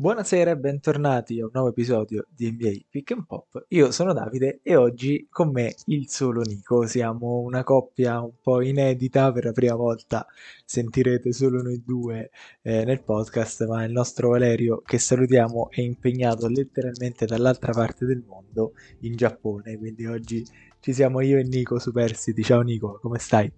Buonasera 0.00 0.52
e 0.52 0.56
bentornati 0.56 1.38
a 1.40 1.44
un 1.44 1.50
nuovo 1.52 1.68
episodio 1.68 2.24
di 2.34 2.50
NBA 2.50 2.86
Pick 2.88 3.10
and 3.10 3.26
Pop. 3.26 3.66
Io 3.68 3.90
sono 3.90 4.14
Davide 4.14 4.60
e 4.62 4.74
oggi 4.74 5.26
con 5.28 5.50
me 5.50 5.74
il 5.88 6.08
solo 6.08 6.40
Nico. 6.40 6.86
Siamo 6.86 7.40
una 7.40 7.62
coppia 7.64 8.18
un 8.22 8.32
po' 8.40 8.62
inedita, 8.62 9.30
per 9.30 9.44
la 9.44 9.52
prima 9.52 9.74
volta 9.74 10.26
sentirete 10.64 11.34
solo 11.34 11.60
noi 11.60 11.82
due 11.84 12.30
eh, 12.62 12.82
nel 12.86 13.02
podcast, 13.02 13.66
ma 13.66 13.84
il 13.84 13.92
nostro 13.92 14.30
Valerio, 14.30 14.80
che 14.80 14.98
salutiamo, 14.98 15.68
è 15.68 15.82
impegnato 15.82 16.48
letteralmente 16.48 17.26
dall'altra 17.26 17.72
parte 17.72 18.06
del 18.06 18.24
mondo, 18.26 18.72
in 19.00 19.14
Giappone, 19.14 19.76
quindi 19.76 20.06
oggi 20.06 20.42
ci 20.80 20.94
siamo 20.94 21.20
io 21.20 21.36
e 21.36 21.42
Nico 21.42 21.78
superstiti. 21.78 22.42
Ciao 22.42 22.62
Nico, 22.62 22.98
come 23.02 23.18
stai? 23.18 23.52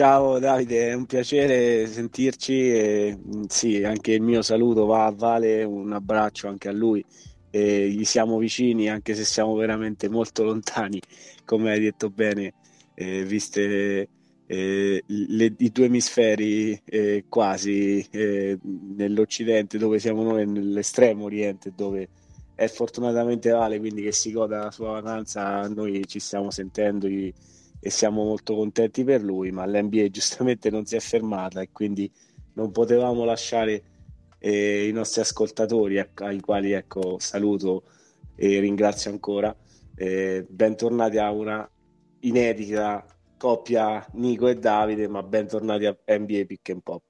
Ciao 0.00 0.38
Davide, 0.38 0.88
è 0.88 0.94
un 0.94 1.04
piacere 1.04 1.86
sentirci 1.86 2.72
e 2.72 3.18
mm, 3.18 3.42
sì, 3.48 3.84
anche 3.84 4.12
il 4.12 4.22
mio 4.22 4.40
saluto 4.40 4.86
va 4.86 5.04
a 5.04 5.10
Vale, 5.10 5.62
un 5.62 5.92
abbraccio 5.92 6.48
anche 6.48 6.68
a 6.68 6.72
lui. 6.72 7.04
E 7.50 7.90
gli 7.90 8.04
siamo 8.06 8.38
vicini 8.38 8.88
anche 8.88 9.14
se 9.14 9.24
siamo 9.24 9.54
veramente 9.56 10.08
molto 10.08 10.42
lontani, 10.42 10.98
come 11.44 11.72
hai 11.72 11.80
detto 11.80 12.08
bene, 12.08 12.54
eh, 12.94 13.24
viste 13.26 14.08
eh, 14.46 15.02
le, 15.06 15.54
i 15.58 15.70
due 15.70 15.84
emisferi 15.84 16.80
eh, 16.82 17.26
quasi 17.28 18.02
eh, 18.10 18.58
nell'Occidente 18.96 19.76
dove 19.76 19.98
siamo 19.98 20.22
noi, 20.22 20.46
nell'estremo 20.46 21.24
Oriente 21.24 21.74
dove 21.76 22.08
è 22.54 22.68
fortunatamente 22.68 23.50
Vale, 23.50 23.78
quindi 23.78 24.00
che 24.00 24.12
si 24.12 24.32
goda 24.32 24.64
la 24.64 24.70
sua 24.70 24.92
vacanza, 24.92 25.68
noi 25.68 26.06
ci 26.06 26.20
stiamo 26.20 26.50
sentendo. 26.50 27.06
Gli, 27.06 27.30
e 27.80 27.90
siamo 27.90 28.24
molto 28.24 28.54
contenti 28.54 29.04
per 29.04 29.22
lui, 29.22 29.50
ma 29.50 29.66
l'NBA 29.66 30.08
giustamente 30.10 30.70
non 30.70 30.84
si 30.84 30.96
è 30.96 31.00
fermata 31.00 31.62
e 31.62 31.70
quindi 31.72 32.10
non 32.54 32.70
potevamo 32.70 33.24
lasciare 33.24 33.82
eh, 34.38 34.86
i 34.86 34.92
nostri 34.92 35.22
ascoltatori 35.22 35.98
ai 35.98 36.40
quali 36.40 36.72
ecco, 36.72 37.18
saluto 37.18 37.84
e 38.36 38.60
ringrazio 38.60 39.10
ancora. 39.10 39.54
Eh, 39.94 40.46
bentornati 40.48 41.18
a 41.18 41.30
una 41.30 41.68
inedita 42.20 43.04
coppia 43.36 44.06
Nico 44.12 44.48
e 44.48 44.56
Davide, 44.56 45.08
ma 45.08 45.22
bentornati 45.22 45.86
a 45.86 45.96
NBA 46.06 46.44
Pick 46.46 46.70
and 46.70 46.82
Pop. 46.82 47.02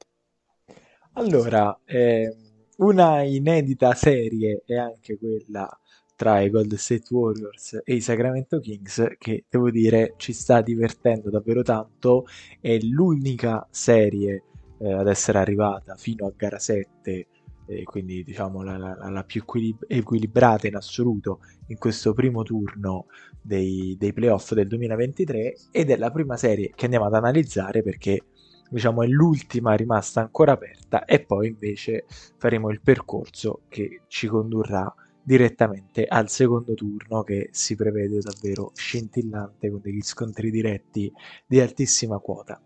Allora, 1.14 1.76
eh, 1.84 2.36
una 2.78 3.22
inedita 3.22 3.94
serie 3.94 4.62
è 4.64 4.76
anche 4.76 5.18
quella 5.18 5.79
tra 6.20 6.40
i 6.40 6.50
Golden 6.50 6.76
State 6.76 7.06
Warriors 7.14 7.80
e 7.82 7.94
i 7.94 8.02
Sacramento 8.02 8.60
Kings 8.60 9.14
che 9.16 9.46
devo 9.48 9.70
dire 9.70 10.12
ci 10.18 10.34
sta 10.34 10.60
divertendo 10.60 11.30
davvero 11.30 11.62
tanto. 11.62 12.26
È 12.60 12.76
l'unica 12.80 13.66
serie 13.70 14.42
eh, 14.80 14.92
ad 14.92 15.08
essere 15.08 15.38
arrivata 15.38 15.96
fino 15.96 16.26
a 16.26 16.32
gara 16.36 16.58
7 16.58 17.26
eh, 17.64 17.82
quindi 17.84 18.22
diciamo 18.22 18.62
la, 18.62 18.76
la, 18.76 19.08
la 19.08 19.24
più 19.24 19.40
equilib- 19.40 19.86
equilibrata 19.88 20.66
in 20.66 20.76
assoluto 20.76 21.40
in 21.68 21.78
questo 21.78 22.12
primo 22.12 22.42
turno 22.42 23.06
dei, 23.40 23.96
dei 23.98 24.12
playoff 24.12 24.52
del 24.52 24.66
2023 24.66 25.54
ed 25.70 25.88
è 25.88 25.96
la 25.96 26.10
prima 26.10 26.36
serie 26.36 26.72
che 26.74 26.84
andiamo 26.84 27.06
ad 27.06 27.14
analizzare 27.14 27.82
perché 27.82 28.24
diciamo 28.68 29.02
è 29.02 29.06
l'ultima 29.06 29.72
rimasta 29.74 30.20
ancora 30.20 30.52
aperta 30.52 31.06
e 31.06 31.20
poi 31.20 31.48
invece 31.48 32.04
faremo 32.36 32.68
il 32.68 32.82
percorso 32.82 33.62
che 33.70 34.02
ci 34.06 34.26
condurrà 34.26 34.94
direttamente 35.30 36.06
al 36.06 36.28
secondo 36.28 36.74
turno 36.74 37.22
che 37.22 37.50
si 37.52 37.76
prevede 37.76 38.18
davvero 38.18 38.72
scintillante 38.74 39.70
con 39.70 39.80
degli 39.80 40.02
scontri 40.02 40.50
diretti 40.50 41.12
di 41.46 41.60
altissima 41.60 42.18
quota. 42.18 42.60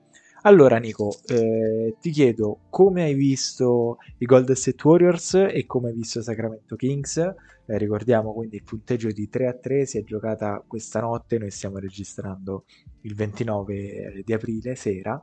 Allora 0.47 0.79
Nico, 0.79 1.15
eh, 1.27 1.97
ti 2.01 2.11
chiedo 2.11 2.61
come 2.71 3.03
hai 3.03 3.13
visto 3.13 3.99
i 4.17 4.25
Golden 4.25 4.57
State 4.57 4.81
Warriors 4.83 5.35
e 5.35 5.67
come 5.67 5.89
hai 5.89 5.95
visto 5.95 6.23
Sacramento 6.23 6.75
Kings. 6.77 7.19
Eh, 7.19 7.35
ricordiamo 7.77 8.33
quindi 8.33 8.57
il 8.57 8.65
punteggio 8.65 9.09
di 9.09 9.29
3 9.29 9.47
a 9.47 9.53
3 9.53 9.85
si 9.85 9.99
è 9.99 10.03
giocata 10.03 10.65
questa 10.67 11.01
notte, 11.01 11.37
noi 11.37 11.51
stiamo 11.51 11.77
registrando 11.77 12.65
il 13.03 13.15
29 13.15 14.23
di 14.25 14.33
aprile 14.33 14.75
sera 14.75 15.21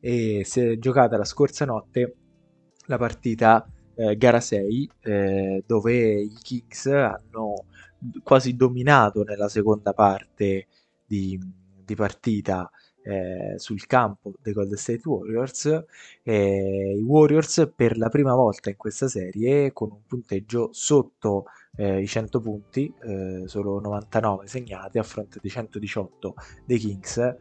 e 0.00 0.40
si 0.46 0.60
è 0.60 0.78
giocata 0.78 1.18
la 1.18 1.24
scorsa 1.24 1.66
notte 1.66 2.16
la 2.86 2.96
partita 2.96 3.70
eh, 3.98 4.16
gara 4.16 4.40
6 4.40 4.90
eh, 5.00 5.64
dove 5.66 6.20
i 6.20 6.36
Kings 6.40 6.86
hanno 6.86 7.64
quasi 8.22 8.54
dominato 8.54 9.24
nella 9.24 9.48
seconda 9.48 9.92
parte 9.92 10.68
di, 11.04 11.36
di 11.84 11.94
partita 11.96 12.70
eh, 13.02 13.54
sul 13.58 13.86
campo 13.86 14.34
dei 14.40 14.52
Golden 14.52 14.76
State 14.76 15.02
Warriors. 15.04 15.84
I 16.22 17.02
Warriors 17.04 17.72
per 17.74 17.98
la 17.98 18.08
prima 18.08 18.34
volta 18.34 18.70
in 18.70 18.76
questa 18.76 19.08
serie 19.08 19.72
con 19.72 19.90
un 19.90 20.06
punteggio 20.06 20.68
sotto 20.72 21.46
eh, 21.76 22.00
i 22.00 22.06
100 22.06 22.40
punti 22.40 22.92
eh, 23.02 23.42
solo 23.46 23.80
99 23.80 24.46
segnati 24.46 24.98
a 24.98 25.02
fronte 25.02 25.40
di 25.42 25.48
118 25.48 26.34
dei 26.66 26.78
Kings 26.78 27.36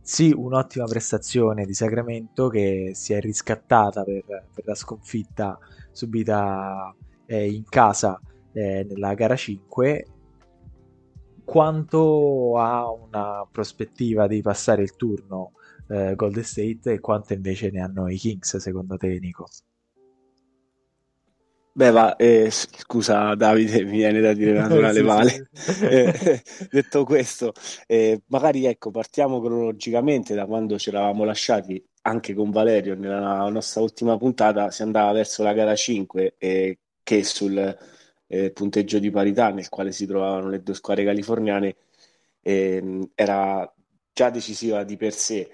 sì, 0.00 0.32
un'ottima 0.34 0.84
prestazione 0.84 1.64
di 1.64 1.74
Sacramento 1.74 2.48
che 2.48 2.92
si 2.94 3.12
è 3.12 3.20
riscattata 3.20 4.04
per, 4.04 4.24
per 4.54 4.64
la 4.66 4.74
sconfitta 4.74 5.58
subita 5.90 6.94
eh, 7.26 7.50
in 7.50 7.64
casa 7.64 8.20
eh, 8.52 8.84
nella 8.88 9.14
gara 9.14 9.34
5 9.36 10.06
quanto 11.44 12.58
ha 12.58 12.90
una 12.90 13.46
prospettiva 13.50 14.26
di 14.26 14.40
passare 14.42 14.82
il 14.82 14.96
turno 14.96 15.52
eh, 15.88 16.14
Golden 16.14 16.44
State 16.44 16.92
e 16.92 17.00
quanto 17.00 17.32
invece 17.32 17.70
ne 17.70 17.80
hanno 17.80 18.08
i 18.08 18.16
Kings 18.16 18.56
secondo 18.56 18.96
te 18.96 19.18
Nico? 19.18 19.46
Beh, 21.76 21.90
va, 21.90 22.14
eh, 22.16 22.50
scusa 22.50 23.34
Davide, 23.34 23.82
mi 23.84 23.96
viene 23.96 24.20
da 24.20 24.32
dire 24.32 24.52
naturale 24.58 25.00
sì, 25.00 25.02
male. 25.02 25.48
Sì. 25.52 25.84
Eh, 25.88 26.42
detto 26.70 27.04
questo, 27.04 27.52
eh, 27.86 28.22
magari 28.26 28.64
ecco, 28.66 28.90
partiamo 28.90 29.40
cronologicamente 29.40 30.34
da 30.34 30.46
quando 30.46 30.78
ci 30.78 30.90
eravamo 30.90 31.24
lasciati 31.24 31.84
anche 32.02 32.32
con 32.34 32.50
Valerio 32.50 32.94
nella 32.94 33.48
nostra 33.48 33.80
ultima 33.80 34.16
puntata, 34.16 34.70
si 34.70 34.82
andava 34.82 35.10
verso 35.12 35.42
la 35.42 35.52
gara 35.52 35.74
5 35.74 36.36
e 36.38 36.78
che 37.02 37.24
sul 37.24 37.76
eh, 38.26 38.52
punteggio 38.52 38.98
di 39.00 39.10
parità 39.10 39.50
nel 39.50 39.68
quale 39.68 39.90
si 39.90 40.06
trovavano 40.06 40.48
le 40.50 40.62
due 40.62 40.74
squadre 40.74 41.04
californiane 41.04 41.76
ehm, 42.42 43.10
era 43.14 43.70
già 44.12 44.30
decisiva 44.30 44.84
di 44.84 44.96
per 44.96 45.12
sé. 45.12 45.50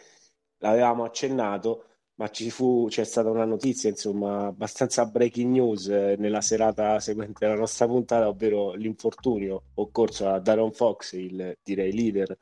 L'avevamo 0.58 1.04
accennato 1.04 1.84
ma 2.20 2.28
ci 2.28 2.50
fu, 2.50 2.86
c'è 2.90 3.04
stata 3.04 3.30
una 3.30 3.46
notizia, 3.46 3.88
insomma, 3.88 4.48
abbastanza 4.48 5.06
breaking 5.06 5.52
news 5.52 5.88
eh, 5.88 6.16
nella 6.18 6.42
serata 6.42 7.00
seguente 7.00 7.46
alla 7.46 7.54
nostra 7.54 7.86
puntata, 7.86 8.28
ovvero 8.28 8.74
l'infortunio 8.74 9.62
occorso 9.74 10.28
a 10.28 10.38
Daron 10.38 10.70
Fox, 10.70 11.12
il 11.12 11.56
direi 11.62 11.94
leader 11.94 12.38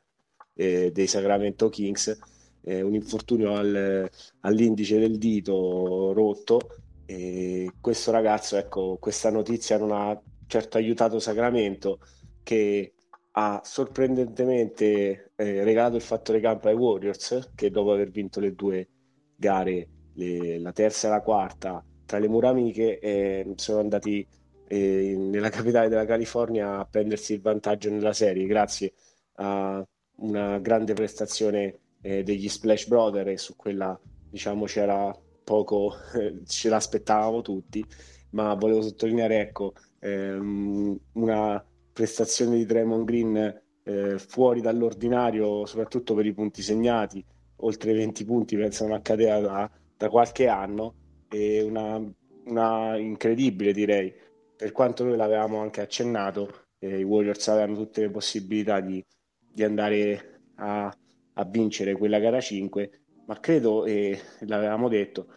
eh, 0.55 0.91
dei 0.91 1.07
Sacramento 1.07 1.69
Kings, 1.69 2.19
eh, 2.63 2.81
un 2.81 2.93
infortunio 2.93 3.55
al, 3.55 4.09
all'indice 4.41 4.99
del 4.99 5.17
dito 5.17 6.11
rotto. 6.11 6.59
E 7.05 7.71
questo 7.79 8.11
ragazzo, 8.11 8.57
ecco, 8.57 8.97
questa 8.99 9.31
notizia 9.31 9.77
non 9.77 9.93
ha 9.93 10.21
certo 10.45 10.77
aiutato 10.77 11.19
Sacramento, 11.19 11.99
che 12.43 12.95
ha 13.31 13.61
sorprendentemente 13.63 15.31
eh, 15.37 15.63
regalato 15.63 15.95
il 15.95 16.01
fattore 16.01 16.41
campo 16.41 16.67
ai 16.67 16.75
Warriors, 16.75 17.51
che 17.55 17.71
dopo 17.71 17.93
aver 17.93 18.09
vinto 18.09 18.41
le 18.41 18.53
due 18.53 18.89
gare, 19.39 19.87
le, 20.13 20.59
la 20.59 20.73
terza 20.73 21.07
e 21.07 21.11
la 21.11 21.21
quarta, 21.21 21.83
tra 22.05 22.19
le 22.19 22.27
mura 22.27 22.49
amiche, 22.49 22.99
eh, 22.99 23.53
sono 23.55 23.79
andati 23.79 24.27
eh, 24.67 25.15
nella 25.17 25.49
capitale 25.49 25.87
della 25.87 26.05
California 26.05 26.79
a 26.79 26.85
prendersi 26.85 27.33
il 27.33 27.41
vantaggio 27.41 27.89
nella 27.89 28.13
serie 28.13 28.45
grazie 28.45 28.93
a 29.35 29.83
una 30.17 30.59
grande 30.59 30.93
prestazione 30.93 31.79
eh, 32.01 32.23
degli 32.23 32.47
Splash 32.47 32.87
Brothers 32.87 33.29
e 33.29 33.37
su 33.37 33.55
quella 33.55 33.99
diciamo 34.29 34.65
c'era 34.65 35.15
poco, 35.43 35.93
ce 36.45 36.69
l'aspettavamo 36.69 37.41
tutti, 37.41 37.83
ma 38.31 38.53
volevo 38.53 38.81
sottolineare 38.81 39.39
ecco 39.39 39.73
ehm, 39.99 40.99
una 41.13 41.65
prestazione 41.91 42.57
di 42.57 42.65
Draymond 42.65 43.05
Green 43.05 43.61
eh, 43.83 44.19
fuori 44.19 44.61
dall'ordinario, 44.61 45.65
soprattutto 45.65 46.13
per 46.13 46.25
i 46.25 46.33
punti 46.33 46.61
segnati, 46.61 47.25
oltre 47.61 47.93
20 47.93 48.25
punti, 48.25 48.55
penso 48.57 48.85
non 48.85 48.95
accadeva 48.95 49.39
da, 49.39 49.71
da 49.97 50.09
qualche 50.09 50.47
anno, 50.47 50.95
e 51.29 51.61
una, 51.61 52.01
una, 52.45 52.97
incredibile 52.97 53.73
direi, 53.73 54.13
per 54.55 54.71
quanto 54.71 55.03
noi 55.03 55.17
l'avevamo 55.17 55.59
anche 55.59 55.81
accennato, 55.81 56.65
eh, 56.79 56.99
i 56.99 57.03
Warriors 57.03 57.47
avevano 57.47 57.75
tutte 57.75 58.01
le 58.01 58.09
possibilità 58.09 58.79
di, 58.79 59.03
di 59.37 59.63
andare 59.63 60.41
a, 60.55 60.93
a, 61.33 61.45
vincere 61.45 61.95
quella 61.95 62.19
gara 62.19 62.39
5, 62.39 63.01
ma 63.25 63.39
credo, 63.39 63.85
e 63.85 64.19
l'avevamo 64.41 64.87
detto, 64.87 65.27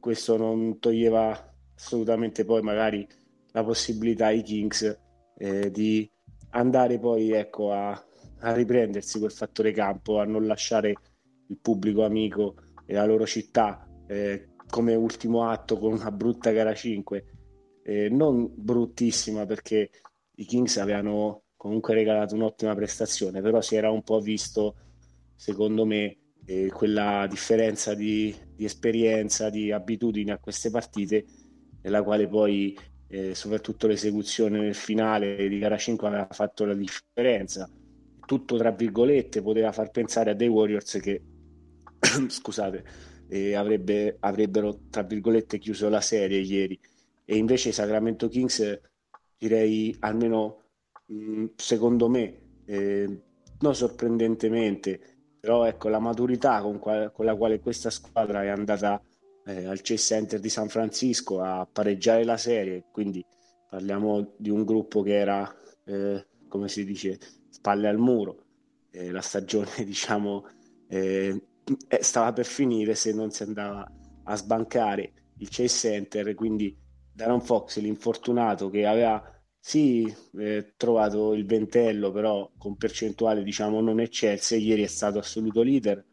questo 0.00 0.36
non 0.36 0.78
toglieva 0.78 1.54
assolutamente 1.74 2.44
poi 2.44 2.62
magari 2.62 3.06
la 3.52 3.64
possibilità 3.64 4.26
ai 4.26 4.42
Kings 4.42 4.98
eh, 5.36 5.70
di 5.70 6.08
andare 6.50 6.98
poi 6.98 7.32
ecco, 7.32 7.72
a, 7.72 7.90
a 8.40 8.52
riprendersi 8.52 9.18
quel 9.18 9.32
fattore 9.32 9.72
campo, 9.72 10.20
a 10.20 10.24
non 10.24 10.46
lasciare 10.46 10.94
il 11.48 11.58
pubblico 11.60 12.04
amico 12.04 12.54
e 12.86 12.94
la 12.94 13.04
loro 13.04 13.26
città 13.26 13.86
eh, 14.06 14.48
come 14.68 14.94
ultimo 14.94 15.48
atto 15.48 15.78
con 15.78 15.92
una 15.92 16.10
brutta 16.10 16.50
gara 16.50 16.74
5, 16.74 17.24
eh, 17.82 18.08
non 18.08 18.50
bruttissima 18.54 19.46
perché 19.46 19.90
i 20.34 20.44
Kings 20.44 20.76
avevano 20.76 21.44
comunque 21.56 21.94
regalato 21.94 22.34
un'ottima 22.34 22.74
prestazione, 22.74 23.40
però 23.40 23.60
si 23.60 23.76
era 23.76 23.90
un 23.90 24.02
po' 24.02 24.20
visto, 24.20 24.76
secondo 25.34 25.84
me, 25.84 26.16
eh, 26.44 26.68
quella 26.68 27.26
differenza 27.28 27.94
di, 27.94 28.34
di, 28.54 28.64
esperienza, 28.64 29.50
di 29.50 29.72
abitudini 29.72 30.30
a 30.30 30.38
queste 30.38 30.70
partite, 30.70 31.24
nella 31.82 32.02
quale 32.02 32.28
poi 32.28 32.78
eh, 33.08 33.34
soprattutto 33.34 33.86
l'esecuzione 33.86 34.60
nel 34.60 34.74
finale 34.74 35.48
di 35.48 35.58
gara 35.58 35.76
5 35.76 36.06
aveva 36.06 36.28
fatto 36.30 36.64
la 36.64 36.74
differenza. 36.74 37.68
Tutto 38.24 38.56
tra 38.56 38.70
virgolette 38.70 39.42
poteva 39.42 39.72
far 39.72 39.90
pensare 39.90 40.30
a 40.30 40.34
dei 40.34 40.48
Warriors 40.48 40.98
che, 41.00 41.22
scusate, 42.28 42.84
eh, 43.28 43.54
avrebbe, 43.54 44.16
avrebbero 44.20 44.80
tra 44.90 45.02
virgolette 45.02 45.58
chiuso 45.58 45.88
la 45.88 46.00
serie 46.00 46.40
ieri. 46.40 46.78
E 47.24 47.36
invece 47.36 47.70
i 47.70 47.72
Sacramento 47.72 48.28
Kings 48.28 48.80
direi 49.36 49.94
almeno 50.00 50.62
mh, 51.06 51.46
secondo 51.56 52.08
me 52.08 52.40
eh, 52.64 53.20
non 53.60 53.74
sorprendentemente 53.74 55.00
però 55.40 55.64
ecco 55.64 55.88
la 55.88 55.98
maturità 56.00 56.60
con, 56.62 56.78
qual- 56.78 57.12
con 57.12 57.24
la 57.24 57.36
quale 57.36 57.60
questa 57.60 57.90
squadra 57.90 58.42
è 58.42 58.48
andata 58.48 59.00
eh, 59.46 59.66
al 59.66 59.80
Chase 59.82 59.96
Center 60.14 60.40
di 60.40 60.48
San 60.48 60.68
Francisco 60.68 61.40
a 61.40 61.66
pareggiare 61.70 62.24
la 62.24 62.36
serie 62.36 62.84
quindi 62.90 63.24
parliamo 63.68 64.32
di 64.36 64.50
un 64.50 64.64
gruppo 64.64 65.02
che 65.02 65.16
era 65.16 65.54
eh, 65.84 66.26
come 66.48 66.68
si 66.68 66.84
dice 66.84 67.18
spalle 67.50 67.88
al 67.88 67.98
muro. 67.98 68.44
Eh, 68.90 69.10
la 69.10 69.20
stagione 69.20 69.70
diciamo 69.84 70.46
eh, 71.88 72.02
stava 72.02 72.32
per 72.32 72.46
finire 72.46 72.94
se 72.94 73.12
non 73.12 73.30
si 73.30 73.42
andava 73.42 73.90
a 74.24 74.36
sbancare 74.36 75.12
il 75.38 75.48
Chase 75.48 75.88
Center, 75.88 76.34
quindi 76.34 76.76
Daron 77.12 77.40
Fox, 77.40 77.78
l'infortunato 77.78 78.68
che 78.70 78.86
aveva 78.86 79.22
sì 79.58 80.12
eh, 80.38 80.74
trovato 80.76 81.34
il 81.34 81.44
ventello, 81.44 82.10
però 82.10 82.50
con 82.56 82.76
percentuale 82.76 83.42
diciamo 83.42 83.80
non 83.80 84.00
eccelse, 84.00 84.56
ieri 84.56 84.82
è 84.82 84.86
stato 84.86 85.18
assoluto 85.18 85.62
leader, 85.62 86.04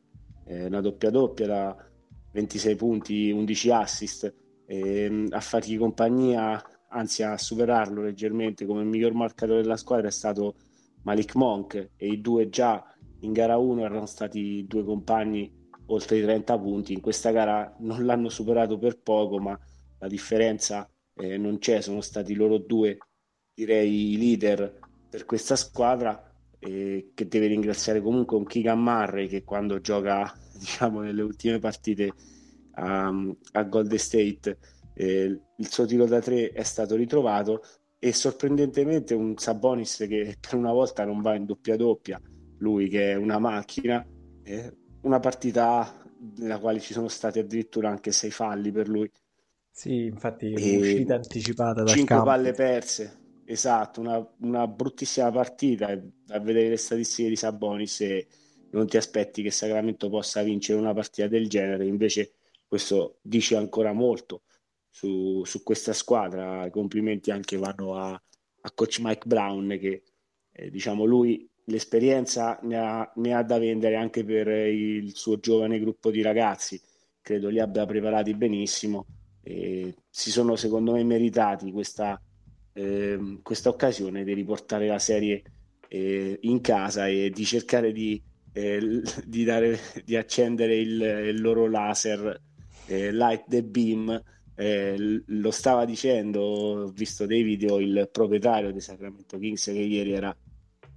eh, 0.45 0.65
una 0.65 0.81
doppia 0.81 1.09
doppia 1.09 1.47
da 1.47 1.89
26 2.31 2.75
punti, 2.75 3.31
11 3.31 3.69
assist, 3.71 4.33
eh, 4.65 5.27
a 5.29 5.39
fargli 5.39 5.77
compagnia, 5.77 6.61
anzi 6.89 7.23
a 7.23 7.37
superarlo 7.37 8.01
leggermente 8.01 8.65
come 8.65 8.83
miglior 8.83 9.13
marcatore 9.13 9.61
della 9.61 9.77
squadra 9.77 10.07
è 10.07 10.11
stato 10.11 10.55
Malik 11.03 11.35
Monk 11.35 11.91
e 11.95 12.07
i 12.07 12.21
due 12.21 12.49
già 12.49 12.94
in 13.25 13.33
gara 13.33 13.57
1 13.57 13.83
erano 13.83 14.05
stati 14.05 14.65
due 14.67 14.83
compagni 14.83 15.63
oltre 15.87 16.17
i 16.17 16.21
30 16.21 16.57
punti, 16.59 16.93
in 16.93 17.01
questa 17.01 17.31
gara 17.31 17.75
non 17.79 18.05
l'hanno 18.05 18.29
superato 18.29 18.77
per 18.77 18.99
poco, 19.01 19.39
ma 19.39 19.59
la 19.99 20.07
differenza 20.07 20.89
eh, 21.15 21.37
non 21.37 21.57
c'è, 21.59 21.81
sono 21.81 22.01
stati 22.01 22.33
loro 22.33 22.57
due, 22.57 22.97
direi, 23.53 24.13
i 24.13 24.17
leader 24.17 24.79
per 25.09 25.25
questa 25.25 25.55
squadra, 25.55 26.31
eh, 26.59 27.11
che 27.13 27.27
deve 27.27 27.47
ringraziare 27.47 28.01
comunque 28.01 28.37
un 28.37 28.45
Keegan 28.45 28.81
Murray 28.81 29.27
che 29.27 29.43
quando 29.43 29.79
gioca, 29.79 30.33
diciamo, 30.57 31.01
nelle 31.01 31.21
ultime 31.21 31.59
partite 31.59 32.13
a, 32.73 33.13
a 33.51 33.63
Golden 33.63 33.99
State, 33.99 34.57
eh, 34.93 35.39
il 35.57 35.69
suo 35.69 35.85
tiro 35.85 36.05
da 36.05 36.19
tre 36.19 36.51
è 36.51 36.63
stato 36.63 36.95
ritrovato 36.95 37.61
e 37.99 38.13
sorprendentemente 38.13 39.13
un 39.13 39.37
Sabonis 39.37 40.05
che 40.07 40.37
per 40.39 40.55
una 40.55 40.71
volta 40.71 41.05
non 41.05 41.21
va 41.21 41.35
in 41.35 41.45
doppia 41.45 41.75
doppia, 41.75 42.19
lui 42.57 42.87
che 42.87 43.11
è 43.11 43.15
una 43.15 43.39
macchina, 43.39 44.05
eh, 44.43 44.73
una 45.01 45.19
partita 45.19 46.03
nella 46.37 46.59
quale 46.59 46.79
ci 46.79 46.93
sono 46.93 47.07
stati 47.07 47.39
addirittura 47.39 47.89
anche 47.89 48.11
sei 48.11 48.31
falli 48.31 48.71
per 48.71 48.87
lui. 48.87 49.09
Sì, 49.69 50.05
infatti 50.05 50.53
e 50.53 50.77
uscita 50.77 51.15
anticipata 51.15 51.83
da 51.83 51.91
5 51.91 52.23
palle 52.23 52.53
perse, 52.53 53.41
esatto, 53.45 53.99
una, 53.99 54.25
una, 54.39 54.67
bruttissima 54.67 55.29
partita 55.31 55.87
a 55.87 56.39
vedere 56.39 56.69
le 56.69 56.77
statistiche 56.77 57.27
di 57.27 57.35
Sabonis 57.35 58.01
e 58.01 58.27
non 58.71 58.87
ti 58.87 58.95
aspetti 58.95 59.41
che 59.41 59.51
Sacramento 59.51 60.09
possa 60.09 60.43
vincere 60.43 60.79
una 60.79 60.93
partita 60.93 61.27
del 61.27 61.49
genere, 61.49 61.85
invece 61.85 62.31
questo 62.65 63.17
dice 63.21 63.57
ancora 63.57 63.91
molto 63.91 64.43
su, 64.89 65.43
su 65.43 65.61
questa 65.61 65.91
squadra, 65.91 66.69
complimenti 66.69 67.29
anche 67.29 67.57
vanno 67.57 67.95
a, 67.97 68.11
a 68.11 68.71
coach 68.73 68.99
Mike 69.01 69.27
Brown 69.27 69.77
che 69.77 70.03
eh, 70.51 70.69
diciamo 70.69 71.03
lui 71.03 71.49
l'esperienza 71.65 72.59
ne 72.63 72.77
ha, 72.77 73.11
ne 73.15 73.33
ha, 73.33 73.43
da 73.43 73.57
vendere 73.57 73.95
anche 73.95 74.23
per 74.23 74.47
il 74.47 75.15
suo 75.15 75.39
giovane 75.39 75.79
gruppo 75.79 76.11
di 76.11 76.21
ragazzi, 76.21 76.79
credo 77.21 77.49
li 77.49 77.59
abbia 77.59 77.85
preparati 77.85 78.33
benissimo 78.35 79.05
e 79.41 79.93
si 80.09 80.31
sono 80.31 80.55
secondo 80.55 80.93
me 80.93 81.03
meritati 81.03 81.71
questa, 81.71 82.19
eh, 82.73 83.39
questa 83.41 83.69
occasione 83.69 84.23
di 84.23 84.33
riportare 84.33 84.87
la 84.87 84.99
serie 84.99 85.43
eh, 85.87 86.37
in 86.41 86.61
casa 86.61 87.07
e 87.07 87.29
di 87.29 87.45
cercare 87.45 87.91
di, 87.91 88.21
eh, 88.51 89.01
di, 89.25 89.43
dare, 89.43 89.79
di 90.03 90.15
accendere 90.15 90.75
il, 90.77 91.01
il, 91.01 91.41
loro 91.41 91.67
laser 91.67 92.41
eh, 92.87 93.11
Light 93.11 93.45
the 93.47 93.63
Beam. 93.63 94.23
Eh, 94.57 95.21
lo 95.25 95.51
stava 95.51 95.83
dicendo, 95.83 96.41
ho 96.41 96.87
visto 96.87 97.25
dei 97.25 97.43
video, 97.43 97.79
il 97.79 98.07
proprietario 98.11 98.71
di 98.71 98.79
Sacramento 98.79 99.37
Kings 99.37 99.65
che 99.65 99.71
ieri 99.73 100.13
era 100.13 100.35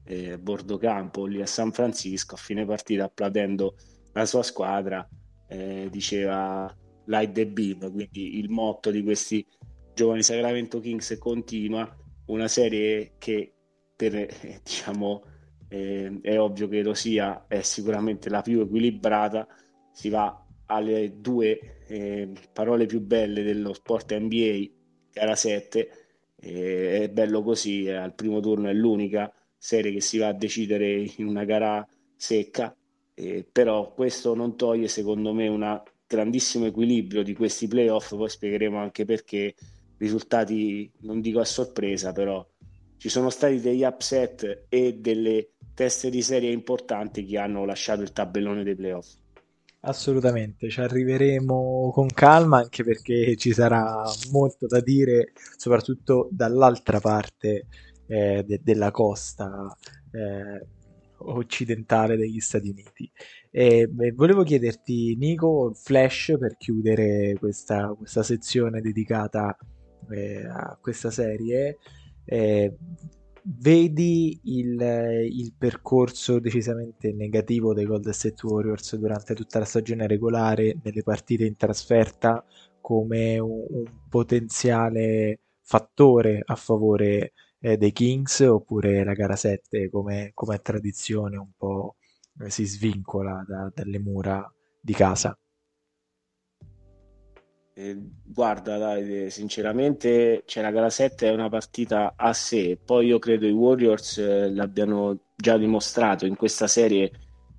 eh, 0.08 0.38
bordo 0.38 0.78
campo 0.78 1.26
lì 1.26 1.43
a 1.43 1.46
San 1.46 1.70
Francisco 1.70 2.34
a 2.34 2.38
fine 2.38 2.64
partita 2.64 3.05
applaudendo 3.05 3.76
la 4.12 4.25
sua 4.25 4.43
squadra 4.43 5.06
eh, 5.46 5.88
diceva 5.90 6.75
light 7.05 7.32
the 7.32 7.46
beam 7.46 7.93
quindi 7.93 8.38
il 8.38 8.49
motto 8.49 8.90
di 8.90 9.02
questi 9.02 9.46
giovani 9.94 10.22
Sacramento 10.22 10.81
Kings 10.81 11.16
continua 11.19 11.94
una 12.26 12.49
serie 12.49 13.16
che 13.19 13.52
per 13.94 14.14
eh, 14.14 14.60
diciamo 14.64 15.25
eh, 15.69 16.19
è 16.22 16.40
ovvio 16.40 16.69
che 16.69 16.82
lo 16.82 16.94
sia 16.94 17.46
è 17.46 17.61
sicuramente 17.61 18.31
la 18.31 18.40
più 18.40 18.61
equilibrata 18.61 19.46
si 19.93 20.08
va 20.08 20.43
alle 20.66 21.20
due 21.20 21.82
eh, 21.87 22.32
parole 22.52 22.87
più 22.87 23.00
belle 23.02 23.43
dello 23.43 23.75
sport 23.75 24.16
NBA 24.16 24.70
gara 25.12 25.34
7 25.34 25.90
eh, 26.40 27.00
è 27.02 27.11
bello 27.11 27.43
così 27.43 27.90
al 27.90 28.14
primo 28.14 28.40
turno 28.40 28.69
è 28.69 28.72
l'unica 28.72 29.31
serie 29.58 29.93
che 29.93 30.00
si 30.00 30.19
va 30.19 30.28
a 30.28 30.32
decidere 30.32 31.10
in 31.16 31.26
una 31.26 31.44
gara 31.44 31.87
secca, 32.16 32.75
eh, 33.14 33.44
però 33.50 33.93
questo 33.93 34.34
non 34.34 34.56
toglie 34.56 34.88
secondo 34.88 35.32
me 35.32 35.49
un 35.49 35.82
grandissimo 36.06 36.66
equilibrio 36.66 37.22
di 37.22 37.34
questi 37.34 37.69
playoff, 37.69 38.14
poi 38.14 38.28
spiegheremo 38.28 38.78
anche 38.78 39.05
perché 39.05 39.55
risultati 39.99 40.90
non 41.00 41.21
dico 41.21 41.40
a 41.40 41.44
sorpresa, 41.44 42.12
però 42.12 42.47
ci 42.97 43.09
sono 43.09 43.30
stati 43.30 43.61
degli 43.61 43.83
upset 43.83 44.66
e 44.68 44.94
delle 44.94 45.50
teste 45.75 46.11
di 46.11 46.23
serie 46.23 46.50
importanti 46.50 47.25
che 47.25 47.38
hanno 47.38 47.64
lasciato 47.64 48.02
il 48.02 48.12
tabellone 48.12 48.64
dei 48.64 48.75
playoff. 48.75 49.14
Assolutamente, 49.80 50.68
ci 50.71 50.80
arriveremo 50.80 51.92
con 51.92 52.09
calma 52.09 52.59
anche 52.59 52.83
perché 52.83 53.37
ci 53.37 53.52
sarà 53.52 54.02
molto 54.33 54.66
da 54.66 54.80
dire, 54.80 55.33
soprattutto 55.56 56.28
dall'altra 56.33 56.99
parte 56.99 57.66
eh, 58.09 58.43
de- 58.45 58.61
della 58.62 58.91
costa 58.91 59.77
eh, 60.11 60.67
occidentale 61.19 62.17
degli 62.17 62.41
Stati 62.41 62.69
Uniti. 62.69 63.11
E, 63.50 63.88
e 63.99 64.12
volevo 64.12 64.43
chiederti, 64.43 65.17
Nico, 65.17 65.73
flash 65.75 66.35
per 66.38 66.57
chiudere 66.57 67.35
questa, 67.38 67.95
questa 67.97 68.23
sezione 68.23 68.81
dedicata 68.81 69.57
eh, 70.11 70.47
a 70.47 70.79
questa 70.81 71.11
serie. 71.11 71.79
Eh, 72.25 72.77
vedi 73.43 74.38
il, 74.45 74.81
il, 75.31 75.55
percorso 75.57 76.38
decisamente 76.38 77.12
negativo 77.12 77.73
dei 77.73 77.87
Golden 77.87 78.12
State 78.12 78.47
Warriors 78.47 78.97
durante 78.97 79.35
tutta 79.35 79.59
la 79.59 79.65
stagione 79.65 80.07
regolare 80.07 80.77
nelle 80.83 81.03
partite 81.03 81.45
in 81.45 81.57
trasferta 81.57 82.45
come 82.81 83.38
un, 83.38 83.65
un 83.69 83.85
potenziale 84.09 85.41
fattore 85.62 86.43
a 86.45 86.55
favore 86.55 87.33
eh, 87.61 87.77
dei 87.77 87.93
Kings 87.93 88.41
oppure 88.41 89.05
la 89.05 89.15
gara 89.15 89.37
7 89.37 89.91
come, 89.91 90.31
come 90.35 90.59
tradizione 90.59 91.37
un 91.37 91.50
po' 91.57 91.97
eh, 92.41 92.50
si 92.50 92.65
svincola 92.65 93.45
da, 93.47 93.71
dalle 93.75 93.99
mura 93.99 94.50
di 94.81 94.93
casa? 94.93 95.37
Eh, 97.75 97.97
guarda, 98.25 98.77
Davide, 98.77 99.31
sinceramente, 99.31 100.43
cioè, 100.47 100.65
la 100.65 100.73
gara 100.73 100.91
7 100.91 101.29
è 101.29 101.33
una 101.33 101.49
partita 101.49 102.15
a 102.17 102.33
sé. 102.33 102.77
Poi 102.85 103.07
io 103.07 103.21
credo 103.21 103.47
i 103.47 103.53
Warriors 103.53 104.19
eh, 104.19 104.50
l'abbiano 104.50 105.27
già 105.37 105.57
dimostrato 105.57 106.27
in 106.27 106.35
questa 106.35 106.67
serie. 106.67 107.12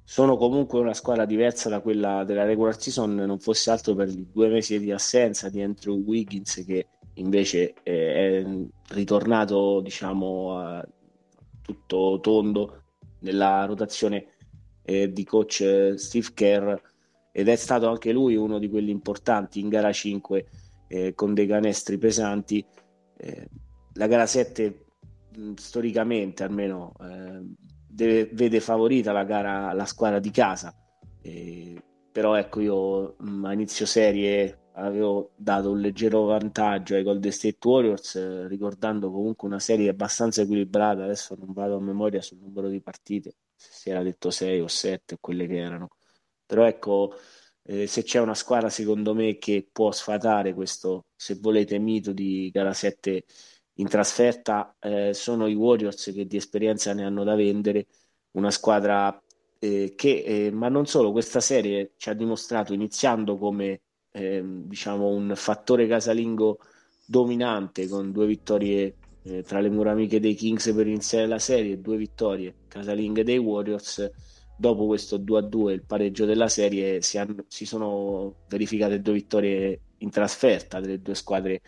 Sono 0.04 0.36
comunque 0.36 0.80
una 0.80 0.94
squadra 0.94 1.26
diversa 1.26 1.70
da 1.70 1.80
quella 1.80 2.26
della 2.26 2.44
regular 2.44 2.78
season, 2.82 3.16
non 3.16 3.40
fosse 3.40 3.72
altro 3.72 3.96
per 3.96 4.10
i 4.10 4.28
due 4.30 4.50
mesi 4.50 4.78
di 4.80 4.92
assenza 4.92 5.50
di 5.50 5.62
Andrew 5.62 5.96
Wiggins 6.04 6.64
che 6.66 6.88
invece 7.20 7.74
è 7.84 8.44
ritornato 8.90 9.82
diciamo 9.82 10.82
tutto 11.62 12.20
tondo 12.22 12.84
nella 13.20 13.66
rotazione 13.66 14.26
eh, 14.84 15.12
di 15.12 15.24
coach 15.24 15.94
Steve 15.98 16.28
Kerr 16.34 16.76
ed 17.32 17.48
è 17.48 17.56
stato 17.56 17.88
anche 17.88 18.12
lui 18.12 18.36
uno 18.36 18.58
di 18.58 18.70
quelli 18.70 18.90
importanti 18.90 19.60
in 19.60 19.70
gara 19.70 19.92
5 19.92 20.46
eh, 20.88 21.14
con 21.14 21.34
dei 21.34 21.46
canestri 21.46 21.98
pesanti. 21.98 22.66
Eh, 23.18 23.48
la 23.94 24.08
gara 24.08 24.26
7 24.26 24.86
mh, 25.36 25.54
storicamente 25.54 26.44
almeno 26.44 26.94
eh, 27.02 27.42
deve, 27.88 28.30
vede 28.34 28.60
favorita 28.60 29.12
la 29.12 29.24
gara 29.24 29.72
la 29.74 29.86
squadra 29.86 30.20
di 30.20 30.32
casa. 30.32 30.74
però 32.12 32.36
ecco 32.36 32.60
io 32.60 33.16
a 33.44 33.54
inizio 33.54 33.86
serie 33.86 34.59
avevo 34.80 35.34
dato 35.36 35.72
un 35.72 35.80
leggero 35.80 36.26
vantaggio 36.26 36.96
ai 36.96 37.04
Golden 37.04 37.32
State 37.32 37.58
Warriors, 37.68 38.16
eh, 38.16 38.48
ricordando 38.48 39.12
comunque 39.12 39.48
una 39.48 39.60
serie 39.60 39.90
abbastanza 39.90 40.42
equilibrata. 40.42 41.04
Adesso 41.04 41.36
non 41.36 41.54
vado 41.54 41.76
a 41.78 41.82
memoria 41.82 42.22
sul 42.22 42.40
numero 42.40 42.70
di 42.70 42.82
partite, 42.82 43.36
se 43.56 43.70
si 43.72 43.90
era 43.90 44.04
detto 44.04 44.30
6 44.32 44.60
o 44.62 44.68
7, 44.68 45.18
quelle 45.20 45.48
che 45.48 45.58
erano. 45.58 45.90
Però 46.46 46.66
ecco, 46.66 47.14
eh, 47.64 47.88
se 47.88 48.04
c'è 48.04 48.20
una 48.20 48.34
squadra 48.34 48.70
secondo 48.70 49.14
me 49.14 49.38
che 49.38 49.68
può 49.72 49.92
sfatare 49.92 50.54
questo, 50.54 51.08
se 51.16 51.36
volete, 51.36 51.78
mito 51.78 52.12
di 52.14 52.50
gara 52.52 52.74
7 52.74 53.26
in 53.76 53.88
trasferta, 53.88 54.76
eh, 54.80 55.14
sono 55.14 55.48
i 55.48 55.54
Warriors 55.56 56.12
che 56.14 56.26
di 56.26 56.38
esperienza 56.38 56.94
ne 56.94 57.06
hanno 57.06 57.24
da 57.24 57.36
vendere. 57.36 57.88
Una 58.32 58.52
squadra 58.52 59.22
eh, 59.60 59.94
che, 59.96 60.24
eh, 60.48 60.52
ma 60.52 60.70
non 60.70 60.86
solo, 60.86 61.12
questa 61.12 61.40
serie 61.40 61.94
ci 61.98 62.10
ha 62.10 62.14
dimostrato 62.14 62.74
iniziando 62.74 63.38
come 63.38 63.82
eh, 64.20 64.44
diciamo 64.44 65.08
un 65.08 65.34
fattore 65.36 65.88
casalingo 65.88 66.60
dominante 67.06 67.88
con 67.88 68.12
due 68.12 68.28
vittorie 68.28 68.96
eh, 69.24 69.44
tra 69.44 69.60
le 69.60 69.70
mura 69.70 69.92
amiche 69.92 70.20
dei 70.20 70.36
Kings 70.36 70.72
per 70.74 70.88
iniziare 70.88 71.28
la 71.28 71.40
serie 71.40 71.82
due 71.82 71.98
vittorie 71.98 72.54
casalinghe 72.68 73.24
dei 73.24 73.38
Warriors. 73.38 74.10
Dopo 74.56 74.88
questo 74.88 75.18
2-2 75.18 75.70
il 75.72 75.84
pareggio 75.84 76.26
della 76.26 76.50
serie 76.50 77.02
si, 77.02 77.18
hanno, 77.18 77.46
si 77.48 77.66
sono 77.66 78.36
verificate 78.50 79.02
due 79.02 79.14
vittorie 79.14 79.80
in 80.00 80.10
trasferta 80.10 80.82
delle 80.82 81.02
due 81.02 81.16
squadre 81.16 81.62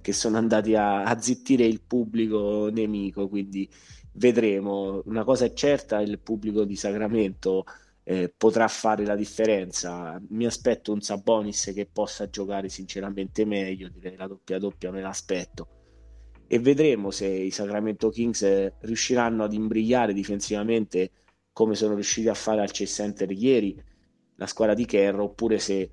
che 0.00 0.12
sono 0.14 0.38
andati 0.38 0.74
a, 0.74 1.02
a 1.04 1.20
zittire 1.20 1.64
il 1.66 1.82
pubblico 1.82 2.70
nemico 2.72 3.28
quindi 3.28 3.68
vedremo. 4.12 5.02
Una 5.04 5.24
cosa 5.24 5.44
è 5.44 5.52
certa 5.52 6.00
il 6.00 6.18
pubblico 6.18 6.64
di 6.64 6.76
Sacramento 6.76 7.64
eh, 8.04 8.32
potrà 8.36 8.68
fare 8.68 9.04
la 9.04 9.16
differenza. 9.16 10.20
Mi 10.28 10.46
aspetto 10.46 10.92
un 10.92 11.00
Sabonis 11.00 11.72
che 11.74 11.88
possa 11.90 12.28
giocare 12.28 12.68
sinceramente 12.68 13.44
meglio, 13.44 13.88
direi 13.88 14.16
la 14.16 14.26
doppia 14.26 14.58
doppia 14.58 14.90
me 14.90 15.00
l'aspetto. 15.00 15.68
E 16.46 16.58
vedremo 16.58 17.10
se 17.10 17.26
i 17.26 17.50
Sacramento 17.50 18.10
Kings 18.10 18.42
eh, 18.42 18.74
riusciranno 18.80 19.44
ad 19.44 19.52
imbrigliare 19.52 20.12
difensivamente 20.12 21.10
come 21.52 21.74
sono 21.74 21.94
riusciti 21.94 22.28
a 22.28 22.34
fare 22.34 22.60
al 22.60 22.70
Chase 22.70 22.86
Center 22.86 23.30
ieri 23.30 23.80
la 24.36 24.46
squadra 24.46 24.74
di 24.74 24.86
Kerr 24.86 25.20
oppure 25.20 25.58
se 25.58 25.90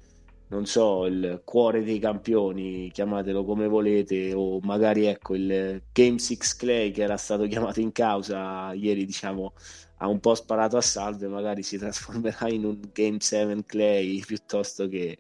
non 0.49 0.65
so, 0.65 1.05
il 1.05 1.41
cuore 1.45 1.83
dei 1.83 1.99
campioni, 1.99 2.89
chiamatelo 2.91 3.43
come 3.45 3.67
volete, 3.67 4.33
o 4.33 4.59
magari 4.61 5.05
ecco 5.05 5.35
il 5.35 5.83
Game 5.91 6.17
6 6.17 6.37
Clay 6.57 6.91
che 6.91 7.03
era 7.03 7.17
stato 7.17 7.45
chiamato 7.45 7.79
in 7.79 7.91
causa 7.91 8.73
ieri, 8.73 9.05
diciamo, 9.05 9.53
ha 10.01 10.07
un 10.07 10.19
po' 10.19 10.35
sparato 10.35 10.77
a 10.77 10.81
salve, 10.81 11.27
magari 11.27 11.63
si 11.63 11.77
trasformerà 11.77 12.49
in 12.49 12.65
un 12.65 12.79
Game 12.93 13.17
7 13.19 13.63
Clay 13.65 14.19
piuttosto 14.25 14.87
che 14.87 15.19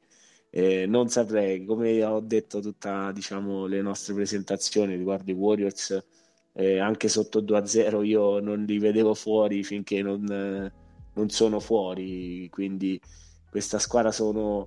eh, 0.51 0.85
non 0.87 1.09
saprei, 1.09 1.65
come 1.65 2.03
ho 2.03 2.19
detto 2.21 2.59
tutte 2.59 3.11
diciamo, 3.13 3.65
le 3.65 3.81
nostre 3.81 4.13
presentazioni 4.13 4.95
riguardo 4.95 5.31
i 5.31 5.33
Warriors, 5.33 6.05
eh, 6.53 6.79
anche 6.79 7.07
sotto 7.09 7.41
2-0 7.41 8.03
io 8.05 8.39
non 8.39 8.63
li 8.63 8.79
vedevo 8.79 9.13
fuori 9.13 9.63
finché 9.63 10.01
non, 10.01 10.25
eh, 10.31 10.71
non 11.13 11.29
sono 11.29 11.59
fuori, 11.59 12.47
quindi 12.49 12.99
questa 13.49 13.79
squadra 13.79 14.11
sono 14.11 14.65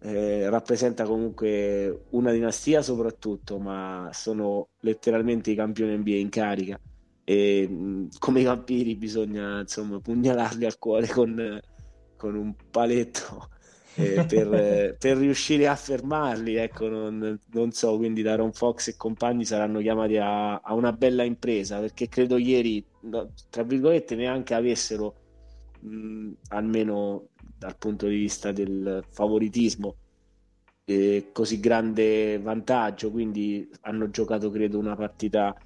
eh, 0.00 0.48
rappresenta 0.50 1.04
comunque 1.04 2.06
una 2.10 2.30
dinastia 2.32 2.82
soprattutto, 2.82 3.58
ma 3.58 4.10
sono 4.12 4.68
letteralmente 4.80 5.50
i 5.50 5.54
campioni 5.54 5.96
NBA 5.96 6.10
in 6.16 6.28
carica 6.28 6.80
e 7.28 8.08
come 8.20 8.40
i 8.40 8.44
vampiri 8.44 8.94
bisogna 8.94 9.58
insomma 9.58 9.98
pugnalarli 9.98 10.64
al 10.64 10.78
cuore 10.78 11.08
con, 11.08 11.60
con 12.16 12.36
un 12.36 12.54
paletto 12.70 13.48
eh, 13.96 14.24
per, 14.28 14.94
per, 14.96 15.16
riuscire 15.16 15.66
a 15.66 15.74
fermarli. 15.74 16.54
Ecco, 16.54 16.88
non, 16.88 17.36
non, 17.50 17.72
so, 17.72 17.96
quindi 17.96 18.22
Daron 18.22 18.52
Fox 18.52 18.86
e 18.88 18.96
compagni 18.96 19.44
saranno 19.44 19.80
chiamati 19.80 20.18
a, 20.18 20.58
a 20.58 20.72
una 20.74 20.92
bella 20.92 21.24
impresa 21.24 21.80
perché 21.80 22.08
credo 22.08 22.36
ieri, 22.36 22.84
no, 23.00 23.32
tra 23.50 23.64
virgolette, 23.64 24.14
neanche 24.14 24.54
avessero 24.54 25.16
mh, 25.80 26.30
almeno 26.50 27.30
dal 27.58 27.76
punto 27.76 28.06
di 28.06 28.16
vista 28.18 28.52
del 28.52 29.02
favoritismo 29.10 29.96
eh, 30.84 31.30
così 31.32 31.58
grande 31.58 32.38
vantaggio 32.38 33.10
quindi 33.10 33.68
hanno 33.80 34.08
giocato 34.10 34.50
credo 34.50 34.78
una 34.78 34.94
partita 34.94 35.56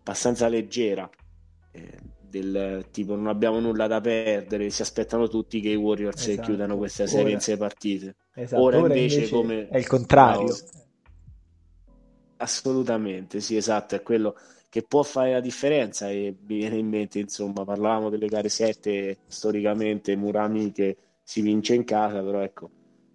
abbastanza 0.00 0.48
leggera 0.48 1.08
eh, 1.72 1.98
del 2.30 2.86
tipo 2.90 3.14
non 3.16 3.26
abbiamo 3.26 3.58
nulla 3.60 3.86
da 3.86 4.00
perdere 4.00 4.70
si 4.70 4.82
aspettano 4.82 5.28
tutti 5.28 5.60
che 5.60 5.70
i 5.70 5.74
Warriors 5.74 6.28
esatto. 6.28 6.46
chiudano 6.46 6.76
questa 6.76 7.06
serie 7.06 7.24
ora, 7.24 7.32
in 7.32 7.40
sei 7.40 7.56
partite 7.56 8.16
esatto. 8.34 8.62
ora, 8.62 8.78
ora 8.78 8.94
invece, 8.94 9.16
invece, 9.16 9.34
come 9.34 9.68
è 9.68 9.76
il 9.76 9.86
contrario 9.86 10.46
no, 10.46 10.56
assolutamente 12.36 13.40
sì 13.40 13.56
esatto 13.56 13.96
è 13.96 14.02
quello 14.02 14.36
che 14.68 14.82
può 14.82 15.02
fare 15.02 15.32
la 15.32 15.40
differenza 15.40 16.08
e 16.08 16.36
mi 16.46 16.56
viene 16.58 16.76
in 16.76 16.88
mente 16.88 17.18
insomma 17.18 17.64
parlavamo 17.64 18.08
delle 18.08 18.28
gare 18.28 18.48
7 18.48 19.18
storicamente 19.26 20.14
Murami 20.14 20.70
che 20.70 20.96
si 21.22 21.40
vince 21.40 21.74
in 21.74 21.84
casa 21.84 22.22
però 22.22 22.40
ecco 22.40 22.70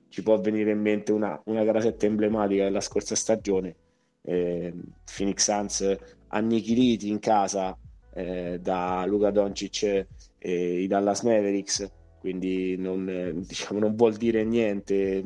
ci 0.10 0.22
può 0.22 0.40
venire 0.40 0.72
in 0.72 0.82
mente 0.82 1.14
una, 1.14 1.42
una 1.46 1.64
gara 1.64 1.80
7 1.80 2.06
emblematica 2.06 2.66
della 2.66 2.82
scorsa 2.82 3.16
stagione 3.16 3.76
eh, 4.22 4.74
Phoenix 5.16 5.44
Suns 5.44 5.98
annichiliti 6.36 7.10
in 7.10 7.20
casa 7.20 7.78
eh, 8.14 8.60
da 8.62 9.06
Luca 9.06 9.32
Doncic 9.32 10.08
e 10.38 10.82
i 10.82 10.88
Dallas 10.88 11.22
Mavericks 11.22 11.90
quindi 12.20 12.76
non, 12.78 13.42
diciamo, 13.48 13.80
non 13.80 13.96
vuol 13.96 14.16
dire 14.16 14.44
niente 14.44 15.24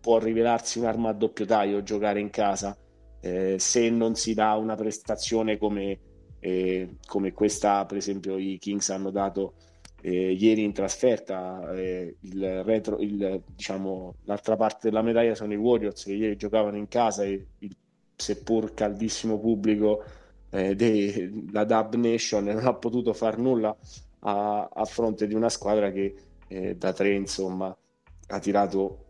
può 0.00 0.18
rivelarsi 0.18 0.78
un'arma 0.78 1.10
a 1.10 1.12
doppio 1.12 1.44
taglio 1.44 1.82
giocare 1.82 2.20
in 2.20 2.30
casa 2.30 2.76
eh, 3.20 3.56
se 3.58 3.90
non 3.90 4.14
si 4.14 4.34
dà 4.34 4.54
una 4.54 4.74
prestazione 4.74 5.58
come, 5.58 5.98
eh, 6.40 6.96
come 7.06 7.32
questa 7.32 7.84
per 7.84 7.98
esempio 7.98 8.38
i 8.38 8.58
Kings 8.58 8.90
hanno 8.90 9.10
dato 9.10 9.54
eh, 10.00 10.32
ieri 10.32 10.64
in 10.64 10.72
trasferta 10.72 11.72
eh, 11.74 12.16
il 12.20 12.64
retro, 12.64 12.98
il, 12.98 13.40
diciamo, 13.54 14.16
l'altra 14.24 14.56
parte 14.56 14.88
della 14.88 15.02
medaglia 15.02 15.36
sono 15.36 15.52
i 15.52 15.56
Warriors 15.56 16.02
che 16.02 16.12
ieri 16.12 16.36
giocavano 16.36 16.76
in 16.76 16.88
casa 16.88 17.22
e 17.22 17.46
il 17.58 17.76
seppur 18.16 18.74
caldissimo 18.74 19.38
pubblico 19.38 20.02
eh, 20.52 20.74
della 20.76 21.64
Dub 21.64 21.94
Nation 21.94 22.44
non 22.44 22.66
ha 22.66 22.74
potuto 22.74 23.12
far 23.12 23.38
nulla 23.38 23.76
a, 24.20 24.68
a 24.72 24.84
fronte 24.84 25.26
di 25.26 25.34
una 25.34 25.48
squadra 25.48 25.90
che 25.90 26.14
eh, 26.48 26.76
da 26.76 26.92
tre 26.92 27.14
insomma 27.14 27.74
ha 28.28 28.38
tirato 28.38 29.04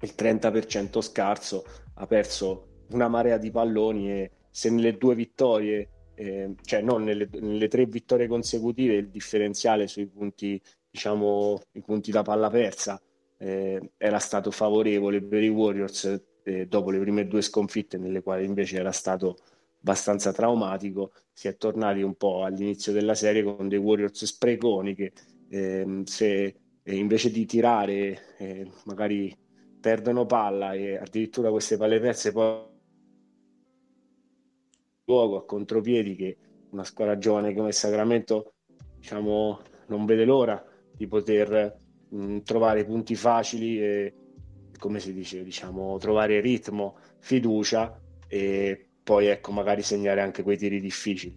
il 0.00 0.12
30% 0.16 1.00
scarso 1.00 1.64
ha 1.94 2.06
perso 2.06 2.84
una 2.90 3.08
marea 3.08 3.38
di 3.38 3.50
palloni 3.50 4.10
e 4.10 4.30
se 4.50 4.70
nelle 4.70 4.98
due 4.98 5.14
vittorie 5.14 5.88
eh, 6.14 6.54
cioè 6.62 6.82
non 6.82 7.04
nelle, 7.04 7.28
nelle, 7.40 7.68
tre 7.68 7.86
vittorie 7.86 8.26
consecutive 8.26 8.94
il 8.94 9.08
differenziale 9.08 9.86
sui 9.86 10.06
punti 10.06 10.60
diciamo 10.90 11.60
i 11.72 11.80
punti 11.80 12.10
da 12.10 12.22
palla 12.22 12.50
persa 12.50 13.00
eh, 13.38 13.92
era 13.96 14.18
stato 14.18 14.50
favorevole 14.50 15.22
per 15.22 15.42
i 15.42 15.48
Warriors 15.48 16.22
eh, 16.42 16.66
dopo 16.66 16.90
le 16.90 16.98
prime 16.98 17.26
due 17.26 17.40
sconfitte 17.40 17.96
nelle 17.98 18.22
quali 18.22 18.44
invece 18.44 18.78
era 18.78 18.92
stato 18.92 19.36
abbastanza 19.82 20.32
traumatico 20.32 21.12
si 21.32 21.48
è 21.48 21.56
tornati 21.56 22.02
un 22.02 22.14
po' 22.14 22.44
all'inizio 22.44 22.92
della 22.92 23.14
serie 23.14 23.42
con 23.42 23.68
dei 23.68 23.78
Warriors 23.78 24.24
spreconi 24.24 24.94
che 24.94 25.12
ehm, 25.48 26.04
se 26.04 26.56
eh, 26.82 26.96
invece 26.96 27.30
di 27.30 27.44
tirare 27.44 28.36
eh, 28.38 28.70
magari 28.84 29.36
perdono 29.80 30.24
palla 30.24 30.72
e 30.72 30.96
addirittura 30.96 31.50
queste 31.50 31.76
palle 31.76 31.98
perse 31.98 32.32
poi 32.32 32.70
luogo 35.04 35.36
a 35.36 35.44
contropiedi 35.44 36.14
che 36.14 36.36
una 36.70 36.84
squadra 36.84 37.18
giovane 37.18 37.52
come 37.52 37.72
Sacramento 37.72 38.54
diciamo, 38.96 39.60
non 39.88 40.06
vede 40.06 40.24
l'ora 40.24 40.64
di 40.94 41.08
poter 41.08 41.76
mh, 42.08 42.38
trovare 42.42 42.84
punti 42.84 43.16
facili 43.16 43.82
e 43.82 44.14
come 44.78 45.00
si 45.00 45.12
dice 45.12 45.42
diciamo, 45.42 45.98
trovare 45.98 46.40
ritmo, 46.40 46.96
fiducia 47.18 48.00
e 48.28 48.91
poi 49.02 49.26
ecco 49.26 49.52
magari 49.52 49.82
segnare 49.82 50.20
anche 50.20 50.42
quei 50.42 50.56
tiri 50.56 50.80
difficili 50.80 51.36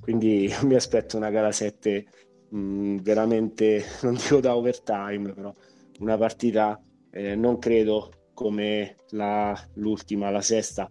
quindi 0.00 0.52
mi 0.64 0.74
aspetto 0.74 1.16
una 1.16 1.30
gara 1.30 1.52
7 1.52 2.06
mh, 2.50 2.96
veramente 2.96 3.84
non 4.02 4.14
dico 4.14 4.40
da 4.40 4.56
overtime 4.56 5.32
però 5.32 5.52
una 6.00 6.16
partita 6.16 6.80
eh, 7.10 7.34
non 7.36 7.58
credo 7.58 8.10
come 8.34 8.96
la, 9.10 9.56
l'ultima, 9.74 10.30
la 10.30 10.40
sesta 10.40 10.90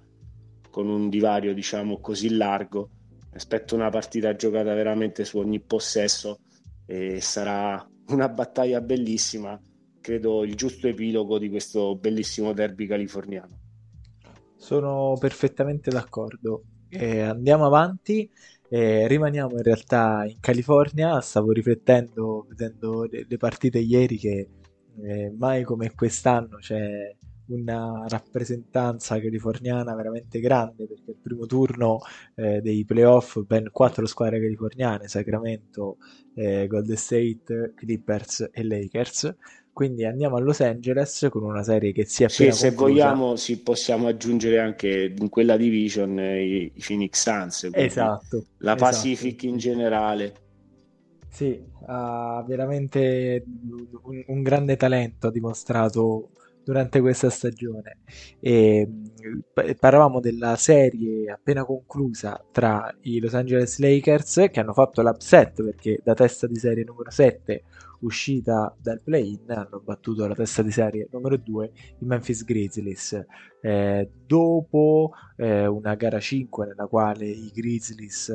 con 0.69 0.87
un 0.87 1.09
divario 1.09 1.53
diciamo 1.53 1.99
così 1.99 2.35
largo. 2.35 2.89
Aspetto 3.33 3.75
una 3.75 3.89
partita 3.89 4.35
giocata 4.35 4.73
veramente 4.73 5.23
su 5.25 5.37
ogni 5.37 5.59
possesso 5.61 6.39
e 6.85 7.21
sarà 7.21 7.85
una 8.07 8.29
battaglia 8.29 8.81
bellissima 8.81 9.59
credo, 10.01 10.43
il 10.43 10.55
giusto 10.55 10.87
epilogo 10.87 11.37
di 11.37 11.49
questo 11.49 11.95
bellissimo 11.95 12.53
derby 12.53 12.87
californiano. 12.87 13.60
Sono 14.61 15.17
perfettamente 15.19 15.89
d'accordo. 15.89 16.63
Eh, 16.87 17.21
andiamo 17.21 17.65
avanti. 17.65 18.29
Eh, 18.69 19.07
rimaniamo 19.07 19.55
in 19.55 19.63
realtà 19.63 20.23
in 20.27 20.39
California. 20.39 21.19
Stavo 21.19 21.51
riflettendo, 21.51 22.45
vedendo 22.47 23.07
le, 23.09 23.25
le 23.27 23.37
partite 23.37 23.79
ieri, 23.79 24.17
che 24.17 24.49
eh, 25.01 25.33
mai 25.35 25.63
come 25.63 25.91
quest'anno 25.95 26.57
c'è 26.57 27.15
una 27.47 28.05
rappresentanza 28.07 29.19
californiana 29.19 29.95
veramente 29.95 30.39
grande 30.39 30.85
perché 30.87 31.11
il 31.11 31.17
primo 31.21 31.45
turno 31.47 31.99
eh, 32.35 32.61
dei 32.61 32.85
playoff 32.85 33.39
ben 33.41 33.69
quattro 33.71 34.05
squadre 34.05 34.39
californiane 34.39 35.07
Sacramento, 35.07 35.97
eh, 36.35 36.67
Golden 36.67 36.95
State, 36.95 37.73
Clippers 37.75 38.47
e 38.53 38.63
Lakers 38.63 39.35
quindi 39.73 40.05
andiamo 40.05 40.35
a 40.35 40.39
Los 40.39 40.61
Angeles 40.61 41.27
con 41.29 41.43
una 41.43 41.63
serie 41.63 41.91
che 41.91 42.05
si 42.05 42.23
è 42.23 42.27
appena 42.27 42.51
sì, 42.51 42.57
se 42.59 42.71
vogliamo 42.71 43.35
sì, 43.35 43.59
possiamo 43.61 44.07
aggiungere 44.07 44.59
anche 44.59 45.13
in 45.17 45.29
quella 45.29 45.57
division 45.57 46.19
eh, 46.19 46.43
i, 46.43 46.71
i 46.75 46.83
Phoenix 46.85 47.21
Suns 47.21 47.69
esatto 47.71 48.45
la 48.57 48.75
esatto. 48.75 48.91
Pacific 48.91 49.43
in 49.43 49.57
generale 49.57 50.33
sì, 51.29 51.63
ha 51.85 52.43
veramente 52.45 53.43
un, 54.03 54.23
un 54.27 54.41
grande 54.41 54.75
talento 54.75 55.27
ha 55.27 55.31
dimostrato 55.31 56.31
durante 56.63 56.99
questa 56.99 57.29
stagione. 57.29 57.97
E, 58.39 58.87
parlavamo 59.79 60.19
della 60.19 60.55
serie 60.55 61.31
appena 61.31 61.63
conclusa 61.63 62.43
tra 62.51 62.93
i 63.01 63.19
Los 63.19 63.33
Angeles 63.33 63.79
Lakers 63.79 64.47
che 64.51 64.59
hanno 64.59 64.73
fatto 64.73 65.01
l'upset 65.01 65.63
perché 65.63 65.99
da 66.03 66.13
testa 66.13 66.47
di 66.47 66.55
serie 66.55 66.83
numero 66.83 67.09
7 67.09 67.63
uscita 68.01 68.75
dal 68.79 69.01
play-in 69.01 69.49
hanno 69.49 69.81
battuto 69.83 70.27
la 70.27 70.35
testa 70.35 70.61
di 70.61 70.71
serie 70.71 71.07
numero 71.11 71.37
2 71.37 71.71
i 71.99 72.05
Memphis 72.05 72.43
Grizzlies. 72.43 73.25
Eh, 73.61 74.09
dopo 74.25 75.11
eh, 75.37 75.65
una 75.67 75.95
gara 75.95 76.19
5 76.19 76.67
nella 76.67 76.87
quale 76.87 77.25
i 77.25 77.51
Grizzlies 77.53 78.29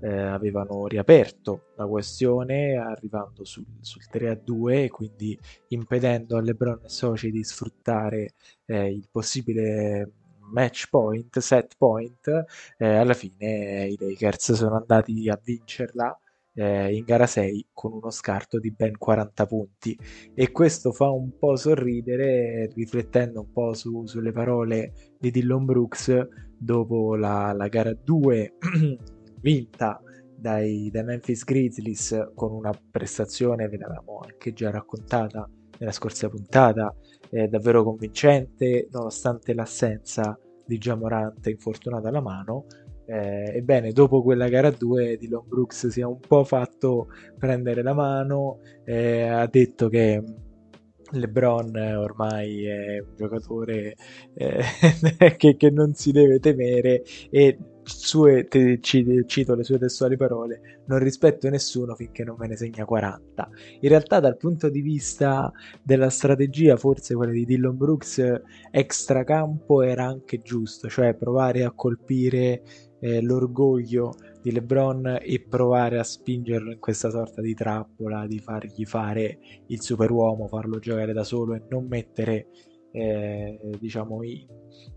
eh, 0.00 0.20
avevano 0.20 0.86
riaperto 0.86 1.72
la 1.76 1.86
questione 1.86 2.76
arrivando 2.76 3.44
sul, 3.44 3.66
sul 3.80 4.02
3-2 4.12 4.84
e 4.84 4.88
quindi 4.88 5.38
impedendo 5.68 6.36
a 6.36 6.40
LeBron 6.40 6.80
e 6.84 6.88
soci 6.88 7.30
di 7.30 7.42
sfruttare 7.42 8.34
eh, 8.66 8.92
il 8.92 9.08
possibile 9.10 10.12
match 10.50 10.88
point, 10.88 11.38
set 11.38 11.74
point, 11.76 12.44
eh, 12.78 12.86
alla 12.86 13.14
fine 13.14 13.86
i 13.86 13.96
Lakers 13.98 14.52
sono 14.52 14.76
andati 14.76 15.28
a 15.28 15.38
vincerla 15.42 16.18
eh, 16.58 16.92
in 16.92 17.04
gara 17.04 17.26
6 17.26 17.68
con 17.72 17.92
uno 17.92 18.10
scarto 18.10 18.58
di 18.58 18.72
ben 18.72 18.98
40 18.98 19.46
punti. 19.46 19.96
E 20.34 20.50
questo 20.50 20.92
fa 20.92 21.08
un 21.08 21.38
po' 21.38 21.54
sorridere 21.56 22.68
riflettendo 22.74 23.40
un 23.40 23.52
po' 23.52 23.74
su, 23.74 24.04
sulle 24.06 24.32
parole 24.32 24.92
di 25.18 25.30
Dillon 25.30 25.64
Brooks 25.64 26.26
dopo 26.58 27.14
la, 27.14 27.52
la 27.52 27.68
gara 27.68 27.92
2 27.94 28.54
vinta 29.40 30.02
dai, 30.34 30.90
dai, 30.90 31.04
Memphis 31.04 31.44
Grizzlies 31.44 32.30
con 32.34 32.52
una 32.52 32.72
prestazione, 32.90 33.68
ve 33.68 33.78
l'avevamo 33.78 34.20
anche 34.24 34.52
già 34.52 34.70
raccontata 34.70 35.48
nella 35.78 35.92
scorsa 35.92 36.28
puntata, 36.28 36.92
eh, 37.30 37.46
davvero 37.46 37.84
convincente 37.84 38.88
nonostante 38.90 39.54
l'assenza 39.54 40.36
di 40.66 40.76
Jamorante 40.76 41.50
infortunata 41.50 42.08
alla 42.08 42.20
mano 42.20 42.66
eh, 43.10 43.56
ebbene, 43.56 43.92
dopo 43.92 44.22
quella 44.22 44.48
gara 44.48 44.70
2, 44.70 45.16
Dylan 45.16 45.44
Brooks 45.46 45.86
si 45.86 46.00
è 46.00 46.04
un 46.04 46.20
po' 46.20 46.44
fatto 46.44 47.08
prendere 47.38 47.82
la 47.82 47.94
mano, 47.94 48.58
eh, 48.84 49.22
ha 49.22 49.46
detto 49.46 49.88
che 49.88 50.22
LeBron 51.12 51.74
ormai 51.96 52.66
è 52.66 52.98
un 52.98 53.14
giocatore 53.16 53.96
eh, 54.34 54.60
che, 55.38 55.56
che, 55.56 55.70
non 55.70 55.94
si 55.94 56.12
deve 56.12 56.38
temere 56.38 57.02
e 57.30 57.56
sue, 57.82 58.46
te, 58.46 58.78
cito 58.82 59.54
le 59.54 59.64
sue 59.64 59.78
testuali 59.78 60.18
parole, 60.18 60.82
non 60.86 60.98
rispetto 60.98 61.48
nessuno 61.48 61.94
finché 61.94 62.24
non 62.24 62.36
me 62.38 62.46
ne 62.46 62.56
segna 62.56 62.84
40. 62.84 63.48
In 63.80 63.88
realtà 63.88 64.20
dal 64.20 64.36
punto 64.36 64.68
di 64.68 64.82
vista 64.82 65.50
della 65.82 66.10
strategia, 66.10 66.76
forse 66.76 67.14
quella 67.14 67.32
di 67.32 67.46
Dillon 67.46 67.78
Brooks 67.78 68.22
extracampo 68.70 69.80
era 69.80 70.04
anche 70.04 70.42
giusto, 70.42 70.88
cioè 70.88 71.14
provare 71.14 71.64
a 71.64 71.72
colpire 71.72 72.62
eh, 73.00 73.22
l'orgoglio 73.22 74.14
di 74.42 74.52
LeBron 74.52 75.18
e 75.20 75.44
provare 75.48 75.98
a 75.98 76.04
spingerlo 76.04 76.72
in 76.72 76.78
questa 76.78 77.10
sorta 77.10 77.40
di 77.40 77.54
trappola, 77.54 78.26
di 78.26 78.38
fargli 78.38 78.84
fare 78.84 79.38
il 79.66 79.80
superuomo, 79.82 80.48
farlo 80.48 80.78
giocare 80.78 81.12
da 81.12 81.24
solo 81.24 81.54
e 81.54 81.62
non 81.68 81.86
mettere 81.86 82.48
eh, 82.90 83.58
diciamo 83.78 84.22
i, 84.22 84.46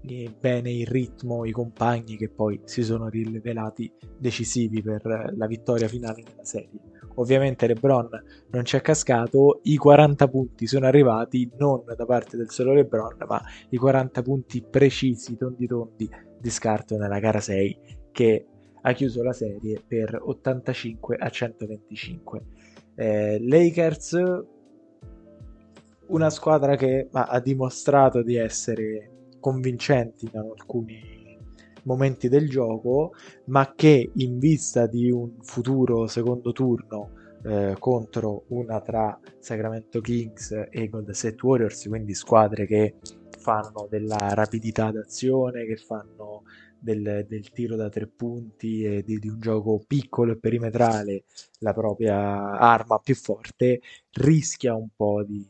i, 0.03 0.33
bene 0.39 0.71
il 0.71 0.87
ritmo 0.87 1.45
i 1.45 1.51
compagni 1.51 2.15
che 2.15 2.29
poi 2.29 2.59
si 2.63 2.83
sono 2.83 3.09
rivelati 3.09 3.91
decisivi 4.17 4.81
per 4.81 5.33
la 5.35 5.47
vittoria 5.47 5.87
finale 5.87 6.23
della 6.23 6.45
serie. 6.45 6.79
Ovviamente 7.15 7.67
LeBron 7.67 8.09
non 8.51 8.63
ci 8.63 8.77
è 8.77 8.81
cascato, 8.81 9.59
i 9.63 9.75
40 9.75 10.27
punti 10.29 10.65
sono 10.65 10.85
arrivati 10.85 11.51
non 11.57 11.83
da 11.85 12.05
parte 12.05 12.37
del 12.37 12.49
solo 12.49 12.73
LeBron, 12.73 13.17
ma 13.27 13.41
i 13.69 13.77
40 13.77 14.21
punti 14.21 14.63
precisi, 14.67 15.35
tondi 15.35 15.67
tondi 15.67 16.09
di 16.39 16.49
scarto 16.49 16.97
nella 16.97 17.19
gara 17.19 17.39
6 17.39 17.90
che 18.12 18.45
ha 18.82 18.93
chiuso 18.93 19.24
la 19.24 19.34
serie 19.34 19.82
per 19.86 20.19
85 20.21 21.15
a 21.17 21.30
125. 21.30 22.41
Eh, 22.95 23.39
Lakers, 23.41 24.17
una 26.08 26.30
squadra 26.30 26.76
che 26.76 27.08
ha 27.12 27.39
dimostrato 27.39 28.21
di 28.21 28.36
essere 28.36 29.30
convincenti 29.39 30.30
in 30.32 30.38
alcuni 30.38 31.38
momenti 31.84 32.30
del 32.30 32.50
gioco, 32.50 33.13
ma 33.45 33.74
che 33.76 34.12
in 34.15 34.38
vista 34.38 34.88
di 34.88 35.10
un 35.10 35.38
futuro 35.41 36.08
secondo 36.08 36.52
turno 36.52 37.12
eh, 37.43 37.76
contro 37.80 38.43
una 38.50 38.80
tra 38.82 39.19
Sacramento 39.39 40.00
Kings 40.02 40.67
e 40.69 40.89
Golden 40.89 41.13
State 41.13 41.38
Warriors, 41.41 41.88
quindi 41.88 42.13
squadre 42.13 42.67
che 42.67 42.95
fanno 43.39 43.88
della 43.89 44.34
rapidità 44.34 44.91
d'azione, 44.91 45.65
che 45.65 45.78
fanno 45.78 46.43
del, 46.81 47.25
del 47.27 47.51
tiro 47.51 47.75
da 47.75 47.89
tre 47.89 48.07
punti 48.07 48.83
e 48.83 49.03
di, 49.03 49.19
di, 49.19 49.29
un 49.29 49.39
gioco 49.39 49.81
piccolo 49.85 50.33
e 50.33 50.37
perimetrale 50.37 51.23
la 51.59 51.73
propria 51.73 52.57
arma 52.57 52.99
più 52.99 53.15
forte, 53.15 53.81
rischia 54.11 54.75
un 54.75 54.89
po' 54.95 55.23
di, 55.23 55.47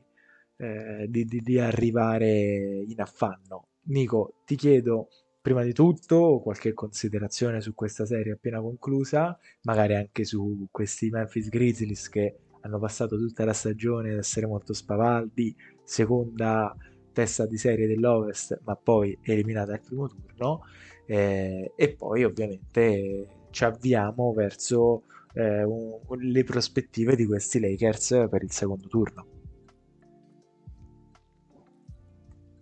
eh, 0.58 1.08
di, 1.10 1.26
di 1.26 1.60
arrivare 1.60 2.84
in 2.86 3.00
affanno. 3.00 3.68
Nico, 3.84 4.42
ti 4.46 4.56
chiedo 4.56 5.08
prima 5.42 5.64
di 5.64 5.74
tutto 5.74 6.40
qualche 6.44 6.74
considerazione 6.74 7.62
su 7.62 7.74
questa 7.74 8.06
serie 8.06 8.34
appena 8.34 8.62
conclusa, 8.62 9.38
magari 9.64 9.96
anche 9.96 10.24
su 10.24 10.68
questi 10.70 11.10
Memphis 11.10 11.50
Grizzlies 11.50 12.10
che 12.10 12.36
hanno 12.62 12.78
passato 12.78 13.18
tutta 13.18 13.44
la 13.44 13.54
stagione 13.54 14.12
ad 14.12 14.20
essere 14.20 14.46
molto 14.46 14.74
spavaldi, 14.74 15.56
seconda 15.84 16.76
testa 17.12 17.46
di 17.46 17.58
serie 17.58 17.88
dell'Ovest, 17.88 18.62
ma 18.64 18.76
poi 18.76 19.18
eliminata 19.24 19.74
al 19.74 19.82
primo 19.82 20.08
turno. 20.08 20.62
Eh, 21.06 21.72
e 21.76 21.96
poi 21.96 22.24
ovviamente 22.24 23.28
ci 23.52 23.64
avviamo 23.64 24.34
verso 24.34 25.04
eh, 25.34 25.64
un, 25.64 26.00
le 26.20 26.44
prospettive 26.44 27.16
di 27.16 27.26
questi 27.26 27.60
Lakers 27.60 28.28
per 28.30 28.44
il 28.44 28.52
secondo 28.52 28.88
turno. 28.88 29.26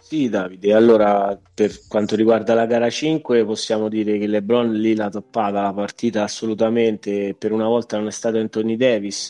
Sì, 0.09 0.27
Davide, 0.27 0.73
allora 0.73 1.39
per 1.53 1.71
quanto 1.87 2.15
riguarda 2.15 2.55
la 2.55 2.65
gara 2.65 2.89
5 2.89 3.45
possiamo 3.45 3.89
dire 3.89 4.17
che 4.17 4.25
LeBron 4.25 4.73
lì 4.73 4.95
l'ha 4.95 5.09
toppata 5.09 5.61
la 5.61 5.73
partita 5.73 6.23
assolutamente, 6.23 7.35
per 7.37 7.51
una 7.51 7.67
volta 7.67 7.97
non 7.97 8.07
è 8.07 8.11
stato 8.11 8.39
Anthony 8.39 8.75
Davis 8.75 9.29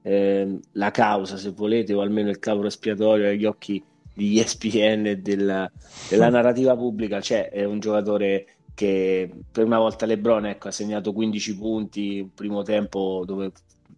eh, 0.00 0.58
la 0.72 0.90
causa, 0.90 1.36
se 1.36 1.50
volete, 1.50 1.92
o 1.92 2.00
almeno 2.00 2.30
il 2.30 2.38
capo 2.38 2.64
espiatorio 2.64 3.28
agli 3.28 3.44
occhi 3.44 3.84
di 4.14 4.38
ESPN 4.38 5.06
e 5.06 5.18
della, 5.18 5.70
della 6.08 6.28
narrativa 6.28 6.76
pubblica, 6.76 7.20
cioè 7.20 7.50
è 7.50 7.64
un 7.64 7.80
giocatore 7.80 8.46
che 8.74 9.30
per 9.50 9.64
una 9.64 9.78
volta 9.78 10.06
Lebron 10.06 10.46
ecco, 10.46 10.68
ha 10.68 10.72
segnato 10.72 11.12
15 11.12 11.56
punti, 11.56 12.20
un 12.20 12.34
primo 12.34 12.62
tempo 12.62 13.22
dove 13.26 13.52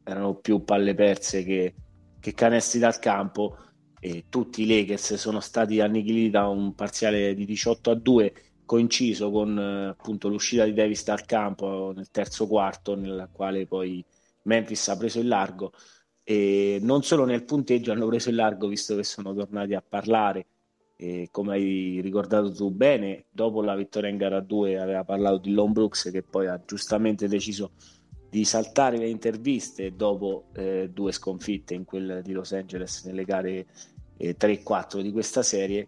erano 0.04 0.34
più 0.34 0.64
palle 0.64 0.94
perse 0.94 1.42
che, 1.44 1.74
che 2.20 2.34
canestri 2.34 2.78
dal 2.78 2.98
campo 2.98 3.58
e 3.98 4.24
tutti 4.28 4.62
i 4.62 4.66
Lakers 4.66 5.14
sono 5.14 5.40
stati 5.40 5.80
annichiliti 5.80 6.30
da 6.30 6.46
un 6.48 6.74
parziale 6.74 7.34
di 7.34 7.44
18 7.44 7.90
a 7.90 7.94
2 7.94 8.34
coinciso 8.66 9.30
con 9.30 9.56
appunto 9.58 10.28
l'uscita 10.28 10.64
di 10.64 10.74
Davis 10.74 11.04
dal 11.04 11.24
campo 11.24 11.92
nel 11.94 12.10
terzo 12.10 12.46
quarto 12.46 12.94
nella 12.96 13.28
quale 13.30 13.66
poi 13.66 14.04
Memphis 14.42 14.88
ha 14.88 14.96
preso 14.96 15.20
il 15.20 15.28
largo 15.28 15.72
e 16.28 16.80
non 16.82 17.04
solo 17.04 17.24
nel 17.24 17.44
punteggio 17.44 17.92
hanno 17.92 18.08
preso 18.08 18.30
il 18.30 18.34
largo 18.34 18.66
visto 18.66 18.96
che 18.96 19.04
sono 19.04 19.32
tornati 19.32 19.74
a 19.74 19.82
parlare. 19.86 20.46
E 20.96 21.28
come 21.30 21.52
hai 21.52 22.00
ricordato 22.00 22.50
tu 22.52 22.72
bene 22.72 23.26
dopo 23.30 23.62
la 23.62 23.76
vittoria 23.76 24.10
in 24.10 24.16
gara 24.16 24.40
2 24.40 24.76
aveva 24.76 25.04
parlato 25.04 25.36
di 25.36 25.52
Lon 25.52 25.70
Brooks 25.70 26.10
che 26.10 26.24
poi 26.24 26.48
ha 26.48 26.60
giustamente 26.66 27.28
deciso 27.28 27.70
di 28.28 28.44
saltare 28.44 28.98
le 28.98 29.06
interviste 29.08 29.94
dopo 29.94 30.46
eh, 30.54 30.90
due 30.92 31.12
sconfitte 31.12 31.74
in 31.74 31.84
quella 31.84 32.20
di 32.20 32.32
Los 32.32 32.50
Angeles 32.50 33.04
nelle 33.04 33.24
gare 33.24 33.66
eh, 34.16 34.36
3-4 34.36 35.02
di 35.02 35.12
questa 35.12 35.44
serie, 35.44 35.86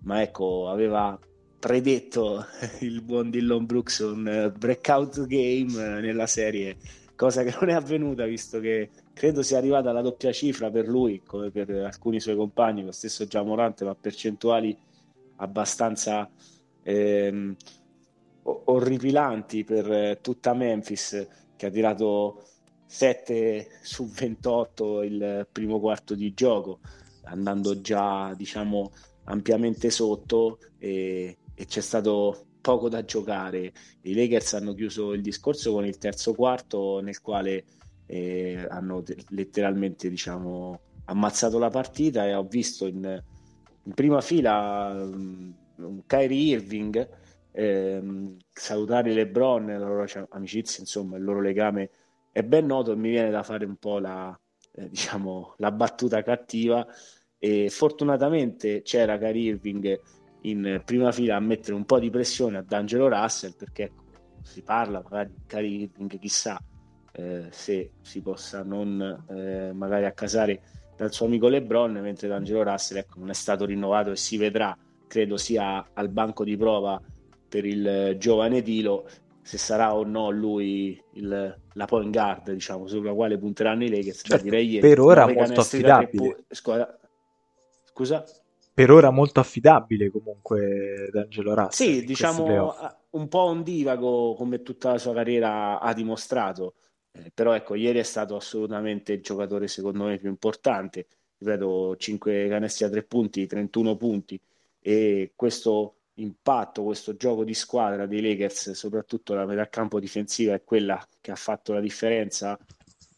ma 0.00 0.20
ecco, 0.20 0.68
aveva 0.68 1.16
predetto 1.60 2.44
il 2.80 3.02
buon 3.02 3.30
Dillon 3.30 3.66
Brooks 3.66 4.00
un 4.00 4.52
breakout 4.58 5.26
game 5.26 6.00
nella 6.00 6.26
serie, 6.26 6.76
cosa 7.14 7.44
che 7.44 7.54
non 7.60 7.68
è 7.68 7.74
avvenuta 7.74 8.24
visto 8.24 8.58
che 8.58 8.90
credo 9.16 9.40
sia 9.40 9.56
arrivata 9.56 9.88
alla 9.88 10.02
doppia 10.02 10.30
cifra 10.30 10.70
per 10.70 10.86
lui, 10.86 11.22
come 11.24 11.50
per 11.50 11.70
alcuni 11.70 12.20
suoi 12.20 12.36
compagni, 12.36 12.84
lo 12.84 12.92
stesso 12.92 13.26
Giamorante, 13.26 13.82
ma 13.82 13.94
percentuali 13.94 14.76
abbastanza 15.36 16.28
ehm, 16.82 17.56
orripilanti 18.42 19.64
per 19.64 20.18
tutta 20.20 20.52
Memphis, 20.52 21.26
che 21.56 21.64
ha 21.64 21.70
tirato 21.70 22.42
7 22.84 23.66
su 23.80 24.06
28 24.06 25.02
il 25.04 25.48
primo 25.50 25.80
quarto 25.80 26.14
di 26.14 26.34
gioco, 26.34 26.80
andando 27.22 27.80
già 27.80 28.34
diciamo 28.34 28.92
ampiamente 29.24 29.88
sotto 29.88 30.58
e, 30.76 31.38
e 31.54 31.64
c'è 31.64 31.80
stato 31.80 32.48
poco 32.60 32.90
da 32.90 33.02
giocare. 33.02 33.72
I 34.02 34.12
Lakers 34.12 34.52
hanno 34.52 34.74
chiuso 34.74 35.14
il 35.14 35.22
discorso 35.22 35.72
con 35.72 35.86
il 35.86 35.96
terzo 35.96 36.34
quarto 36.34 37.00
nel 37.00 37.22
quale 37.22 37.64
eh, 38.06 38.66
hanno 38.68 39.02
letteralmente 39.30 40.08
diciamo, 40.08 40.80
ammazzato 41.06 41.58
la 41.58 41.70
partita 41.70 42.26
e 42.26 42.34
ho 42.34 42.44
visto 42.44 42.86
in, 42.86 43.22
in 43.82 43.94
prima 43.94 44.20
fila 44.20 44.92
um, 44.94 45.54
Kyrie 46.06 46.56
Irving 46.56 47.08
ehm, 47.52 48.36
salutare 48.52 49.12
LeBron 49.12 49.66
la 49.66 49.78
loro 49.78 50.06
amicizia, 50.30 50.80
insomma 50.80 51.16
il 51.16 51.24
loro 51.24 51.40
legame 51.40 51.90
è 52.30 52.42
ben 52.42 52.66
noto 52.66 52.92
e 52.92 52.96
mi 52.96 53.08
viene 53.08 53.30
da 53.30 53.42
fare 53.42 53.64
un 53.64 53.76
po' 53.76 53.98
la, 53.98 54.38
eh, 54.72 54.88
diciamo, 54.88 55.54
la 55.56 55.72
battuta 55.72 56.22
cattiva 56.22 56.86
e 57.38 57.68
fortunatamente 57.70 58.82
c'era 58.82 59.18
Kyrie 59.18 59.50
Irving 59.50 60.00
in 60.42 60.82
prima 60.84 61.12
fila 61.12 61.36
a 61.36 61.40
mettere 61.40 61.74
un 61.74 61.84
po' 61.84 61.98
di 61.98 62.10
pressione 62.10 62.58
ad 62.58 62.72
Angelo 62.72 63.08
Russell 63.08 63.54
perché 63.56 63.84
ecco, 63.84 64.04
si 64.42 64.62
parla 64.62 65.02
magari 65.02 65.34
Kyrie 65.46 65.80
Irving 65.84 66.18
chissà 66.18 66.60
eh, 67.16 67.46
se 67.50 67.92
si 68.02 68.20
possa 68.20 68.62
non 68.62 69.24
eh, 69.30 69.72
magari 69.72 70.04
accasare 70.04 70.60
dal 70.96 71.12
suo 71.12 71.26
amico 71.26 71.48
Lebron, 71.48 71.92
mentre 71.92 72.28
D'Angelo 72.28 72.62
Russell 72.62 72.98
ecco, 72.98 73.18
non 73.18 73.30
è 73.30 73.34
stato 73.34 73.64
rinnovato 73.64 74.10
e 74.10 74.16
si 74.16 74.36
vedrà, 74.36 74.76
credo 75.06 75.36
sia 75.36 75.90
al 75.92 76.08
banco 76.08 76.44
di 76.44 76.56
prova 76.56 77.00
per 77.48 77.64
il 77.64 78.16
giovane 78.18 78.62
Dilo, 78.62 79.06
se 79.42 79.58
sarà 79.58 79.94
o 79.94 80.04
no 80.04 80.30
lui 80.30 81.00
il, 81.12 81.58
la 81.72 81.84
point 81.84 82.10
guard, 82.10 82.50
diciamo, 82.52 82.86
sulla 82.86 83.12
quale 83.12 83.38
punteranno 83.38 83.84
i 83.84 83.90
Lakers. 83.90 84.22
Certo, 84.24 84.42
direi 84.42 84.68
ieri, 84.68 84.88
per 84.88 85.00
ora 85.00 85.26
molto 85.26 85.60
affidabile. 85.60 86.34
Pu- 86.34 86.44
Scusa? 87.92 88.24
Per 88.74 88.90
ora 88.90 89.10
molto 89.10 89.40
affidabile 89.40 90.10
comunque 90.10 91.08
D'Angelo 91.12 91.54
Russell. 91.54 91.98
Sì, 91.98 92.04
diciamo 92.04 92.74
un 93.10 93.28
po' 93.28 93.38
ondivago 93.38 94.34
come 94.34 94.62
tutta 94.62 94.92
la 94.92 94.98
sua 94.98 95.14
carriera 95.14 95.80
ha 95.80 95.94
dimostrato 95.94 96.74
eh, 97.24 97.30
però 97.32 97.54
ecco, 97.54 97.74
ieri 97.74 97.98
è 97.98 98.02
stato 98.02 98.36
assolutamente 98.36 99.12
il 99.12 99.22
giocatore 99.22 99.68
secondo 99.68 100.04
me 100.04 100.18
più 100.18 100.28
importante, 100.28 101.06
ripeto, 101.38 101.96
5 101.96 102.48
canestri 102.48 102.84
a 102.84 102.90
3 102.90 103.02
punti, 103.04 103.46
31 103.46 103.96
punti 103.96 104.40
e 104.80 105.32
questo 105.34 105.94
impatto, 106.14 106.82
questo 106.82 107.16
gioco 107.16 107.44
di 107.44 107.54
squadra 107.54 108.06
dei 108.06 108.20
Lakers, 108.20 108.72
soprattutto 108.72 109.34
la 109.34 109.46
metà 109.46 109.68
campo 109.68 110.00
difensiva, 110.00 110.54
è 110.54 110.62
quella 110.64 111.04
che 111.20 111.30
ha 111.30 111.36
fatto 111.36 111.72
la 111.72 111.80
differenza 111.80 112.58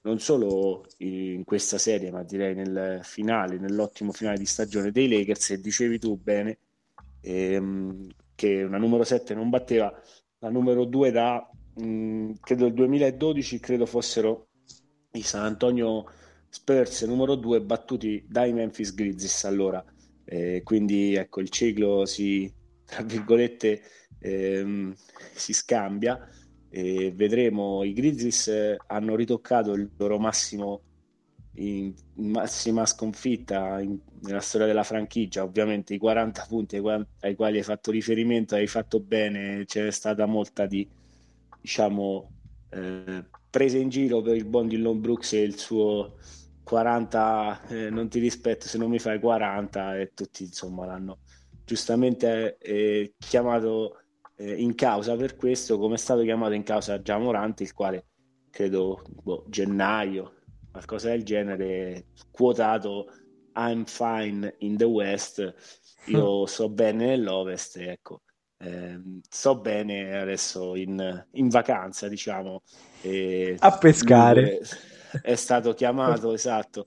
non 0.02 0.20
solo 0.20 0.87
in 0.98 1.44
questa 1.44 1.76
serie, 1.76 2.11
ma 2.11 2.22
direi 2.22 2.54
nel 2.54 3.00
finale, 3.02 3.58
nell'ottimo 3.58 4.12
finale 4.12 4.38
di 4.38 4.46
stagione 4.46 4.90
dei 4.90 5.08
Lakers. 5.08 5.50
E 5.50 5.61
dicevi 5.61 5.98
tu 5.98 6.16
bene 6.16 6.58
ehm, 7.20 8.06
che 8.34 8.62
una 8.62 8.78
numero 8.78 9.04
7 9.04 9.34
non 9.34 9.50
batteva 9.50 9.92
la 10.38 10.48
numero 10.48 10.84
2 10.84 11.11
da 11.11 11.50
Mm, 11.80 12.32
credo 12.40 12.66
il 12.66 12.74
2012 12.74 13.60
credo 13.60 13.86
fossero 13.86 14.48
i 15.12 15.22
San 15.22 15.44
Antonio 15.44 16.04
Spurs 16.48 17.02
numero 17.02 17.36
2 17.36 17.60
battuti 17.60 18.24
dai 18.28 18.52
Memphis 18.52 18.94
Grizzlies 18.94 19.44
allora. 19.44 19.84
Eh, 20.24 20.62
quindi 20.64 21.14
ecco 21.14 21.40
il 21.40 21.48
ciclo 21.50 22.04
si 22.04 22.52
tra 22.84 23.02
virgolette 23.02 23.80
ehm, 24.18 24.94
si 25.34 25.52
scambia. 25.52 26.28
E 26.70 27.12
vedremo 27.14 27.82
i 27.84 27.92
Grizzlies 27.92 28.76
hanno 28.86 29.14
ritoccato 29.14 29.72
il 29.72 29.90
loro 29.96 30.18
massimo 30.18 30.82
in 31.54 31.92
massima 32.14 32.86
sconfitta 32.86 33.80
in, 33.80 33.98
nella 34.22 34.40
storia 34.40 34.66
della 34.66 34.82
franchigia. 34.84 35.42
Ovviamente 35.44 35.94
i 35.94 35.98
40 35.98 36.46
punti 36.48 36.76
ai 36.76 37.34
quali 37.34 37.58
hai 37.58 37.62
fatto 37.62 37.90
riferimento 37.90 38.54
hai 38.54 38.66
fatto 38.66 39.00
bene 39.00 39.64
c'è 39.64 39.90
stata 39.90 40.26
molta 40.26 40.66
di 40.66 40.86
diciamo, 41.61 42.31
eh, 42.71 43.25
prese 43.51 43.79
in 43.79 43.88
giro 43.88 44.21
per 44.21 44.37
il 44.37 44.44
buon 44.44 44.68
Dillon 44.68 45.01
Brooks 45.01 45.33
e 45.33 45.42
il 45.42 45.59
suo 45.59 46.16
40 46.68 47.66
eh, 47.68 47.90
non 47.90 48.09
ti 48.09 48.18
rispetto 48.18 48.66
se 48.66 48.77
non 48.77 48.90
mi 48.90 48.99
fai 48.99 49.18
40 49.18 49.99
e 49.99 50.12
tutti 50.12 50.42
insomma 50.42 50.85
l'hanno 50.85 51.21
giustamente 51.64 52.59
eh, 52.59 53.14
chiamato 53.16 54.03
eh, 54.37 54.53
in 54.53 54.75
causa 54.75 55.16
per 55.16 55.37
questo 55.37 55.79
come 55.79 55.94
è 55.94 55.99
stato 55.99 56.23
chiamato 56.23 56.53
in 56.53 56.64
causa 56.64 57.01
già 57.01 57.16
Morante 57.16 57.62
il 57.62 57.73
quale 57.73 58.05
credo 58.51 59.03
boh, 59.23 59.47
gennaio 59.49 60.35
qualcosa 60.71 61.09
del 61.09 61.25
genere 61.25 62.09
quotato 62.31 63.07
I'm 63.55 63.85
fine 63.85 64.55
in 64.59 64.77
the 64.77 64.85
West 64.85 65.55
io 66.07 66.44
so 66.47 66.68
bene 66.68 67.07
nell'Ovest 67.07 67.79
ecco 67.79 68.25
eh, 68.59 69.01
sto 69.29 69.59
bene 69.61 70.18
adesso 70.18 70.75
in, 70.75 71.27
in 71.33 71.49
vacanza, 71.49 72.09
diciamo. 72.09 72.62
E 73.03 73.57
a 73.59 73.79
pescare. 73.79 74.61
È 75.23 75.37
stato 75.37 75.73
chiamato, 75.73 76.35
esatto, 76.35 76.85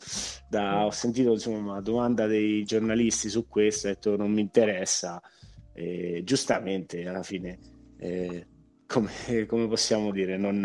da, 0.48 0.86
ho 0.86 0.92
sentito 0.92 1.32
insomma, 1.32 1.72
una 1.72 1.82
domanda 1.82 2.28
dei 2.28 2.64
giornalisti 2.64 3.30
su 3.30 3.48
questo, 3.48 3.88
ho 3.88 3.90
detto 3.90 4.16
non 4.16 4.32
mi 4.32 4.42
interessa. 4.42 5.20
E, 5.74 6.22
giustamente, 6.24 7.08
alla 7.08 7.24
fine, 7.24 7.58
eh, 7.98 8.46
come, 8.86 9.46
come, 9.48 9.68
possiamo 9.68 10.12
dire, 10.12 10.38
non, 10.38 10.64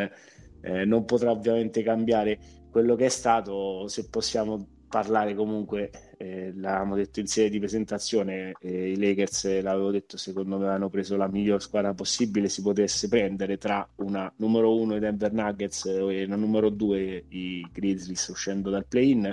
eh, 0.61 0.85
non 0.85 1.07
potrà 1.07 1.31
ovviamente 1.31 1.83
cambiare 1.83 2.39
quello 2.71 2.95
che 2.95 3.07
è 3.07 3.11
stato, 3.11 3.89
se 3.89 4.09
possiamo 4.11 4.83
parlare 4.89 5.35
comunque, 5.35 5.91
eh, 6.19 6.53
l'avevamo 6.55 6.95
detto 6.97 7.21
in 7.21 7.27
serie 7.27 7.51
di 7.51 7.59
presentazione, 7.59 8.53
eh, 8.61 8.93
i 8.93 8.99
Lakers, 8.99 9.61
l'avevo 9.61 9.91
detto, 9.91 10.17
secondo 10.17 10.59
me 10.59 10.69
hanno 10.69 10.89
preso 10.89 11.17
la 11.17 11.29
miglior 11.29 11.61
squadra 11.61 11.95
possibile 11.95 12.49
si 12.49 12.63
potesse 12.63 13.09
prendere 13.09 13.59
tra 13.59 13.87
una 13.97 14.33
numero 14.37 14.75
uno 14.75 14.97
i 14.97 15.01
Denver 15.01 15.33
Nuggets 15.33 15.87
e 15.87 16.25
una 16.25 16.37
numero 16.37 16.71
due 16.71 17.25
i 17.29 17.67
Grizzlies 17.71 18.27
uscendo 18.29 18.71
dal 18.71 18.87
play-in. 18.87 19.33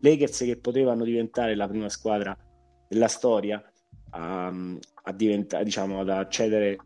Lakers 0.00 0.38
che 0.38 0.56
potevano 0.56 1.04
diventare 1.04 1.54
la 1.54 1.68
prima 1.68 1.88
squadra 1.88 2.36
della 2.88 3.08
storia 3.08 3.62
a, 4.10 4.46
a 4.46 5.12
diventare, 5.12 5.64
diciamo, 5.64 6.00
ad 6.00 6.08
accedere 6.08 6.78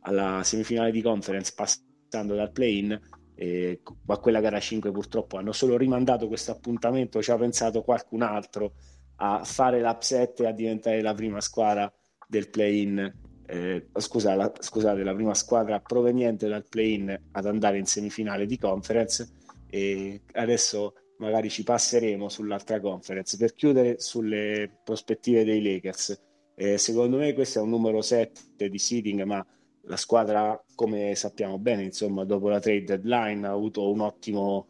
alla 0.00 0.42
semifinale 0.42 0.90
di 0.90 1.02
conference 1.02 1.52
passando 1.54 2.34
dal 2.34 2.50
play-in 2.50 2.98
e 3.42 3.80
a 4.06 4.18
quella 4.18 4.38
gara 4.38 4.60
5 4.60 4.92
purtroppo 4.92 5.36
hanno 5.36 5.50
solo 5.50 5.76
rimandato 5.76 6.28
questo 6.28 6.52
appuntamento, 6.52 7.20
ci 7.20 7.32
ha 7.32 7.36
pensato 7.36 7.82
qualcun 7.82 8.22
altro 8.22 8.74
a 9.16 9.42
fare 9.42 9.80
l'upset 9.80 10.38
e 10.40 10.46
a 10.46 10.52
diventare 10.52 11.02
la 11.02 11.12
prima 11.12 11.40
squadra 11.40 11.92
del 12.28 12.48
play-in, 12.50 13.12
eh, 13.46 13.88
scusa, 13.94 14.36
la, 14.36 14.52
scusate, 14.56 15.02
la 15.02 15.12
prima 15.12 15.34
squadra 15.34 15.80
proveniente 15.80 16.46
dal 16.46 16.68
play-in 16.68 17.20
ad 17.32 17.46
andare 17.46 17.78
in 17.78 17.84
semifinale 17.84 18.46
di 18.46 18.56
conference 18.56 19.28
e 19.68 20.22
adesso 20.34 20.94
magari 21.18 21.50
ci 21.50 21.64
passeremo 21.64 22.28
sull'altra 22.28 22.78
conference 22.78 23.36
per 23.36 23.54
chiudere 23.54 23.98
sulle 23.98 24.70
prospettive 24.84 25.42
dei 25.42 25.60
Lakers. 25.60 26.20
Eh, 26.54 26.78
secondo 26.78 27.16
me 27.16 27.32
questo 27.32 27.58
è 27.58 27.62
un 27.62 27.70
numero 27.70 28.02
7 28.02 28.68
di 28.68 28.78
seeding, 28.78 29.22
ma 29.24 29.44
la 29.82 29.96
squadra, 29.96 30.62
come 30.74 31.14
sappiamo 31.14 31.58
bene, 31.58 31.84
insomma, 31.84 32.24
dopo 32.24 32.48
la 32.48 32.60
trade 32.60 32.84
deadline 32.84 33.46
ha 33.46 33.52
avuto 33.52 33.90
un 33.90 34.00
ottimo, 34.00 34.68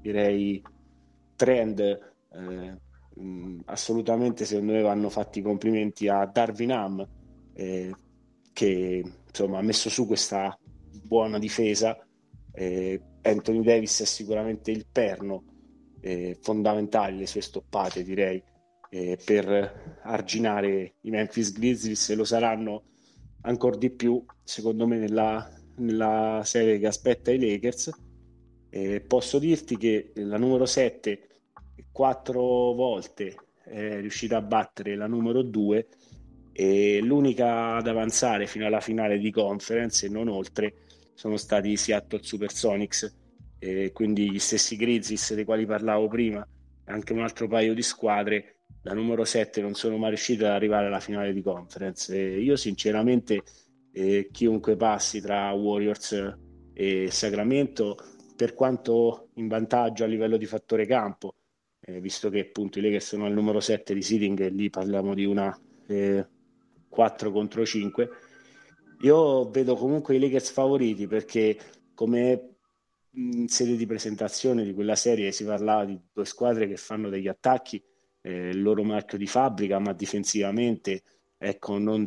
direi, 0.00 0.62
trend. 1.36 1.80
Eh, 1.80 2.80
assolutamente, 3.66 4.44
secondo 4.44 4.72
me, 4.72 4.82
vanno 4.82 5.08
fatti 5.10 5.40
i 5.40 5.42
complimenti 5.42 6.08
a 6.08 6.24
Darwin 6.26 6.72
Ham, 6.72 7.08
eh, 7.54 7.92
che 8.52 9.04
insomma 9.26 9.58
ha 9.58 9.62
messo 9.62 9.90
su 9.90 10.06
questa 10.06 10.56
buona 11.02 11.38
difesa. 11.38 11.98
Eh, 12.52 13.00
Anthony 13.22 13.62
Davis 13.62 14.02
è 14.02 14.04
sicuramente 14.04 14.70
il 14.70 14.86
perno 14.90 15.44
eh, 16.00 16.38
fondamentale, 16.40 17.16
le 17.16 17.26
sue 17.26 17.40
stoppate, 17.40 18.02
direi, 18.02 18.42
eh, 18.90 19.18
per 19.24 20.00
arginare 20.02 20.94
i 21.00 21.10
Memphis 21.10 21.52
Grizzlies 21.52 22.10
e 22.10 22.14
lo 22.14 22.24
saranno 22.24 22.82
ancora 23.42 23.76
di 23.76 23.90
più, 23.90 24.24
secondo 24.42 24.86
me, 24.86 24.98
nella, 24.98 25.50
nella 25.76 26.42
serie 26.44 26.78
che 26.78 26.86
aspetta 26.86 27.30
i 27.30 27.38
Lakers. 27.38 27.90
Eh, 28.70 29.00
posso 29.00 29.38
dirti 29.38 29.76
che 29.76 30.12
la 30.14 30.38
numero 30.38 30.64
7 30.64 31.28
quattro 31.92 32.40
volte 32.72 33.36
è 33.64 34.00
riuscita 34.00 34.38
a 34.38 34.42
battere 34.42 34.96
la 34.96 35.06
numero 35.06 35.42
2 35.42 35.86
e 36.52 37.00
l'unica 37.00 37.76
ad 37.76 37.86
avanzare 37.86 38.46
fino 38.46 38.66
alla 38.66 38.80
finale 38.80 39.18
di 39.18 39.30
conference 39.30 40.06
e 40.06 40.08
non 40.08 40.28
oltre 40.28 40.74
sono 41.14 41.36
stati 41.36 41.70
i 41.70 41.76
Seattle 41.76 42.22
Supersonics 42.22 43.18
e 43.58 43.92
quindi 43.92 44.30
gli 44.30 44.38
stessi 44.38 44.76
Grizzlies 44.76 45.34
dei 45.34 45.44
quali 45.44 45.66
parlavo 45.66 46.08
prima 46.08 46.46
anche 46.84 47.12
un 47.12 47.20
altro 47.20 47.46
paio 47.46 47.74
di 47.74 47.82
squadre 47.82 48.61
la 48.82 48.94
numero 48.94 49.24
7 49.24 49.60
non 49.60 49.74
sono 49.74 49.96
mai 49.96 50.10
riuscite 50.10 50.44
ad 50.44 50.52
arrivare 50.52 50.86
alla 50.86 51.00
finale 51.00 51.32
di 51.32 51.42
conference. 51.42 52.14
E 52.14 52.40
io 52.40 52.56
sinceramente 52.56 53.42
eh, 53.92 54.28
chiunque 54.30 54.76
passi 54.76 55.20
tra 55.20 55.50
Warriors 55.52 56.36
e 56.72 57.10
Sacramento 57.10 57.96
per 58.34 58.54
quanto 58.54 59.28
in 59.34 59.48
vantaggio 59.48 60.04
a 60.04 60.06
livello 60.06 60.36
di 60.36 60.46
fattore 60.46 60.86
campo 60.86 61.34
eh, 61.84 62.00
visto 62.00 62.30
che 62.30 62.40
appunto 62.40 62.78
i 62.78 62.82
Lakers 62.82 63.08
sono 63.08 63.26
al 63.26 63.32
numero 63.32 63.60
7 63.60 63.92
di 63.92 64.02
seeding 64.02 64.40
e 64.40 64.48
lì 64.50 64.70
parliamo 64.70 65.14
di 65.14 65.24
una 65.24 65.56
eh, 65.88 66.26
4 66.88 67.32
contro 67.32 67.64
5 67.64 68.08
io 69.00 69.50
vedo 69.50 69.74
comunque 69.74 70.14
i 70.14 70.20
Lakers 70.20 70.50
favoriti 70.50 71.06
perché 71.06 71.58
come 71.94 72.56
in 73.14 73.48
sede 73.48 73.76
di 73.76 73.84
presentazione 73.84 74.64
di 74.64 74.72
quella 74.72 74.94
serie 74.94 75.32
si 75.32 75.44
parlava 75.44 75.84
di 75.84 76.00
due 76.12 76.24
squadre 76.24 76.68
che 76.68 76.76
fanno 76.76 77.08
degli 77.08 77.28
attacchi 77.28 77.82
eh, 78.22 78.48
il 78.48 78.62
loro 78.62 78.82
marchio 78.82 79.18
di 79.18 79.26
fabbrica 79.26 79.78
ma 79.78 79.92
difensivamente 79.92 81.02
ecco, 81.38 81.78
non, 81.78 82.06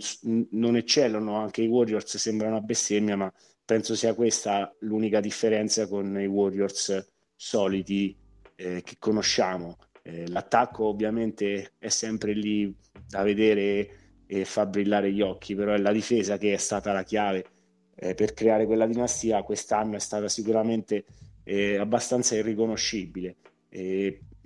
non 0.51 0.75
eccellono 0.75 1.38
anche 1.38 1.62
i 1.62 1.67
Warriors 1.67 2.17
sembra 2.17 2.47
una 2.47 2.62
bestemmia 2.62 3.15
ma 3.15 3.32
penso 3.63 3.95
sia 3.95 4.13
questa 4.13 4.73
l'unica 4.80 5.19
differenza 5.19 5.88
con 5.88 6.19
i 6.19 6.28
Warriors 6.28 7.08
soliti 7.36 8.15
eh, 8.56 8.82
che 8.84 8.95
conosciamo 8.97 9.78
eh, 10.08 10.28
l'attacco 10.28 10.86
ovviamente 10.86 11.73
è 11.80 11.89
sempre 11.89 12.34
lì 12.34 12.73
da 13.08 13.23
vedere 13.23 14.06
e 14.28 14.45
fa 14.45 14.67
brillare 14.67 15.12
gli 15.12 15.21
occhi, 15.21 15.56
però 15.56 15.73
è 15.73 15.78
la 15.78 15.91
difesa 15.91 16.38
che 16.38 16.54
è 16.54 16.58
stata 16.58 16.91
la 16.91 17.04
chiave 17.04 17.45
eh, 17.95 18.13
per 18.13 18.34
creare 18.34 18.67
quella 18.67 18.86
dinastia. 18.86 19.41
Quest'anno 19.41 19.95
è 19.95 19.99
stata 19.99 20.28
sicuramente 20.28 21.06
eh, 21.43 21.78
abbastanza 21.78 22.36
irriconoscibile. 22.36 23.36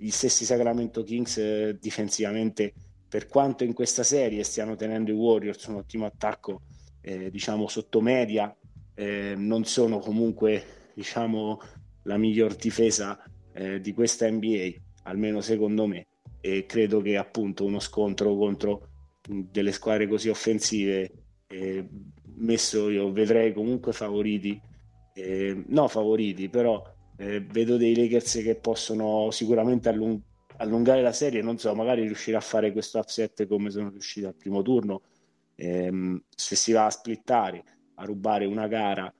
Gli 0.02 0.10
stessi 0.10 0.46
Sacramento 0.46 1.02
Kings 1.02 1.36
eh, 1.36 1.76
difensivamente, 1.78 2.72
per 3.06 3.26
quanto 3.26 3.64
in 3.64 3.74
questa 3.74 4.02
serie 4.02 4.42
stiano 4.44 4.74
tenendo 4.74 5.10
i 5.10 5.14
Warriors 5.14 5.66
un 5.66 5.74
ottimo 5.74 6.06
attacco, 6.06 6.62
eh, 7.02 7.30
diciamo 7.30 7.68
sotto 7.68 8.00
media, 8.00 8.54
eh, 8.94 9.34
non 9.36 9.64
sono 9.64 9.98
comunque 9.98 10.92
diciamo 10.94 11.60
la 12.04 12.16
miglior 12.16 12.54
difesa 12.54 13.22
eh, 13.52 13.78
di 13.82 13.92
questa 13.92 14.30
NBA, 14.30 14.70
almeno 15.02 15.42
secondo 15.42 15.86
me. 15.86 16.06
E 16.40 16.64
credo 16.64 17.02
che 17.02 17.18
appunto 17.18 17.66
uno 17.66 17.78
scontro 17.78 18.34
contro 18.34 18.88
delle 19.20 19.72
squadre 19.72 20.08
così 20.08 20.30
offensive 20.30 21.10
eh, 21.46 21.86
messo 22.36 22.88
io 22.88 23.12
vedrei 23.12 23.52
comunque 23.52 23.92
favoriti 23.92 24.58
eh, 25.12 25.62
no 25.66 25.88
favoriti 25.88 26.48
però 26.48 26.82
eh, 27.20 27.40
vedo 27.40 27.76
dei 27.76 27.94
Lakers 27.94 28.40
che 28.42 28.54
possono 28.56 29.30
sicuramente 29.30 29.90
allung- 29.90 30.20
allungare 30.56 31.02
la 31.02 31.12
serie 31.12 31.42
non 31.42 31.58
so 31.58 31.74
magari 31.74 32.02
riuscire 32.02 32.36
a 32.38 32.40
fare 32.40 32.72
questo 32.72 32.98
upset 32.98 33.46
come 33.46 33.70
sono 33.70 33.90
riusciti 33.90 34.26
al 34.26 34.34
primo 34.34 34.62
turno. 34.62 35.02
Ehm, 35.56 36.22
se 36.34 36.56
si 36.56 36.72
va 36.72 36.86
a 36.86 36.90
splittare 36.90 37.62
a 37.96 38.04
rubare 38.04 38.46
una 38.46 38.66
gara 38.66 39.12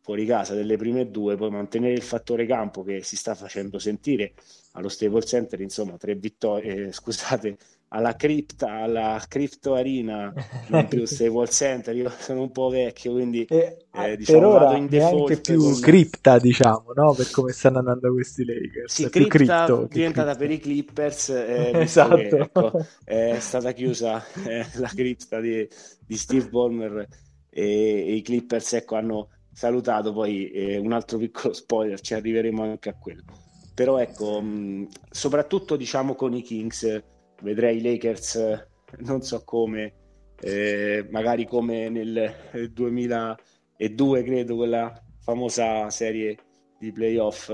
fuori 0.00 0.24
casa 0.24 0.54
delle 0.54 0.76
prime 0.76 1.10
due 1.10 1.36
poi 1.36 1.50
mantenere 1.50 1.94
il 1.94 2.02
fattore 2.02 2.46
campo 2.46 2.84
che 2.84 3.02
si 3.02 3.16
sta 3.16 3.34
facendo 3.34 3.80
sentire 3.80 4.34
allo 4.72 4.88
Staples 4.88 5.28
Center 5.28 5.60
insomma 5.60 5.96
tre 5.96 6.14
vittorie 6.14 6.86
eh, 6.86 6.92
scusate 6.92 7.58
alla 7.88 8.16
cripta, 8.16 8.80
alla 8.82 9.22
crypto 9.26 9.74
arena, 9.74 10.32
non 10.68 10.88
più 10.88 11.04
Stable 11.06 11.48
Center. 11.48 11.94
Io 11.96 12.10
sono 12.18 12.42
un 12.42 12.50
po' 12.50 12.68
vecchio, 12.68 13.12
quindi 13.12 13.44
e, 13.44 13.86
eh, 13.92 14.16
diciamo, 14.16 14.38
per 14.38 14.48
ora 14.48 14.76
in 14.76 14.88
default 14.88 15.40
più 15.40 15.62
con... 15.62 15.80
cripta, 15.80 16.38
diciamo, 16.38 16.92
no? 16.94 17.12
Per 17.14 17.30
come 17.30 17.52
stanno 17.52 17.78
andando 17.78 18.12
questi 18.12 18.44
Lakers. 18.44 18.92
Sì, 18.92 19.08
cripta 19.08 19.64
cripto, 19.64 19.88
diventata 19.90 20.34
per 20.34 20.50
i 20.50 20.58
Clippers, 20.58 21.28
eh, 21.30 21.70
esatto. 21.80 22.16
Che, 22.16 22.36
ecco, 22.36 22.86
è 23.04 23.38
stata 23.40 23.72
chiusa 23.72 24.22
eh, 24.44 24.66
la 24.74 24.88
cripta 24.88 25.40
di, 25.40 25.66
di 26.06 26.16
Steve 26.16 26.48
Ballmer 26.48 27.06
e, 27.48 27.62
e, 27.62 28.14
i 28.14 28.22
Clippers 28.22 28.74
ecco, 28.74 28.96
hanno 28.96 29.28
salutato 29.50 30.12
poi 30.12 30.50
eh, 30.50 30.76
un 30.76 30.92
altro 30.92 31.18
piccolo 31.18 31.54
spoiler, 31.54 32.00
ci 32.00 32.14
arriveremo 32.14 32.62
anche 32.62 32.90
a 32.90 32.94
quello. 32.94 33.46
Però 33.74 33.98
ecco, 33.98 34.40
mh, 34.42 34.88
soprattutto 35.10 35.76
diciamo 35.76 36.14
con 36.14 36.34
i 36.34 36.42
Kings 36.42 37.02
vedrei 37.40 37.78
i 37.78 37.82
Lakers 37.82 38.66
non 38.98 39.22
so 39.22 39.42
come, 39.44 39.92
eh, 40.40 41.06
magari 41.10 41.46
come 41.46 41.88
nel 41.88 42.70
2002 42.72 44.22
credo, 44.22 44.56
quella 44.56 45.02
famosa 45.20 45.90
serie 45.90 46.36
di 46.78 46.92
playoff, 46.92 47.46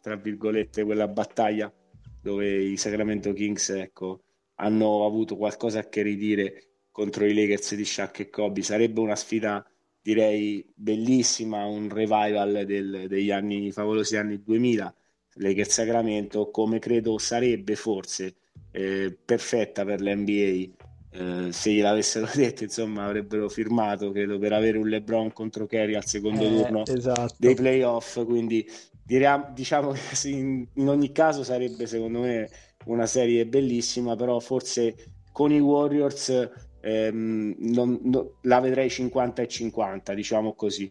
tra 0.00 0.16
virgolette, 0.16 0.84
quella 0.84 1.08
battaglia 1.08 1.72
dove 2.22 2.62
i 2.62 2.76
Sacramento 2.76 3.32
Kings 3.32 3.70
ecco, 3.70 4.22
hanno 4.56 5.04
avuto 5.06 5.36
qualcosa 5.36 5.80
a 5.80 5.88
che 5.88 6.02
ridire 6.02 6.64
contro 6.90 7.24
i 7.24 7.34
Lakers 7.34 7.74
di 7.74 7.84
Shaq 7.84 8.20
e 8.20 8.30
Kobe. 8.30 8.62
Sarebbe 8.62 9.00
una 9.00 9.16
sfida 9.16 9.64
direi 10.02 10.64
bellissima, 10.74 11.64
un 11.66 11.88
revival 11.88 12.64
del, 12.66 13.06
degli 13.08 13.30
anni 13.30 13.72
favolosi 13.72 14.16
anni 14.16 14.42
2000. 14.42 14.94
Lakers 15.34 15.70
Sacramento, 15.70 16.50
come 16.50 16.78
credo 16.78 17.16
sarebbe 17.16 17.76
forse 17.76 18.34
eh, 18.70 19.16
perfetta 19.24 19.84
per 19.84 20.00
l'NBA. 20.00 20.88
Eh, 21.12 21.52
se 21.52 21.72
gliel'avessero 21.72 22.28
detto, 22.34 22.64
insomma, 22.64 23.04
avrebbero 23.04 23.48
firmato, 23.48 24.10
credo, 24.12 24.38
per 24.38 24.52
avere 24.52 24.78
un 24.78 24.88
LeBron 24.88 25.32
contro 25.32 25.66
Kerry 25.66 25.94
al 25.94 26.06
secondo 26.06 26.44
eh, 26.44 26.48
turno 26.48 26.86
esatto. 26.86 27.34
dei 27.38 27.54
playoff. 27.54 28.24
Quindi 28.24 28.66
direi, 29.04 29.40
diciamo 29.52 29.92
che 29.92 30.28
in, 30.28 30.66
in 30.74 30.88
ogni 30.88 31.12
caso 31.12 31.42
sarebbe, 31.42 31.86
secondo 31.86 32.20
me, 32.20 32.48
una 32.84 33.06
serie 33.06 33.46
bellissima, 33.46 34.16
però 34.16 34.38
forse 34.38 34.94
con 35.32 35.52
i 35.52 35.60
Warriors 35.60 36.50
ehm, 36.80 37.54
non, 37.58 37.98
no, 38.02 38.32
la 38.42 38.60
vedrei 38.60 38.88
50 38.88 39.42
e 39.42 39.48
50, 39.48 40.14
diciamo 40.14 40.54
così. 40.54 40.90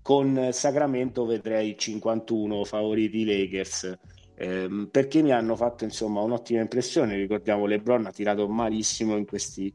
Con 0.00 0.48
Sacramento 0.52 1.26
vedrei 1.26 1.76
51 1.76 2.64
favoriti 2.64 3.26
Lakers 3.26 3.98
ehm, 4.38 4.88
perché 4.90 5.22
mi 5.22 5.32
hanno 5.32 5.56
fatto 5.56 5.84
insomma 5.84 6.20
un'ottima 6.20 6.60
impressione. 6.60 7.16
Ricordiamo 7.16 7.66
Lebron 7.66 8.06
ha 8.06 8.12
tirato 8.12 8.48
malissimo 8.48 9.16
in 9.16 9.26
questi 9.26 9.72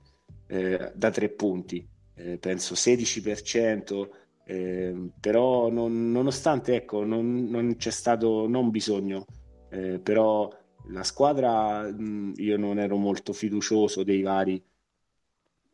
eh, 0.48 0.92
da 0.96 1.12
tre 1.12 1.30
punti, 1.30 1.86
eh, 2.16 2.38
penso 2.38 2.76
16%. 2.76 4.10
Eh, 4.46 5.10
però 5.20 5.70
non, 5.70 6.12
nonostante 6.12 6.76
ecco 6.76 7.06
non, 7.06 7.46
non, 7.46 7.78
c'è 7.78 7.92
stato 7.92 8.46
non 8.46 8.72
bisogno 8.72 9.26
eh, 9.70 10.00
però 10.00 10.50
la 10.88 11.04
squadra 11.04 11.90
mh, 11.90 12.34
io 12.36 12.58
non 12.58 12.78
ero 12.78 12.98
molto 12.98 13.32
fiducioso 13.32 14.04
dei 14.04 14.22
vari 14.22 14.62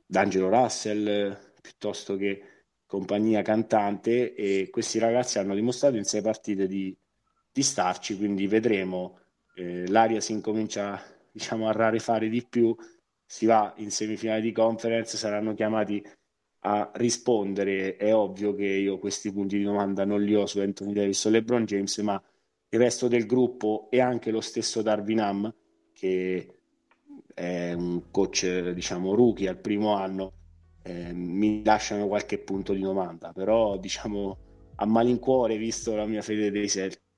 D'Angelo 0.06 0.49
Russell 0.49 1.36
piuttosto 1.62 2.15
che 2.15 2.41
compagnia 2.86 3.41
cantante 3.41 4.36
e 4.36 4.69
questi 4.71 4.99
ragazzi 4.99 5.39
hanno 5.39 5.56
dimostrato 5.56 5.95
in 5.97 6.04
sei 6.04 6.21
partite 6.21 6.67
di, 6.67 6.95
di 7.59 7.63
starci, 7.63 8.15
quindi 8.15 8.47
vedremo. 8.47 9.19
Eh, 9.53 9.85
l'aria 9.89 10.21
si 10.21 10.31
incomincia 10.31 11.01
diciamo, 11.29 11.67
a 11.67 11.73
rarefare 11.73 12.29
di 12.29 12.45
più, 12.47 12.73
si 13.25 13.45
va 13.45 13.73
in 13.77 13.91
semifinale 13.91 14.41
di 14.41 14.53
conference, 14.53 15.17
saranno 15.17 15.53
chiamati 15.53 16.01
a 16.61 16.89
rispondere. 16.95 17.97
È 17.97 18.15
ovvio 18.15 18.55
che 18.55 18.65
io 18.65 18.97
questi 18.97 19.31
punti 19.33 19.57
di 19.57 19.63
domanda 19.63 20.05
non 20.05 20.21
li 20.23 20.35
ho 20.35 20.45
su 20.45 20.59
Anthony 20.59 20.93
Davis 20.93 21.25
o 21.25 21.29
LeBron 21.29 21.65
James, 21.65 21.97
ma 21.97 22.21
il 22.69 22.79
resto 22.79 23.07
del 23.09 23.25
gruppo 23.25 23.87
e 23.89 23.99
anche 23.99 24.31
lo 24.31 24.41
stesso 24.41 24.81
Darwin 24.81 25.19
Ham, 25.19 25.53
che 25.91 26.59
è 27.33 27.73
un 27.73 28.09
coach 28.11 28.69
diciamo 28.69 29.15
rookie 29.15 29.49
al 29.49 29.57
primo 29.57 29.95
anno, 29.95 30.33
eh, 30.83 31.11
mi 31.13 31.63
lasciano 31.63 32.07
qualche 32.07 32.37
punto 32.39 32.73
di 32.73 32.81
domanda, 32.81 33.33
però 33.33 33.77
diciamo 33.77 34.37
a 34.75 34.85
malincuore, 34.85 35.57
visto 35.57 35.95
la 35.95 36.05
mia 36.05 36.21
fede 36.21 36.51
dei 36.51 36.69
Celtics, 36.69 37.08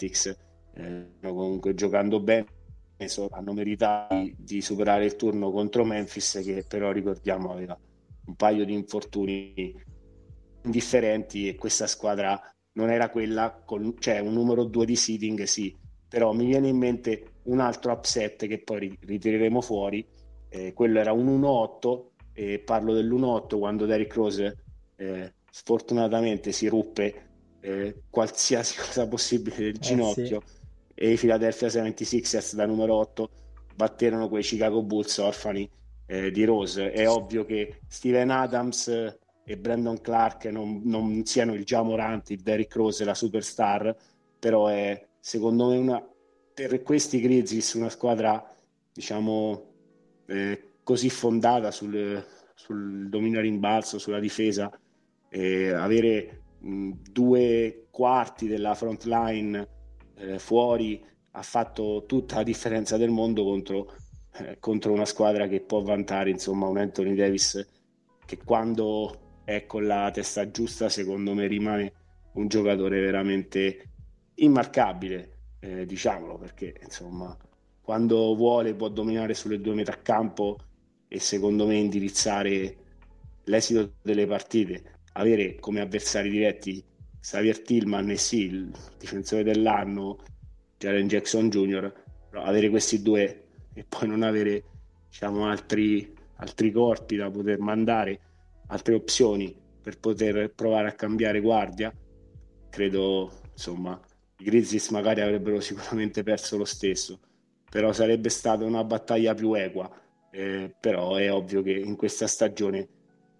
Celtics 0.00 0.36
eh, 0.74 1.06
comunque 1.20 1.74
giocando 1.74 2.20
bene 2.20 2.46
hanno 3.30 3.52
meritato 3.52 4.14
di, 4.14 4.34
di, 4.38 4.60
superare 4.60 5.04
il 5.06 5.16
turno 5.16 5.50
contro 5.50 5.84
Memphis 5.84 6.40
che 6.44 6.64
però 6.68 6.92
ricordiamo 6.92 7.52
aveva 7.52 7.78
un 8.26 8.34
paio 8.34 8.64
di 8.64 8.74
infortuni 8.74 9.74
indifferenti 10.64 11.48
e 11.48 11.54
questa 11.54 11.86
squadra 11.86 12.38
non 12.72 12.90
era 12.90 13.08
quella 13.08 13.62
con 13.64 13.94
cioè 13.98 14.18
un 14.18 14.34
numero 14.34 14.64
2 14.64 14.84
di 14.84 14.96
seeding 14.96 15.42
sì. 15.44 15.74
Però 16.08 16.32
mi 16.32 16.44
viene 16.44 16.68
in 16.68 16.76
mente 16.76 17.34
un 17.44 17.60
altro 17.60 17.92
upset 17.92 18.46
che 18.46 18.58
poi 18.62 18.98
ritireremo 19.00 19.60
fuori 19.62 20.06
eh, 20.50 20.74
quello 20.74 20.98
era 20.98 21.12
un 21.12 21.40
1-8 21.40 22.04
e 22.34 22.58
parlo 22.58 22.92
dell'1-8 22.92 23.58
quando 23.58 23.86
Derrick 23.86 24.14
Rose 24.14 24.64
eh, 24.96 25.32
sfortunatamente 25.50 26.52
si 26.52 26.68
ruppe 26.68 27.29
eh, 27.60 28.02
qualsiasi 28.10 28.76
cosa 28.80 29.06
possibile 29.06 29.56
del 29.56 29.78
ginocchio 29.78 30.38
eh, 30.38 30.46
sì. 30.46 30.94
e 30.94 31.12
i 31.12 31.16
Philadelphia 31.16 31.68
76ers 31.68 32.54
da 32.54 32.66
numero 32.66 32.94
8 32.96 33.30
batterono 33.74 34.28
quei 34.28 34.42
Chicago 34.42 34.82
Bulls 34.82 35.16
orfani 35.18 35.68
eh, 36.06 36.30
di 36.30 36.44
Rose. 36.44 36.92
È 36.92 37.08
ovvio 37.08 37.44
che 37.44 37.80
Steven 37.86 38.30
Adams 38.30 38.88
e 39.44 39.56
Brandon 39.56 40.00
Clark 40.00 40.46
non, 40.46 40.82
non 40.84 41.24
siano 41.24 41.54
il 41.54 41.64
Jamorant, 41.64 42.30
il 42.30 42.40
Derrick 42.40 42.74
Rose, 42.74 43.04
la 43.04 43.14
superstar, 43.14 43.96
però 44.38 44.66
è 44.68 45.06
secondo 45.18 45.70
me 45.70 45.78
una, 45.78 46.08
per 46.52 46.82
questi 46.82 47.20
Grizzlies 47.20 47.74
una 47.74 47.88
squadra 47.88 48.44
diciamo 48.92 49.68
eh, 50.26 50.72
così 50.82 51.08
fondata 51.10 51.70
sul, 51.70 52.24
sul 52.54 53.08
dominio 53.08 53.40
rimbalzo, 53.40 53.98
sulla 53.98 54.18
difesa, 54.18 54.70
eh, 55.28 55.70
avere 55.70 56.42
mh, 56.60 56.90
due 57.10 57.86
quarti 57.90 58.46
della 58.46 58.74
front 58.74 59.04
line 59.04 59.68
eh, 60.16 60.38
fuori 60.38 61.04
ha 61.32 61.42
fatto 61.42 62.04
tutta 62.06 62.36
la 62.36 62.42
differenza 62.42 62.96
del 62.96 63.10
mondo 63.10 63.44
contro, 63.44 63.94
eh, 64.38 64.58
contro, 64.58 64.92
una 64.92 65.04
squadra 65.04 65.46
che 65.46 65.60
può 65.60 65.82
vantare 65.82 66.30
insomma 66.30 66.66
un 66.66 66.78
Anthony 66.78 67.14
Davis 67.14 67.66
che 68.24 68.38
quando 68.38 69.42
è 69.44 69.66
con 69.66 69.86
la 69.86 70.10
testa 70.12 70.50
giusta 70.50 70.88
secondo 70.88 71.34
me 71.34 71.46
rimane 71.46 71.92
un 72.32 72.48
giocatore 72.48 73.00
veramente 73.00 73.90
immarcabile 74.36 75.38
eh, 75.60 75.86
diciamolo 75.86 76.38
perché 76.38 76.80
insomma 76.82 77.36
quando 77.80 78.34
vuole 78.34 78.74
può 78.74 78.88
dominare 78.88 79.34
sulle 79.34 79.60
due 79.60 79.74
metà 79.74 79.98
campo 80.00 80.58
e 81.08 81.18
secondo 81.18 81.66
me 81.66 81.76
indirizzare 81.76 82.76
l'esito 83.44 83.94
delle 84.02 84.26
partite 84.26 84.99
avere 85.12 85.56
come 85.56 85.80
avversari 85.80 86.30
diretti 86.30 86.82
Xavier 87.20 87.60
Tillman 87.60 88.10
e 88.10 88.16
sì, 88.16 88.44
il 88.44 88.72
difensore 88.98 89.42
dell'anno 89.42 90.18
Jaren 90.78 91.08
Jackson 91.08 91.50
Jr., 91.50 91.92
avere 92.32 92.70
questi 92.70 93.02
due 93.02 93.44
e 93.74 93.84
poi 93.84 94.08
non 94.08 94.22
avere 94.22 94.64
diciamo, 95.08 95.46
altri, 95.46 96.12
altri 96.36 96.70
corpi 96.70 97.16
da 97.16 97.30
poter 97.30 97.58
mandare, 97.58 98.20
altre 98.68 98.94
opzioni 98.94 99.54
per 99.82 99.98
poter 99.98 100.52
provare 100.54 100.88
a 100.88 100.92
cambiare 100.92 101.40
guardia, 101.40 101.92
credo 102.70 103.32
insomma 103.52 104.00
i 104.38 104.44
Grizzlies 104.44 104.88
magari 104.90 105.20
avrebbero 105.20 105.60
sicuramente 105.60 106.22
perso 106.22 106.56
lo 106.56 106.64
stesso, 106.64 107.20
però 107.68 107.92
sarebbe 107.92 108.30
stata 108.30 108.64
una 108.64 108.84
battaglia 108.84 109.34
più 109.34 109.52
equa, 109.52 109.90
eh, 110.30 110.74
però 110.80 111.16
è 111.16 111.30
ovvio 111.30 111.62
che 111.62 111.72
in 111.72 111.96
questa 111.96 112.26
stagione 112.26 112.88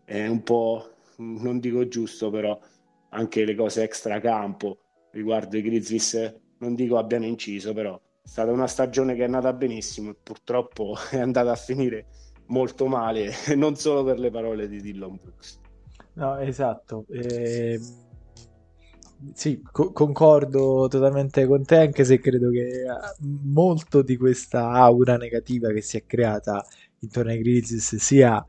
è 0.04 0.26
un 0.26 0.42
po', 0.42 0.96
non 1.20 1.58
dico 1.58 1.86
giusto, 1.88 2.30
però 2.30 2.58
anche 3.10 3.44
le 3.44 3.54
cose 3.54 3.82
extra 3.82 4.20
campo 4.20 4.78
riguardo 5.12 5.56
i 5.56 5.62
Grizzlies 5.62 6.34
non 6.58 6.74
dico 6.74 6.98
abbiano 6.98 7.26
inciso, 7.26 7.72
però 7.72 7.96
è 7.96 8.28
stata 8.28 8.52
una 8.52 8.66
stagione 8.66 9.14
che 9.14 9.22
è 9.22 9.24
andata 9.24 9.52
benissimo 9.52 10.10
e 10.10 10.16
purtroppo 10.22 10.94
è 11.10 11.18
andata 11.18 11.52
a 11.52 11.56
finire 11.56 12.06
molto 12.46 12.86
male, 12.86 13.32
non 13.56 13.76
solo 13.76 14.04
per 14.04 14.18
le 14.18 14.30
parole 14.30 14.68
di 14.68 14.80
Dillon 14.80 15.18
Brooks. 15.20 15.58
No, 16.14 16.36
esatto. 16.38 17.04
Eh, 17.08 17.80
sì, 19.34 19.62
co- 19.70 19.92
concordo 19.92 20.86
totalmente 20.88 21.46
con 21.46 21.64
te, 21.64 21.78
anche 21.78 22.04
se 22.04 22.18
credo 22.18 22.50
che 22.50 22.82
eh, 22.82 22.86
molto 23.20 24.02
di 24.02 24.16
questa 24.16 24.70
aura 24.70 25.16
negativa 25.16 25.70
che 25.70 25.82
si 25.82 25.96
è 25.96 26.04
creata 26.04 26.64
intorno 27.00 27.30
ai 27.30 27.38
Grizzlies 27.38 27.96
sia 27.96 28.44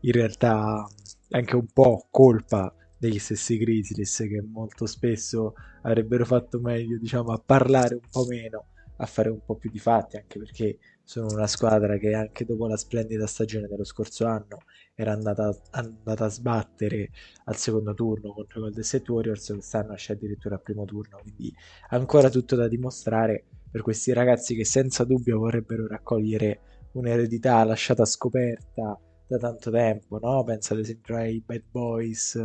in 0.00 0.12
realtà 0.12 0.86
anche 1.32 1.56
un 1.56 1.66
po' 1.72 2.06
colpa 2.10 2.74
degli 2.96 3.18
stessi 3.18 3.58
Grizzlies 3.58 4.16
che 4.18 4.42
molto 4.42 4.86
spesso 4.86 5.54
avrebbero 5.82 6.24
fatto 6.24 6.60
meglio 6.60 6.98
diciamo 6.98 7.32
a 7.32 7.42
parlare 7.44 7.94
un 7.94 8.08
po' 8.10 8.24
meno 8.26 8.66
a 8.96 9.06
fare 9.06 9.28
un 9.30 9.40
po' 9.44 9.56
più 9.56 9.70
di 9.70 9.78
fatti 9.78 10.16
anche 10.16 10.38
perché 10.38 10.78
sono 11.02 11.26
una 11.30 11.48
squadra 11.48 11.96
che 11.96 12.14
anche 12.14 12.44
dopo 12.44 12.68
la 12.68 12.76
splendida 12.76 13.26
stagione 13.26 13.66
dello 13.66 13.82
scorso 13.82 14.26
anno 14.26 14.58
era 14.94 15.12
andata, 15.12 15.52
andata 15.70 16.26
a 16.26 16.28
sbattere 16.28 17.10
al 17.46 17.56
secondo 17.56 17.92
turno 17.94 18.32
contro 18.32 18.60
i 18.60 18.62
Golden 18.62 18.84
State 18.84 19.10
Warriors 19.10 19.50
quest'anno 19.52 19.94
esce 19.94 20.12
addirittura 20.12 20.54
al 20.54 20.62
primo 20.62 20.84
turno 20.84 21.18
quindi 21.22 21.52
ancora 21.88 22.30
tutto 22.30 22.54
da 22.54 22.68
dimostrare 22.68 23.46
per 23.68 23.82
questi 23.82 24.12
ragazzi 24.12 24.54
che 24.54 24.64
senza 24.64 25.02
dubbio 25.02 25.38
vorrebbero 25.38 25.88
raccogliere 25.88 26.60
un'eredità 26.92 27.64
lasciata 27.64 28.04
scoperta 28.04 28.96
da 29.32 29.38
tanto 29.38 29.70
tempo, 29.70 30.18
no? 30.18 30.42
Penso 30.44 30.72
ad 30.74 30.80
esempio 30.80 31.16
ai 31.16 31.40
Bad 31.44 31.62
Boys 31.70 32.36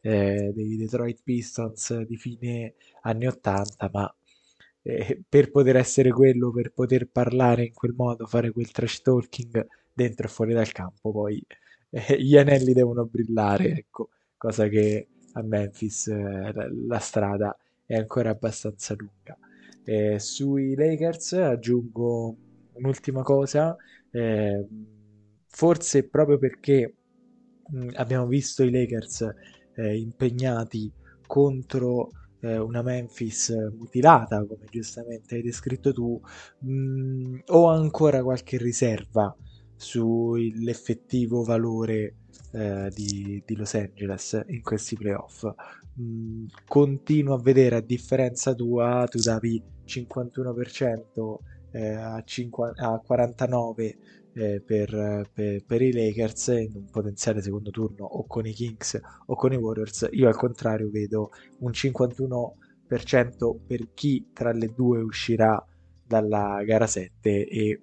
eh, 0.00 0.52
dei 0.54 0.76
Detroit 0.76 1.20
Pistons 1.22 2.00
di 2.02 2.16
fine 2.16 2.74
anni 3.02 3.26
80, 3.26 3.90
ma 3.92 4.14
eh, 4.82 5.22
per 5.28 5.50
poter 5.50 5.76
essere 5.76 6.10
quello, 6.10 6.50
per 6.52 6.72
poter 6.72 7.08
parlare 7.08 7.64
in 7.66 7.72
quel 7.74 7.94
modo, 7.96 8.26
fare 8.26 8.50
quel 8.52 8.70
trash 8.70 9.02
talking 9.02 9.66
dentro 9.92 10.26
e 10.26 10.30
fuori 10.30 10.52
dal 10.54 10.72
campo, 10.72 11.10
poi 11.12 11.44
eh, 11.90 12.22
gli 12.22 12.36
anelli 12.36 12.72
devono 12.72 13.04
brillare, 13.06 13.72
ecco, 13.72 14.10
cosa 14.36 14.68
che 14.68 15.08
a 15.32 15.42
Memphis 15.42 16.06
eh, 16.08 16.52
la 16.86 16.98
strada 16.98 17.56
è 17.86 17.96
ancora 17.96 18.30
abbastanza 18.30 18.94
lunga. 18.96 19.36
Eh, 19.84 20.18
sui 20.18 20.74
Lakers 20.74 21.32
aggiungo 21.32 22.36
un'ultima 22.74 23.22
cosa, 23.22 23.76
eh, 24.10 24.66
forse 25.48 26.08
proprio 26.08 26.38
perché 26.38 26.94
mh, 27.70 27.88
abbiamo 27.94 28.26
visto 28.26 28.62
i 28.62 28.70
Lakers 28.70 29.28
eh, 29.74 29.98
impegnati 29.98 30.92
contro 31.26 32.10
eh, 32.40 32.58
una 32.58 32.82
Memphis 32.82 33.50
mutilata, 33.76 34.44
come 34.44 34.66
giustamente 34.70 35.36
hai 35.36 35.42
descritto 35.42 35.92
tu, 35.92 36.20
mh, 36.60 37.40
ho 37.46 37.68
ancora 37.68 38.22
qualche 38.22 38.56
riserva 38.58 39.34
sull'effettivo 39.76 41.42
valore 41.44 42.16
eh, 42.52 42.90
di, 42.94 43.42
di, 43.44 43.56
Los 43.56 43.74
Angeles 43.74 44.42
in 44.48 44.62
questi 44.62 44.96
playoff. 44.96 45.44
Mh, 45.94 46.46
continuo 46.66 47.34
a 47.34 47.40
vedere, 47.40 47.76
a 47.76 47.80
differenza 47.80 48.54
tua, 48.54 49.06
tu 49.08 49.18
davi 49.20 49.62
51% 49.84 51.36
eh, 51.72 51.94
a, 51.94 52.22
50, 52.24 52.82
a 52.82 53.02
49% 53.06 53.96
eh, 54.38 54.62
per, 54.64 55.28
per, 55.32 55.64
per, 55.64 55.82
i 55.82 55.92
Lakers 55.92 56.46
in 56.48 56.70
un 56.74 56.84
potenziale 56.90 57.42
secondo 57.42 57.70
turno 57.70 58.04
o 58.04 58.24
con 58.26 58.46
i 58.46 58.52
Kings 58.52 59.00
o 59.26 59.34
con 59.34 59.52
i 59.52 59.56
Warriors. 59.56 60.08
Io 60.12 60.28
al 60.28 60.36
contrario 60.36 60.88
vedo 60.90 61.30
un 61.58 61.72
51% 61.72 63.56
per 63.66 63.92
chi 63.94 64.30
tra 64.32 64.52
le 64.52 64.68
due 64.68 65.00
uscirà 65.00 65.60
dalla 66.06 66.62
gara 66.64 66.86
7 66.86 67.48
e 67.48 67.80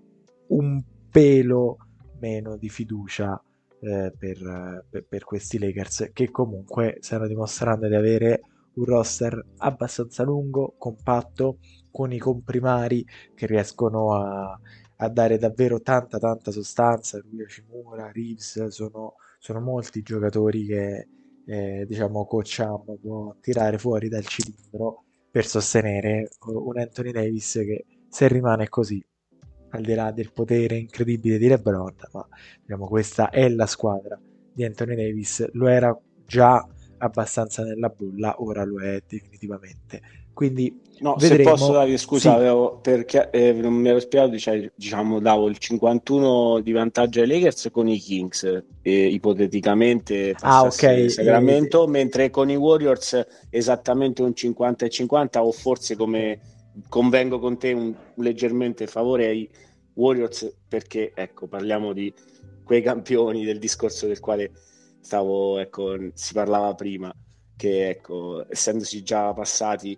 un 0.48 0.82
pelo 1.12 1.78
meno 2.20 2.56
di 2.56 2.70
fiducia 2.70 3.38
eh, 3.82 4.14
per, 4.18 4.86
per, 5.08 5.24
questi 5.26 5.60
Lakers 5.60 6.12
che 6.14 6.32
comunque 6.32 6.98
stanno 7.02 7.28
dimostrando 7.28 7.88
di 7.90 7.96
avere 7.96 8.40
un 8.76 8.86
roster 8.86 9.46
abbastanza 9.58 10.24
lungo, 10.24 10.76
compatto, 10.78 11.60
con 11.92 12.12
i 12.12 12.18
comprimari 12.18 13.06
che 13.34 13.46
riescono 13.46 14.14
a, 14.14 14.60
a 14.98 15.10
dare 15.10 15.38
davvero 15.38 15.82
tanta 15.82 16.18
tanta 16.20 16.52
sostanza. 16.52 17.20
Lui, 17.30 17.44
Hashimura, 17.44 18.12
Reeves 18.12 18.68
sono, 18.68 19.16
sono 19.40 19.62
molti 19.62 20.02
giocatori 20.02 20.66
che 20.66 21.08
eh, 21.46 21.86
diciamo 21.88 22.26
Coach 22.26 22.64
può 23.02 23.36
tirare 23.40 23.78
fuori 23.78 24.10
dal 24.10 24.26
cilindro 24.26 25.04
per 25.30 25.46
sostenere 25.46 26.30
un 26.46 26.78
Anthony 26.80 27.12
Davis 27.12 27.54
che 27.54 27.86
se 28.10 28.28
rimane 28.28 28.68
così 28.68 29.04
al 29.70 29.84
di 29.84 29.94
là 29.94 30.12
del 30.12 30.32
potere 30.32 30.78
incredibile 30.78 31.38
di 31.38 31.48
LeBron 31.48 31.96
ma 32.14 32.28
diciamo 32.62 32.88
questa 32.88 33.30
è 33.30 33.48
la 33.50 33.66
squadra 33.66 34.20
di 34.54 34.64
Anthony 34.64 34.96
Davis 34.96 35.48
lo 35.54 35.68
era 35.68 35.96
già 36.26 36.66
abbastanza 36.98 37.64
nella 37.64 37.90
bolla 37.90 38.36
ora 38.42 38.64
lo 38.64 38.82
è 38.82 39.04
definitivamente 39.06 40.02
quindi 40.36 40.84
No, 41.00 41.16
Vedremo. 41.16 41.44
se 41.44 41.50
posso 41.50 41.72
Davide, 41.74 41.98
scusa, 41.98 42.32
sì. 42.32 42.36
avevo, 42.36 42.78
perché 42.78 43.30
eh, 43.32 43.52
non 43.52 43.74
mi 43.74 43.90
ero 43.90 44.00
spiegato, 44.00 44.38
cioè, 44.38 44.72
diciamo, 44.74 45.20
davo 45.20 45.48
il 45.48 45.58
51 45.58 46.62
di 46.62 46.72
vantaggio 46.72 47.20
ai 47.20 47.28
Lakers 47.28 47.70
con 47.72 47.88
i 47.88 48.00
Kings, 48.00 48.64
e 48.82 49.08
ipoteticamente 49.08 50.36
ah, 50.40 50.64
ok 50.64 51.10
Sacramento, 51.10 51.86
eh, 51.86 51.90
mentre 51.90 52.30
con 52.30 52.50
i 52.50 52.56
Warriors 52.56 53.26
esattamente 53.50 54.22
un 54.22 54.34
50 54.34 54.86
e 54.86 54.90
50 54.90 55.44
o 55.44 55.52
forse 55.52 55.96
come 55.98 56.40
convengo 56.88 57.40
con 57.40 57.58
te 57.58 57.74
un, 57.74 57.94
leggermente 58.16 58.88
favore 58.88 59.28
ai 59.28 59.50
Warriors 59.96 60.56
perché, 60.68 61.12
ecco, 61.14 61.48
parliamo 61.48 61.92
di 61.92 62.14
quei 62.64 62.82
campioni 62.82 63.44
del 63.44 63.60
discorso 63.60 64.08
del 64.08 64.20
quale 64.22 64.52
stavo, 65.02 65.60
ecco, 65.60 65.98
si 66.14 66.34
parlava 66.34 66.74
prima, 66.74 67.14
che, 67.58 67.90
ecco, 67.90 68.50
essendosi 68.50 69.04
già 69.04 69.34
passati 69.34 69.98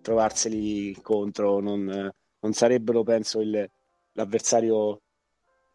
trovarseli 0.00 0.96
contro 1.02 1.60
non, 1.60 2.12
non 2.40 2.52
sarebbero, 2.52 3.02
penso, 3.02 3.40
il, 3.40 3.68
l'avversario 4.12 5.02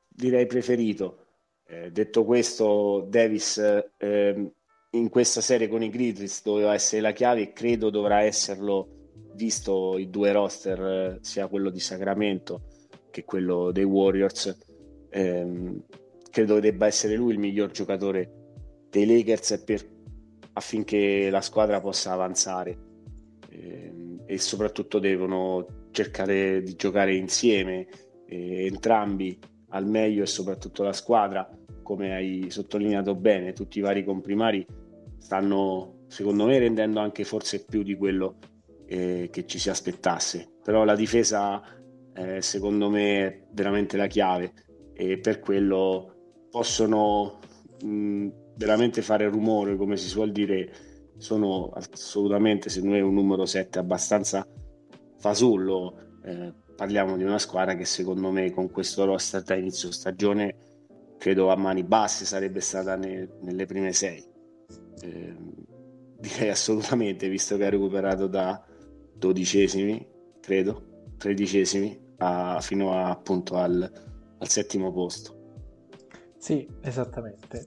direi 0.08 0.46
preferito. 0.46 1.20
Eh, 1.66 1.92
detto 1.92 2.24
questo, 2.24 3.06
Davis 3.10 3.58
eh, 3.98 4.52
in 4.92 5.10
questa 5.10 5.42
serie 5.42 5.68
con 5.68 5.82
i 5.82 5.90
Grizzlies 5.90 6.44
doveva 6.44 6.74
essere 6.74 7.02
la 7.02 7.12
chiave 7.14 7.42
e 7.42 7.54
credo 7.54 7.90
dovrà 7.90 8.22
esserlo 8.22 9.12
visto 9.34 9.98
i 9.98 10.10
due 10.10 10.32
roster, 10.32 10.82
eh, 10.82 11.18
sia 11.22 11.48
quello 11.48 11.70
di 11.70 11.80
Sacramento 11.80 12.68
che 13.10 13.24
quello 13.24 13.72
dei 13.72 13.84
Warriors. 13.84 14.58
Ehm, 15.10 15.84
credo 16.30 16.60
debba 16.60 16.88
essere 16.88 17.16
lui 17.16 17.34
il 17.34 17.40
miglior 17.40 17.72
giocatore 17.72 18.32
dei 18.90 19.06
Lakers 19.06 19.62
per, 19.64 19.88
affinché 20.54 21.30
la 21.30 21.42
squadra 21.42 21.80
possa 21.80 22.12
avanzare 22.12 22.78
ehm, 23.50 23.93
e 24.34 24.40
soprattutto 24.40 24.98
devono 25.00 25.88
cercare 25.92 26.64
di 26.64 26.76
giocare 26.76 27.16
insieme 27.16 27.88
eh, 28.26 28.66
entrambi 28.66 29.38
al 29.70 29.88
meglio 29.88 30.24
e 30.24 30.28
soprattutto 30.28 30.84
la 30.84 30.94
squadra 30.94 31.48
come 31.84 32.14
hai 32.16 32.50
sottolineato 32.50 33.14
bene 33.14 33.54
tutti 33.54 33.78
i 33.78 33.82
vari 33.82 34.04
comprimari 34.04 34.66
stanno 35.18 36.06
secondo 36.08 36.46
me 36.46 36.58
rendendo 36.58 37.00
anche 37.00 37.24
forse 37.24 37.64
più 37.66 37.84
di 37.84 37.96
quello 37.96 38.38
eh, 38.88 39.30
che 39.32 39.46
ci 39.46 39.60
si 39.60 39.70
aspettasse. 39.70 40.48
Però 40.64 40.84
la 40.84 40.96
difesa 40.96 41.62
eh, 42.14 42.42
secondo 42.42 42.90
me 42.90 43.26
è 43.26 43.44
veramente 43.52 43.98
la 43.98 44.08
chiave 44.08 44.54
e 44.94 45.18
per 45.20 45.40
quello 45.40 46.48
possono 46.50 47.40
mh, 47.84 48.28
veramente 48.56 49.02
fare 49.02 49.28
rumore, 49.28 49.76
come 49.76 49.98
si 49.98 50.08
suol 50.08 50.32
dire, 50.32 50.93
sono 51.24 51.70
assolutamente, 51.70 52.70
se 52.70 52.82
noi 52.82 52.98
è 52.98 53.02
un 53.02 53.14
numero 53.14 53.46
7 53.46 53.80
abbastanza 53.80 54.46
fasullo, 55.16 56.18
eh, 56.22 56.54
parliamo 56.76 57.16
di 57.16 57.24
una 57.24 57.40
squadra 57.40 57.76
che 57.76 57.86
secondo 57.86 58.30
me 58.30 58.52
con 58.52 58.70
questo 58.70 59.06
roster 59.06 59.42
da 59.42 59.56
inizio 59.56 59.90
stagione 59.90 60.56
credo 61.18 61.50
a 61.50 61.56
mani 61.56 61.84
basse 61.84 62.26
sarebbe 62.26 62.60
stata 62.60 62.98
ne, 62.98 63.38
nelle 63.40 63.66
prime 63.66 63.94
6. 63.94 64.26
Eh, 65.00 65.36
direi 66.20 66.50
assolutamente, 66.50 67.30
visto 67.30 67.56
che 67.56 67.66
ha 67.68 67.70
recuperato 67.70 68.28
da 68.28 68.62
dodicesimi, 69.16 70.06
credo, 70.42 71.06
tredicesimi, 71.16 72.16
a, 72.18 72.60
fino 72.60 72.92
a, 72.92 73.10
appunto 73.10 73.56
al, 73.56 73.90
al 74.40 74.50
settimo 74.50 74.92
posto. 74.92 75.40
Sì, 76.38 76.68
esattamente. 76.82 77.66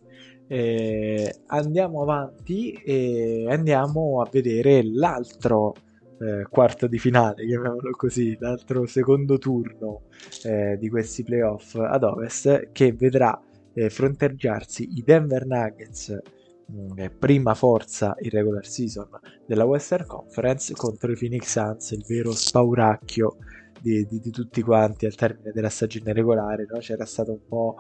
Eh, 0.49 1.35
andiamo 1.47 2.03
avanti 2.03 2.73
e 2.73 3.47
andiamo 3.49 4.21
a 4.21 4.29
vedere 4.31 4.83
l'altro 4.85 5.75
eh, 6.19 6.47
quarto 6.49 6.87
di 6.87 6.99
finale, 6.99 7.45
chiamiamolo 7.45 7.91
così, 7.97 8.37
l'altro 8.39 8.87
secondo 8.87 9.39
turno 9.39 10.03
eh, 10.45 10.77
di 10.79 10.89
questi 10.89 11.25
playoff 11.25 11.75
ad 11.75 12.05
ovest 12.05 12.71
che 12.73 12.93
vedrà 12.93 13.39
eh, 13.75 13.91
fronteggiarsi 13.91 14.97
i 14.97 15.03
Denver 15.05 15.47
Nuggets, 15.47 16.17
mm, 16.73 17.07
prima 17.19 17.55
forza 17.55 18.15
in 18.21 18.31
regular 18.31 18.67
season 18.67 19.09
della 19.47 19.65
Western 19.65 20.07
Conference, 20.07 20.73
contro 20.75 21.13
i 21.13 21.17
Phoenix 21.17 21.51
Suns, 21.51 21.91
il 21.91 22.05
vero 22.07 22.33
spauracchio 22.33 23.37
di, 23.81 24.07
di, 24.07 24.19
di 24.21 24.31
tutti 24.31 24.63
quanti 24.63 25.05
al 25.07 25.15
termine 25.15 25.53
della 25.53 25.69
stagione 25.69 26.13
regolare. 26.13 26.67
No? 26.69 26.79
C'era 26.79 27.05
stato 27.05 27.33
un 27.33 27.47
po' 27.47 27.77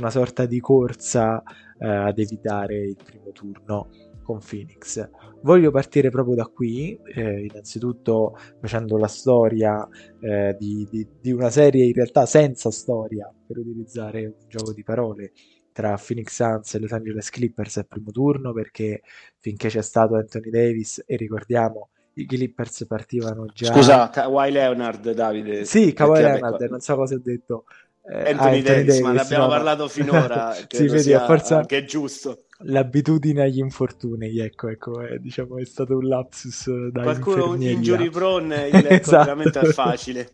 una 0.00 0.10
sorta 0.10 0.46
di 0.46 0.60
corsa 0.60 1.42
eh, 1.78 1.86
ad 1.86 2.18
evitare 2.18 2.78
il 2.78 2.96
primo 2.96 3.30
turno 3.32 3.88
con 4.22 4.38
Phoenix. 4.38 5.08
Voglio 5.42 5.70
partire 5.70 6.10
proprio 6.10 6.34
da 6.34 6.44
qui, 6.44 6.98
eh, 7.14 7.44
innanzitutto 7.44 8.36
facendo 8.60 8.96
la 8.96 9.08
storia 9.08 9.86
eh, 10.20 10.56
di, 10.58 10.86
di, 10.90 11.06
di, 11.20 11.32
una 11.32 11.50
serie 11.50 11.86
in 11.86 11.92
realtà 11.92 12.26
senza 12.26 12.70
storia, 12.70 13.32
per 13.46 13.58
utilizzare 13.58 14.26
un 14.26 14.48
gioco 14.48 14.72
di 14.72 14.82
parole, 14.82 15.32
tra 15.72 15.98
Phoenix 16.04 16.34
Suns 16.34 16.74
e 16.74 16.78
Los 16.80 16.92
Angeles 16.92 17.30
Clippers 17.30 17.78
al 17.78 17.86
primo 17.86 18.10
turno, 18.10 18.52
perché 18.52 19.02
finché 19.38 19.68
c'è 19.68 19.82
stato 19.82 20.16
Anthony 20.16 20.50
Davis, 20.50 21.02
e 21.06 21.16
ricordiamo 21.16 21.90
i 22.14 22.26
Clippers 22.26 22.86
partivano 22.86 23.46
già... 23.46 23.72
Scusa, 23.72 24.10
Kawhi 24.10 24.50
Leonard, 24.50 25.12
Davide. 25.12 25.64
Sì, 25.64 25.92
Kawhi 25.92 26.20
Leonard, 26.20 26.60
non 26.68 26.80
so 26.80 26.96
cosa 26.96 27.14
ho 27.14 27.20
detto 27.22 27.64
Anthony, 28.02 28.30
Anthony 28.30 28.62
Davis, 28.62 28.86
Davis, 28.86 29.00
ma 29.00 29.12
ne 29.12 29.20
abbiamo 29.20 29.44
no, 29.44 29.50
parlato 29.50 29.88
finora. 29.88 30.54
sì, 30.68 30.86
vedi, 30.86 31.12
a 31.12 31.24
forza 31.24 31.64
che 31.64 31.78
è 31.78 31.84
giusto. 31.84 32.44
L'abitudine 32.64 33.42
agli 33.42 33.58
infortuni, 33.58 34.38
ecco, 34.38 34.68
ecco, 34.68 35.00
è, 35.00 35.18
diciamo, 35.18 35.58
è 35.58 35.64
stato 35.64 35.96
un 35.96 36.06
lapsus 36.06 36.88
da 36.90 37.02
Qualcuno 37.02 37.50
un 37.50 37.62
injury 37.62 38.10
prone 38.10 38.68
gli 38.70 38.86
esatto. 38.86 39.24
veramente 39.24 39.64
facile. 39.72 40.28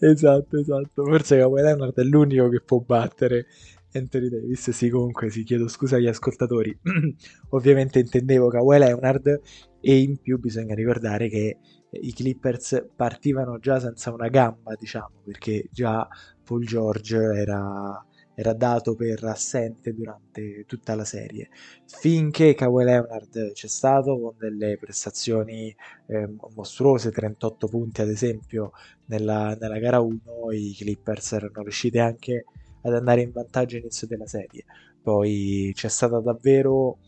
esatto, 0.00 0.58
esatto. 0.58 1.04
Forse 1.04 1.38
Kawhi 1.38 1.62
Leonard 1.62 1.98
è 1.98 2.02
l'unico 2.02 2.48
che 2.48 2.60
può 2.60 2.78
battere 2.78 3.46
Anthony 3.92 4.28
Davis. 4.28 4.70
Sì, 4.70 4.90
comunque, 4.90 5.30
sì, 5.30 5.44
chiedo 5.44 5.68
scusa 5.68 5.96
agli 5.96 6.08
ascoltatori. 6.08 6.76
Ovviamente 7.50 8.00
intendevo 8.00 8.48
Kawhi 8.48 8.78
Leonard 8.78 9.40
e 9.80 9.98
in 9.98 10.18
più 10.20 10.38
bisogna 10.38 10.74
ricordare 10.74 11.28
che 11.28 11.58
i 12.00 12.12
Clippers 12.12 12.86
partivano 12.94 13.58
già 13.58 13.78
senza 13.78 14.12
una 14.12 14.28
gamba, 14.28 14.74
diciamo, 14.78 15.22
perché 15.24 15.68
già 15.70 16.08
Paul 16.42 16.64
George 16.64 17.16
era, 17.16 18.04
era 18.34 18.52
dato 18.54 18.94
per 18.94 19.22
assente 19.24 19.92
durante 19.92 20.64
tutta 20.66 20.94
la 20.94 21.04
serie. 21.04 21.50
Finché 21.86 22.54
Kawhi 22.54 22.84
Leonard 22.84 23.52
c'è 23.52 23.68
stato 23.68 24.18
con 24.18 24.34
delle 24.38 24.78
prestazioni 24.78 25.74
eh, 26.06 26.28
mostruose, 26.54 27.10
38 27.10 27.66
punti 27.68 28.00
ad 28.00 28.08
esempio 28.08 28.72
nella, 29.06 29.56
nella 29.60 29.78
gara 29.78 30.00
1, 30.00 30.20
i 30.52 30.74
Clippers 30.76 31.32
erano 31.32 31.62
riusciti 31.62 31.98
anche 31.98 32.44
ad 32.82 32.94
andare 32.94 33.20
in 33.20 33.32
vantaggio 33.32 33.76
all'inizio 33.76 34.06
della 34.06 34.26
serie. 34.26 34.64
Poi 35.02 35.72
c'è 35.74 35.88
stata 35.88 36.20
davvero 36.20 36.98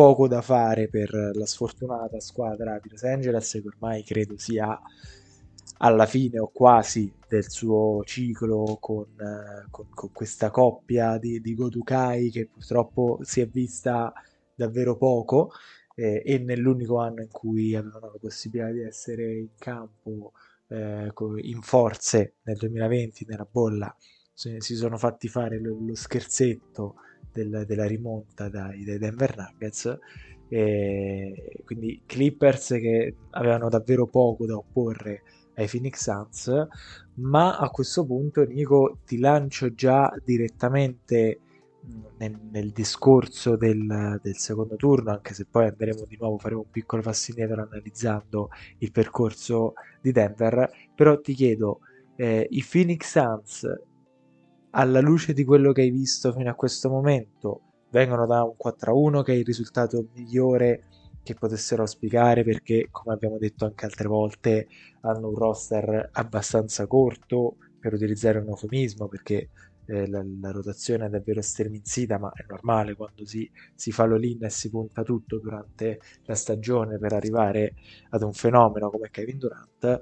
poco 0.00 0.28
da 0.28 0.40
fare 0.40 0.88
per 0.88 1.12
la 1.12 1.44
sfortunata 1.44 2.20
squadra 2.20 2.80
di 2.82 2.88
Los 2.88 3.02
Angeles 3.02 3.50
che 3.50 3.62
ormai 3.66 4.02
credo 4.02 4.38
sia 4.38 4.80
alla 5.76 6.06
fine 6.06 6.38
o 6.38 6.48
quasi 6.48 7.12
del 7.28 7.50
suo 7.50 8.02
ciclo 8.04 8.78
con, 8.80 9.04
con, 9.70 9.88
con 9.90 10.10
questa 10.10 10.48
coppia 10.48 11.18
di, 11.18 11.42
di 11.42 11.54
Godukai 11.54 12.30
che 12.30 12.46
purtroppo 12.46 13.18
si 13.20 13.42
è 13.42 13.46
vista 13.46 14.10
davvero 14.54 14.96
poco 14.96 15.50
eh, 15.94 16.22
e 16.24 16.38
nell'unico 16.38 16.96
anno 16.96 17.20
in 17.20 17.30
cui 17.30 17.74
avevano 17.74 18.10
la 18.10 18.18
possibilità 18.18 18.70
di 18.70 18.80
essere 18.80 19.34
in 19.34 19.48
campo 19.58 20.32
eh, 20.68 21.12
in 21.42 21.60
forze 21.60 22.36
nel 22.44 22.56
2020 22.56 23.26
nella 23.28 23.46
bolla 23.50 23.94
si 24.32 24.74
sono 24.74 24.96
fatti 24.96 25.28
fare 25.28 25.60
lo, 25.60 25.76
lo 25.78 25.94
scherzetto 25.94 26.94
del, 27.32 27.64
della 27.66 27.86
rimonta 27.86 28.48
dai, 28.48 28.84
dai 28.84 28.98
Denver 28.98 29.36
Nuggets. 29.36 29.98
E 30.48 31.62
quindi 31.64 32.02
Clippers 32.06 32.68
che 32.70 33.14
avevano 33.30 33.68
davvero 33.68 34.06
poco 34.06 34.46
da 34.46 34.56
opporre 34.56 35.22
ai 35.54 35.68
Phoenix 35.68 36.02
Suns, 36.02 36.66
ma 37.14 37.56
a 37.56 37.68
questo 37.70 38.04
punto 38.04 38.42
Nico 38.44 38.98
ti 39.04 39.18
lancio 39.18 39.72
già 39.74 40.12
direttamente 40.24 41.40
nel, 42.18 42.38
nel 42.50 42.70
discorso 42.70 43.56
del, 43.56 44.18
del, 44.22 44.36
secondo 44.36 44.76
turno, 44.76 45.10
anche 45.10 45.34
se 45.34 45.46
poi 45.50 45.66
andremo 45.66 46.04
di 46.06 46.16
nuovo, 46.18 46.38
faremo 46.38 46.60
un 46.60 46.70
piccolo 46.70 47.02
passo 47.02 47.30
indietro 47.30 47.62
analizzando 47.62 48.48
il 48.78 48.90
percorso 48.90 49.74
di 50.00 50.12
Denver, 50.12 50.70
però 50.94 51.20
ti 51.20 51.34
chiedo, 51.34 51.80
eh, 52.16 52.46
i 52.50 52.64
Phoenix 52.68 53.06
Suns 53.06 53.66
alla 54.70 55.00
luce 55.00 55.32
di 55.32 55.44
quello 55.44 55.72
che 55.72 55.82
hai 55.82 55.90
visto 55.90 56.32
fino 56.32 56.50
a 56.50 56.54
questo 56.54 56.88
momento, 56.88 57.62
vengono 57.90 58.26
da 58.26 58.42
un 58.42 58.54
4-1 58.56 59.22
che 59.22 59.32
è 59.32 59.36
il 59.36 59.44
risultato 59.44 60.08
migliore 60.14 60.84
che 61.22 61.34
potessero 61.34 61.82
auspicare 61.82 62.44
perché, 62.44 62.88
come 62.90 63.14
abbiamo 63.14 63.38
detto 63.38 63.64
anche 63.64 63.84
altre 63.84 64.08
volte, 64.08 64.68
hanno 65.02 65.28
un 65.28 65.34
roster 65.34 66.08
abbastanza 66.12 66.86
corto 66.86 67.56
per 67.78 67.94
utilizzare 67.94 68.38
un 68.38 68.48
eufemismo 68.48 69.08
perché 69.08 69.50
eh, 69.86 70.08
la, 70.08 70.24
la, 70.40 70.50
rotazione 70.50 71.06
è 71.06 71.08
davvero 71.08 71.42
sterminzita, 71.42 72.18
ma 72.18 72.30
è 72.32 72.44
normale 72.48 72.94
quando 72.94 73.26
si, 73.26 73.50
si 73.74 73.90
fa 73.90 74.06
l'all-in 74.06 74.44
e 74.44 74.50
si 74.50 74.70
punta 74.70 75.02
tutto 75.02 75.38
durante 75.38 76.00
la 76.24 76.34
stagione 76.34 76.98
per 76.98 77.12
arrivare 77.12 77.74
ad 78.10 78.22
un 78.22 78.32
fenomeno 78.32 78.90
come 78.90 79.10
Kevin 79.10 79.38
Durant. 79.38 80.00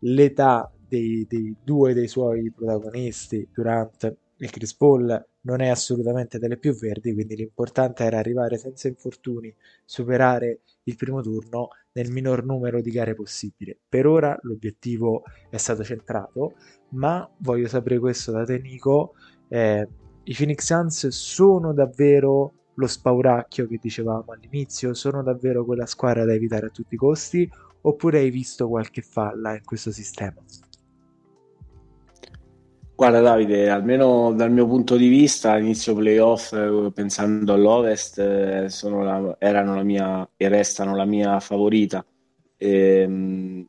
L'età 0.00 0.70
dei, 0.90 1.24
dei 1.28 1.54
due 1.62 1.94
dei 1.94 2.08
suoi 2.08 2.50
protagonisti, 2.50 3.48
Durant 3.54 4.16
e 4.36 4.46
Chris 4.48 4.74
Paul, 4.74 5.26
non 5.42 5.60
è 5.60 5.68
assolutamente 5.68 6.38
delle 6.38 6.56
più 6.56 6.74
verdi, 6.74 7.14
quindi 7.14 7.36
l'importante 7.36 8.04
era 8.04 8.18
arrivare 8.18 8.58
senza 8.58 8.88
infortuni, 8.88 9.54
superare 9.84 10.60
il 10.84 10.96
primo 10.96 11.22
turno 11.22 11.68
nel 11.92 12.10
minor 12.10 12.44
numero 12.44 12.80
di 12.80 12.90
gare 12.90 13.14
possibile. 13.14 13.78
Per 13.88 14.06
ora 14.06 14.36
l'obiettivo 14.42 15.22
è 15.48 15.56
stato 15.56 15.84
centrato, 15.84 16.54
ma 16.90 17.28
voglio 17.38 17.68
sapere 17.68 17.98
questo 17.98 18.32
da 18.32 18.44
te 18.44 18.58
Nico, 18.58 19.14
eh, 19.48 19.86
i 20.24 20.34
Phoenix 20.34 20.64
Suns 20.64 21.08
sono 21.08 21.72
davvero 21.72 22.54
lo 22.74 22.86
spauracchio 22.86 23.66
che 23.66 23.78
dicevamo 23.80 24.32
all'inizio, 24.32 24.94
sono 24.94 25.22
davvero 25.22 25.64
quella 25.64 25.86
squadra 25.86 26.24
da 26.24 26.32
evitare 26.32 26.66
a 26.66 26.70
tutti 26.70 26.94
i 26.94 26.98
costi, 26.98 27.50
oppure 27.82 28.18
hai 28.18 28.30
visto 28.30 28.68
qualche 28.68 29.02
falla 29.02 29.54
in 29.54 29.64
questo 29.64 29.90
sistema? 29.90 30.42
Guarda 33.00 33.20
Davide, 33.22 33.70
almeno 33.70 34.30
dal 34.34 34.52
mio 34.52 34.66
punto 34.66 34.94
di 34.94 35.08
vista, 35.08 35.52
all'inizio 35.52 35.94
playoff, 35.94 36.52
eh, 36.52 36.92
pensando 36.92 37.54
all'Ovest, 37.54 38.18
eh, 38.18 38.68
la, 38.90 39.36
erano 39.38 39.74
la 39.74 39.82
mia 39.82 40.28
e 40.36 40.48
restano 40.48 40.94
la 40.94 41.06
mia 41.06 41.40
favorita. 41.40 42.04
E, 42.58 42.68
ehm, 43.00 43.66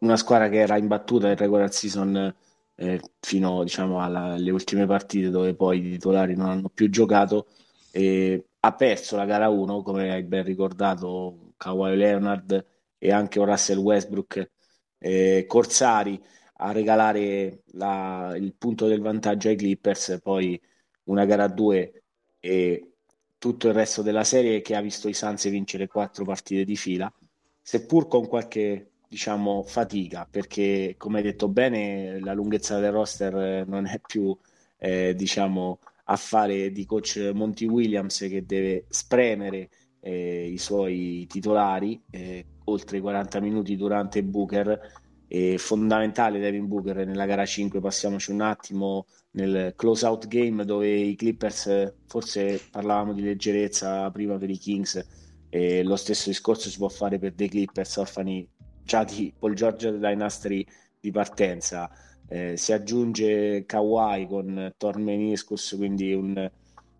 una 0.00 0.16
squadra 0.18 0.50
che 0.50 0.58
era 0.58 0.76
imbattuta 0.76 1.30
in 1.30 1.36
regular 1.36 1.72
season 1.72 2.34
eh, 2.74 3.00
fino 3.20 3.62
diciamo, 3.62 4.02
alla, 4.02 4.34
alle 4.34 4.50
ultime 4.50 4.84
partite 4.84 5.30
dove 5.30 5.54
poi 5.54 5.78
i 5.78 5.90
titolari 5.92 6.36
non 6.36 6.50
hanno 6.50 6.68
più 6.68 6.90
giocato. 6.90 7.46
E 7.90 8.48
ha 8.60 8.72
perso 8.74 9.16
la 9.16 9.24
gara 9.24 9.48
1, 9.48 9.80
come 9.82 10.12
hai 10.12 10.24
ben 10.24 10.44
ricordato, 10.44 11.54
Kawhi 11.56 11.96
Leonard 11.96 12.66
e 12.98 13.10
anche 13.10 13.42
Russell 13.42 13.78
Westbrook, 13.78 14.50
eh, 14.98 15.46
Corsari 15.48 16.20
a 16.56 16.72
regalare 16.72 17.62
la, 17.72 18.34
il 18.36 18.54
punto 18.56 18.86
del 18.86 19.00
vantaggio 19.00 19.48
ai 19.48 19.56
Clippers, 19.56 20.18
poi 20.22 20.60
una 21.04 21.24
gara 21.24 21.44
a 21.44 21.48
due 21.48 22.02
e 22.38 22.92
tutto 23.38 23.68
il 23.68 23.74
resto 23.74 24.02
della 24.02 24.24
serie 24.24 24.60
che 24.60 24.74
ha 24.74 24.80
visto 24.80 25.08
i 25.08 25.14
Suns 25.14 25.48
vincere 25.50 25.86
quattro 25.86 26.24
partite 26.24 26.64
di 26.64 26.76
fila, 26.76 27.12
seppur 27.60 28.08
con 28.08 28.26
qualche 28.26 28.90
diciamo 29.08 29.62
fatica, 29.62 30.26
perché 30.30 30.94
come 30.98 31.18
hai 31.18 31.24
detto 31.24 31.48
bene 31.48 32.18
la 32.20 32.32
lunghezza 32.32 32.78
del 32.78 32.92
roster 32.92 33.66
non 33.66 33.86
è 33.86 34.00
più 34.04 34.36
eh, 34.78 35.14
diciamo 35.14 35.78
affare 36.04 36.70
di 36.72 36.84
coach 36.84 37.30
Monty 37.34 37.66
Williams 37.66 38.18
che 38.18 38.44
deve 38.44 38.86
spremere 38.88 39.70
eh, 40.00 40.48
i 40.50 40.58
suoi 40.58 41.26
titolari 41.28 42.02
eh, 42.10 42.44
oltre 42.64 42.98
i 42.98 43.00
40 43.00 43.40
minuti 43.40 43.76
durante 43.76 44.22
Booker 44.22 45.02
è 45.34 45.56
fondamentale 45.56 46.38
Devin 46.38 46.68
Booker 46.68 47.04
nella 47.04 47.26
gara 47.26 47.44
5 47.44 47.80
passiamoci 47.80 48.30
un 48.30 48.40
attimo 48.40 49.06
nel 49.32 49.72
close 49.74 50.06
out 50.06 50.28
game 50.28 50.64
dove 50.64 50.88
i 50.88 51.16
Clippers 51.16 51.92
forse 52.06 52.60
parlavamo 52.70 53.12
di 53.12 53.22
leggerezza 53.22 54.08
prima 54.12 54.38
per 54.38 54.50
i 54.50 54.58
Kings 54.58 55.04
e 55.48 55.82
lo 55.82 55.96
stesso 55.96 56.28
discorso 56.28 56.68
si 56.68 56.78
può 56.78 56.88
fare 56.88 57.18
per 57.18 57.32
dei 57.32 57.48
Clippers 57.48 57.96
orfani 57.96 58.48
già 58.84 59.02
di 59.02 59.34
Paul 59.36 59.54
George 59.54 59.98
Dynasty 59.98 60.64
di 61.00 61.10
partenza. 61.10 61.90
Eh, 62.28 62.56
si 62.56 62.72
aggiunge 62.72 63.64
Kawhi 63.66 64.28
con 64.28 64.72
torn 64.76 65.02
meniscus 65.02 65.74
quindi 65.76 66.14
un 66.14 66.50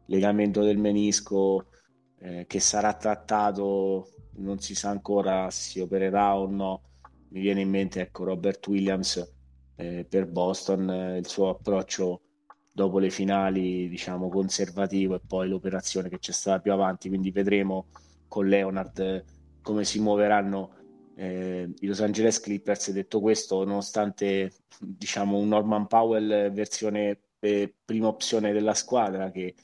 legamento 0.07 0.63
del 0.63 0.79
menisco 0.79 1.67
eh, 2.19 2.47
che 2.49 2.59
sarà 2.59 2.95
trattato 2.95 4.09
non 4.39 4.59
si 4.59 4.75
sa 4.75 4.91
ancora 4.91 5.49
se 5.51 5.71
si 5.71 5.81
opererà 5.81 6.37
o 6.37 6.47
no 6.51 6.83
mi 7.35 7.41
viene 7.41 7.63
in 7.63 7.69
mente 7.69 8.01
ecco, 8.01 8.23
Robert 8.23 8.65
Williams 8.69 9.33
eh, 9.75 10.07
per 10.09 10.29
Boston, 10.29 10.89
eh, 10.89 11.19
il 11.19 11.27
suo 11.27 11.49
approccio 11.49 12.21
dopo 12.71 13.01
le 13.01 13.11
finali, 13.11 13.89
diciamo, 13.89 14.29
conservativo 14.29 15.17
e 15.17 15.21
poi 15.27 15.49
l'operazione 15.49 16.09
che 16.09 16.21
c'è 16.21 16.31
stata 16.31 16.61
più 16.61 16.73
avanti, 16.73 17.09
quindi 17.09 17.33
vedremo 17.33 17.89
con 18.29 18.47
Leonard 18.47 18.99
eh, 19.01 19.25
come 19.63 19.85
si 19.85 19.99
muoveranno 19.99 20.75
eh, 21.17 21.73
i 21.77 21.87
Los 21.87 22.01
Angeles 22.03 22.39
Clippers. 22.39 22.93
Detto 22.93 23.21
questo, 23.21 23.65
nonostante 23.65 24.53
diciamo 24.79 25.37
un 25.37 25.49
Norman 25.49 25.89
Powell 25.89 26.53
versione 26.53 27.19
eh, 27.41 27.75
prima 27.85 28.07
opzione 28.07 28.53
della 28.53 28.75
squadra 28.75 29.33
che 29.33 29.55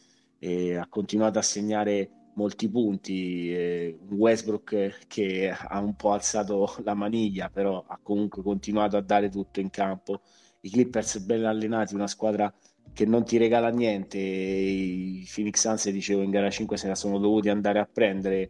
eh, 0.40 0.76
ha 0.76 0.88
continuato 0.88 1.38
a 1.38 1.42
segnare 1.42 2.10
molti 2.34 2.68
punti, 2.68 3.52
eh, 3.52 3.98
Westbrook 4.10 5.06
che 5.06 5.50
ha 5.50 5.78
un 5.80 5.94
po' 5.96 6.12
alzato 6.12 6.74
la 6.84 6.94
maniglia, 6.94 7.48
però 7.50 7.84
ha 7.86 7.98
comunque 8.02 8.42
continuato 8.42 8.96
a 8.96 9.00
dare 9.02 9.28
tutto 9.28 9.60
in 9.60 9.70
campo. 9.70 10.20
I 10.60 10.70
Clippers 10.70 11.18
ben 11.18 11.44
allenati, 11.44 11.94
una 11.94 12.06
squadra 12.06 12.52
che 12.92 13.04
non 13.06 13.24
ti 13.24 13.36
regala 13.38 13.70
niente. 13.70 14.18
I 14.18 15.28
Phoenix 15.32 15.60
Suns, 15.60 15.88
dicevo, 15.90 16.22
in 16.22 16.30
gara 16.30 16.50
5 16.50 16.76
se 16.76 16.88
la 16.88 16.94
sono 16.94 17.18
dovuti 17.18 17.48
andare 17.48 17.78
a 17.78 17.88
prendere. 17.90 18.48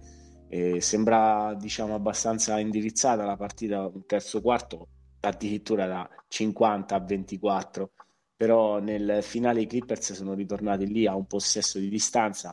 Eh, 0.49 0.81
sembra 0.81 1.55
diciamo 1.59 1.95
abbastanza 1.95 2.59
indirizzata 2.59 3.25
la 3.25 3.37
partita 3.37 3.87
un 3.87 4.05
terzo 4.05 4.41
quarto 4.41 4.89
addirittura 5.21 5.87
da 5.87 6.09
50 6.27 6.93
a 6.93 6.99
24 6.99 7.91
però 8.37 8.81
nel 8.81 9.23
finale 9.23 9.61
i 9.61 9.67
Clippers 9.67 10.13
sono 10.13 10.35
ritornati 10.35 10.89
lì 10.89 11.07
a 11.07 11.15
un 11.15 11.27
possesso 11.27 11.79
di 11.79 11.89
distanza 11.89 12.53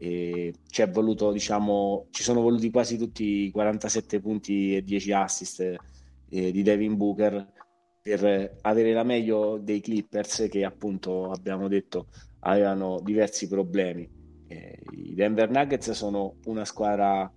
e 0.00 0.54
ci, 0.68 0.84
voluto, 0.90 1.32
diciamo, 1.32 2.06
ci 2.10 2.22
sono 2.22 2.40
voluti 2.40 2.70
quasi 2.70 2.96
tutti 2.96 3.46
i 3.46 3.50
47 3.50 4.20
punti 4.20 4.76
e 4.76 4.82
10 4.82 5.12
assist 5.12 5.60
eh, 5.60 6.52
di 6.52 6.62
Devin 6.62 6.96
Booker 6.96 7.52
per 8.00 8.58
avere 8.62 8.92
la 8.92 9.02
meglio 9.02 9.58
dei 9.58 9.80
Clippers 9.80 10.46
che 10.48 10.64
appunto 10.64 11.30
abbiamo 11.30 11.66
detto 11.66 12.06
avevano 12.40 13.00
diversi 13.02 13.48
problemi. 13.48 14.08
Eh, 14.46 14.78
I 14.92 15.14
Denver 15.14 15.50
Nuggets 15.50 15.90
sono 15.90 16.36
una 16.44 16.64
squadra 16.64 17.30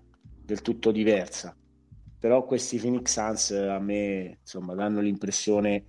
del 0.43 0.61
tutto 0.61 0.91
diversa, 0.91 1.57
però 2.19 2.45
questi 2.45 2.77
Phoenix 2.77 3.11
Suns 3.11 3.51
a 3.51 3.79
me 3.79 4.37
insomma 4.39 4.75
danno 4.75 5.01
l'impressione 5.01 5.85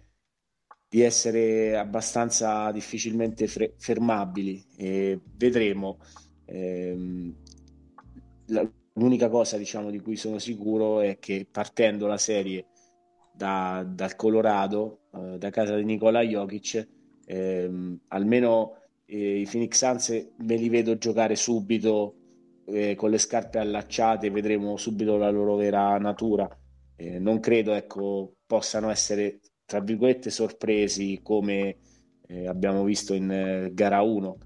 di 0.88 1.00
essere 1.02 1.76
abbastanza 1.76 2.70
difficilmente 2.70 3.46
fre- 3.46 3.74
fermabili 3.78 4.62
e 4.76 5.20
vedremo 5.36 5.98
Ehm, 6.53 7.34
la, 8.48 8.70
l'unica 8.94 9.28
cosa 9.28 9.57
diciamo, 9.57 9.90
di 9.90 10.00
cui 10.00 10.16
sono 10.16 10.38
sicuro 10.38 11.00
è 11.00 11.18
che 11.18 11.46
partendo 11.50 12.07
la 12.07 12.18
serie 12.18 12.66
da, 13.32 13.84
dal 13.88 14.14
Colorado, 14.16 15.05
eh, 15.14 15.38
da 15.38 15.50
casa 15.50 15.76
di 15.76 15.84
Nikola 15.84 16.20
Jokic, 16.20 16.86
ehm, 17.24 18.00
almeno 18.09 18.76
eh, 19.07 19.40
i 19.40 19.48
Phoenix 19.50 19.78
Suns 19.78 20.28
me 20.38 20.57
li 20.57 20.68
vedo 20.68 20.98
giocare 20.98 21.36
subito 21.36 22.16
eh, 22.66 22.94
con 22.94 23.11
le 23.11 23.18
scarpe 23.18 23.59
allacciate, 23.59 24.30
vedremo 24.30 24.76
subito 24.76 25.16
la 25.16 25.30
loro 25.30 25.57
vera 25.57 25.96
natura. 25.98 26.48
Eh, 26.96 27.18
non 27.18 27.40
credo 27.40 27.72
ecco, 27.72 28.34
possano 28.46 28.90
essere, 28.90 29.40
tra 29.64 29.80
virgolette, 29.80 30.28
sorpresi 30.30 31.20
come 31.22 31.78
eh, 32.26 32.46
abbiamo 32.46 32.84
visto 32.84 33.14
in 33.14 33.30
eh, 33.30 33.70
gara 33.72 34.03
1 34.03 34.38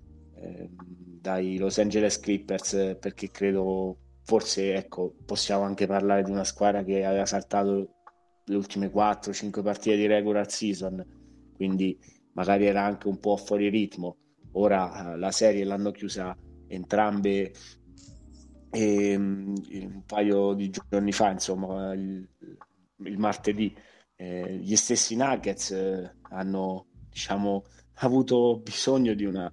dai 1.26 1.58
Los 1.58 1.78
Angeles 1.78 2.20
Clippers 2.20 2.96
perché 3.00 3.30
credo 3.32 3.96
forse 4.22 4.74
ecco, 4.74 5.14
possiamo 5.24 5.64
anche 5.64 5.86
parlare 5.86 6.22
di 6.22 6.30
una 6.30 6.44
squadra 6.44 6.84
che 6.84 7.04
aveva 7.04 7.26
saltato 7.26 7.94
le 8.44 8.54
ultime 8.54 8.92
4-5 8.92 9.62
partite 9.62 9.96
di 9.96 10.06
regular 10.06 10.48
season 10.48 11.04
quindi 11.56 11.98
magari 12.34 12.66
era 12.66 12.84
anche 12.84 13.08
un 13.08 13.18
po' 13.18 13.36
fuori 13.36 13.68
ritmo. 13.68 14.18
Ora 14.52 15.14
eh, 15.14 15.18
la 15.18 15.32
serie 15.32 15.64
l'hanno 15.64 15.90
chiusa 15.90 16.36
entrambe 16.68 17.52
e, 18.70 19.16
um, 19.16 19.54
un 19.70 20.02
paio 20.04 20.52
di 20.52 20.70
giorni 20.70 21.12
fa 21.12 21.30
insomma 21.30 21.92
il, 21.94 22.28
il 22.98 23.18
martedì. 23.18 23.74
Eh, 24.14 24.58
gli 24.58 24.76
stessi 24.76 25.16
Nuggets 25.16 25.70
eh, 25.72 26.16
hanno 26.30 26.86
diciamo 27.10 27.64
avuto 28.00 28.60
bisogno 28.62 29.14
di 29.14 29.24
una 29.24 29.52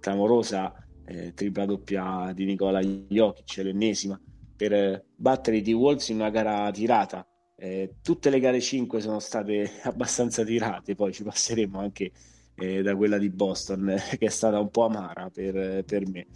clamorosa 0.00 0.83
eh, 1.04 1.34
tripla 1.34 1.66
doppia 1.66 2.32
di 2.34 2.44
Nicola 2.44 2.80
Jokic, 2.80 3.56
l'ennesima, 3.58 4.20
per 4.56 4.72
eh, 4.72 5.04
battere 5.14 5.58
i 5.58 5.62
T-Wolves 5.62 6.08
in 6.08 6.16
una 6.16 6.30
gara 6.30 6.70
tirata. 6.70 7.26
Eh, 7.56 7.96
tutte 8.02 8.30
le 8.30 8.40
gare 8.40 8.60
5 8.60 9.00
sono 9.00 9.18
state 9.20 9.70
abbastanza 9.84 10.44
tirate, 10.44 10.94
poi 10.94 11.12
ci 11.12 11.22
passeremo 11.22 11.78
anche 11.78 12.10
eh, 12.56 12.82
da 12.82 12.96
quella 12.96 13.18
di 13.18 13.30
Boston, 13.30 13.94
che 14.18 14.26
è 14.26 14.30
stata 14.30 14.58
un 14.58 14.70
po' 14.70 14.84
amara 14.84 15.30
per, 15.30 15.84
per 15.84 16.08
me. 16.08 16.26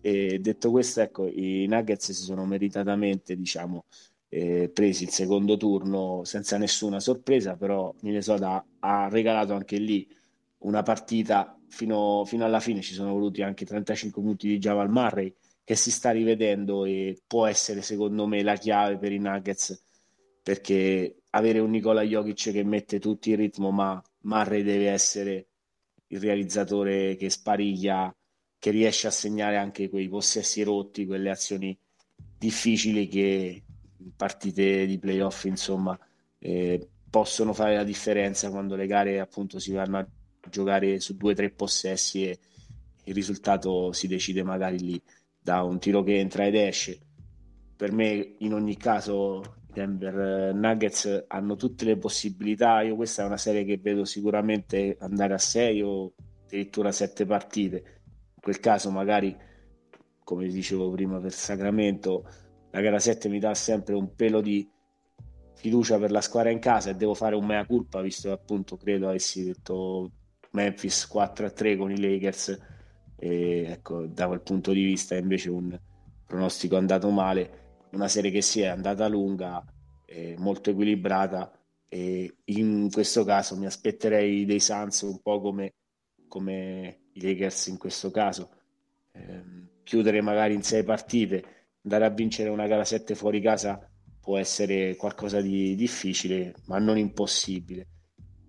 E 0.00 0.38
detto 0.40 0.70
questo, 0.70 1.00
ecco, 1.00 1.26
i 1.26 1.66
Nuggets 1.66 2.12
si 2.12 2.22
sono 2.22 2.44
meritatamente, 2.44 3.36
diciamo, 3.36 3.84
eh, 4.28 4.68
presi 4.72 5.04
il 5.04 5.10
secondo 5.10 5.56
turno 5.56 6.22
senza 6.24 6.58
nessuna 6.58 6.98
sorpresa, 7.00 7.56
però 7.56 7.94
Minnesota 8.00 8.64
ha 8.80 9.08
regalato 9.08 9.54
anche 9.54 9.76
lì 9.78 10.06
una 10.58 10.82
partita 10.82 11.53
fino, 11.74 12.24
fino, 12.24 12.44
alla 12.44 12.60
fine. 12.60 12.80
Ci 12.80 12.94
sono 12.94 13.12
voluti 13.12 13.42
anche 13.42 13.66
35 13.66 14.22
minuti 14.22 14.48
di 14.48 14.58
Javal 14.58 14.90
Murray 14.90 15.34
che 15.64 15.74
si 15.76 15.90
sta 15.90 16.10
rivedendo 16.10 16.84
e 16.84 17.20
può 17.26 17.46
essere 17.46 17.82
secondo 17.82 18.26
me 18.26 18.42
la 18.42 18.56
chiave 18.56 18.98
per 18.98 19.12
i 19.12 19.18
Nuggets 19.18 19.82
perché 20.42 21.22
avere 21.30 21.58
un 21.58 21.70
Nicola 21.70 22.02
Jokic 22.02 22.52
che 22.52 22.62
mette 22.62 23.00
tutti 23.00 23.30
in 23.30 23.36
ritmo 23.36 23.70
ma 23.70 24.00
Murray 24.22 24.62
deve 24.62 24.90
essere 24.90 25.46
il 26.08 26.20
realizzatore 26.20 27.16
che 27.16 27.30
spariglia 27.30 28.14
che 28.58 28.70
riesce 28.70 29.06
a 29.06 29.10
segnare 29.10 29.56
anche 29.56 29.88
quei 29.88 30.06
possessi 30.08 30.62
rotti 30.62 31.06
quelle 31.06 31.30
azioni 31.30 31.76
difficili 32.36 33.08
che 33.08 33.62
in 33.96 34.14
partite 34.14 34.84
di 34.84 34.98
playoff 34.98 35.44
insomma 35.44 35.98
eh, 36.38 36.88
possono 37.08 37.54
fare 37.54 37.76
la 37.76 37.84
differenza 37.84 38.50
quando 38.50 38.76
le 38.76 38.86
gare 38.86 39.18
appunto 39.18 39.58
si 39.58 39.72
vanno 39.72 39.96
a 39.98 40.06
giocare 40.50 41.00
su 41.00 41.16
due 41.16 41.32
o 41.32 41.34
tre 41.34 41.50
possessi 41.50 42.24
e 42.28 42.38
il 43.04 43.14
risultato 43.14 43.92
si 43.92 44.06
decide 44.06 44.42
magari 44.42 44.78
lì 44.78 45.02
da 45.40 45.62
un 45.62 45.78
tiro 45.78 46.02
che 46.02 46.18
entra 46.18 46.46
ed 46.46 46.54
esce. 46.54 46.98
Per 47.76 47.92
me, 47.92 48.36
in 48.38 48.54
ogni 48.54 48.76
caso, 48.76 49.58
i 49.68 49.72
Denver 49.72 50.54
Nuggets 50.54 51.24
hanno 51.28 51.56
tutte 51.56 51.84
le 51.84 51.98
possibilità. 51.98 52.80
Io 52.80 52.96
questa 52.96 53.22
è 53.22 53.26
una 53.26 53.36
serie 53.36 53.64
che 53.64 53.76
vedo 53.76 54.04
sicuramente 54.04 54.96
andare 55.00 55.34
a 55.34 55.38
6 55.38 55.82
o 55.82 56.14
addirittura 56.46 56.92
7 56.92 57.26
partite. 57.26 57.76
In 58.34 58.40
quel 58.40 58.60
caso, 58.60 58.90
magari, 58.90 59.36
come 60.22 60.46
dicevo 60.46 60.90
prima 60.90 61.20
per 61.20 61.32
Sacramento, 61.32 62.26
la 62.70 62.80
gara 62.80 62.98
7 62.98 63.28
mi 63.28 63.38
dà 63.38 63.54
sempre 63.54 63.94
un 63.94 64.14
pelo 64.14 64.40
di 64.40 64.66
fiducia 65.54 65.98
per 65.98 66.10
la 66.10 66.20
squadra 66.20 66.50
in 66.50 66.58
casa 66.58 66.90
e 66.90 66.94
devo 66.94 67.14
fare 67.14 67.36
un 67.36 67.44
mea 67.44 67.66
culpa, 67.66 68.00
visto 68.00 68.28
che 68.28 68.34
appunto 68.34 68.76
credo 68.76 69.08
avessi 69.08 69.44
detto 69.44 70.10
Memphis 70.54 71.08
4-3 71.12 71.76
con 71.76 71.90
i 71.90 72.00
Lakers. 72.00 72.58
E 73.16 73.64
ecco, 73.68 74.06
da 74.06 74.26
quel 74.26 74.40
punto 74.40 74.72
di 74.72 74.82
vista 74.82 75.14
invece 75.14 75.50
un 75.50 75.78
pronostico 76.26 76.76
andato 76.76 77.10
male, 77.10 77.86
una 77.92 78.08
serie 78.08 78.30
che 78.30 78.42
si 78.42 78.60
è 78.60 78.66
andata 78.66 79.06
lunga, 79.06 79.64
eh, 80.06 80.34
molto 80.38 80.70
equilibrata 80.70 81.52
e 81.88 82.38
in 82.46 82.88
questo 82.90 83.24
caso 83.24 83.56
mi 83.56 83.66
aspetterei 83.66 84.44
dei 84.44 84.60
Suns 84.60 85.02
un 85.02 85.20
po' 85.20 85.40
come, 85.40 85.74
come 86.26 87.02
i 87.12 87.22
Lakers 87.22 87.68
in 87.68 87.78
questo 87.78 88.10
caso, 88.10 88.50
eh, 89.12 89.42
chiudere 89.84 90.20
magari 90.20 90.54
in 90.54 90.62
sei 90.62 90.82
partite, 90.82 91.44
andare 91.82 92.04
a 92.04 92.10
vincere 92.10 92.48
una 92.48 92.66
gara 92.66 92.84
7 92.84 93.14
fuori 93.14 93.40
casa 93.40 93.88
può 94.20 94.38
essere 94.38 94.96
qualcosa 94.96 95.40
di 95.40 95.74
difficile, 95.74 96.54
ma 96.66 96.78
non 96.78 96.96
impossibile. 96.98 97.88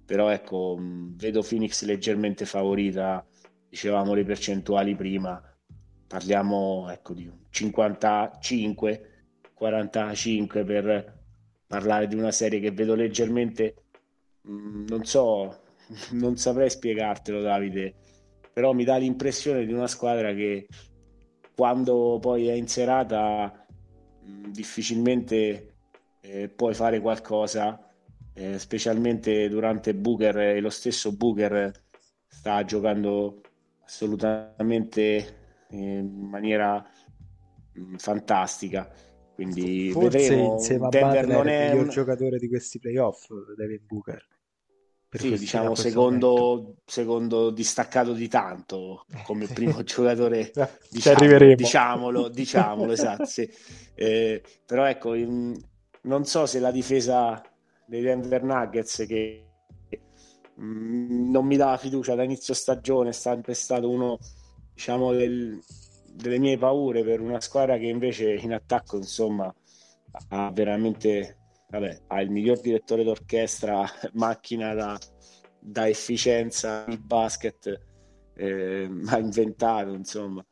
Però 0.05 0.29
ecco, 0.29 0.77
vedo 0.79 1.41
Phoenix 1.41 1.83
leggermente 1.83 2.45
favorita, 2.45 3.25
dicevamo 3.67 4.13
le 4.13 4.23
percentuali 4.23 4.95
prima, 4.95 5.41
parliamo 6.07 6.89
ecco, 6.91 7.13
di 7.13 7.29
55, 7.49 9.09
45 9.53 10.63
per 10.63 11.23
parlare 11.67 12.07
di 12.07 12.15
una 12.15 12.31
serie 12.31 12.59
che 12.59 12.71
vedo 12.71 12.93
leggermente, 12.93 13.75
non 14.43 15.03
so, 15.05 15.61
non 16.11 16.37
saprei 16.37 16.69
spiegartelo 16.69 17.41
Davide, 17.41 17.95
però 18.53 18.73
mi 18.73 18.83
dà 18.83 18.97
l'impressione 18.97 19.65
di 19.65 19.73
una 19.73 19.87
squadra 19.87 20.33
che 20.33 20.67
quando 21.55 22.19
poi 22.21 22.47
è 22.47 22.53
in 22.53 22.67
serata 22.67 23.65
difficilmente 24.21 25.75
eh, 26.21 26.49
puoi 26.49 26.73
fare 26.73 26.99
qualcosa, 26.99 27.79
eh, 28.35 28.59
specialmente 28.59 29.49
durante 29.49 29.95
Booker 29.95 30.37
e 30.37 30.59
lo 30.61 30.69
stesso 30.69 31.15
Booker 31.15 31.71
sta 32.27 32.63
giocando 32.65 33.41
assolutamente 33.85 35.65
in 35.71 36.07
maniera 36.29 36.85
mh, 37.73 37.95
fantastica. 37.97 38.89
Quindi 39.33 39.93
Forse 39.93 39.95
vedremo. 39.95 40.51
insieme 40.53 40.87
a 40.87 40.91
Denver 40.91 41.25
Butler 41.25 41.27
non 41.27 41.47
è 41.47 41.47
il 41.47 41.55
miglior 41.57 41.87
un... 41.87 41.87
giocatore 41.87 42.39
di 42.39 42.47
questi 42.49 42.77
playoff, 42.79 43.29
David 43.55 43.83
Booker. 43.85 44.27
Sì, 45.09 45.37
diciamo 45.37 45.75
secondo, 45.75 46.75
secondo 46.85 47.49
distaccato 47.49 48.11
di 48.13 48.27
tanto 48.27 49.07
come 49.21 49.47
primo 49.49 49.81
giocatore, 49.83 50.51
Ci 50.97 51.09
diciamo, 51.09 51.09
arriveremo. 51.09 51.53
diciamolo, 51.53 52.27
diciamolo, 52.29 52.91
esatto. 52.91 53.23
sì. 53.25 53.49
Eh, 53.93 54.43
però 54.65 54.85
ecco, 54.85 55.13
in- 55.13 55.57
non 56.03 56.25
so 56.25 56.45
se 56.45 56.59
la 56.59 56.71
difesa 56.71 57.41
dei 57.85 58.01
Denver 58.01 58.43
Nuggets 58.43 59.05
che 59.07 59.45
mm, 60.59 61.31
non 61.31 61.45
mi 61.45 61.57
dava 61.57 61.77
fiducia 61.77 62.15
da 62.15 62.23
inizio 62.23 62.53
stagione, 62.53 63.09
è 63.09 63.13
sempre 63.13 63.53
stato 63.53 63.89
uno, 63.89 64.17
diciamo, 64.73 65.11
del- 65.13 65.59
delle 66.13 66.39
mie 66.39 66.57
paure 66.57 67.03
per 67.03 67.19
una 67.21 67.41
squadra 67.41 67.77
che 67.77 67.87
invece 67.87 68.33
in 68.35 68.53
attacco, 68.53 68.97
insomma, 68.97 69.53
ha 70.29 70.51
veramente, 70.51 71.37
vabbè, 71.69 72.01
ha 72.07 72.21
il 72.21 72.29
miglior 72.31 72.59
direttore 72.61 73.03
d'orchestra, 73.03 73.83
macchina 74.13 74.73
da, 74.73 74.97
da 75.59 75.87
efficienza 75.87 76.85
di 76.87 76.97
basket, 76.97 77.79
eh, 78.35 78.89
ha 79.07 79.17
inventato, 79.19 79.93
insomma. 79.93 80.45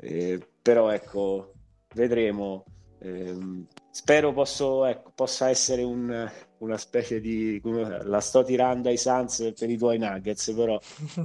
Eh, 0.00 0.40
però 0.60 0.90
ecco, 0.90 1.52
vedremo. 1.94 2.64
Ehm, 3.00 3.66
spero 3.90 4.32
posso, 4.32 4.84
ecco, 4.84 5.10
possa 5.14 5.48
essere 5.48 5.82
un- 5.82 6.30
una 6.62 6.78
specie 6.78 7.20
di... 7.20 7.60
la 7.62 8.20
sto 8.20 8.42
tirando 8.42 8.88
ai 8.88 8.96
Suns 8.96 9.52
per 9.58 9.68
i 9.68 9.76
tuoi 9.76 9.98
Nuggets, 9.98 10.52
però 10.52 10.78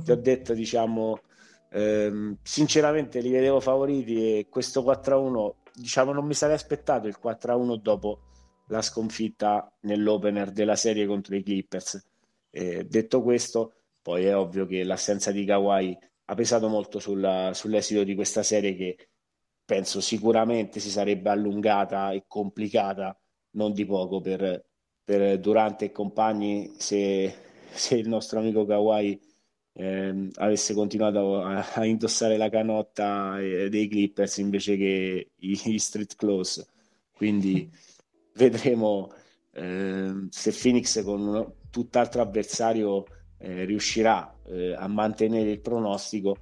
ti 0.04 0.12
ho 0.12 0.16
detto, 0.18 0.54
diciamo, 0.54 1.20
ehm, 1.72 2.38
sinceramente 2.42 3.20
li 3.22 3.30
vedevo 3.30 3.60
favoriti 3.60 4.40
e 4.40 4.48
questo 4.50 4.82
4-1, 4.82 5.54
diciamo, 5.74 6.12
non 6.12 6.26
mi 6.26 6.34
sarei 6.34 6.56
aspettato 6.56 7.08
il 7.08 7.18
4-1 7.22 7.76
dopo 7.76 8.22
la 8.70 8.82
sconfitta 8.82 9.72
nell'opener 9.82 10.52
della 10.52 10.76
serie 10.76 11.06
contro 11.06 11.36
i 11.36 11.44
Clippers. 11.44 12.04
Eh, 12.50 12.86
detto 12.86 13.22
questo, 13.22 13.74
poi 14.02 14.26
è 14.26 14.36
ovvio 14.36 14.66
che 14.66 14.84
l'assenza 14.84 15.32
di 15.32 15.46
Kawhi 15.46 15.98
ha 16.26 16.34
pesato 16.36 16.68
molto 16.68 17.00
sulla- 17.00 17.54
sull'esito 17.54 18.04
di 18.04 18.16
questa 18.16 18.44
serie 18.44 18.76
che 18.76 19.10
penso 19.64 20.02
sicuramente 20.02 20.80
si 20.80 20.90
sarebbe 20.90 21.30
allungata 21.30 22.12
e 22.12 22.24
complicata 22.28 23.18
non 23.52 23.74
di 23.74 23.86
poco 23.86 24.20
per, 24.22 24.66
per 25.08 25.39
Durant 25.39 25.82
e 25.84 25.93
compagni 25.93 26.74
se, 26.80 27.34
se 27.72 27.95
il 27.95 28.10
nostro 28.10 28.39
amico 28.39 28.66
Kawhi 28.66 29.18
ehm, 29.72 30.32
avesse 30.36 30.74
continuato 30.74 31.41
a, 31.41 31.66
a 31.76 31.86
indossare 31.86 32.36
la 32.36 32.49
canotta 32.49 33.39
eh, 33.39 33.70
dei 33.70 33.88
Clippers 33.88 34.36
invece 34.39 34.76
che 34.76 35.30
i, 35.34 35.62
i 35.64 35.80
street 35.80 36.18
clothes. 36.18 36.68
Quindi 37.14 37.72
vedremo 38.36 39.14
ehm, 39.53 40.28
se 40.30 40.51
Phoenix 40.51 41.01
con 41.05 41.22
un 41.26 41.53
tutt'altro 41.70 42.22
avversario 42.22 43.05
eh, 43.38 43.64
riuscirà 43.64 44.38
eh, 44.45 44.74
a 44.74 44.88
mantenere 44.89 45.51
il 45.51 45.62
pronostico 45.62 46.36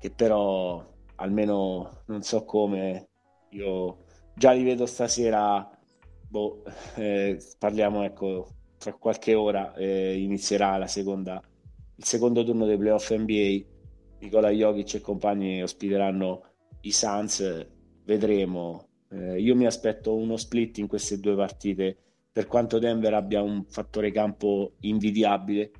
che 0.00 0.10
però 0.10 0.82
almeno 1.16 2.04
non 2.06 2.22
so 2.22 2.46
come 2.46 3.08
io 3.50 4.04
già 4.34 4.52
li 4.52 4.64
vedo 4.64 4.86
stasera 4.86 5.75
boh, 6.36 6.62
eh, 6.96 7.38
parliamo 7.58 8.04
ecco 8.04 8.48
tra 8.78 8.92
qualche 8.92 9.34
ora 9.34 9.74
eh, 9.74 10.18
inizierà 10.18 10.76
la 10.76 10.86
seconda 10.86 11.42
il 11.98 12.04
secondo 12.04 12.44
turno 12.44 12.66
dei 12.66 12.76
playoff 12.76 13.10
NBA 13.10 13.74
Nikola 14.20 14.50
Jokic 14.50 14.94
e 14.94 15.00
compagni 15.00 15.62
ospiteranno 15.62 16.42
i 16.82 16.92
Suns 16.92 17.66
vedremo. 18.04 18.88
Eh, 19.10 19.40
io 19.40 19.54
mi 19.54 19.66
aspetto 19.66 20.14
uno 20.14 20.36
split 20.36 20.78
in 20.78 20.86
queste 20.86 21.18
due 21.18 21.34
partite. 21.34 21.96
Per 22.32 22.46
quanto 22.46 22.78
Denver 22.78 23.14
abbia 23.14 23.42
un 23.42 23.64
fattore 23.66 24.10
campo 24.10 24.74
invidiabile 24.80 25.70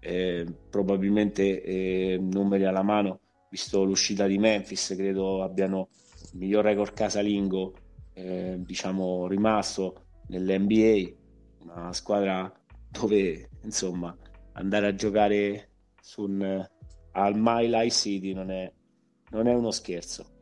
eh, 0.00 0.46
probabilmente 0.70 1.62
eh, 1.62 2.18
numeri 2.20 2.64
alla 2.64 2.82
mano 2.82 3.20
visto 3.50 3.84
l'uscita 3.84 4.26
di 4.26 4.38
Memphis, 4.38 4.94
credo 4.96 5.42
abbiano 5.42 5.88
il 6.32 6.38
miglior 6.38 6.64
record 6.64 6.92
casalingo, 6.92 7.74
eh, 8.12 8.56
diciamo, 8.58 9.26
rimasto 9.26 10.05
nell'NBA, 10.28 11.14
una 11.64 11.92
squadra 11.92 12.52
dove, 12.90 13.50
insomma, 13.62 14.16
andare 14.52 14.86
a 14.86 14.94
giocare 14.94 15.70
su 16.00 16.22
un, 16.22 16.66
al 17.12 17.34
My 17.36 17.66
Life 17.68 17.90
City 17.90 18.32
non 18.32 18.50
è, 18.50 18.72
non 19.30 19.46
è 19.46 19.54
uno 19.54 19.70
scherzo. 19.70 20.34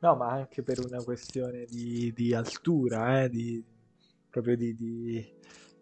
No, 0.00 0.14
ma 0.14 0.30
anche 0.30 0.62
per 0.62 0.78
una 0.84 1.02
questione 1.02 1.64
di, 1.64 2.12
di 2.14 2.32
altura, 2.32 3.24
eh, 3.24 3.28
di, 3.28 3.64
proprio 4.30 4.56
di, 4.56 4.74
di- 4.74 5.36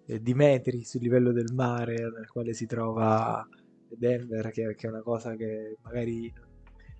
eh, 0.06 0.22
di 0.22 0.34
metri 0.34 0.84
sul 0.84 1.02
livello 1.02 1.32
del 1.32 1.52
mare 1.52 1.94
nel 1.94 2.28
quale 2.28 2.54
si 2.54 2.66
trova 2.66 3.46
Denver, 3.88 4.50
che, 4.50 4.74
che 4.74 4.86
è 4.86 4.90
una 4.90 5.02
cosa 5.02 5.34
che 5.34 5.76
magari 5.82 6.32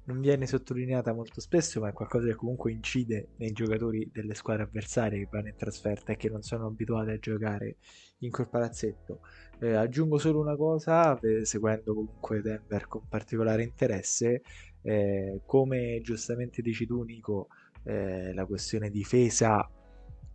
non 0.06 0.20
viene 0.20 0.46
sottolineata 0.46 1.12
molto 1.12 1.40
spesso, 1.40 1.80
ma 1.80 1.88
è 1.88 1.92
qualcosa 1.92 2.26
che 2.26 2.34
comunque 2.34 2.70
incide 2.72 3.28
nei 3.36 3.52
giocatori 3.52 4.08
delle 4.12 4.34
squadre 4.34 4.62
avversarie 4.64 5.18
che 5.18 5.28
vanno 5.30 5.48
in 5.48 5.56
trasferta 5.56 6.12
e 6.12 6.16
che 6.16 6.28
non 6.28 6.42
sono 6.42 6.66
abituati 6.66 7.10
a 7.10 7.18
giocare 7.18 7.76
in 8.18 8.30
quel 8.30 8.48
palazzetto. 8.48 9.20
Eh, 9.58 9.74
aggiungo 9.74 10.18
solo 10.18 10.40
una 10.40 10.56
cosa, 10.56 11.18
eh, 11.20 11.44
seguendo 11.44 11.94
comunque 11.94 12.40
Denver 12.40 12.86
con 12.86 13.08
particolare 13.08 13.64
interesse, 13.64 14.42
eh, 14.82 15.40
come 15.44 16.00
giustamente 16.02 16.62
dici 16.62 16.86
tu, 16.86 17.02
Nico, 17.02 17.48
eh, 17.82 18.32
la 18.32 18.46
questione 18.46 18.90
difesa 18.90 19.68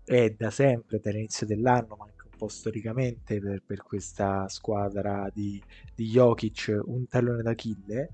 è 0.04 0.30
da 0.32 0.50
sempre, 0.50 1.00
dall'inizio 1.00 1.46
dell'anno, 1.46 1.96
ma 1.98 2.06
anche 2.06 2.26
un 2.26 2.38
po' 2.38 2.50
storicamente 2.50 3.40
per, 3.40 3.64
per 3.66 3.84
questa 3.84 4.50
squadra 4.50 5.30
di, 5.34 5.62
di 5.96 6.08
Jokic, 6.08 6.82
un 6.84 7.08
tallone 7.08 7.42
d'Achille. 7.42 8.10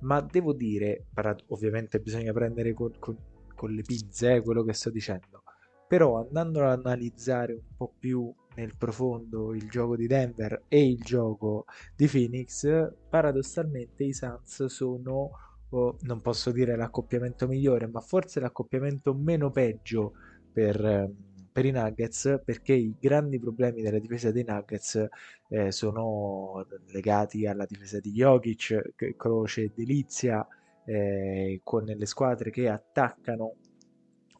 Ma 0.00 0.20
devo 0.20 0.52
dire, 0.52 1.06
ovviamente 1.48 2.00
bisogna 2.00 2.32
prendere 2.32 2.72
con, 2.72 2.92
con- 2.98 3.18
con 3.54 3.70
le 3.72 3.82
pinze 3.82 4.36
eh, 4.36 4.40
quello 4.42 4.62
che 4.62 4.72
sto 4.72 4.90
dicendo, 4.90 5.42
però 5.86 6.18
andando 6.18 6.66
ad 6.66 6.80
analizzare 6.84 7.52
un 7.52 7.76
po' 7.76 7.92
più 7.98 8.32
nel 8.54 8.74
profondo 8.76 9.54
il 9.54 9.68
gioco 9.68 9.96
di 9.96 10.06
Denver 10.06 10.64
e 10.68 10.86
il 10.88 11.00
gioco 11.02 11.66
di 11.94 12.06
Phoenix, 12.06 12.66
paradossalmente 13.08 14.04
i 14.04 14.12
Suns 14.14 14.64
sono 14.66 15.30
o 15.72 15.96
non 16.00 16.20
posso 16.20 16.50
dire 16.50 16.74
l'accoppiamento 16.76 17.46
migliore, 17.46 17.86
ma 17.86 18.00
forse 18.00 18.40
l'accoppiamento 18.40 19.14
meno 19.14 19.50
peggio 19.50 20.14
per, 20.50 20.84
ehm, 20.84 21.29
per 21.52 21.64
i 21.64 21.70
Nuggets, 21.70 22.40
perché 22.44 22.72
i 22.72 22.94
grandi 22.98 23.38
problemi 23.38 23.82
della 23.82 23.98
difesa 23.98 24.30
dei 24.30 24.44
Nuggets 24.46 25.08
eh, 25.48 25.72
sono 25.72 26.66
legati 26.88 27.46
alla 27.46 27.66
difesa 27.66 27.98
di 27.98 28.12
Jokic, 28.12 28.94
Croce 29.16 29.62
e 29.62 29.72
Delizia, 29.74 30.46
eh, 30.84 31.60
con 31.62 31.84
le 31.84 32.06
squadre 32.06 32.50
che 32.50 32.68
attaccano 32.68 33.56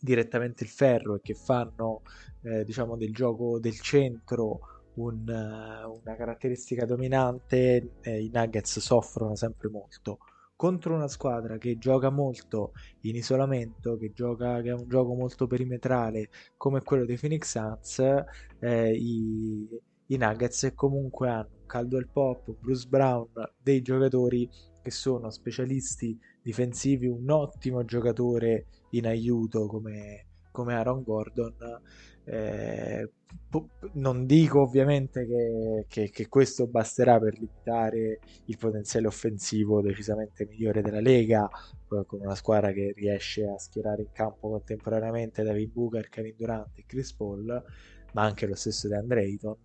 direttamente 0.00 0.64
il 0.64 0.70
ferro 0.70 1.16
e 1.16 1.20
che 1.20 1.34
fanno 1.34 2.02
eh, 2.42 2.64
diciamo 2.64 2.96
del 2.96 3.12
gioco 3.12 3.58
del 3.58 3.78
centro 3.80 4.60
un, 4.94 5.22
una 5.26 6.16
caratteristica 6.16 6.84
dominante, 6.84 7.96
eh, 8.00 8.22
i 8.22 8.30
Nuggets 8.32 8.78
soffrono 8.80 9.34
sempre 9.34 9.68
molto. 9.68 10.18
Contro 10.60 10.94
una 10.94 11.08
squadra 11.08 11.56
che 11.56 11.78
gioca 11.78 12.10
molto 12.10 12.72
in 13.04 13.16
isolamento, 13.16 13.96
che, 13.96 14.12
gioca, 14.12 14.60
che 14.60 14.68
ha 14.68 14.74
un 14.74 14.86
gioco 14.90 15.14
molto 15.14 15.46
perimetrale 15.46 16.28
come 16.58 16.82
quello 16.82 17.06
dei 17.06 17.16
Phoenix 17.16 17.48
Suns, 17.48 17.98
eh, 18.58 18.92
i, 18.92 19.66
i 20.08 20.16
Nuggets 20.18 20.70
comunque 20.74 21.30
hanno 21.30 21.48
Caldwell 21.64 22.10
Pop, 22.12 22.54
Bruce 22.60 22.86
Brown, 22.86 23.30
dei 23.56 23.80
giocatori 23.80 24.46
che 24.82 24.90
sono 24.90 25.30
specialisti 25.30 26.18
difensivi, 26.42 27.06
un 27.06 27.30
ottimo 27.30 27.82
giocatore 27.86 28.66
in 28.90 29.06
aiuto 29.06 29.66
come, 29.66 30.26
come 30.50 30.74
Aaron 30.74 31.02
Gordon. 31.02 31.56
Eh, 32.24 33.10
non 33.94 34.26
dico 34.26 34.60
ovviamente 34.62 35.26
che, 35.26 35.86
che, 35.88 36.10
che, 36.10 36.28
questo 36.28 36.66
basterà 36.66 37.18
per 37.18 37.34
limitare 37.34 38.20
il 38.44 38.56
potenziale 38.56 39.06
offensivo 39.06 39.80
decisamente 39.80 40.46
migliore 40.46 40.82
della 40.82 41.00
Lega, 41.00 41.48
con 41.86 42.20
una 42.20 42.34
squadra 42.34 42.72
che 42.72 42.92
riesce 42.94 43.46
a 43.48 43.58
schierare 43.58 44.02
in 44.02 44.12
campo 44.12 44.50
contemporaneamente 44.50 45.42
David 45.42 45.72
Booker, 45.72 46.08
Kevin 46.08 46.34
Durant 46.36 46.78
e 46.78 46.84
Chris 46.86 47.12
Paul, 47.14 47.64
ma 48.12 48.22
anche 48.22 48.46
lo 48.46 48.54
stesso 48.54 48.88
di 48.88 48.94
Andre 48.94 49.22
Ayton. 49.22 49.58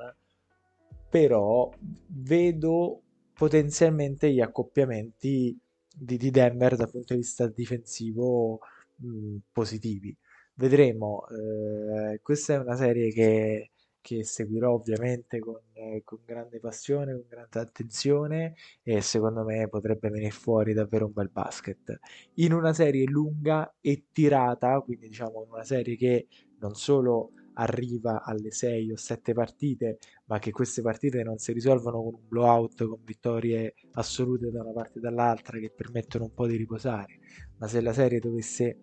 Però 1.10 1.72
vedo 2.08 3.02
potenzialmente 3.34 4.32
gli 4.32 4.42
accoppiamenti 4.42 5.58
di, 5.96 6.18
di 6.18 6.32
Denver 6.32 6.76
dal 6.76 6.90
punto 6.90 7.14
di 7.14 7.20
vista 7.20 7.48
difensivo 7.48 8.60
mh, 8.98 9.38
positivi. 9.52 10.16
Vedremo, 10.58 11.26
eh, 11.28 12.22
questa 12.22 12.54
è 12.54 12.58
una 12.60 12.78
serie 12.78 13.12
che, 13.12 13.72
che 14.00 14.24
seguirò 14.24 14.72
ovviamente 14.72 15.40
con, 15.40 15.60
eh, 15.74 16.02
con, 16.06 16.20
grande 16.26 16.60
passione, 16.60 17.12
con 17.12 17.26
grande 17.28 17.60
attenzione 17.60 18.56
e 18.82 19.02
secondo 19.02 19.44
me 19.44 19.68
potrebbe 19.68 20.10
venire 20.10 20.32
fuori 20.32 20.72
davvero 20.74 21.08
un 21.08 21.12
bel 21.14 21.30
basket. 21.30 22.00
In 22.36 22.54
una 22.54 22.72
serie 22.72 23.04
lunga 23.06 23.76
e 23.82 24.06
tirata, 24.14 24.80
quindi 24.80 25.10
diciamo 25.10 25.46
una 25.52 25.64
serie 25.66 25.98
che 25.98 26.28
non 26.60 26.74
solo 26.76 27.32
arriva 27.56 28.24
alle 28.24 28.52
6 28.52 28.92
o 28.92 28.96
7 28.98 29.34
partite, 29.34 29.98
ma 30.26 30.40
che 30.40 30.52
queste 30.52 30.82
partite 30.82 31.22
non 31.24 31.38
si 31.38 31.52
risolvono 31.52 32.02
con 32.02 32.14
un 32.14 32.28
blowout, 32.28 32.86
con 32.86 33.00
vittorie 33.04 33.74
assolute 33.94 34.52
da 34.52 34.62
una 34.62 34.72
parte 34.72 35.00
e 35.00 35.02
dall'altra 35.02 35.60
che 35.60 35.70
permettono 35.70 36.26
un 36.26 36.34
po' 36.34 36.48
di 36.48 36.56
riposare, 36.56 37.20
ma 37.58 37.68
se 37.68 37.82
la 37.82 37.94
serie 37.94 38.20
dovesse 38.20 38.78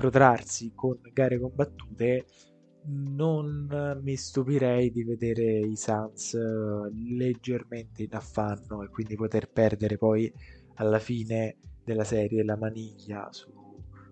protrarsi 0.00 0.72
con 0.74 0.98
gare 1.12 1.38
combattute, 1.38 2.24
non 2.86 4.00
mi 4.02 4.16
stupirei 4.16 4.90
di 4.90 5.04
vedere 5.04 5.58
i 5.58 5.76
Suns 5.76 6.32
eh, 6.32 6.90
leggermente 7.18 8.04
in 8.04 8.14
affanno 8.14 8.82
e 8.82 8.88
quindi 8.88 9.14
poter 9.14 9.50
perdere 9.50 9.98
poi 9.98 10.32
alla 10.76 10.98
fine 10.98 11.58
della 11.84 12.04
serie 12.04 12.42
la 12.42 12.56
maniglia 12.56 13.28
su, 13.30 13.52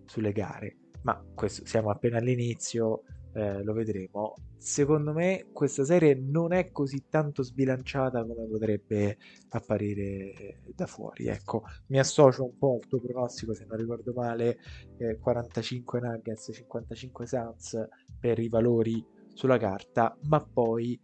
sulle 0.05 0.33
gare. 0.33 0.77
Ma 1.05 1.25
questo 1.35 1.65
siamo 1.65 1.89
appena 1.89 2.19
all'inizio, 2.19 3.05
eh, 3.33 3.63
lo 3.63 3.73
vedremo. 3.73 4.35
Secondo 4.57 5.13
me 5.13 5.47
questa 5.53 5.85
serie 5.85 6.15
non 6.15 6.53
è 6.53 6.71
così 6.71 7.05
tanto 7.09 7.43
sbilanciata 7.43 8.25
come 8.25 8.47
potrebbe 8.49 9.19
apparire 9.51 10.61
da 10.75 10.87
fuori. 10.87 11.27
Ecco, 11.27 11.63
mi 11.89 11.99
associo 11.99 12.45
un 12.45 12.57
po' 12.59 12.79
al 12.81 12.89
tuo 12.89 13.01
pronostico, 13.01 13.55
se 13.55 13.67
non 13.69 13.79
ricordo 13.79 14.13
male, 14.15 14.59
eh, 14.99 15.19
45 15.19 16.01
Nuggets, 16.01 16.51
55 16.53 17.27
Suns 17.27 17.89
per 18.19 18.39
i 18.39 18.49
valori 18.49 19.05
sulla 19.33 19.59
carta, 19.59 20.17
ma 20.23 20.45
poi 20.45 21.01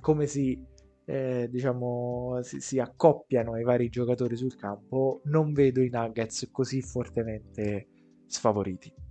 come 0.00 0.26
si, 0.26 0.58
eh, 1.04 1.48
diciamo, 1.50 2.40
si, 2.42 2.60
si 2.60 2.78
accoppiano 2.78 3.58
i 3.58 3.62
vari 3.62 3.90
giocatori 3.90 4.36
sul 4.36 4.56
campo, 4.56 5.20
non 5.24 5.52
vedo 5.52 5.82
i 5.82 5.90
Nuggets 5.90 6.48
così 6.50 6.80
fortemente 6.80 7.88
sfavoriti. 8.26 9.03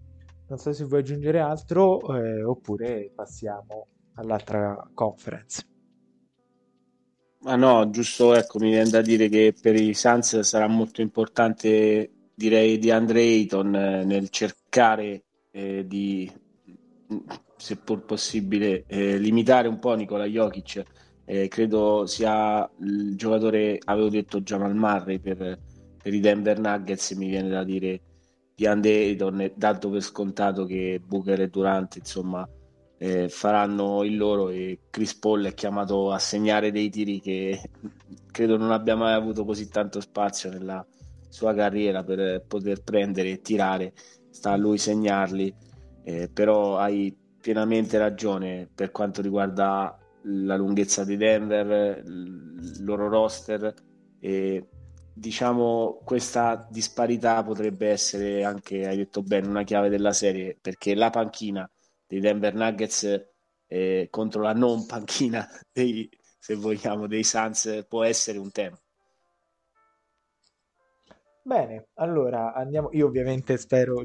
Non 0.54 0.62
so 0.62 0.72
se 0.72 0.84
vuoi 0.84 1.00
aggiungere 1.00 1.40
altro 1.40 2.16
eh, 2.16 2.44
oppure 2.44 3.12
passiamo 3.16 3.88
all'altra 4.18 4.88
conference. 4.94 5.66
Ma 7.40 7.56
no, 7.56 7.90
giusto, 7.90 8.36
ecco, 8.36 8.60
mi 8.60 8.70
viene 8.70 8.88
da 8.88 9.02
dire 9.02 9.30
che 9.30 9.56
per 9.60 9.74
i 9.74 9.96
Suns 9.96 10.42
sarà 10.42 10.68
molto 10.68 11.02
importante, 11.02 12.30
direi, 12.36 12.78
di 12.78 12.92
Andre 12.92 13.22
Ayton 13.22 13.76
eh, 13.76 14.04
nel 14.06 14.30
cercare 14.30 15.24
eh, 15.50 15.88
di, 15.88 16.32
seppur 17.58 18.06
possibile, 18.06 18.84
eh, 18.86 19.18
limitare 19.18 19.68
un 19.68 19.80
po' 19.80 19.96
Nicola 19.96 20.26
Jokic. 20.26 20.84
Eh, 21.26 21.48
credo 21.48 22.06
sia 22.06 22.70
il 22.82 23.16
giocatore, 23.18 23.80
avevo 23.86 24.10
detto 24.10 24.42
Jamal 24.42 24.76
Murray 24.76 25.18
per, 25.18 25.60
per 25.98 26.14
i 26.14 26.20
Denver 26.20 26.60
Nuggets, 26.60 27.14
mi 27.14 27.28
viene 27.28 27.50
da 27.50 27.64
dire 27.64 28.02
di 28.64 28.66
Andedon, 28.66 29.52
dato 29.56 29.90
per 29.90 30.02
scontato 30.02 30.66
che 30.66 31.02
Booker 31.06 31.42
e 31.42 31.50
Durant 31.50 31.98
insomma 31.98 32.48
eh, 32.98 33.28
faranno 33.28 34.04
il 34.04 34.16
loro 34.16 34.50
e 34.50 34.80
Chris 34.90 35.16
Paul 35.16 35.44
è 35.46 35.54
chiamato 35.54 36.12
a 36.12 36.20
segnare 36.20 36.72
dei 36.72 36.90
tiri 36.90 37.20
che 37.20 37.60
credo 38.32 38.56
non 38.58 38.72
abbia 38.72 38.96
mai 38.96 39.14
avuto 39.14 39.44
così 39.44 39.68
tanto 39.68 40.00
spazio 40.00 40.50
nella 40.50 40.86
sua 41.28 41.54
carriera 41.54 42.04
per 42.04 42.46
poter 42.48 42.82
prendere 42.84 43.32
e 43.32 43.42
tirare. 43.42 43.94
Sta 44.30 44.52
a 44.52 44.58
lui 44.58 44.78
segnarli 44.78 45.54
eh, 46.06 46.30
però 46.32 46.78
hai 46.78 47.16
pienamente 47.42 47.98
ragione 47.98 48.70
per 48.74 48.92
quanto 48.92 49.22
riguarda 49.22 49.98
la 50.24 50.56
lunghezza 50.56 51.04
di 51.04 51.18
Denver 51.18 52.02
il 52.06 52.78
loro 52.80 53.10
roster 53.10 53.74
e 54.20 54.68
diciamo 55.14 56.02
questa 56.04 56.68
disparità 56.70 57.44
potrebbe 57.44 57.90
essere 57.90 58.44
anche, 58.44 58.88
hai 58.88 58.98
detto 58.98 59.22
bene, 59.22 59.48
una 59.48 59.64
chiave 59.64 59.90
della 59.90 60.14
serie 60.14 60.58
perché 60.60 60.96
la 60.96 61.10
panchina 61.10 61.70
dei 62.08 62.20
Denver 62.20 62.54
Nuggets 62.54 63.32
eh, 63.68 64.08
contro 64.10 64.42
la 64.42 64.54
non 64.54 64.86
panchina 64.86 65.48
dei, 65.72 66.10
se 66.40 66.56
vogliamo, 66.56 67.08
dei 67.08 67.24
Suns 67.24 67.86
può 67.88 68.04
essere 68.04 68.38
un 68.38 68.52
tema. 68.52 68.78
Bene, 71.46 71.88
allora 71.96 72.54
andiamo. 72.54 72.90
Io 72.94 73.06
ovviamente 73.06 73.58
spero 73.58 74.02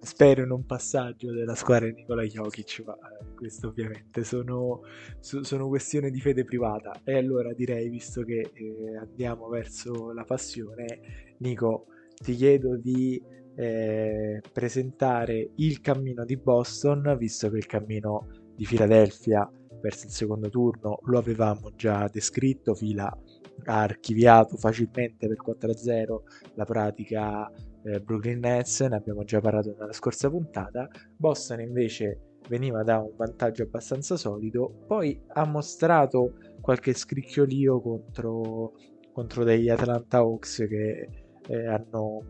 spero 0.00 0.42
in 0.42 0.50
un 0.50 0.64
passaggio 0.64 1.32
della 1.32 1.54
squadra 1.54 1.86
di 1.86 1.94
Nicola 1.94 2.22
Jokic, 2.22 2.82
ma 2.84 2.94
eh, 2.94 3.34
questo 3.34 3.68
ovviamente 3.68 4.24
sono, 4.24 4.82
sono 5.20 5.68
questioni 5.68 6.10
di 6.10 6.20
fede 6.20 6.44
privata. 6.44 7.00
E 7.04 7.16
allora 7.16 7.52
direi, 7.52 7.88
visto 7.88 8.22
che 8.22 8.50
eh, 8.52 8.96
andiamo 8.96 9.48
verso 9.48 10.12
la 10.12 10.24
passione, 10.24 11.34
Nico, 11.38 11.86
ti 12.14 12.34
chiedo 12.34 12.76
di 12.76 13.22
eh, 13.56 14.40
presentare 14.52 15.50
il 15.56 15.80
cammino 15.80 16.24
di 16.24 16.36
Boston, 16.36 17.16
visto 17.18 17.50
che 17.50 17.56
il 17.56 17.66
cammino 17.66 18.28
di 18.54 18.64
Filadelfia 18.64 19.50
verso 19.80 20.06
il 20.06 20.12
secondo 20.12 20.48
turno 20.48 20.98
lo 21.04 21.18
avevamo 21.18 21.72
già 21.74 22.08
descritto, 22.12 22.74
Fila 22.74 23.16
ha 23.64 23.80
archiviato 23.80 24.56
facilmente 24.56 25.26
per 25.26 25.36
4-0 25.44 26.18
la 26.54 26.64
pratica 26.64 27.50
eh, 27.82 28.00
Brooklyn 28.00 28.40
Nets, 28.40 28.80
ne 28.80 28.96
abbiamo 28.96 29.24
già 29.24 29.40
parlato 29.40 29.74
nella 29.78 29.92
scorsa 29.92 30.28
puntata. 30.30 30.88
Boston 31.16 31.60
invece 31.60 32.36
veniva 32.48 32.82
da 32.82 32.98
un 32.98 33.12
vantaggio 33.16 33.62
abbastanza 33.62 34.16
solido, 34.16 34.84
poi 34.86 35.20
ha 35.28 35.44
mostrato 35.46 36.34
qualche 36.60 36.94
scricchiolio 36.94 37.80
contro, 37.80 38.72
contro 39.12 39.44
degli 39.44 39.68
Atlanta 39.68 40.18
Hawks 40.18 40.66
che 40.68 41.08
eh, 41.46 41.66
hanno 41.66 42.22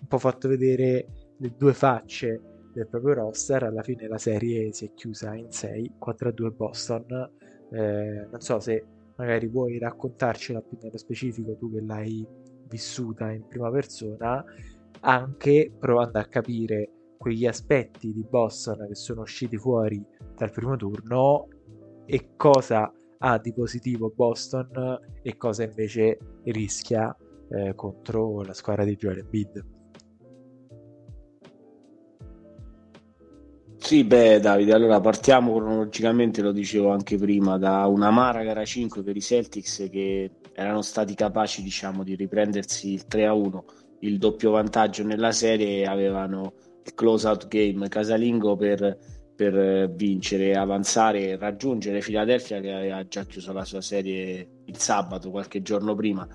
un 0.00 0.06
po' 0.06 0.18
fatto 0.18 0.48
vedere 0.48 1.06
le 1.36 1.54
due 1.56 1.72
facce 1.72 2.40
del 2.72 2.86
proprio 2.88 3.14
roster. 3.14 3.64
Alla 3.64 3.82
fine 3.82 4.06
la 4.06 4.18
serie 4.18 4.72
si 4.72 4.86
è 4.86 4.92
chiusa 4.94 5.34
in 5.34 5.50
6, 5.50 5.92
4-2 6.04 6.54
Boston. 6.54 7.30
Eh, 7.70 8.26
non 8.30 8.40
so 8.40 8.60
se 8.60 8.84
magari 9.16 9.48
vuoi 9.48 9.78
raccontarcela 9.78 10.60
più 10.60 10.78
nello 10.80 10.96
specifico 10.96 11.56
tu 11.56 11.72
che 11.72 11.80
l'hai 11.80 12.26
vissuta 12.68 13.30
in 13.30 13.46
prima 13.46 13.70
persona, 13.70 14.44
anche 15.00 15.72
provando 15.78 16.18
a 16.18 16.24
capire 16.24 16.90
quegli 17.18 17.46
aspetti 17.46 18.12
di 18.12 18.24
Boston 18.28 18.86
che 18.86 18.94
sono 18.94 19.22
usciti 19.22 19.56
fuori 19.56 20.02
dal 20.36 20.50
primo 20.52 20.76
turno 20.76 21.48
e 22.06 22.30
cosa 22.36 22.92
ha 23.18 23.38
di 23.38 23.52
positivo 23.52 24.12
Boston 24.14 24.98
e 25.22 25.36
cosa 25.36 25.64
invece 25.64 26.18
rischia 26.44 27.14
eh, 27.50 27.74
contro 27.74 28.42
la 28.42 28.54
squadra 28.54 28.84
di 28.84 28.96
Joel 28.96 29.18
Embiid. 29.18 29.76
Sì, 33.76 34.04
beh 34.04 34.40
Davide, 34.40 34.72
allora 34.72 35.00
partiamo 35.00 35.54
cronologicamente, 35.54 36.42
lo 36.42 36.52
dicevo 36.52 36.90
anche 36.90 37.16
prima, 37.16 37.58
da 37.58 37.86
una 37.86 38.08
amara 38.08 38.42
gara 38.42 38.64
5 38.64 39.02
per 39.02 39.16
i 39.16 39.20
Celtics 39.20 39.88
che 39.90 40.30
erano 40.58 40.82
stati 40.82 41.14
capaci 41.14 41.62
diciamo 41.62 42.02
di 42.02 42.16
riprendersi 42.16 42.92
il 42.92 43.06
3 43.06 43.26
a 43.26 43.32
1 43.32 43.64
il 44.00 44.18
doppio 44.18 44.50
vantaggio 44.50 45.04
nella 45.04 45.30
serie 45.30 45.86
avevano 45.86 46.54
close 46.94 47.26
out 47.26 47.48
game 47.48 47.88
casalingo 47.88 48.56
per, 48.56 48.98
per 49.34 49.90
vincere, 49.92 50.54
avanzare, 50.54 51.36
raggiungere 51.36 52.00
Philadelphia 52.00 52.60
che 52.60 52.72
aveva 52.72 53.06
già 53.06 53.24
chiuso 53.24 53.52
la 53.52 53.64
sua 53.64 53.80
serie 53.80 54.62
il 54.64 54.78
sabato, 54.78 55.30
qualche 55.30 55.62
giorno 55.62 55.94
prima. 55.94 56.26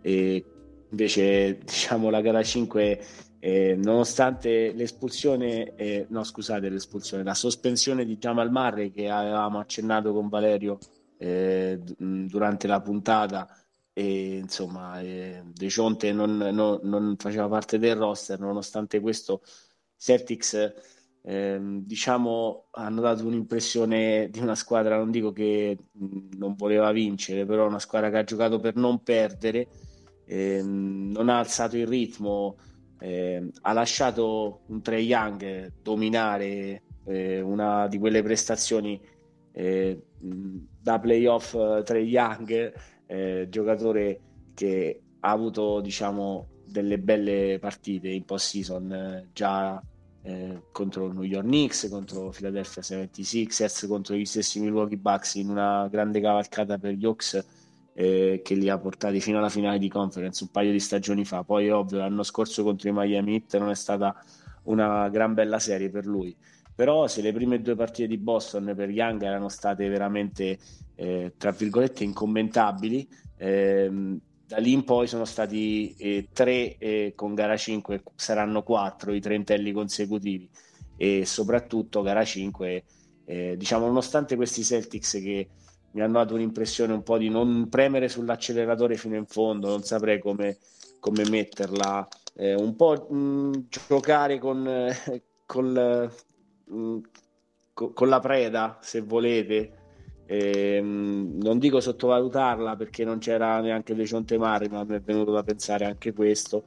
E 0.00 0.44
invece, 0.90 1.58
diciamo, 1.64 2.10
la 2.10 2.20
gara 2.20 2.42
5 2.42 3.00
eh, 3.38 3.74
nonostante 3.76 4.72
l'espulsione, 4.72 5.74
eh, 5.74 6.06
no 6.10 6.22
scusate, 6.22 6.68
l'espulsione, 6.68 7.22
la 7.22 7.34
sospensione 7.34 8.04
di 8.04 8.18
Jamal 8.18 8.50
Murray 8.50 8.90
che 8.90 9.08
avevamo 9.08 9.58
accennato 9.58 10.12
con 10.12 10.28
Valerio 10.28 10.78
eh, 11.18 11.80
durante 11.96 12.66
la 12.66 12.80
puntata, 12.80 13.48
e 13.92 14.38
insomma, 14.38 15.00
eh, 15.00 15.42
De 15.44 15.68
Cionte 15.68 16.12
non, 16.12 16.36
non, 16.36 16.80
non, 16.82 17.16
faceva 17.18 17.48
parte 17.48 17.78
del 17.78 17.96
roster, 17.96 18.38
nonostante 18.38 19.00
questo, 19.00 19.42
Celtics. 19.96 20.74
Eh, 21.24 21.56
diciamo 21.60 22.66
hanno 22.72 23.00
dato 23.00 23.24
un'impressione 23.24 24.28
di 24.28 24.40
una 24.40 24.56
squadra 24.56 24.96
non 24.96 25.12
dico 25.12 25.30
che 25.30 25.78
non 26.36 26.56
voleva 26.56 26.90
vincere 26.90 27.46
però 27.46 27.68
una 27.68 27.78
squadra 27.78 28.10
che 28.10 28.18
ha 28.18 28.24
giocato 28.24 28.58
per 28.58 28.74
non 28.74 29.04
perdere 29.04 29.68
ehm, 30.24 31.12
non 31.12 31.28
ha 31.28 31.38
alzato 31.38 31.76
il 31.76 31.86
ritmo 31.86 32.56
eh, 32.98 33.52
ha 33.60 33.72
lasciato 33.72 34.62
un 34.66 34.82
Trey 34.82 35.04
Young 35.04 35.74
dominare 35.80 36.82
eh, 37.04 37.40
una 37.40 37.86
di 37.88 37.98
quelle 37.98 38.22
prestazioni 38.22 39.00
eh, 39.52 40.02
da 40.18 40.98
playoff 40.98 41.54
eh, 41.54 41.82
Trey 41.84 42.06
Young, 42.06 42.72
eh, 43.06 43.46
giocatore 43.48 44.20
che 44.54 45.00
ha 45.20 45.30
avuto 45.30 45.80
diciamo 45.80 46.48
delle 46.66 46.98
belle 46.98 47.58
partite 47.60 48.08
in 48.08 48.24
post 48.24 48.48
season 48.48 48.92
eh, 48.92 49.28
già 49.32 49.82
contro 50.70 51.12
New 51.12 51.24
York 51.24 51.44
Knicks, 51.44 51.88
contro 51.90 52.28
Philadelphia 52.28 52.80
76ers, 52.80 53.88
contro 53.88 54.14
gli 54.14 54.24
stessi 54.24 54.60
Milwaukee 54.60 54.96
Bucks 54.96 55.34
in 55.34 55.48
una 55.48 55.88
grande 55.88 56.20
cavalcata 56.20 56.78
per 56.78 56.92
gli 56.92 57.04
Hawks 57.04 57.44
eh, 57.94 58.40
che 58.42 58.54
li 58.54 58.68
ha 58.68 58.78
portati 58.78 59.20
fino 59.20 59.38
alla 59.38 59.48
finale 59.48 59.78
di 59.78 59.88
conference 59.88 60.44
un 60.44 60.50
paio 60.50 60.72
di 60.72 60.80
stagioni 60.80 61.24
fa. 61.24 61.42
Poi, 61.42 61.70
ovvio, 61.70 61.98
l'anno 61.98 62.22
scorso 62.22 62.62
contro 62.62 62.88
i 62.88 62.92
Miami 62.92 63.34
Heat 63.34 63.58
non 63.58 63.70
è 63.70 63.74
stata 63.74 64.14
una 64.64 65.08
gran 65.08 65.34
bella 65.34 65.58
serie 65.58 65.90
per 65.90 66.06
lui. 66.06 66.34
Però, 66.74 67.06
se 67.06 67.20
le 67.20 67.32
prime 67.32 67.60
due 67.60 67.74
partite 67.74 68.08
di 68.08 68.16
Boston 68.16 68.72
per 68.74 68.88
Young 68.90 69.22
erano 69.22 69.48
state 69.48 69.88
veramente, 69.88 70.58
eh, 71.02 71.34
tra 71.36 71.50
virgolette, 71.50 72.04
incommentabili, 72.04 73.08
ehm, 73.36 74.18
da 74.46 74.58
lì 74.58 74.72
in 74.72 74.84
poi 74.84 75.08
sono 75.08 75.24
stati 75.24 75.94
eh, 75.96 76.28
tre 76.32 76.76
eh, 76.78 77.12
con 77.16 77.34
gara 77.34 77.56
5, 77.56 78.02
saranno 78.14 78.62
quattro 78.62 79.12
i 79.12 79.20
trentelli 79.20 79.72
consecutivi 79.72 80.48
e 80.96 81.26
soprattutto 81.26 82.02
gara 82.02 82.24
5, 82.24 82.84
eh, 83.24 83.56
diciamo, 83.56 83.86
nonostante 83.86 84.36
questi 84.36 84.62
Celtics 84.62 85.12
che 85.12 85.48
mi 85.92 86.02
hanno 86.02 86.12
dato 86.12 86.34
un'impressione 86.34 86.92
un 86.92 87.02
po' 87.02 87.18
di 87.18 87.28
non 87.28 87.68
premere 87.68 88.08
sull'acceleratore 88.08 88.96
fino 88.96 89.16
in 89.16 89.26
fondo, 89.26 89.70
non 89.70 89.82
saprei 89.82 90.20
come, 90.20 90.58
come 91.00 91.28
metterla, 91.28 92.06
eh, 92.34 92.54
un 92.54 92.76
po' 92.76 93.08
mh, 93.10 93.16
mm, 93.16 93.52
giocare 93.88 94.38
con, 94.38 94.66
eh, 94.68 95.22
col, 95.46 96.12
mh, 96.64 96.74
mm, 96.76 96.98
co- 97.72 97.92
con 97.92 98.08
la 98.08 98.20
preda, 98.20 98.78
se 98.80 99.00
volete. 99.00 99.81
Eh, 100.32 100.80
non 100.80 101.58
dico 101.58 101.78
sottovalutarla 101.78 102.74
perché 102.74 103.04
non 103.04 103.18
c'era 103.18 103.60
neanche 103.60 103.94
De 103.94 104.06
Cionte 104.06 104.38
Mari, 104.38 104.66
ma 104.68 104.82
mi 104.82 104.96
è 104.96 105.00
venuto 105.00 105.30
da 105.30 105.42
pensare 105.42 105.84
anche 105.84 106.14
questo. 106.14 106.64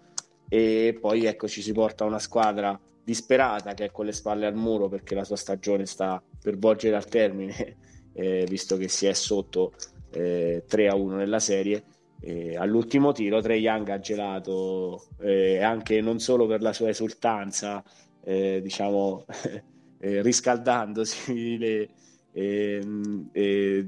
E 0.47 0.95
poi 1.01 1.25
ecco 1.25 1.47
ci 1.47 1.63
si 1.63 1.71
porta 1.71 2.05
una 2.05 2.19
squadra 2.19 2.79
disperata 3.03 3.73
che 3.73 3.85
è 3.85 3.91
con 3.91 4.05
le 4.05 4.11
spalle 4.11 4.45
al 4.45 4.53
muro 4.55 4.87
perché 4.87 5.15
la 5.15 5.23
sua 5.23 5.35
stagione 5.35 5.87
sta 5.87 6.21
per 6.39 6.59
volgere 6.59 6.95
al 6.95 7.07
termine 7.07 7.77
eh, 8.13 8.45
visto 8.47 8.77
che 8.77 8.87
si 8.87 9.07
è 9.07 9.13
sotto 9.13 9.73
eh, 10.11 10.63
3 10.67 10.87
a 10.87 10.95
1 10.95 11.15
nella 11.15 11.39
serie. 11.39 11.83
Eh, 12.19 12.55
all'ultimo 12.55 13.13
tiro 13.13 13.41
Trey 13.41 13.61
Young 13.61 13.89
ha 13.89 13.99
gelato 13.99 15.07
eh, 15.21 15.61
anche 15.63 16.01
non 16.01 16.19
solo 16.19 16.45
per 16.45 16.61
la 16.61 16.71
sua 16.71 16.89
esultanza, 16.89 17.83
eh, 18.23 18.59
diciamo 18.61 19.25
eh, 19.97 20.21
riscaldandosi, 20.21 21.57
le, 21.57 21.81
ehm, 21.81 21.87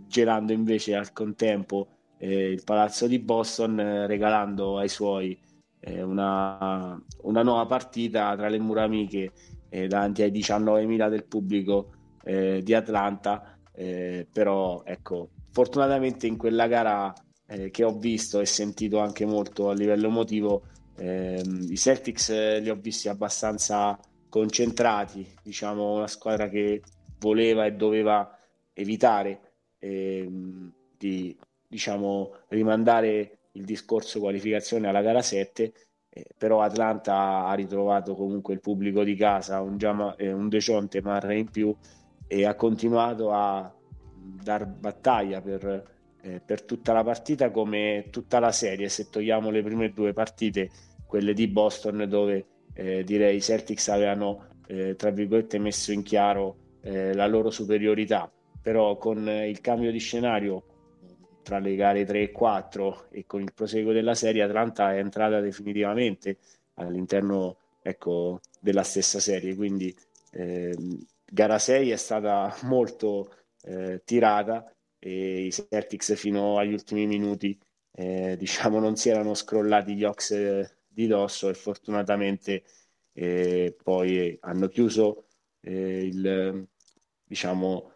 gelando 0.08 0.54
invece 0.54 0.96
al 0.96 1.12
contempo 1.12 1.88
il 2.20 2.62
palazzo 2.64 3.06
di 3.06 3.20
Boston, 3.20 4.06
regalando 4.08 4.78
ai 4.78 4.88
suoi 4.88 5.38
una, 5.82 7.02
una, 7.24 7.44
nuova 7.44 7.66
partita 7.66 8.36
tra 8.38 8.48
le 8.48 8.60
mura 8.60 8.84
amiche 8.84 9.32
davanti 9.70 10.22
ai 10.22 10.32
19.000 10.32 11.10
del 11.10 11.26
pubblico 11.26 11.92
di 12.24 12.74
Atlanta. 12.74 13.58
Eh, 13.80 14.26
però 14.32 14.82
ecco, 14.84 15.30
fortunatamente 15.52 16.26
in 16.26 16.36
quella 16.36 16.66
gara 16.66 17.14
eh, 17.48 17.70
che 17.70 17.84
ho 17.84 17.96
visto 17.98 18.40
e 18.40 18.46
sentito 18.46 19.00
anche 19.00 19.26
molto 19.26 19.70
a 19.70 19.74
livello 19.74 20.08
emotivo, 20.08 20.64
ehm, 20.98 21.68
i 21.70 21.78
Celtics 21.78 22.30
eh, 22.30 22.60
li 22.60 22.70
ho 22.70 22.76
visti 22.76 23.08
abbastanza 23.08 23.98
concentrati, 24.30 25.26
diciamo 25.44 25.94
una 25.94 26.08
squadra 26.08 26.50
che 26.50 26.82
voleva 27.20 27.66
e 27.66 27.74
doveva 27.74 28.37
evitare 28.78 29.40
ehm, 29.80 30.72
di 30.98 31.36
diciamo, 31.68 32.34
rimandare 32.50 33.40
il 33.54 33.66
discorso 33.66 34.20
qualificazione 34.20 34.88
alla 34.88 35.02
gara 35.02 35.22
7 35.22 35.74
eh, 36.18 36.26
però 36.38 36.62
Atlanta 36.62 37.46
ha 37.46 37.54
ritrovato 37.54 38.16
comunque 38.16 38.54
il 38.54 38.60
pubblico 38.60 39.04
di 39.04 39.16
casa 39.16 39.62
un, 39.62 39.78
Giama, 39.78 40.16
eh, 40.16 40.32
un 40.32 40.50
Decionte 40.50 41.02
Marre 41.02 41.38
in 41.38 41.50
più 41.50 41.76
e 42.26 42.46
ha 42.46 42.56
continuato 42.56 43.32
a 43.32 43.72
dar 44.44 44.66
battaglia 44.66 45.42
per, 45.42 45.84
eh, 46.22 46.42
per 46.44 46.64
tutta 46.64 46.94
la 46.94 47.04
partita 47.04 47.52
come 47.52 48.08
tutta 48.10 48.40
la 48.40 48.52
serie, 48.52 48.90
se 48.90 49.10
togliamo 49.10 49.50
le 49.50 49.62
prime 49.62 49.92
due 49.92 50.14
partite, 50.14 50.70
quelle 51.06 51.34
di 51.34 51.48
Boston 51.48 52.06
dove 52.08 52.46
eh, 52.74 53.04
direi 53.04 53.38
i 53.38 53.42
Celtics 53.42 53.88
avevano 53.90 54.48
eh, 54.68 54.96
tra 54.96 55.12
virgolette 55.12 55.60
messo 55.60 55.92
in 55.92 56.04
chiaro 56.04 56.58
eh, 56.82 57.14
la 57.14 57.28
loro 57.28 57.50
superiorità, 57.50 58.30
però 58.68 58.98
con 58.98 59.26
il 59.30 59.62
cambio 59.62 59.92
di 59.92 59.98
scenario 59.98 60.62
tra 61.42 61.58
le 61.58 61.74
gare 61.76 62.04
3 62.04 62.22
e 62.24 62.32
4 62.34 63.06
e 63.12 63.26
con 63.26 63.42
il 63.42 63.54
proseguo 63.54 63.94
della 63.94 64.14
serie 64.14 64.44
Atlanta 64.44 64.94
è 64.94 64.98
entrata 64.98 65.40
definitivamente 65.40 66.40
all'interno 66.74 67.56
ecco, 67.82 68.42
della 68.60 68.84
stessa 68.84 69.22
serie, 69.22 69.56
quindi 69.56 69.96
ehm, 70.32 71.00
gara 71.24 71.58
6 71.58 71.92
è 71.92 71.96
stata 71.96 72.54
molto 72.68 73.34
eh, 73.64 74.02
tirata 74.04 74.70
e 75.00 75.46
i 75.46 75.52
Celtics 75.54 76.16
fino 76.16 76.58
agli 76.58 76.74
ultimi 76.74 77.08
minuti 77.08 77.58
eh, 77.94 78.36
diciamo 78.38 78.82
non 78.82 78.98
si 78.98 79.08
erano 79.08 79.34
scrollati 79.34 79.96
gli 79.96 80.04
Ox 80.04 80.32
eh, 80.32 80.70
di 80.86 81.08
dosso 81.08 81.48
e 81.48 81.54
fortunatamente 81.54 82.64
eh, 83.14 83.74
poi 83.82 84.38
hanno 84.42 84.68
chiuso 84.68 85.28
eh, 85.62 86.04
il 86.04 86.68
diciamo 87.24 87.92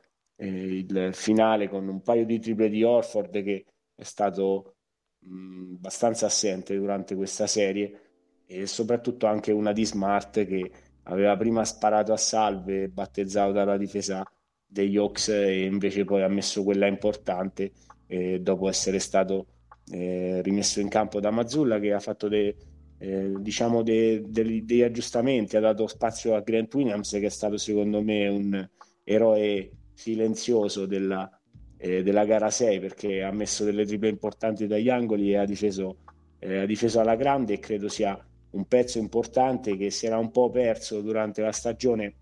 il 0.45 1.09
finale 1.13 1.69
con 1.69 1.87
un 1.87 2.01
paio 2.01 2.25
di 2.25 2.39
triple 2.39 2.69
di 2.69 2.83
Orford 2.83 3.43
che 3.43 3.65
è 3.95 4.03
stato 4.03 4.75
mh, 5.19 5.75
abbastanza 5.75 6.25
assente 6.25 6.75
durante 6.75 7.15
questa 7.15 7.47
serie 7.47 8.43
e 8.45 8.65
soprattutto 8.67 9.27
anche 9.27 9.51
una 9.51 9.71
di 9.71 9.85
Smart 9.85 10.45
che 10.45 10.71
aveva 11.03 11.37
prima 11.37 11.63
sparato 11.63 12.13
a 12.13 12.17
salve 12.17 12.89
battezzato 12.89 13.51
dalla 13.51 13.77
difesa 13.77 14.23
degli 14.65 14.97
Hawks 14.97 15.29
e 15.29 15.65
invece 15.65 16.05
poi 16.05 16.23
ha 16.23 16.27
messo 16.27 16.63
quella 16.63 16.87
importante 16.87 17.71
eh, 18.07 18.39
dopo 18.39 18.69
essere 18.69 18.99
stato 18.99 19.47
eh, 19.91 20.41
rimesso 20.41 20.79
in 20.79 20.89
campo 20.89 21.19
da 21.19 21.31
Mazzulla 21.31 21.79
che 21.79 21.93
ha 21.93 21.99
fatto 21.99 22.27
dei, 22.27 22.55
eh, 22.97 23.33
diciamo 23.39 23.83
de, 23.83 24.23
de, 24.27 24.63
degli 24.63 24.81
aggiustamenti, 24.81 25.57
ha 25.57 25.59
dato 25.59 25.87
spazio 25.87 26.35
a 26.35 26.41
Grant 26.41 26.73
Williams 26.73 27.11
che 27.11 27.25
è 27.25 27.29
stato 27.29 27.57
secondo 27.57 28.01
me 28.01 28.27
un 28.27 28.69
eroe 29.03 29.71
silenzioso 30.01 30.85
della, 30.85 31.29
eh, 31.77 32.01
della 32.03 32.25
gara 32.25 32.49
6 32.49 32.79
perché 32.79 33.23
ha 33.23 33.31
messo 33.31 33.63
delle 33.63 33.85
triple 33.85 34.09
importanti 34.09 34.67
dagli 34.67 34.89
angoli 34.89 35.31
e 35.31 35.37
ha 35.37 35.45
difeso, 35.45 35.97
eh, 36.39 36.59
ha 36.59 36.65
difeso 36.65 36.99
alla 36.99 37.15
grande 37.15 37.53
e 37.53 37.59
credo 37.59 37.87
sia 37.87 38.17
un 38.51 38.65
pezzo 38.65 38.97
importante 38.97 39.77
che 39.77 39.91
si 39.91 40.05
era 40.07 40.17
un 40.17 40.31
po' 40.31 40.49
perso 40.49 41.01
durante 41.01 41.41
la 41.41 41.51
stagione 41.51 42.15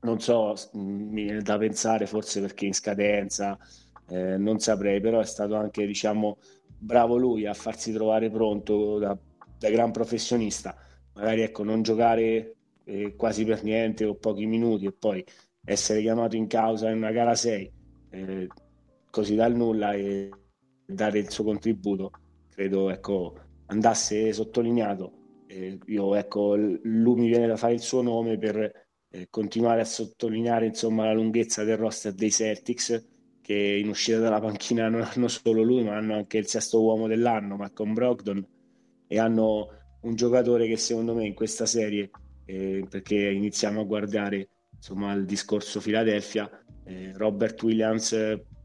non 0.00 0.20
so, 0.20 0.54
mi 0.74 1.24
viene 1.24 1.42
da 1.42 1.58
pensare 1.58 2.06
forse 2.06 2.40
perché 2.40 2.66
in 2.66 2.74
scadenza, 2.74 3.58
eh, 4.08 4.36
non 4.36 4.60
saprei, 4.60 5.00
però 5.00 5.20
è 5.20 5.24
stato 5.24 5.56
anche, 5.56 5.86
diciamo, 5.86 6.38
bravo 6.78 7.16
lui 7.16 7.46
a 7.46 7.54
farsi 7.54 7.92
trovare 7.92 8.30
pronto 8.30 8.98
da, 8.98 9.16
da 9.58 9.70
gran 9.70 9.90
professionista, 9.90 10.76
magari 11.14 11.42
ecco, 11.42 11.64
non 11.64 11.82
giocare 11.82 12.54
eh, 12.84 13.14
quasi 13.16 13.44
per 13.44 13.62
niente 13.64 14.04
o 14.04 14.14
pochi 14.14 14.46
minuti 14.46 14.86
e 14.86 14.92
poi 14.92 15.24
essere 15.68 16.00
chiamato 16.00 16.34
in 16.36 16.46
causa 16.46 16.88
in 16.90 16.96
una 16.96 17.10
gara 17.10 17.34
6 17.34 17.72
eh, 18.10 18.46
così 19.10 19.34
dal 19.34 19.54
nulla 19.54 19.92
e 19.92 20.30
dare 20.86 21.18
il 21.18 21.30
suo 21.30 21.44
contributo, 21.44 22.10
credo 22.48 22.90
ecco, 22.90 23.34
andasse 23.66 24.32
sottolineato. 24.32 25.12
Eh, 25.46 25.78
io, 25.86 26.14
ecco, 26.14 26.56
lui 26.56 27.20
mi 27.20 27.28
viene 27.28 27.46
da 27.46 27.56
fare 27.56 27.74
il 27.74 27.80
suo 27.80 28.00
nome 28.02 28.38
per 28.38 28.86
eh, 29.10 29.26
continuare 29.30 29.82
a 29.82 29.84
sottolineare 29.84 30.66
insomma, 30.66 31.04
la 31.04 31.12
lunghezza 31.12 31.64
del 31.64 31.76
roster 31.76 32.12
dei 32.12 32.30
Celtics, 32.30 33.06
che 33.42 33.54
in 33.54 33.88
uscita 33.88 34.18
dalla 34.18 34.40
panchina 34.40 34.88
non 34.88 35.02
hanno 35.02 35.28
solo 35.28 35.62
lui, 35.62 35.84
ma 35.84 35.96
hanno 35.96 36.14
anche 36.14 36.38
il 36.38 36.46
sesto 36.46 36.82
uomo 36.82 37.06
dell'anno, 37.06 37.56
Malcolm 37.56 37.92
Brogdon, 37.92 38.46
e 39.06 39.18
hanno 39.18 39.68
un 40.02 40.14
giocatore 40.14 40.66
che 40.66 40.76
secondo 40.76 41.14
me 41.14 41.26
in 41.26 41.34
questa 41.34 41.66
serie, 41.66 42.10
eh, 42.44 42.86
perché 42.88 43.30
iniziamo 43.30 43.80
a 43.80 43.84
guardare 43.84 44.48
insomma, 44.78 45.12
il 45.12 45.26
discorso 45.26 45.80
Philadelphia, 45.80 46.48
eh, 46.84 47.12
Robert 47.14 47.62
Williams 47.62 48.14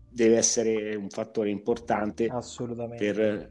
deve 0.09 0.38
essere 0.38 0.95
un 0.95 1.09
fattore 1.09 1.49
importante 1.49 2.30
per 2.97 3.20
eh, 3.20 3.49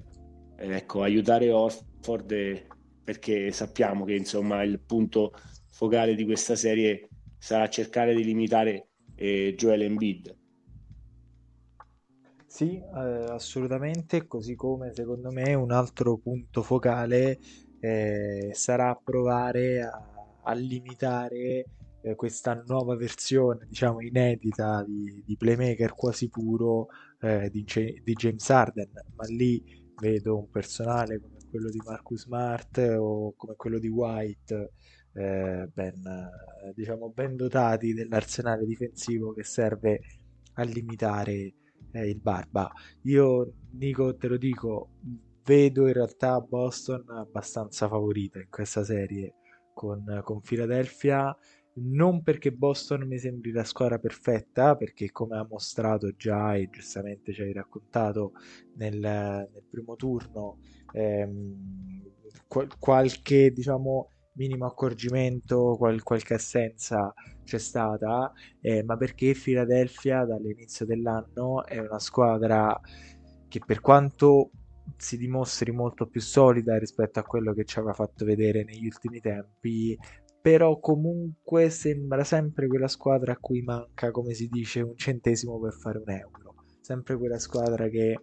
ecco, 0.56 1.02
aiutare 1.02 1.50
Orford 1.50 2.70
perché 3.02 3.50
sappiamo 3.50 4.04
che 4.04 4.14
insomma 4.14 4.62
il 4.62 4.80
punto 4.80 5.32
focale 5.70 6.14
di 6.14 6.24
questa 6.24 6.54
serie 6.54 7.08
sarà 7.36 7.68
cercare 7.68 8.14
di 8.14 8.24
limitare 8.24 8.90
eh, 9.16 9.54
Joel 9.56 9.82
Embiid. 9.82 10.36
Sì, 12.46 12.76
eh, 12.76 13.24
assolutamente, 13.28 14.26
così 14.26 14.54
come 14.54 14.92
secondo 14.94 15.32
me 15.32 15.54
un 15.54 15.72
altro 15.72 16.18
punto 16.18 16.62
focale 16.62 17.40
eh, 17.80 18.50
sarà 18.52 18.94
provare 18.94 19.80
a, 19.80 20.38
a 20.44 20.52
limitare 20.52 21.66
eh, 22.02 22.14
questa 22.14 22.62
nuova 22.66 22.96
versione, 22.96 23.66
diciamo 23.68 24.00
inedita 24.00 24.84
di, 24.84 25.22
di 25.24 25.36
playmaker 25.36 25.94
quasi 25.94 26.28
puro 26.28 26.88
eh, 27.20 27.48
di, 27.50 27.64
di, 28.02 28.12
James 28.12 28.50
Harden, 28.50 28.90
ma 29.14 29.24
lì 29.26 29.62
vedo 30.00 30.38
un 30.38 30.50
personale 30.50 31.20
come 31.20 31.36
quello 31.48 31.70
di 31.70 31.80
Marcus 31.84 32.22
Smart 32.22 32.78
o 32.98 33.34
come 33.36 33.54
quello 33.56 33.78
di 33.78 33.88
White 33.88 34.72
eh, 35.12 35.68
ben, 35.72 36.02
eh, 36.04 36.72
diciamo, 36.74 37.10
ben 37.10 37.36
dotati 37.36 37.92
dell'arsenale 37.92 38.64
difensivo 38.64 39.32
che 39.32 39.44
serve 39.44 40.00
a 40.54 40.62
limitare 40.62 41.54
eh, 41.92 42.08
il 42.08 42.20
Barba. 42.20 42.70
Io, 43.02 43.52
Nico, 43.72 44.16
te 44.16 44.28
lo 44.28 44.36
dico, 44.36 44.96
vedo 45.44 45.86
in 45.86 45.92
realtà 45.92 46.40
Boston 46.40 47.04
abbastanza 47.10 47.88
favorita 47.88 48.38
in 48.38 48.48
questa 48.48 48.84
serie 48.84 49.34
con, 49.74 50.20
con 50.24 50.40
Philadelphia 50.40 51.36
non 51.74 52.22
perché 52.22 52.52
Boston 52.52 53.06
mi 53.06 53.18
sembri 53.18 53.50
la 53.52 53.64
squadra 53.64 53.98
perfetta, 53.98 54.76
perché 54.76 55.10
come 55.10 55.36
ha 55.38 55.46
mostrato 55.48 56.14
già 56.16 56.54
e 56.54 56.68
giustamente 56.70 57.32
ci 57.32 57.42
hai 57.42 57.52
raccontato 57.52 58.32
nel, 58.74 58.98
nel 58.98 59.64
primo 59.68 59.96
turno, 59.96 60.58
ehm, 60.92 62.02
qual- 62.46 62.68
qualche 62.78 63.52
diciamo 63.52 64.10
minimo 64.34 64.66
accorgimento, 64.66 65.76
qual- 65.78 66.02
qualche 66.02 66.34
assenza 66.34 67.12
c'è 67.44 67.58
stata, 67.58 68.32
eh, 68.60 68.82
ma 68.82 68.96
perché 68.96 69.34
Philadelphia 69.34 70.24
dall'inizio 70.24 70.86
dell'anno 70.86 71.64
è 71.66 71.78
una 71.78 71.98
squadra 71.98 72.78
che 73.48 73.60
per 73.64 73.80
quanto 73.80 74.52
si 74.96 75.16
dimostri 75.16 75.70
molto 75.72 76.06
più 76.08 76.20
solida 76.20 76.78
rispetto 76.78 77.18
a 77.18 77.24
quello 77.24 77.52
che 77.52 77.64
ci 77.64 77.78
aveva 77.78 77.94
fatto 77.94 78.24
vedere 78.24 78.64
negli 78.64 78.86
ultimi 78.86 79.20
tempi, 79.20 79.96
però 80.42 80.80
comunque 80.80 81.70
sembra 81.70 82.24
sempre 82.24 82.66
quella 82.66 82.88
squadra 82.88 83.32
a 83.32 83.38
cui 83.38 83.62
manca, 83.62 84.10
come 84.10 84.34
si 84.34 84.48
dice, 84.48 84.80
un 84.80 84.96
centesimo 84.96 85.60
per 85.60 85.72
fare 85.72 85.98
un 85.98 86.10
euro. 86.10 86.54
Sempre 86.80 87.16
quella 87.16 87.38
squadra 87.38 87.88
che 87.88 88.18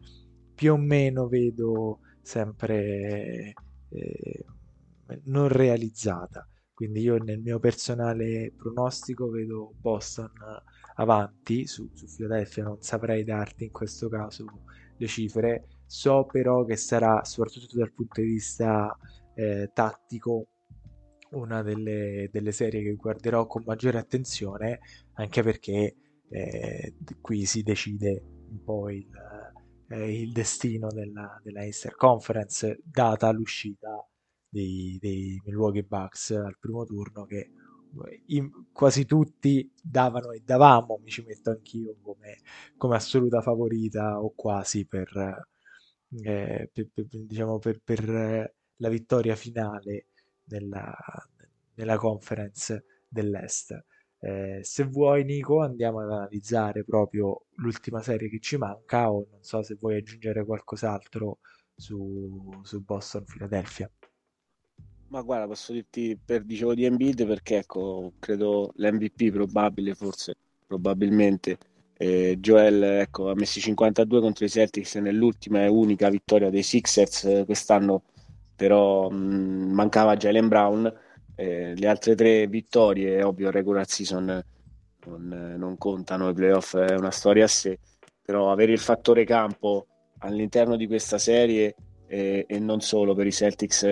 più 0.54 0.74
o 0.74 0.78
meno 0.78 1.28
vedo 1.30 2.00
sempre 2.22 3.54
eh, 3.90 4.46
non 5.24 5.48
realizzata. 5.48 6.46
Quindi 6.74 7.02
io 7.02 7.18
nel 7.18 7.40
mio 7.40 7.60
personale 7.60 8.54
pronostico 8.56 9.30
vedo 9.30 9.74
Boston 9.80 10.32
avanti 10.96 11.68
su, 11.68 11.90
su 11.94 12.06
Philadelphia, 12.14 12.64
non 12.64 12.82
saprei 12.82 13.24
darti 13.24 13.64
in 13.64 13.72
questo 13.72 14.10
caso 14.10 14.46
le 14.98 15.08
cifre. 15.08 15.68
So 15.86 16.26
però 16.26 16.66
che 16.66 16.76
sarà, 16.76 17.24
soprattutto 17.24 17.78
dal 17.78 17.94
punto 17.94 18.20
di 18.20 18.28
vista 18.28 18.94
eh, 19.36 19.72
tattico, 19.74 20.48
una 21.32 21.62
delle, 21.62 22.30
delle, 22.32 22.52
serie 22.52 22.82
che 22.82 22.96
guarderò 22.96 23.46
con 23.46 23.64
maggiore 23.66 23.98
attenzione, 23.98 24.80
anche 25.14 25.42
perché 25.44 25.96
eh, 26.30 26.96
qui 27.22 27.46
si 27.46 27.64
decide 27.64 28.24
un 28.50 28.64
po' 28.64 28.90
il, 28.90 29.08
eh, 29.90 30.22
il 30.22 30.32
destino 30.32 30.90
della, 30.92 31.40
della 31.44 31.64
Easter 31.64 31.96
Conference, 31.96 32.80
data 32.84 33.32
l'uscita 33.32 34.08
dei, 34.48 34.98
dei 35.00 35.42
Milwaukee 35.46 35.84
Bucks 35.84 36.32
al 36.32 36.58
primo 36.60 36.86
turno 36.86 37.26
che 37.26 37.52
in, 38.28 38.50
quasi 38.72 39.06
tutti 39.06 39.72
davano 39.82 40.32
e 40.32 40.42
davamo, 40.44 41.00
mi 41.04 41.10
ci 41.10 41.24
metto 41.26 41.50
anch'io 41.50 41.96
come, 42.02 42.38
come 42.78 42.96
assoluta 42.96 43.42
favorita 43.42 44.22
o 44.22 44.34
quasi 44.36 44.86
per, 44.86 45.10
eh, 46.24 46.70
per, 46.72 46.90
per, 46.94 47.06
diciamo 47.08 47.60
per 47.60 48.54
la 48.82 48.90
vittoria 48.90 49.36
finale 49.36 50.09
nella, 50.50 50.96
nella 51.76 51.98
conference 51.98 52.84
dell'Est. 53.08 53.84
Eh, 54.22 54.60
se 54.64 54.84
vuoi, 54.84 55.24
Nico, 55.24 55.62
andiamo 55.62 56.02
ad 56.02 56.12
analizzare 56.12 56.84
proprio 56.84 57.46
l'ultima 57.56 58.02
serie 58.02 58.30
che 58.30 58.40
ci 58.40 58.58
manca, 58.58 59.12
o 59.12 59.28
non 59.32 59.42
so 59.42 59.64
se 59.64 59.78
vuoi 59.80 59.98
aggiungere 59.98 60.44
qualcos'altro 60.44 61.40
su, 61.76 62.62
su 62.64 62.84
Boston 62.84 63.24
Philadelphia. 63.24 63.90
Ma 65.08 65.22
guarda, 65.22 65.48
posso 65.48 65.74
dirti 65.74 66.20
per 66.24 66.44
dicevo 66.44 66.76
di 66.76 66.86
Embiid 66.86 67.26
perché 67.26 67.58
ecco, 67.60 68.14
credo 68.20 68.72
l'MVP 68.76 69.32
probabile, 69.32 69.96
forse, 69.96 70.36
probabilmente. 70.68 71.58
Eh, 71.98 72.38
Joel 72.40 72.84
ecco, 72.84 73.30
ha 73.30 73.36
messo 73.36 73.60
52 73.60 74.22
contro 74.22 74.46
i 74.46 74.50
Celtics 74.50 74.96
nell'ultima 74.96 75.64
e 75.64 75.68
unica 75.68 76.10
vittoria 76.10 76.50
dei 76.50 76.64
Sixers 76.64 77.24
eh, 77.26 77.44
quest'anno, 77.46 78.04
però 78.60 79.10
mh, 79.10 79.72
mancava 79.72 80.18
Jalen 80.18 80.50
Brown 80.50 80.94
eh, 81.36 81.74
le 81.74 81.88
altre 81.88 82.16
tre 82.16 82.46
vittorie, 82.48 83.24
ovvio, 83.24 83.50
regular 83.50 83.88
season 83.88 84.44
non, 85.06 85.56
non 85.58 85.78
contano, 85.78 86.28
i 86.28 86.34
playoff 86.34 86.76
è 86.76 86.96
una 86.96 87.12
storia 87.12 87.46
a 87.46 87.48
sé, 87.48 87.80
però 88.22 88.52
avere 88.52 88.74
il 88.74 88.80
fattore 88.80 89.24
campo 89.24 89.88
all'interno 90.18 90.76
di 90.76 90.86
questa 90.86 91.18
serie 91.18 91.74
eh, 92.08 92.44
e 92.46 92.60
non 92.60 92.82
solo 92.82 93.16
per 93.16 93.26
i 93.26 93.32
Celtics 93.32 93.84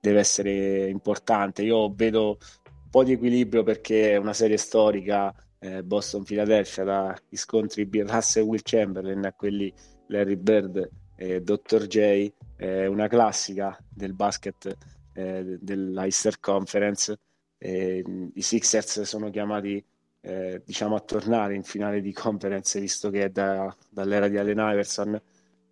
deve 0.00 0.20
essere 0.20 0.88
importante. 0.88 1.64
Io 1.64 1.92
vedo 1.92 2.38
un 2.64 2.88
po' 2.88 3.02
di 3.02 3.12
equilibrio 3.14 3.64
perché 3.64 4.12
è 4.12 4.16
una 4.16 4.32
serie 4.32 4.56
storica 4.56 5.34
eh, 5.58 5.82
Boston-Philadelphia 5.82 6.84
dagli 6.84 7.36
scontri 7.36 7.84
Bill 7.84 8.06
Russell 8.06 8.44
e 8.44 8.46
Will 8.46 8.60
Chamberlain 8.62 9.24
a 9.24 9.32
quelli 9.32 9.72
Larry 10.06 10.36
Bird 10.36 10.88
e 11.16 11.40
Dr. 11.40 11.86
J, 11.88 12.32
una 12.62 13.08
classica 13.08 13.76
del 13.88 14.14
basket 14.14 14.76
eh, 15.14 15.58
dell'Eister 15.60 16.40
Conference. 16.40 17.18
Eh, 17.58 18.02
I 18.34 18.42
Sixers 18.42 19.02
sono 19.02 19.30
chiamati 19.30 19.84
eh, 20.20 20.62
diciamo 20.64 20.94
a 20.94 21.00
tornare 21.00 21.54
in 21.54 21.64
finale 21.64 22.00
di 22.00 22.12
conference 22.12 22.78
visto 22.80 23.10
che 23.10 23.24
è 23.24 23.30
da, 23.30 23.74
dall'era 23.90 24.28
di 24.28 24.36
Allen 24.38 24.58
Iverson 24.58 25.20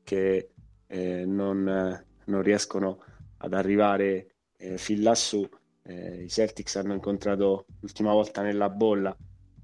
che 0.03 0.51
eh, 0.87 1.25
non, 1.25 2.05
non, 2.25 2.43
riescono 2.43 3.03
ad 3.39 3.55
arrivare 3.55 4.35
eh, 4.57 4.77
fin 4.77 5.03
lassù. 5.03 5.49
Eh, 5.83 6.25
I 6.25 6.29
Celtics 6.29 6.77
hanno 6.77 6.95
incontrato 6.95 7.67
l'ultima 7.81 8.13
volta 8.13 8.43
nella 8.43 8.69
bolla 8.69 9.17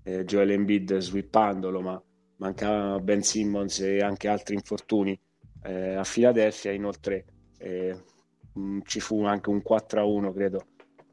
Joel 0.07 0.53
Embiid 0.53 0.99
swippandolo, 0.99 1.81
ma 1.81 2.01
mancavano 2.37 3.01
Ben 3.01 3.24
Simmons 3.24 3.81
e 3.81 3.99
anche 3.99 4.29
altri 4.29 4.55
infortuni 4.55 5.18
a 5.67 6.05
Philadelphia. 6.05 6.73
Inoltre 6.73 7.25
mh, 7.59 8.61
mm, 8.61 8.79
ci 8.85 9.01
fu 9.01 9.25
anche 9.25 9.51
un 9.51 9.62
4-1, 9.62 10.33
credo, 10.33 10.67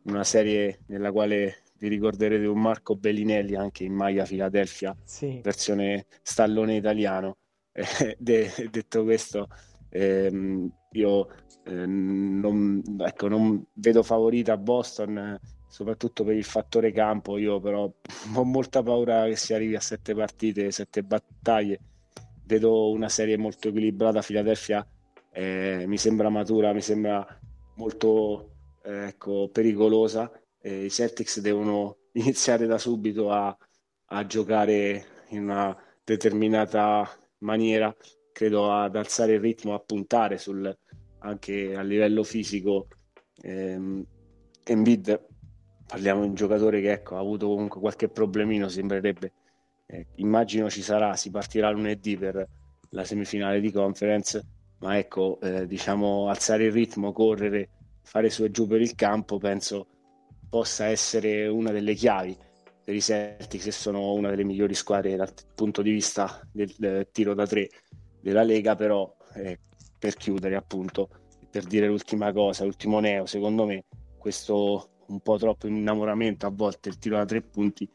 una 0.04 0.24
serie 0.24 0.80
nella 0.88 1.12
quale 1.12 1.64
vi 1.78 1.90
ricorderete 1.90 2.46
un 2.46 2.62
Marco 2.62 2.96
Bellinelli 2.96 3.56
anche 3.56 3.84
in 3.84 3.94
Maglia 3.94 4.24
Philadelphia, 4.24 4.96
sì. 5.04 5.40
versione 5.44 6.06
stallone 6.22 6.76
italiano. 6.76 7.38
Eh, 7.76 8.16
de- 8.20 8.70
detto 8.70 9.04
questo, 9.04 9.48
ehm, 9.90 10.72
io 10.92 11.28
eh, 11.66 11.86
non, 11.88 12.84
ecco, 13.00 13.28
non, 13.28 13.66
vedo 13.74 14.04
favorita 14.04 14.58
Boston, 14.58 15.18
eh, 15.18 15.40
soprattutto 15.68 16.24
per 16.24 16.36
il 16.36 16.44
fattore 16.44 16.92
campo. 16.92 17.40
Io 17.40 17.60
però 17.60 17.92
ho 18.36 18.44
molta 18.44 18.84
paura 18.84 19.26
che 19.26 19.36
si 19.36 19.56
arrivi 19.56 19.76
a 19.76 19.80
sette 19.80 20.14
partite, 20.14 20.70
sette 20.70 21.02
battaglie. 21.02 21.80
Vedo 22.54 22.92
una 22.92 23.10
serie 23.10 23.36
molto 23.36 23.70
equilibrata. 23.70 24.22
Philadelphia 24.22 24.88
eh, 25.32 25.86
mi 25.88 25.98
sembra 25.98 26.30
matura, 26.30 26.72
mi 26.72 26.82
sembra 26.82 27.26
molto 27.78 28.52
eh, 28.84 29.08
ecco, 29.08 29.50
pericolosa. 29.52 30.32
Eh, 30.62 30.86
I 30.86 30.90
Celtics 30.92 31.40
devono 31.40 31.98
iniziare 32.14 32.68
da 32.68 32.78
subito 32.78 33.32
a, 33.32 33.58
a, 34.06 34.26
giocare 34.28 35.06
in 35.30 35.44
una 35.44 35.76
determinata 36.04 37.10
maniera, 37.40 37.92
credo 38.32 38.72
ad 38.72 38.96
alzare 38.96 39.34
il 39.34 39.40
ritmo, 39.40 39.74
a 39.74 39.80
puntare 39.80 40.38
sul, 40.38 40.72
anche 41.22 41.76
a 41.76 41.82
livello 41.82 42.24
fisico 42.24 42.88
ehm, 43.42 44.06
Embiid 44.64 45.26
parliamo 45.88 46.22
di 46.22 46.28
un 46.28 46.36
giocatore 46.36 46.82
che 46.82 46.92
ecco, 46.92 47.16
ha 47.16 47.20
avuto 47.20 47.48
comunque 47.48 47.80
qualche 47.80 48.10
problemino, 48.10 48.68
sembrerebbe. 48.68 49.34
Eh, 49.86 50.08
immagino 50.16 50.70
ci 50.70 50.82
sarà, 50.82 51.16
si 51.16 51.30
partirà 51.30 51.70
lunedì 51.70 52.18
per 52.18 52.48
la 52.90 53.04
semifinale 53.04 53.60
di 53.60 53.72
conference, 53.72 54.46
ma 54.80 54.98
ecco, 54.98 55.40
eh, 55.42 55.66
diciamo, 55.68 56.30
alzare 56.30 56.66
il 56.66 56.72
ritmo, 56.72 57.12
correre, 57.12 57.70
fare 58.02 58.30
su 58.30 58.44
e 58.44 58.52
giù 58.52 58.68
per 58.68 58.82
il 58.82 58.96
campo, 58.96 59.38
penso 59.38 59.88
possa 60.50 60.86
essere 60.86 61.48
una 61.48 61.72
delle 61.72 61.96
chiavi 61.96 62.38
per 62.84 62.94
i 62.94 63.02
Celtics, 63.02 63.64
che 63.64 63.72
sono 63.72 64.14
una 64.14 64.30
delle 64.30 64.44
migliori 64.44 64.76
squadre 64.76 65.16
dal 65.16 65.34
punto 65.56 65.82
di 65.82 65.92
vista 65.92 66.42
del, 66.52 66.72
del 66.78 67.08
tiro 67.12 67.34
da 67.34 67.48
tre 67.48 67.70
della 68.20 68.44
Lega, 68.44 68.76
però 68.76 69.12
eh, 69.36 69.60
per 69.98 70.16
chiudere 70.16 70.56
appunto, 70.56 71.10
per 71.50 71.64
dire 71.64 71.88
l'ultima 71.88 72.32
cosa, 72.32 72.66
l'ultimo 72.66 73.00
neo, 73.00 73.26
secondo 73.26 73.66
me 73.66 73.86
questo 74.18 74.90
un 75.08 75.20
po' 75.22 75.38
troppo 75.38 75.68
innamoramento 75.68 76.46
a 76.46 76.52
volte 76.52 76.90
il 76.90 76.98
tiro 76.98 77.18
da 77.18 77.26
tre 77.26 77.42
punti 77.42 77.90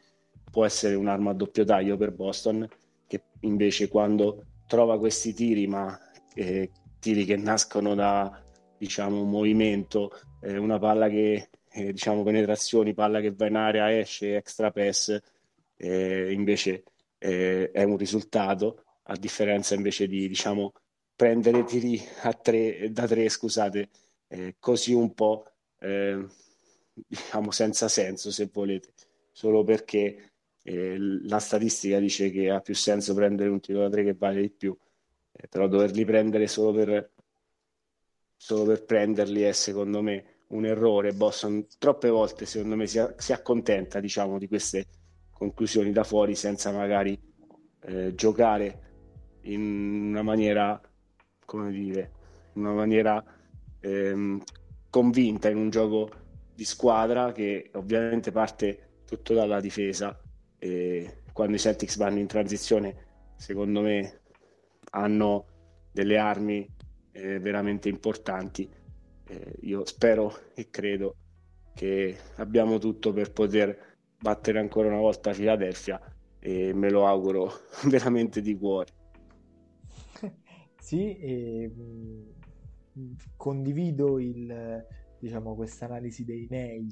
può 0.58 0.66
essere 0.66 0.96
un'arma 0.96 1.30
a 1.30 1.34
doppio 1.34 1.62
taglio 1.64 1.96
per 1.96 2.10
Boston 2.10 2.68
che 3.06 3.22
invece 3.42 3.86
quando 3.86 4.46
trova 4.66 4.98
questi 4.98 5.32
tiri 5.32 5.68
ma 5.68 5.96
eh, 6.34 6.72
tiri 6.98 7.24
che 7.24 7.36
nascono 7.36 7.94
da 7.94 8.42
diciamo 8.76 9.22
un 9.22 9.30
movimento 9.30 10.10
eh, 10.40 10.56
una 10.56 10.80
palla 10.80 11.08
che 11.08 11.50
eh, 11.70 11.92
diciamo 11.92 12.24
penetrazioni 12.24 12.92
palla 12.92 13.20
che 13.20 13.30
va 13.30 13.46
in 13.46 13.54
area 13.54 13.96
esce 13.96 14.34
extra 14.34 14.72
pass 14.72 15.16
eh, 15.76 16.32
invece 16.32 16.82
eh, 17.18 17.70
è 17.70 17.84
un 17.84 17.96
risultato 17.96 18.82
a 19.04 19.16
differenza 19.16 19.76
invece 19.76 20.08
di 20.08 20.26
diciamo 20.26 20.72
prendere 21.14 21.62
tiri 21.62 22.02
tre, 22.42 22.90
da 22.90 23.06
tre 23.06 23.28
scusate 23.28 23.88
eh, 24.26 24.56
così 24.58 24.92
un 24.92 25.14
po' 25.14 25.52
diciamo 27.06 27.52
senza 27.52 27.86
senso 27.86 28.32
se 28.32 28.50
volete, 28.52 28.92
solo 29.30 29.62
perché 29.62 30.27
eh, 30.68 30.96
la 30.98 31.38
statistica 31.38 31.98
dice 31.98 32.30
che 32.30 32.50
ha 32.50 32.60
più 32.60 32.74
senso 32.74 33.14
prendere 33.14 33.48
un 33.48 33.58
tiro 33.58 33.80
da 33.80 33.88
tre 33.88 34.04
che 34.04 34.12
vale 34.12 34.42
di 34.42 34.50
più, 34.50 34.76
eh, 35.32 35.48
però 35.48 35.66
doverli 35.66 36.04
prendere 36.04 36.46
solo 36.46 36.72
per, 36.72 37.10
solo 38.36 38.64
per 38.64 38.84
prenderli 38.84 39.42
è 39.42 39.52
secondo 39.52 40.02
me 40.02 40.24
un 40.48 40.66
errore. 40.66 41.14
Boston 41.14 41.66
troppe 41.78 42.10
volte 42.10 42.44
secondo 42.44 42.76
me 42.76 42.86
si, 42.86 43.02
si 43.16 43.32
accontenta 43.32 43.98
diciamo 43.98 44.38
di 44.38 44.46
queste 44.46 44.84
conclusioni 45.32 45.90
da 45.90 46.04
fuori 46.04 46.34
senza 46.34 46.70
magari 46.70 47.18
eh, 47.84 48.14
giocare 48.14 48.82
in 49.42 50.08
una 50.10 50.22
maniera 50.22 50.78
come 51.46 51.70
dire 51.70 52.12
in 52.54 52.64
una 52.64 52.74
maniera 52.74 53.24
ehm, 53.80 54.42
convinta 54.90 55.48
in 55.48 55.56
un 55.56 55.70
gioco 55.70 56.10
di 56.54 56.64
squadra 56.64 57.32
che 57.32 57.70
ovviamente 57.74 58.32
parte 58.32 59.02
tutto 59.06 59.32
dalla 59.32 59.60
difesa 59.60 60.18
e 60.58 61.22
quando 61.32 61.56
i 61.56 61.58
Celtics 61.58 61.96
vanno 61.96 62.18
in 62.18 62.26
transizione 62.26 63.06
secondo 63.36 63.80
me 63.80 64.20
hanno 64.90 65.46
delle 65.92 66.18
armi 66.18 66.68
eh, 67.12 67.38
veramente 67.38 67.88
importanti. 67.88 68.68
Eh, 69.26 69.54
io 69.60 69.84
spero 69.84 70.34
e 70.54 70.70
credo 70.70 71.16
che 71.74 72.16
abbiamo 72.36 72.78
tutto 72.78 73.12
per 73.12 73.32
poter 73.32 73.96
battere 74.18 74.58
ancora 74.58 74.88
una 74.88 74.98
volta 74.98 75.32
Philadelphia 75.32 76.00
e 76.40 76.72
me 76.72 76.90
lo 76.90 77.06
auguro 77.06 77.52
veramente 77.86 78.40
di 78.40 78.56
cuore. 78.56 78.92
Sì 80.80 81.18
e, 81.18 81.70
condivido 83.36 84.18
il 84.18 84.86
diciamo, 85.18 85.54
questa 85.54 85.84
analisi 85.84 86.24
dei 86.24 86.46
nei 86.48 86.88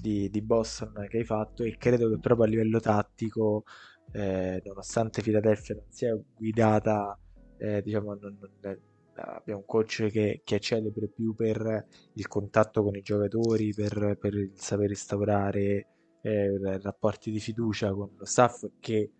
di, 0.00 0.28
di, 0.30 0.42
Boston 0.42 1.06
che 1.08 1.18
hai 1.18 1.24
fatto 1.24 1.62
e 1.62 1.76
credo 1.78 2.08
che 2.08 2.18
proprio 2.18 2.46
a 2.46 2.48
livello 2.48 2.80
tattico, 2.80 3.64
eh, 4.12 4.62
nonostante 4.64 5.22
Philadelphia 5.22 5.74
non 5.74 5.84
sia 5.88 6.18
guidata, 6.36 7.18
eh, 7.58 7.82
diciamo, 7.82 8.14
non, 8.14 8.38
non, 8.60 8.78
abbiamo 9.14 9.60
un 9.60 9.66
coach 9.66 10.06
che, 10.10 10.42
che, 10.44 10.56
è 10.56 10.58
celebre 10.58 11.08
più 11.08 11.34
per 11.34 11.86
il 12.14 12.26
contatto 12.28 12.82
con 12.82 12.94
i 12.94 13.02
giocatori, 13.02 13.72
per, 13.74 14.16
per 14.20 14.34
il 14.34 14.52
saper 14.54 14.90
instaurare 14.90 15.86
eh, 16.22 16.78
rapporti 16.80 17.30
di 17.30 17.40
fiducia 17.40 17.92
con 17.92 18.10
lo 18.16 18.24
staff 18.24 18.64
che 18.80 19.10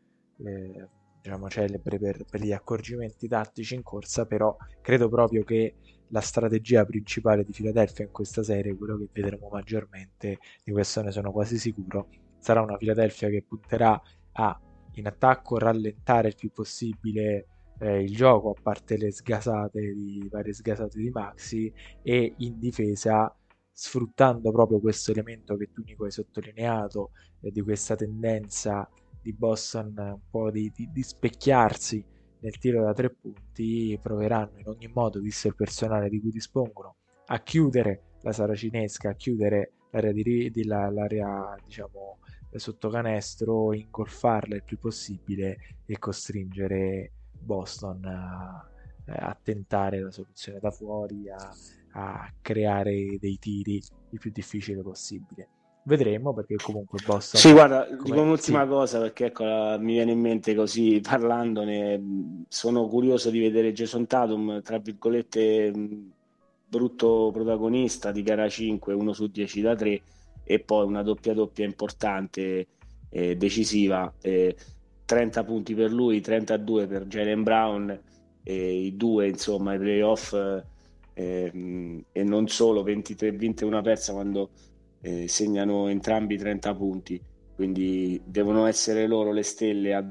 eh, 0.45 0.89
diciamo 1.21 1.49
celebre 1.49 1.99
per, 1.99 2.25
per, 2.31 2.41
gli 2.41 2.53
accorgimenti 2.53 3.29
tattici 3.29 3.75
in 3.75 3.83
corsa, 3.83 4.27
però 4.27 4.57
credo 4.81 5.09
proprio 5.09 5.43
che 5.45 5.75
la 6.11 6.21
strategia 6.21 6.85
principale 6.85 7.45
di 7.45 7.53
Philadelphia 7.53 8.05
in 8.05 8.11
questa 8.11 8.43
serie, 8.43 8.77
quello 8.77 8.97
che 8.99 9.09
vedremo 9.13 9.49
maggiormente, 9.51 10.39
di 10.65 10.73
questo 10.73 11.03
ne 11.03 11.11
sono 11.11 11.33
quasi 11.33 11.59
sicuro, 11.59 12.09
sarà 12.39 12.63
una 12.63 12.77
Philadelphia 12.77 13.29
che 13.29 13.45
punterà 13.47 14.01
a 14.33 14.61
in 14.95 15.07
attacco 15.07 15.59
rallentare 15.59 16.29
il 16.29 16.35
più 16.35 16.51
possibile 16.51 17.47
eh, 17.79 18.03
il 18.03 18.15
gioco, 18.15 18.51
a 18.51 18.61
parte 18.61 18.97
le 18.97 19.13
sgasate 19.13 19.81
di 19.81 20.27
varie 20.31 20.53
sgasate 20.53 20.99
di 20.99 21.11
Maxi, 21.11 21.73
e 22.03 22.35
in 22.39 22.59
difesa 22.59 23.33
sfruttando 23.71 24.51
proprio 24.51 24.81
questo 24.81 25.13
elemento 25.13 25.57
che 25.57 25.71
tu 25.73 25.83
Nico 25.85 26.05
hai 26.05 26.11
sottolineato 26.11 27.13
eh, 27.41 27.51
di 27.53 27.63
questa 27.63 27.95
tendenza 27.95 28.89
di 29.23 29.33
Boston 29.33 29.95
un 29.97 30.21
po' 30.29 30.51
di, 30.51 30.73
di, 30.75 30.91
di 30.91 31.03
specchiarsi 31.03 32.05
nel 32.41 32.59
tiro 32.59 32.85
da 32.85 32.93
tre 32.93 33.11
punti 33.11 33.99
proveranno 34.01 34.59
in 34.59 34.69
ogni 34.69 34.89
modo, 34.89 35.21
visto 35.21 35.49
il 35.49 35.55
personale 35.55 36.09
di 36.09 36.21
cui 36.21 36.31
dispongono, 36.31 36.97
a 37.27 37.41
chiudere 37.41 38.03
la 38.23 38.33
saracinesca, 38.33 39.11
a 39.11 39.15
chiudere 39.15 39.73
l'area, 39.91 40.13
di, 40.13 40.51
di 40.51 40.65
la, 40.65 40.89
l'area 40.91 41.55
diciamo, 41.65 42.19
sotto 42.53 42.89
canestro, 42.89 43.73
ingolfarla 43.73 44.57
il 44.57 44.65
più 44.65 44.79
possibile 44.79 45.59
e 45.87 45.99
costringere 45.99 47.13
Boston 47.39 48.05
a, 48.05 48.69
a 49.07 49.39
tentare 49.43 50.01
la 50.01 50.11
soluzione 50.11 50.59
da 50.59 50.71
fuori, 50.71 51.29
a, 51.31 51.55
a 51.93 52.33
creare 52.41 53.19
dei 53.19 53.39
tiri 53.39 53.83
il 54.11 54.19
più 54.19 54.31
difficile 54.31 54.83
possibile 54.83 55.49
vedremo 55.89 56.35
perché 56.35 56.57
comunque 56.57 56.99
Boston 57.05 57.41
sì 57.41 57.51
guarda 57.51 57.89
dico 58.05 58.21
un'ultima 58.21 58.63
sì. 58.63 58.69
cosa 58.69 59.01
perché 59.01 59.27
ecco 59.27 59.45
mi 59.45 59.95
viene 59.95 60.13
in 60.13 60.21
mente 60.21 60.55
così 60.55 61.01
parlandone 61.01 62.45
sono 62.49 62.87
curioso 62.87 63.31
di 63.31 63.41
vedere 63.41 63.73
Jason 63.73 64.07
Tatum 64.07 64.61
tra 64.63 64.79
virgolette 64.79 65.73
brutto 66.69 67.31
protagonista 67.33 68.13
di 68.13 68.23
gara 68.23 68.47
5 68.49 68.93
1 68.93 69.13
su 69.15 69.29
10 69.29 69.61
da 69.63 69.75
3 69.75 70.03
e 70.45 70.59
poi 70.61 70.87
una 70.87 71.03
doppia 71.03 71.33
doppia 71.33 71.65
importante 71.65 72.67
eh, 73.09 73.37
decisiva 73.37 74.13
eh, 74.21 74.55
30 75.07 75.45
punti 75.45 75.75
per 75.75 75.91
lui 75.91 76.21
32 76.21 76.87
per 76.87 77.07
Jalen 77.07 77.43
Brown 77.43 78.01
e 78.43 78.85
i 78.85 78.95
due 78.95 79.29
insomma 79.29 79.73
i 79.73 79.79
playoff 79.79 80.35
eh, 81.15 82.03
e 82.13 82.23
non 82.25 82.47
solo 82.47 82.83
23 82.83 83.33
vinte 83.33 83.65
una 83.65 83.81
persa 83.81 84.13
quando 84.13 84.51
eh, 85.01 85.29
segnano 85.29 85.89
entrambi 85.89 86.37
30 86.37 86.75
punti, 86.75 87.21
quindi 87.55 88.21
devono 88.25 88.67
essere 88.67 89.07
loro 89.07 89.33
le 89.33 89.43
stelle 89.43 89.95
a 89.95 90.05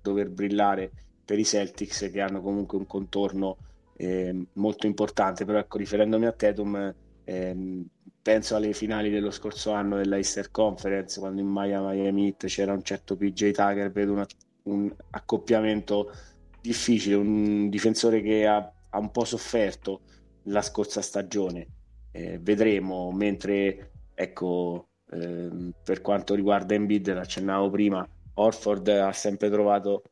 dover 0.00 0.30
brillare 0.30 0.90
per 1.24 1.38
i 1.38 1.44
Celtics 1.44 2.08
che 2.10 2.20
hanno 2.20 2.40
comunque 2.40 2.78
un 2.78 2.86
contorno 2.86 3.56
eh, 3.96 4.46
molto 4.54 4.86
importante, 4.86 5.44
però 5.44 5.58
ecco 5.58 5.76
riferendomi 5.76 6.26
a 6.26 6.32
Tetum 6.32 6.94
ehm, 7.24 7.86
penso 8.22 8.56
alle 8.56 8.72
finali 8.72 9.10
dello 9.10 9.30
scorso 9.30 9.72
anno 9.72 9.96
della 9.96 10.16
Easter 10.16 10.50
Conference 10.50 11.18
quando 11.18 11.40
in 11.40 11.48
Miami, 11.48 11.96
Miami 11.96 12.26
Heat 12.26 12.46
c'era 12.46 12.72
un 12.72 12.82
certo 12.82 13.16
PJ 13.16 13.50
Tucker, 13.50 13.90
vedo 13.90 14.12
una, 14.12 14.26
un 14.64 14.94
accoppiamento 15.10 16.12
difficile, 16.60 17.14
un 17.14 17.68
difensore 17.68 18.20
che 18.20 18.46
ha, 18.46 18.72
ha 18.90 18.98
un 18.98 19.10
po' 19.10 19.24
sofferto 19.24 20.00
la 20.44 20.62
scorsa 20.62 21.00
stagione. 21.00 21.66
Eh, 22.10 22.38
vedremo, 22.40 23.10
mentre 23.12 23.90
Ecco, 24.20 24.88
ehm, 25.10 25.72
per 25.84 26.00
quanto 26.00 26.34
riguarda 26.34 26.74
Embiid, 26.74 27.12
l'accennavo 27.12 27.70
prima, 27.70 28.04
Orford 28.34 28.88
ha 28.88 29.12
sempre 29.12 29.48
trovato 29.48 30.02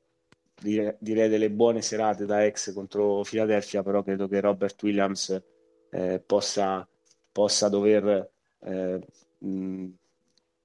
direi 0.58 1.28
delle 1.28 1.50
buone 1.50 1.82
serate 1.82 2.24
da 2.24 2.44
ex 2.44 2.72
contro 2.72 3.22
Philadelphia, 3.22 3.82
però 3.82 4.02
credo 4.04 4.28
che 4.28 4.40
Robert 4.40 4.80
Williams 4.84 5.42
eh, 5.90 6.22
possa, 6.24 6.86
possa 7.32 7.68
dover 7.68 8.30
eh, 8.60 9.00
mh, 9.38 9.86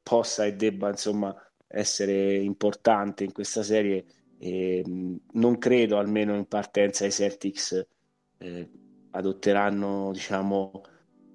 possa 0.04 0.46
e 0.46 0.56
debba 0.56 0.90
insomma 0.90 1.36
essere 1.68 2.36
importante 2.38 3.24
in 3.24 3.32
questa 3.32 3.64
serie 3.64 4.06
e 4.38 4.84
mh, 4.86 5.16
non 5.34 5.58
credo 5.58 5.98
almeno 5.98 6.36
in 6.36 6.46
partenza 6.48 7.06
i 7.06 7.12
Celtics 7.12 7.86
eh, 8.38 8.70
adotteranno 9.12 10.12
diciamo 10.14 10.84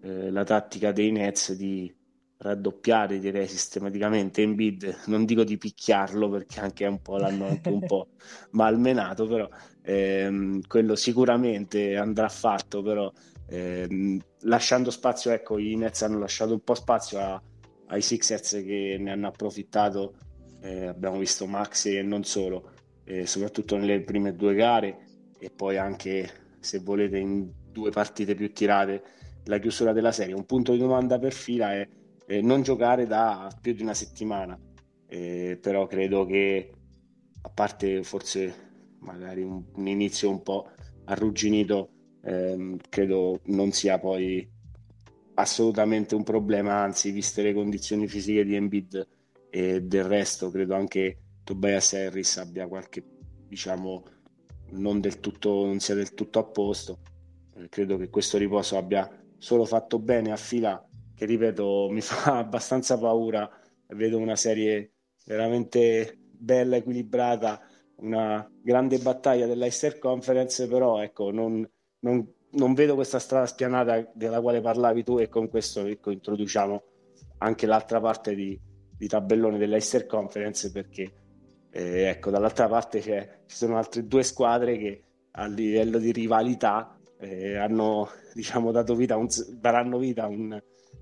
eh, 0.02 0.30
la 0.30 0.44
tattica 0.44 0.92
dei 0.92 1.10
Nets 1.10 1.54
di 1.54 1.94
raddoppiare 2.38 3.18
direi 3.18 3.48
sistematicamente 3.48 4.42
in 4.42 4.54
bid 4.54 5.04
non 5.06 5.24
dico 5.24 5.42
di 5.42 5.56
picchiarlo 5.56 6.28
perché 6.28 6.60
anche 6.60 6.84
un 6.84 7.00
po' 7.00 7.16
l'hanno 7.16 7.46
anche 7.46 7.70
un 7.70 7.80
po' 7.80 8.08
malmenato 8.52 9.26
però 9.26 9.48
ehm, 9.82 10.60
quello 10.66 10.96
sicuramente 10.96 11.96
andrà 11.96 12.28
fatto 12.28 12.82
però 12.82 13.10
eh, 13.48 14.20
lasciando 14.40 14.90
spazio, 14.90 15.30
ecco, 15.30 15.58
i 15.58 15.76
Nets 15.76 16.02
hanno 16.02 16.18
lasciato 16.18 16.52
un 16.52 16.60
po' 16.60 16.74
spazio 16.74 17.18
a, 17.18 17.40
ai 17.88 18.02
Sixers 18.02 18.62
che 18.64 18.96
ne 18.98 19.10
hanno 19.12 19.28
approfittato, 19.28 20.14
eh, 20.60 20.86
abbiamo 20.86 21.18
visto 21.18 21.46
Maxi 21.46 21.96
e 21.96 22.02
non 22.02 22.24
solo, 22.24 22.70
eh, 23.04 23.26
soprattutto 23.26 23.76
nelle 23.76 24.00
prime 24.00 24.34
due 24.34 24.54
gare 24.54 24.98
e 25.38 25.50
poi 25.50 25.76
anche, 25.76 26.28
se 26.58 26.80
volete, 26.80 27.18
in 27.18 27.48
due 27.70 27.90
partite 27.90 28.34
più 28.34 28.52
tirate, 28.52 29.02
la 29.46 29.58
chiusura 29.58 29.92
della 29.92 30.12
serie. 30.12 30.34
Un 30.34 30.46
punto 30.46 30.72
di 30.72 30.78
domanda 30.78 31.18
per 31.18 31.32
fila 31.32 31.72
è 31.72 31.88
non 32.40 32.62
giocare 32.62 33.06
da 33.06 33.48
più 33.60 33.72
di 33.72 33.82
una 33.82 33.94
settimana, 33.94 34.58
eh, 35.06 35.58
però 35.60 35.86
credo 35.86 36.26
che, 36.26 36.72
a 37.42 37.48
parte 37.50 38.02
forse 38.02 38.64
magari 39.00 39.42
un, 39.42 39.62
un 39.74 39.86
inizio 39.86 40.30
un 40.30 40.42
po' 40.42 40.68
arrugginito, 41.04 41.90
ehm, 42.22 42.76
credo 42.88 43.40
non 43.44 43.70
sia 43.70 43.98
poi 43.98 44.48
assolutamente 45.34 46.14
un 46.14 46.24
problema, 46.24 46.82
anzi, 46.82 47.10
viste 47.10 47.42
le 47.42 47.54
condizioni 47.54 48.08
fisiche 48.08 48.44
di 48.44 48.54
Embiid 48.54 49.06
e 49.50 49.82
del 49.82 50.04
resto, 50.04 50.50
credo 50.50 50.74
anche 50.74 51.18
Tobias 51.44 51.92
Harris 51.92 52.38
abbia 52.38 52.66
qualche, 52.66 53.04
diciamo, 53.46 54.02
non 54.70 55.00
del 55.00 55.20
tutto, 55.20 55.66
non 55.66 55.78
sia 55.78 55.94
del 55.94 56.14
tutto 56.14 56.40
a 56.40 56.44
posto. 56.44 56.98
Eh, 57.54 57.68
credo 57.68 57.96
che 57.96 58.10
questo 58.10 58.38
riposo 58.38 58.76
abbia 58.76 59.08
solo 59.38 59.64
fatto 59.64 59.98
bene 59.98 60.32
a 60.32 60.36
fila, 60.36 60.84
che 61.14 61.24
ripeto, 61.24 61.88
mi 61.90 62.00
fa 62.00 62.38
abbastanza 62.38 62.98
paura. 62.98 63.48
Vedo 63.88 64.18
una 64.18 64.36
serie 64.36 64.92
veramente 65.24 66.18
bella, 66.18 66.76
equilibrata, 66.76 67.60
una 67.96 68.48
grande 68.62 68.98
battaglia 68.98 69.46
dell'Eister 69.46 69.98
Conference, 69.98 70.66
però 70.68 71.02
ecco, 71.02 71.30
non, 71.30 71.68
non, 72.00 72.32
non, 72.50 72.74
vedo 72.74 72.94
questa 72.94 73.18
strada 73.18 73.46
spianata 73.46 74.10
della 74.12 74.40
quale 74.40 74.60
parlavi 74.60 75.02
tu 75.02 75.18
e 75.18 75.28
con 75.28 75.48
questo 75.48 75.86
ecco, 75.86 76.10
introduciamo 76.10 76.82
anche 77.38 77.66
l'altra 77.66 78.00
parte 78.00 78.34
di, 78.34 78.58
di 78.96 79.06
tabellone 79.06 79.58
dell'Eister 79.58 80.06
Conference 80.06 80.70
perché 80.70 81.12
eh, 81.70 82.02
ecco, 82.04 82.30
dall'altra 82.30 82.68
parte 82.68 83.00
ci 83.00 83.56
sono 83.56 83.76
altre 83.76 84.06
due 84.06 84.22
squadre 84.22 84.78
che 84.78 85.02
a 85.32 85.46
livello 85.46 85.98
di 85.98 86.12
rivalità 86.12 86.95
eh, 87.18 87.56
hanno 87.56 88.08
diciamo, 88.34 88.70
dato 88.72 88.94
vita 88.94 89.16
un, 89.16 89.28
daranno 89.58 89.98
vita 89.98 90.24
a 90.24 90.28
un, 90.28 90.52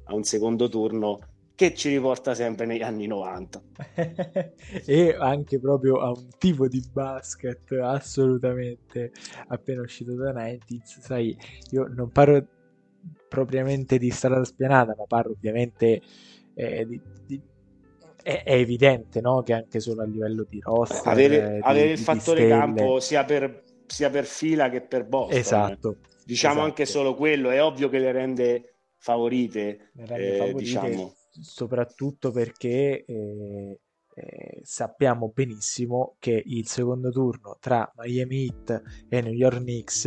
a 0.05 0.15
un 0.15 0.23
secondo 0.24 0.69
turno 0.69 1.20
che 1.57 1.73
ci 1.74 1.89
riporta 1.89 2.35
sempre 2.35 2.66
negli 2.66 2.82
anni 2.82 3.07
90. 3.07 3.62
e 4.86 5.16
anche 5.19 5.61
proprio 5.61 6.01
a 6.01 6.11
un 6.11 6.28
tipo 6.39 6.66
di 6.66 6.82
basket 6.93 7.73
assolutamente 7.73 9.12
appena 9.49 9.82
uscito 9.82 10.15
da 10.15 10.32
90s, 10.32 11.01
sai, 11.01 11.36
io 11.70 11.86
non 11.89 12.11
parlo 12.11 12.45
propriamente 13.28 13.99
di 13.99 14.11
strada 14.11 14.45
spianata, 14.45 14.95
ma 14.97 15.05
parlo 15.07 15.32
ovviamente 15.32 16.01
eh, 16.55 16.86
di, 16.86 17.01
di 17.27 17.41
è, 18.23 18.43
è, 18.43 18.55
evidente 18.55 19.20
no? 19.20 19.43
che 19.43 19.53
anche 19.53 19.81
solo 19.81 20.03
a 20.03 20.07
livello 20.07 20.47
di 20.49 20.59
roster 20.61 21.12
avere, 21.12 21.55
di, 21.57 21.61
avere 21.62 21.91
il 21.91 21.99
fattore 21.99 22.49
campo 22.49 22.99
sia 22.99 23.23
per, 23.24 23.64
sia 23.86 24.11
per, 24.11 24.24
fila 24.24 24.69
che 24.70 24.81
per 24.81 25.06
Boston 25.06 25.39
esatto 25.39 25.97
diciamo 26.24 26.55
esatto. 26.55 26.66
anche 26.66 26.86
solo 26.86 27.15
quello 27.15 27.51
è 27.51 27.62
ovvio 27.62 27.89
che 27.89 27.98
le 27.98 28.12
rende 28.12 28.74
favorite, 28.97 29.90
le 29.93 30.06
rende 30.06 30.35
eh, 30.35 30.36
favorite 30.39 30.59
diciamo 30.59 31.15
soprattutto 31.40 32.31
perché 32.31 33.05
eh, 33.05 33.81
eh, 34.15 34.61
sappiamo 34.62 35.32
benissimo 35.35 36.16
che 36.19 36.40
il 36.44 36.69
secondo 36.69 37.11
turno 37.11 37.56
tra 37.61 37.90
Miami 37.97 38.44
Heat 38.44 38.82
e 39.09 39.20
New 39.20 39.32
York 39.32 39.59
Knicks, 39.59 40.05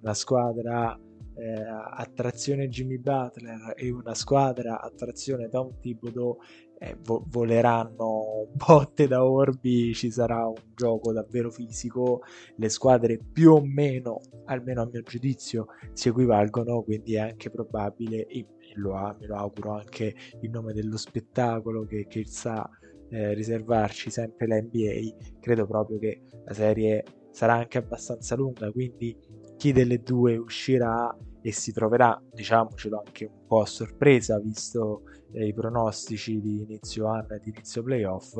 una 0.00 0.14
squadra 0.14 0.94
eh, 1.34 1.64
attrazione 1.96 2.68
Jimmy 2.68 2.98
Butler 2.98 3.72
e 3.76 3.90
una 3.90 4.14
squadra 4.14 4.80
attrazione 4.80 5.48
Tom 5.48 5.78
Thibodeau 5.80 6.36
eh, 6.78 6.96
vo- 7.02 7.24
voleranno 7.28 8.48
botte 8.52 9.06
da 9.08 9.24
orbi, 9.24 9.92
ci 9.94 10.10
sarà 10.10 10.46
un 10.46 10.54
gioco 10.74 11.12
davvero 11.12 11.50
fisico, 11.50 12.22
le 12.56 12.68
squadre 12.68 13.18
più 13.18 13.52
o 13.52 13.60
meno, 13.60 14.20
almeno 14.46 14.82
a 14.82 14.88
mio 14.90 15.02
giudizio, 15.02 15.66
si 15.92 16.08
equivalgono, 16.08 16.82
quindi 16.82 17.14
è 17.14 17.20
anche 17.20 17.50
probabile, 17.50 18.26
lo 18.74 18.94
ha, 18.94 19.16
me 19.18 19.26
lo 19.26 19.36
auguro 19.36 19.72
anche 19.72 20.14
in 20.40 20.50
nome 20.50 20.72
dello 20.72 20.96
spettacolo 20.96 21.84
che, 21.84 22.06
che 22.06 22.24
sa 22.26 22.68
eh, 23.10 23.34
riservarci 23.34 24.10
sempre 24.10 24.46
la 24.46 24.60
NBA, 24.60 25.38
credo 25.40 25.66
proprio 25.66 25.98
che 25.98 26.20
la 26.44 26.54
serie 26.54 27.04
sarà 27.30 27.54
anche 27.54 27.78
abbastanza 27.78 28.36
lunga, 28.36 28.70
quindi 28.70 29.16
chi 29.56 29.72
delle 29.72 30.02
due 30.02 30.36
uscirà 30.36 31.14
e 31.40 31.52
si 31.52 31.72
troverà, 31.72 32.20
diciamocelo 32.32 33.02
anche 33.04 33.24
un 33.24 33.46
po' 33.46 33.60
a 33.60 33.66
sorpresa, 33.66 34.38
visto 34.38 35.02
i 35.32 35.52
pronostici 35.52 36.40
di 36.40 36.62
inizio 36.62 37.06
anno 37.06 37.34
e 37.34 37.40
di 37.40 37.50
inizio 37.50 37.82
playoff, 37.82 38.36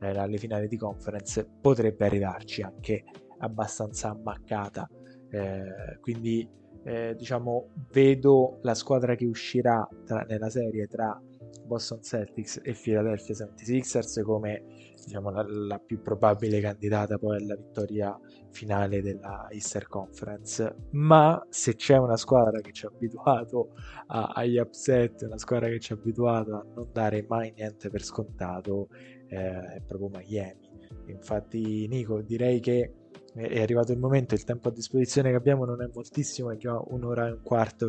eh, 0.00 0.08
alle 0.08 0.36
finali 0.38 0.68
di 0.68 0.76
conference 0.76 1.48
potrebbe 1.60 2.06
arrivarci 2.06 2.62
anche 2.62 3.04
abbastanza 3.38 4.10
ammaccata. 4.10 4.88
Eh, 5.30 5.98
quindi 6.00 6.48
eh, 6.84 7.14
diciamo, 7.16 7.70
vedo 7.92 8.58
la 8.62 8.74
squadra 8.74 9.14
che 9.14 9.26
uscirà 9.26 9.86
tra, 10.04 10.22
nella 10.22 10.50
serie 10.50 10.86
tra 10.86 11.20
Boston 11.66 12.02
Celtics 12.02 12.60
e 12.62 12.72
Philadelphia 12.72 13.34
76ers 13.34 14.22
come 14.22 14.64
diciamo, 15.04 15.30
la, 15.30 15.44
la, 15.46 15.78
più 15.78 16.00
probabile 16.00 16.60
candidata 16.60 17.16
poi 17.18 17.36
alla 17.36 17.54
vittoria 17.54 18.18
finale 18.50 19.02
della 19.02 19.46
Easter 19.50 19.86
Conference. 19.86 20.74
Ma 20.92 21.44
se 21.48 21.76
c'è 21.76 21.96
una 21.96 22.16
squadra 22.16 22.60
che 22.60 22.72
ci 22.72 22.86
ha 22.86 22.90
abituato 22.92 23.74
a, 24.08 24.32
agli 24.34 24.58
upset, 24.58 25.22
una 25.22 25.38
squadra 25.38 25.68
che 25.68 25.78
ci 25.78 25.92
ha 25.92 25.96
abituato 25.96 26.54
a 26.54 26.66
non 26.74 26.88
dare 26.92 27.24
mai 27.28 27.52
niente 27.54 27.88
per 27.88 28.02
scontato, 28.02 28.88
eh, 29.28 29.74
è 29.74 29.82
proprio 29.86 30.08
Miami. 30.08 30.74
Infatti, 31.06 31.86
Nico, 31.88 32.20
direi 32.22 32.60
che 32.60 32.92
è 33.34 33.60
arrivato 33.60 33.92
il 33.92 33.98
momento, 33.98 34.34
il 34.34 34.44
tempo 34.44 34.68
a 34.68 34.72
disposizione 34.72 35.30
che 35.30 35.36
abbiamo 35.36 35.64
non 35.64 35.82
è 35.82 35.90
moltissimo, 35.92 36.50
è 36.50 36.56
già 36.56 36.80
un'ora 36.88 37.28
e 37.28 37.32
un 37.32 37.42
quarto 37.42 37.88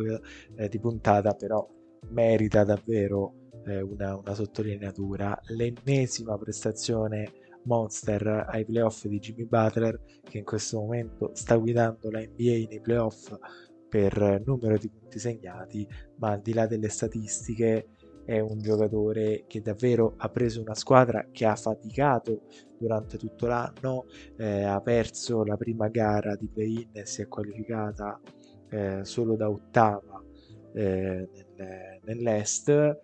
eh, 0.56 0.68
di 0.68 0.78
puntata, 0.78 1.32
però 1.32 1.66
merita 2.10 2.64
davvero 2.64 3.37
eh, 3.68 3.80
una, 3.80 4.16
una, 4.16 4.34
sottolineatura. 4.34 5.38
L'ennesima 5.48 6.36
prestazione 6.36 7.32
monster 7.64 8.46
ai 8.48 8.64
playoff 8.64 9.04
di 9.06 9.18
Jimmy 9.18 9.44
Butler, 9.44 10.00
che 10.22 10.38
in 10.38 10.44
questo 10.44 10.78
momento 10.80 11.30
sta 11.34 11.56
guidando 11.56 12.10
la 12.10 12.20
NBA 12.20 12.66
nei 12.68 12.80
playoff 12.80 13.36
per 13.88 14.42
numero 14.44 14.76
di 14.76 14.88
punti 14.88 15.18
segnati, 15.18 15.86
ma 16.16 16.32
al 16.32 16.40
di 16.40 16.52
là 16.52 16.66
delle 16.66 16.88
statistiche 16.88 17.88
è 18.24 18.40
un 18.40 18.58
giocatore 18.58 19.44
che 19.46 19.62
davvero 19.62 20.12
ha 20.18 20.28
preso 20.28 20.60
una 20.60 20.74
squadra 20.74 21.28
che 21.32 21.46
ha 21.46 21.56
faticato 21.56 22.42
durante 22.78 23.16
tutto 23.16 23.46
l'anno, 23.46 24.04
eh, 24.36 24.64
ha 24.64 24.80
perso 24.80 25.44
la 25.44 25.56
prima 25.56 25.88
gara 25.88 26.36
di 26.36 26.46
play-in 26.46 26.90
e 26.92 27.06
si 27.06 27.22
è 27.22 27.26
qualificata 27.26 28.20
eh, 28.68 29.00
solo 29.02 29.34
da 29.34 29.48
ottava 29.48 30.22
eh, 30.74 31.28
nel, 31.56 32.00
nell'est 32.04 32.98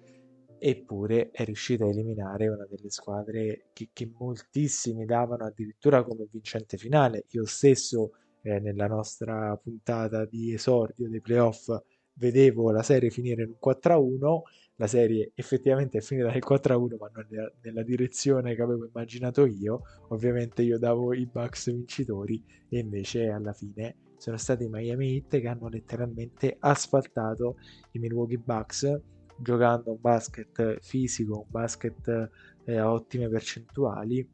eppure 0.66 1.30
è 1.30 1.44
riuscita 1.44 1.84
a 1.84 1.88
eliminare 1.88 2.48
una 2.48 2.64
delle 2.64 2.88
squadre 2.88 3.66
che, 3.74 3.90
che 3.92 4.10
moltissimi 4.18 5.04
davano 5.04 5.44
addirittura 5.44 6.02
come 6.02 6.26
vincente 6.30 6.78
finale. 6.78 7.26
Io 7.32 7.44
stesso 7.44 8.12
eh, 8.40 8.60
nella 8.60 8.86
nostra 8.86 9.54
puntata 9.62 10.24
di 10.24 10.54
esordio 10.54 11.10
dei 11.10 11.20
playoff 11.20 11.70
vedevo 12.14 12.70
la 12.70 12.82
serie 12.82 13.10
finire 13.10 13.42
in 13.42 13.50
un 13.50 13.72
4-1 13.72 14.40
la 14.76 14.86
serie 14.86 15.32
effettivamente 15.34 15.98
è 15.98 16.00
finita 16.00 16.30
nel 16.30 16.42
4-1 16.42 16.96
ma 16.98 17.10
non 17.12 17.26
nella, 17.60 17.82
direzione 17.82 18.54
che 18.54 18.62
avevo 18.62 18.86
immaginato 18.86 19.44
io. 19.44 19.82
Ovviamente 20.08 20.62
io 20.62 20.78
davo 20.78 21.12
i 21.12 21.26
Bucks 21.26 21.70
vincitori 21.70 22.42
e 22.70 22.78
invece 22.78 23.28
alla 23.28 23.52
fine 23.52 23.96
sono 24.16 24.38
stati 24.38 24.64
i 24.64 24.68
Miami 24.70 25.12
Heat 25.12 25.40
che 25.40 25.46
hanno 25.46 25.68
letteralmente 25.68 26.56
asfaltato 26.58 27.56
i 27.92 27.98
Milwaukee 27.98 28.38
Bucks 28.38 29.12
giocando 29.38 29.90
un 29.92 30.00
basket 30.00 30.78
fisico 30.80 31.38
un 31.38 31.46
basket 31.48 32.30
eh, 32.64 32.76
a 32.76 32.90
ottime 32.90 33.28
percentuali 33.28 34.26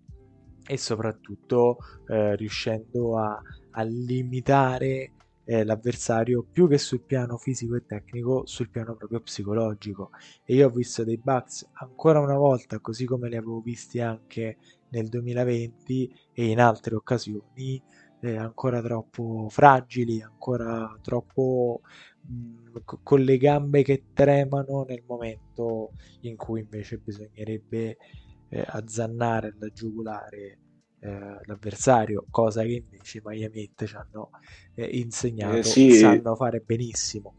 e 0.67 0.77
soprattutto 0.77 1.79
eh, 2.07 2.37
riuscendo 2.37 3.19
a, 3.19 3.41
a 3.73 3.83
limitare 3.83 5.13
eh, 5.51 5.65
l'avversario 5.65 6.47
più 6.49 6.69
che 6.69 6.79
sul 6.79 7.01
piano 7.01 7.37
fisico 7.37 7.75
e 7.75 7.85
tecnico, 7.85 8.47
sul 8.47 8.71
piano 8.71 8.95
proprio 8.95 9.21
psicologico. 9.21 10.11
E 10.45 10.55
io 10.55 10.69
ho 10.69 10.71
visto 10.71 11.03
dei 11.03 11.19
Bucks 11.19 11.69
ancora 11.73 12.21
una 12.21 12.37
volta, 12.37 12.79
così 12.79 13.05
come 13.05 13.29
li 13.29 13.37
avevo 13.37 13.61
visti 13.61 14.01
anche 14.01 14.59
nel 14.91 15.09
2020 15.09 16.15
e 16.33 16.47
in 16.47 16.61
altre 16.61 16.95
occasioni, 16.95 17.83
eh, 18.21 18.37
ancora 18.37 18.81
troppo 18.81 19.49
fragili, 19.51 20.23
ancora 20.23 20.97
troppo 21.03 21.81
con 23.03 23.21
le 23.21 23.37
gambe 23.37 23.83
che 23.83 24.05
tremano 24.13 24.85
nel 24.87 25.03
momento 25.07 25.93
in 26.21 26.37
cui 26.37 26.61
invece 26.61 26.99
bisognerebbe 26.99 27.97
eh, 28.49 28.65
azzannare 28.67 29.55
la 29.59 29.69
giugulare 29.69 30.59
eh, 31.01 31.39
l'avversario, 31.45 32.27
cosa 32.31 32.63
che 32.63 32.85
invece 32.85 33.23
Miami 33.25 33.61
Heat 33.61 33.87
ci 33.87 33.97
hanno 33.97 34.31
eh, 34.75 34.85
insegnato, 34.85 35.57
eh, 35.57 35.63
sì. 35.63 35.93
sanno 35.93 36.35
fare 36.37 36.61
benissimo. 36.61 37.35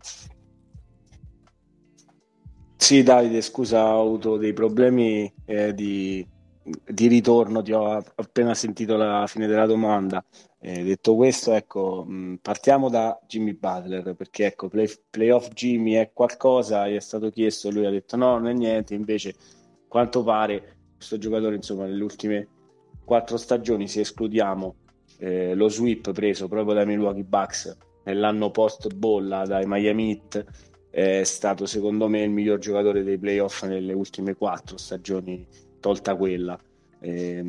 Sì, 2.76 3.04
Davide, 3.04 3.42
scusa, 3.42 3.96
ho 3.96 4.02
avuto 4.02 4.38
dei 4.38 4.54
problemi 4.54 5.32
eh, 5.46 5.74
di, 5.74 6.28
di, 6.64 7.08
ritorno, 7.08 7.62
ti 7.62 7.72
ho 7.72 8.04
appena 8.16 8.54
sentito 8.54 8.96
la 8.96 9.26
fine 9.28 9.48
della 9.48 9.66
domanda. 9.66 10.24
Eh, 10.60 10.84
detto 10.84 11.16
questo, 11.16 11.54
ecco, 11.54 12.06
mh, 12.06 12.40
partiamo 12.42 12.90
da 12.90 13.20
Jimmy 13.28 13.54
Butler, 13.54 14.16
perché 14.16 14.46
ecco, 14.48 14.68
play, 14.68 14.88
playoff 15.10 15.50
Jimmy 15.50 15.94
è 15.94 16.12
qualcosa, 16.14 16.88
gli 16.88 16.96
è 16.96 17.00
stato 17.00 17.30
chiesto, 17.30 17.72
lui 17.72 17.86
ha 17.86 17.90
detto 17.90 18.16
no, 18.16 18.38
non 18.38 18.48
è 18.48 18.54
niente, 18.54 18.94
invece 18.94 19.36
quanto 19.88 20.24
pare 20.24 20.78
questo 20.96 21.18
giocatore, 21.18 21.56
insomma, 21.56 21.86
nelle 21.86 22.04
ultime 22.04 22.48
quattro 23.04 23.38
stagioni, 23.38 23.88
se 23.88 24.02
escludiamo 24.02 24.76
eh, 25.18 25.54
lo 25.54 25.68
sweep 25.68 26.12
preso 26.12 26.48
proprio 26.48 26.74
dai 26.76 26.86
Milwaukee 26.86 27.24
Bucks 27.24 27.76
nell'anno 28.04 28.50
post 28.50 28.94
bolla 28.94 29.46
dai 29.46 29.66
Miami 29.68 30.12
Heat, 30.12 30.46
è 30.90 31.24
stato 31.24 31.66
secondo 31.66 32.08
me 32.08 32.22
il 32.22 32.32
miglior 32.32 32.58
giocatore 32.60 33.04
dei 33.04 33.18
playoff 33.18 33.64
nelle 33.64 33.94
ultime 33.94 34.36
quattro 34.36 34.78
stagioni, 34.78 35.46
tolta 35.82 36.16
quella. 36.16 36.58
Eh, 37.02 37.44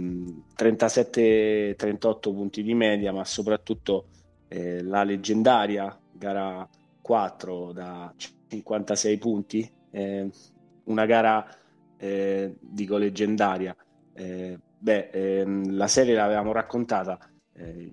37-38 0.56 2.18
punti 2.20 2.64
di 2.64 2.74
media, 2.74 3.12
ma 3.12 3.24
soprattutto 3.24 4.06
eh, 4.48 4.82
la 4.82 5.04
leggendaria 5.04 5.96
gara 6.10 6.68
4 7.00 7.72
da 7.72 8.12
56 8.16 9.18
punti, 9.18 9.70
eh, 9.90 10.28
una 10.84 11.06
gara 11.06 11.46
eh, 11.96 12.56
dico 12.58 12.96
leggendaria. 12.96 13.76
Eh, 14.14 14.58
beh, 14.78 15.08
ehm, 15.12 15.76
la 15.76 15.86
serie 15.86 16.14
l'avevamo 16.14 16.52
raccontata, 16.52 17.18
eh, 17.54 17.88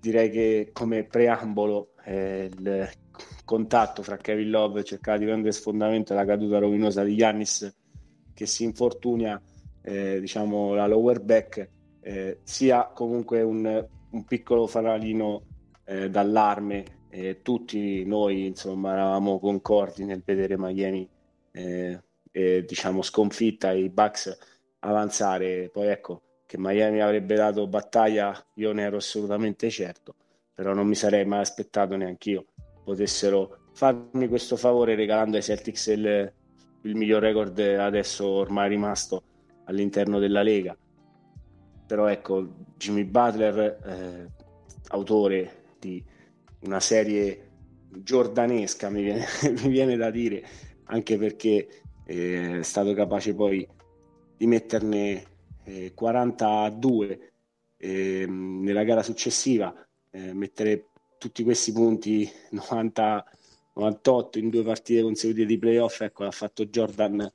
direi 0.00 0.30
che 0.30 0.70
come 0.72 1.04
preambolo 1.04 1.90
il 2.06 2.86
contatto 3.46 4.02
fra 4.02 4.18
Kevin 4.18 4.50
Love 4.50 4.84
cercare 4.84 5.18
di 5.18 5.24
prendere 5.24 5.52
sfondamento 5.52 6.12
la 6.12 6.26
caduta 6.26 6.58
rovinosa 6.58 7.02
di 7.02 7.14
Yannis 7.14 7.74
che 8.34 8.44
si 8.44 8.64
infortunia 8.64 9.40
eh, 9.84 10.18
diciamo 10.20 10.74
la 10.74 10.86
lower 10.86 11.20
back 11.20 11.68
eh, 12.00 12.38
sia 12.42 12.90
comunque 12.94 13.42
un, 13.42 13.86
un 14.10 14.24
piccolo 14.24 14.66
fanalino 14.66 15.42
eh, 15.84 16.10
d'allarme 16.10 17.02
tutti 17.42 18.04
noi 18.04 18.46
insomma 18.46 18.94
eravamo 18.94 19.38
concordi 19.38 20.04
nel 20.04 20.20
vedere 20.24 20.56
Miami 20.58 21.08
eh, 21.52 22.00
diciamo 22.66 23.02
sconfitta 23.02 23.70
i 23.70 23.88
Bucks 23.88 24.36
avanzare. 24.80 25.70
Poi 25.72 25.86
ecco 25.86 26.22
che 26.44 26.56
Miami 26.58 27.00
avrebbe 27.00 27.36
dato 27.36 27.68
battaglia 27.68 28.34
io 28.54 28.72
ne 28.72 28.82
ero 28.82 28.96
assolutamente 28.96 29.70
certo 29.70 30.16
però 30.52 30.74
non 30.74 30.88
mi 30.88 30.96
sarei 30.96 31.24
mai 31.24 31.40
aspettato 31.40 31.96
neanche 31.96 32.30
io 32.30 32.46
potessero 32.82 33.68
farmi 33.72 34.26
questo 34.26 34.56
favore 34.56 34.96
regalando 34.96 35.36
ai 35.36 35.42
Celtics 35.42 35.86
il, 35.86 36.32
il 36.82 36.96
miglior 36.96 37.22
record 37.22 37.58
adesso 37.58 38.26
ormai 38.26 38.68
rimasto 38.68 39.22
all'interno 39.64 40.18
della 40.18 40.42
Lega. 40.42 40.76
Però 41.86 42.06
ecco, 42.06 42.48
Jimmy 42.76 43.04
Butler, 43.04 43.58
eh, 43.84 44.30
autore 44.88 45.62
di 45.78 46.02
una 46.60 46.80
serie 46.80 47.50
giordanesca, 47.90 48.88
mi 48.90 49.02
viene, 49.02 49.24
mi 49.62 49.68
viene 49.68 49.96
da 49.96 50.10
dire, 50.10 50.44
anche 50.84 51.18
perché 51.18 51.68
eh, 52.04 52.58
è 52.58 52.62
stato 52.62 52.94
capace 52.94 53.34
poi 53.34 53.66
di 54.36 54.46
metterne 54.46 55.24
eh, 55.64 55.92
42 55.94 57.32
eh, 57.76 58.26
nella 58.26 58.84
gara 58.84 59.02
successiva, 59.02 59.74
eh, 60.10 60.32
mettere 60.32 60.88
tutti 61.18 61.42
questi 61.42 61.72
punti 61.72 62.28
90, 62.50 63.24
98 63.74 64.38
in 64.38 64.50
due 64.50 64.62
partite 64.62 65.02
consecutive 65.02 65.46
di 65.46 65.58
playoff, 65.58 66.00
ecco, 66.00 66.24
l'ha 66.24 66.30
fatto 66.30 66.66
Jordan 66.66 67.30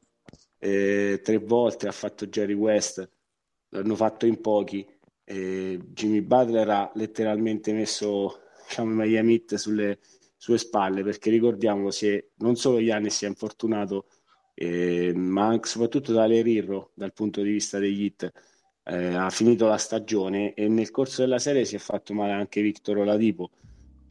eh, 0.60 1.22
tre 1.24 1.38
volte, 1.38 1.88
ha 1.88 1.92
fatto 1.92 2.28
Jerry 2.28 2.54
West, 2.54 3.10
l'hanno 3.70 3.96
fatto 3.96 4.26
in 4.26 4.40
pochi. 4.42 4.86
Eh, 5.24 5.80
Jimmy 5.90 6.22
Butler 6.22 6.70
ha 6.70 6.92
letteralmente 6.96 7.72
messo 7.74 8.42
diciamo, 8.68 8.94
Miami 8.94 9.34
Heat 9.34 9.56
sulle 9.56 10.00
sue 10.36 10.58
spalle 10.58 11.04
perché 11.04 11.30
ricordiamo 11.30 11.92
se 11.92 12.32
non 12.38 12.56
solo 12.56 12.82
Giannis 12.82 13.18
si 13.18 13.26
è 13.26 13.28
infortunato 13.28 14.06
eh, 14.54 15.12
ma 15.14 15.48
anche, 15.48 15.68
soprattutto 15.68 16.14
da 16.14 16.26
Rirro 16.26 16.92
dal 16.94 17.12
punto 17.12 17.42
di 17.42 17.52
vista 17.52 17.78
degli 17.78 18.04
Heat 18.04 18.32
eh, 18.86 19.16
ha 19.16 19.30
finito 19.30 19.68
la 19.68 19.78
stagione 19.78 20.54
e 20.54 20.70
nel 20.70 20.92
corso 20.92 21.22
della 21.22 21.40
serie 21.40 21.66
si 21.66 21.76
è 21.76 21.80
fatto 21.80 22.14
male 22.14 22.32
anche 22.32 22.62
Victor 22.62 23.00
Oladipo 23.00 23.52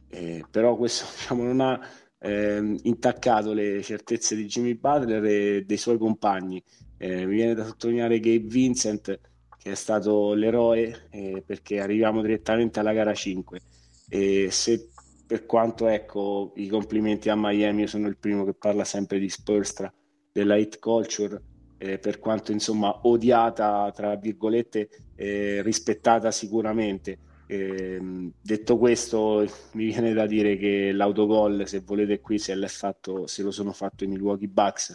eh, 0.09 0.45
però 0.49 0.75
questo 0.75 1.05
diciamo, 1.17 1.43
non 1.43 1.61
ha 1.61 1.79
eh, 2.19 2.77
intaccato 2.83 3.53
le 3.53 3.81
certezze 3.81 4.35
di 4.35 4.45
Jimmy 4.45 4.75
Butler 4.75 5.23
e 5.23 5.63
dei 5.65 5.77
suoi 5.77 5.97
compagni. 5.97 6.61
Eh, 6.97 7.25
mi 7.25 7.35
viene 7.35 7.53
da 7.53 7.65
sottolineare 7.65 8.19
Gabe 8.19 8.47
Vincent, 8.47 9.19
che 9.57 9.71
è 9.71 9.75
stato 9.75 10.33
l'eroe 10.33 11.07
eh, 11.09 11.43
perché 11.45 11.79
arriviamo 11.79 12.21
direttamente 12.21 12.79
alla 12.79 12.93
gara 12.93 13.13
5. 13.13 13.61
E 14.09 14.47
se 14.51 14.89
per 15.25 15.45
quanto 15.45 15.87
ecco 15.87 16.53
i 16.55 16.67
complimenti 16.67 17.29
a 17.29 17.35
Miami, 17.35 17.81
io 17.81 17.87
sono 17.87 18.07
il 18.07 18.17
primo 18.17 18.43
che 18.45 18.53
parla 18.53 18.83
sempre 18.83 19.19
di 19.19 19.29
Spurstra, 19.29 19.93
della 20.31 20.55
hit 20.55 20.79
culture, 20.79 21.41
eh, 21.77 21.99
per 21.99 22.19
quanto 22.19 22.51
insomma 22.51 23.01
odiata, 23.03 23.91
tra 23.93 24.15
virgolette, 24.15 24.89
eh, 25.15 25.61
rispettata 25.61 26.31
sicuramente. 26.31 27.19
Eh, 27.51 27.99
detto 28.39 28.77
questo, 28.77 29.43
mi 29.71 29.85
viene 29.85 30.13
da 30.13 30.27
dire 30.27 30.55
che 30.55 30.91
l'autogol, 30.91 31.67
se 31.67 31.79
volete 31.79 32.19
qui, 32.19 32.37
se, 32.37 32.55
fatto, 32.67 33.25
se 33.25 33.41
lo 33.41 33.49
sono 33.49 33.71
fatto 33.71 34.03
i 34.03 34.07
Milwaukee 34.07 34.47
Bucks 34.47 34.93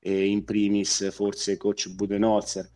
e 0.00 0.26
in 0.26 0.42
primis 0.42 1.12
forse 1.12 1.56
coach 1.56 1.94
Budenholzer. 1.94 2.68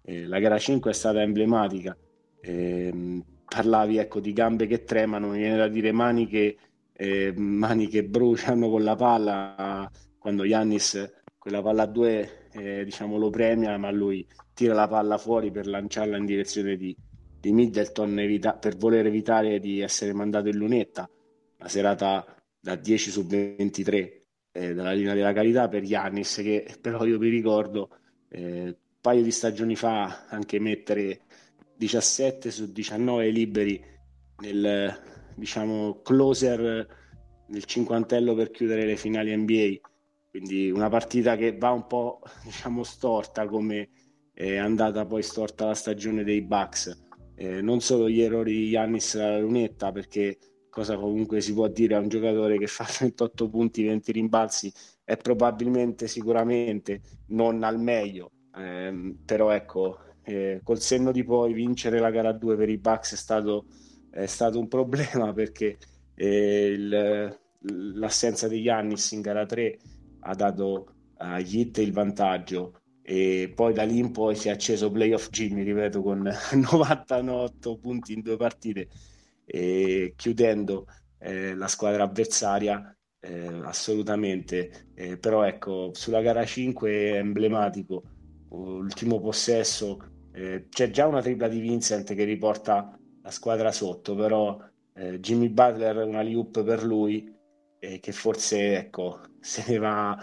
Eh, 0.00 0.24
la 0.26 0.38
gara 0.38 0.58
5 0.58 0.90
è 0.90 0.94
stata 0.94 1.20
emblematica. 1.20 1.94
Eh, 2.40 3.22
parlavi 3.44 3.98
ecco, 3.98 4.20
di 4.20 4.32
gambe 4.32 4.66
che 4.66 4.84
tremano, 4.84 5.28
mi 5.28 5.38
viene 5.38 5.58
da 5.58 5.68
dire 5.68 5.92
mani 5.92 6.26
che, 6.26 6.56
eh, 6.94 7.34
mani 7.36 7.88
che 7.88 8.04
bruciano 8.04 8.70
con 8.70 8.82
la 8.84 8.96
palla 8.96 9.90
quando 10.18 10.44
Yannis 10.44 11.12
quella 11.36 11.60
palla 11.60 11.82
a 11.82 11.86
due 11.86 12.48
eh, 12.52 12.84
diciamo, 12.84 13.18
lo 13.18 13.28
premia, 13.28 13.76
ma 13.76 13.90
lui 13.90 14.26
tira 14.54 14.72
la 14.72 14.88
palla 14.88 15.18
fuori 15.18 15.50
per 15.50 15.66
lanciarla 15.66 16.16
in 16.16 16.24
direzione 16.24 16.76
di, 16.76 16.96
di 17.42 17.50
Middleton 17.50 18.20
evita- 18.20 18.54
per 18.54 18.76
voler 18.76 19.04
evitare 19.04 19.58
di 19.58 19.80
essere 19.80 20.12
mandato 20.12 20.46
in 20.46 20.56
lunetta. 20.56 21.10
La 21.58 21.66
serata 21.66 22.24
da 22.60 22.76
10 22.76 23.10
su 23.10 23.26
23 23.26 24.22
eh, 24.52 24.74
dalla 24.74 24.92
linea 24.92 25.14
della 25.14 25.32
carità 25.32 25.66
per 25.66 25.82
Yannis, 25.82 26.36
che 26.36 26.76
però 26.80 27.04
io 27.04 27.18
mi 27.18 27.28
ricordo 27.28 27.96
eh, 28.28 28.62
un 28.62 28.76
paio 29.00 29.22
di 29.24 29.32
stagioni 29.32 29.74
fa 29.74 30.26
anche 30.28 30.60
mettere 30.60 31.22
17 31.76 32.52
su 32.52 32.70
19 32.70 33.28
liberi 33.30 33.84
nel 34.38 34.96
diciamo 35.34 36.00
closer 36.02 36.86
nel 37.48 37.64
cinquantello 37.64 38.34
per 38.34 38.52
chiudere 38.52 38.84
le 38.84 38.96
finali 38.96 39.36
NBA 39.36 39.88
quindi 40.30 40.70
una 40.70 40.88
partita 40.88 41.36
che 41.36 41.56
va 41.56 41.70
un 41.70 41.86
po' 41.86 42.20
diciamo 42.44 42.84
storta 42.84 43.46
come 43.46 43.88
è 44.32 44.56
andata 44.56 45.04
poi 45.06 45.22
storta 45.22 45.66
la 45.66 45.74
stagione 45.74 46.22
dei 46.22 46.42
Bucks 46.42 47.10
eh, 47.42 47.60
non 47.60 47.80
solo 47.80 48.08
gli 48.08 48.20
errori 48.20 48.52
di 48.52 48.68
Yannis 48.68 49.16
alla 49.16 49.40
lunetta, 49.40 49.90
perché 49.90 50.38
cosa 50.70 50.96
comunque 50.96 51.40
si 51.40 51.52
può 51.52 51.66
dire 51.66 51.96
a 51.96 51.98
un 51.98 52.08
giocatore 52.08 52.56
che 52.56 52.68
fa 52.68 52.84
38 52.86 53.48
punti, 53.48 53.82
20 53.84 54.12
rimbalzi, 54.12 54.72
è 55.02 55.16
probabilmente 55.16 56.06
sicuramente 56.06 57.00
non 57.28 57.64
al 57.64 57.80
meglio, 57.80 58.30
eh, 58.56 59.16
però 59.24 59.50
ecco, 59.50 59.98
eh, 60.22 60.60
col 60.62 60.80
senno 60.80 61.10
di 61.10 61.24
poi 61.24 61.52
vincere 61.52 61.98
la 61.98 62.10
gara 62.10 62.30
2 62.32 62.56
per 62.56 62.68
i 62.68 62.78
Bucks 62.78 63.14
è 63.14 63.16
stato, 63.16 63.66
è 64.10 64.26
stato 64.26 64.60
un 64.60 64.68
problema 64.68 65.32
perché 65.34 65.78
eh, 66.14 66.66
il, 66.68 67.38
l'assenza 67.94 68.46
di 68.46 68.60
Yannis 68.60 69.10
in 69.12 69.20
gara 69.20 69.44
3 69.44 69.78
ha 70.20 70.34
dato 70.34 70.86
agli 71.16 71.58
Hit 71.58 71.78
il 71.78 71.92
vantaggio 71.92 72.81
e 73.02 73.52
poi 73.54 73.72
da 73.72 73.82
lì 73.82 73.98
in 73.98 74.12
poi 74.12 74.36
si 74.36 74.48
è 74.48 74.52
acceso 74.52 74.90
playoff 74.90 75.28
Jimmy, 75.28 75.64
ripeto, 75.64 76.02
con 76.02 76.22
98 76.72 77.78
punti 77.78 78.12
in 78.12 78.22
due 78.22 78.36
partite, 78.36 78.88
e 79.44 80.14
chiudendo 80.16 80.86
eh, 81.18 81.54
la 81.54 81.66
squadra 81.66 82.04
avversaria 82.04 82.96
eh, 83.20 83.60
assolutamente. 83.64 84.90
Eh, 84.94 85.18
però 85.18 85.42
ecco, 85.44 85.90
sulla 85.94 86.20
gara 86.22 86.44
5 86.44 86.90
è 86.90 87.16
emblematico, 87.16 88.02
ultimo 88.50 89.20
possesso, 89.20 89.98
eh, 90.32 90.66
c'è 90.68 90.90
già 90.90 91.06
una 91.06 91.20
tripla 91.20 91.48
di 91.48 91.60
Vincent 91.60 92.14
che 92.14 92.24
riporta 92.24 92.96
la 93.22 93.30
squadra 93.30 93.72
sotto, 93.72 94.14
però 94.14 94.58
eh, 94.94 95.18
Jimmy 95.20 95.48
Butler 95.48 95.96
una 95.98 96.22
loop 96.22 96.62
per 96.62 96.84
lui 96.84 97.30
che 97.82 98.12
forse 98.12 98.76
ecco, 98.76 99.20
se 99.40 99.64
ne 99.66 99.78
va 99.78 100.16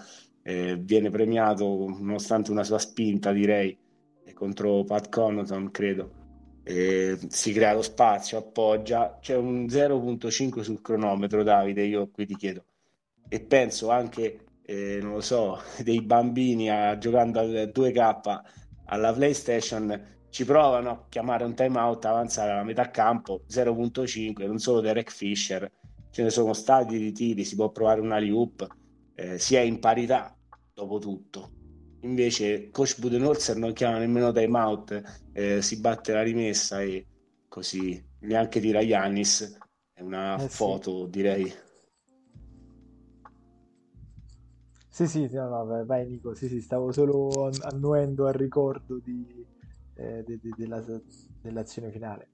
eh, 0.43 0.75
viene 0.77 1.09
premiato 1.09 1.65
nonostante 1.99 2.51
una 2.51 2.63
sua 2.63 2.79
spinta, 2.79 3.31
direi, 3.31 3.77
contro 4.33 4.83
Pat 4.85 5.09
Connaughton, 5.09 5.69
credo. 5.71 6.11
eh, 6.63 7.17
si 7.27 7.51
crea 7.51 7.73
lo 7.73 7.81
spazio, 7.81 8.37
appoggia, 8.37 9.17
c'è 9.19 9.35
un 9.35 9.65
0.5 9.65 10.61
sul 10.61 10.81
cronometro, 10.81 11.43
Davide, 11.43 11.83
io 11.83 12.09
qui 12.09 12.25
ti 12.25 12.35
chiedo. 12.35 12.63
E 13.27 13.41
penso 13.41 13.89
anche, 13.89 14.45
eh, 14.63 14.99
non 15.01 15.13
lo 15.13 15.21
so, 15.21 15.59
dei 15.83 16.01
bambini 16.01 16.69
a, 16.69 16.97
giocando 16.97 17.39
al 17.39 17.71
2K 17.73 18.39
alla 18.85 19.13
PlayStation 19.13 20.17
ci 20.29 20.45
provano 20.45 20.89
a 20.89 21.05
chiamare 21.09 21.43
un 21.43 21.55
timeout, 21.55 22.05
avanzare 22.05 22.51
alla 22.51 22.63
metà 22.63 22.89
campo 22.89 23.41
0.5, 23.49 24.45
non 24.45 24.59
solo 24.59 24.79
Derek 24.79 25.11
Fisher, 25.11 25.71
ce 26.11 26.23
ne 26.23 26.29
sono 26.29 26.53
stati 26.53 26.97
di 26.97 27.11
tiri, 27.11 27.43
si 27.43 27.55
può 27.55 27.69
provare 27.71 28.01
una 28.01 28.19
loop, 28.19 28.67
eh, 29.19 29.37
si 29.37 29.55
è 29.55 29.59
in 29.59 29.79
parità 29.79 30.33
dopo 30.73 30.97
tutto. 30.97 31.51
Invece 32.01 32.69
coach 32.69 32.97
Budenholzer 32.99 33.57
non 33.57 33.73
chiama 33.73 33.97
nemmeno 33.97 34.31
timeout, 34.31 35.27
eh, 35.33 35.61
si 35.61 35.81
batte 35.81 36.13
la 36.13 36.23
rimessa 36.23 36.81
e 36.81 37.05
così 37.49 38.01
neanche 38.19 38.61
tira 38.61 38.79
Yannis. 38.79 39.57
È 39.91 40.01
una 40.01 40.41
eh, 40.41 40.47
foto, 40.47 41.03
sì. 41.03 41.09
direi. 41.09 41.53
Sì, 44.87 45.07
sì, 45.07 45.29
no, 45.33 45.49
no, 45.49 45.85
vai 45.85 46.07
Nico, 46.07 46.33
sì, 46.33 46.47
sì, 46.47 46.61
stavo 46.61 46.91
solo 46.93 47.49
annuendo 47.61 48.27
al 48.27 48.33
ricordo 48.33 48.99
di, 48.99 49.45
eh, 49.95 50.23
de, 50.25 50.39
de, 50.41 50.49
della, 50.55 50.83
dell'azione 51.41 51.91
finale. 51.91 52.29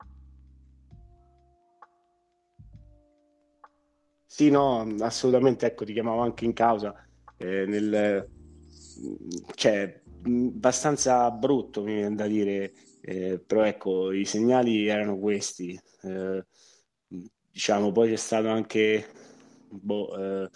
Sì, 4.38 4.50
no, 4.50 4.82
assolutamente, 5.00 5.66
ecco, 5.66 5.86
ti 5.86 5.94
chiamavo 5.94 6.22
anche 6.22 6.44
in 6.46 6.52
causa. 6.54 6.94
Eh, 7.38 7.66
nel, 7.66 8.30
cioè, 9.56 10.02
abbastanza 10.24 11.30
brutto, 11.32 11.84
mi 11.84 11.94
viene 11.96 12.16
da 12.16 12.28
dire, 12.28 12.74
eh, 13.02 13.40
però 13.40 13.64
ecco, 13.64 14.12
i 14.12 14.26
segnali 14.26 14.88
erano 14.88 15.18
questi. 15.18 15.80
Eh, 16.02 16.46
diciamo, 17.52 17.92
poi 17.92 18.10
c'è 18.10 18.16
stato 18.16 18.50
anche 18.50 19.08
boh, 19.70 20.18
eh, 20.44 20.50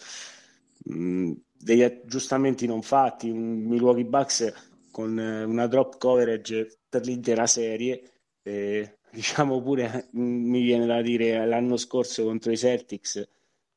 degli 0.84 1.82
aggiustamenti 1.84 2.66
non 2.66 2.82
fatti, 2.82 3.30
un 3.30 3.64
Milwaukee 3.66 4.06
Bucks 4.06 4.54
con 4.92 5.18
una 5.18 5.68
drop 5.68 5.98
coverage 5.98 6.80
per 6.90 7.06
l'intera 7.06 7.46
serie. 7.48 8.12
diciamo 9.12 9.62
pure, 9.62 10.10
mi 10.14 10.62
viene 10.62 10.86
da 10.86 11.02
dire, 11.02 11.46
l'anno 11.46 11.78
scorso 11.78 12.24
contro 12.24 12.52
i 12.52 12.58
Celtics, 12.58 13.28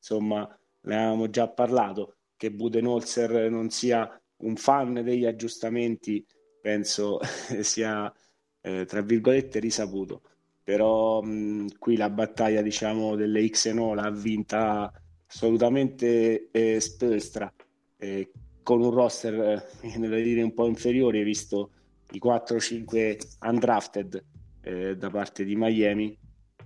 insomma, 0.03 0.45
ne 0.81 0.95
avevamo 0.95 1.29
già 1.29 1.47
parlato, 1.47 2.17
che 2.35 2.51
Budenholzer 2.51 3.49
non 3.49 3.69
sia 3.69 4.21
un 4.37 4.57
fan 4.57 5.01
degli 5.01 5.25
aggiustamenti 5.25 6.25
penso 6.59 7.19
sia 7.61 8.11
eh, 8.61 8.85
tra 8.85 9.01
virgolette 9.01 9.59
risaputo. 9.59 10.21
Però 10.61 11.21
mh, 11.21 11.77
qui 11.79 11.95
la 11.95 12.09
battaglia 12.09 12.61
diciamo 12.61 13.15
delle 13.15 13.47
X 13.47 13.65
e 13.67 13.73
no 13.73 13.93
l'ha 13.93 14.09
vinta 14.09 14.91
assolutamente 15.27 16.49
eh, 16.51 16.79
Spelstra 16.79 17.51
eh, 17.97 18.31
con 18.61 18.81
un 18.81 18.91
roster 18.91 19.33
eh, 19.33 19.65
viene 19.87 20.21
dire 20.21 20.41
un 20.41 20.53
po' 20.53 20.67
inferiore 20.67 21.23
visto 21.23 21.71
i 22.11 22.21
4-5 22.23 23.17
undrafted 23.41 24.23
eh, 24.61 24.95
da 24.97 25.09
parte 25.09 25.43
di 25.43 25.55
Miami. 25.55 26.17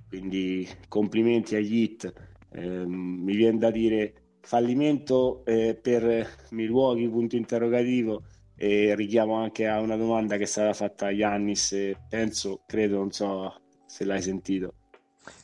Quindi 0.08 0.68
complimenti 0.88 1.56
agli 1.56 1.82
hit 1.82 2.14
ehm, 2.52 2.90
mi 2.90 3.36
viene 3.36 3.58
da 3.58 3.72
dire 3.72 4.38
fallimento 4.42 5.44
eh, 5.46 5.78
per 5.80 6.28
Milwaukee, 6.52 7.10
punto 7.10 7.36
interrogativo, 7.36 8.24
e 8.56 8.96
richiamo 8.96 9.36
anche 9.36 9.68
a 9.68 9.80
una 9.80 9.96
domanda 9.96 10.38
che 10.38 10.44
è 10.44 10.48
stata 10.48 10.74
fatta 10.74 11.08
a 11.08 11.12
Yannis, 11.12 11.76
penso, 12.10 12.64
credo, 12.66 12.98
non 12.98 13.12
so 13.12 13.54
se 13.86 14.06
l'hai 14.06 14.22
sentito. 14.22 14.74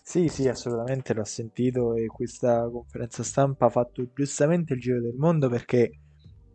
Sì, 0.02 0.30
sì, 0.30 0.48
assolutamente 0.48 1.14
l'ho 1.14 1.26
sentito 1.26 1.96
e 1.96 2.08
questa 2.08 2.70
conferenza 2.70 3.24
stampa 3.24 3.66
ha 3.66 3.70
fatto 3.70 4.08
giustamente 4.14 4.74
il 4.74 4.80
giro 4.80 5.02
del 5.02 5.16
mondo 5.16 5.50
perché 5.50 5.92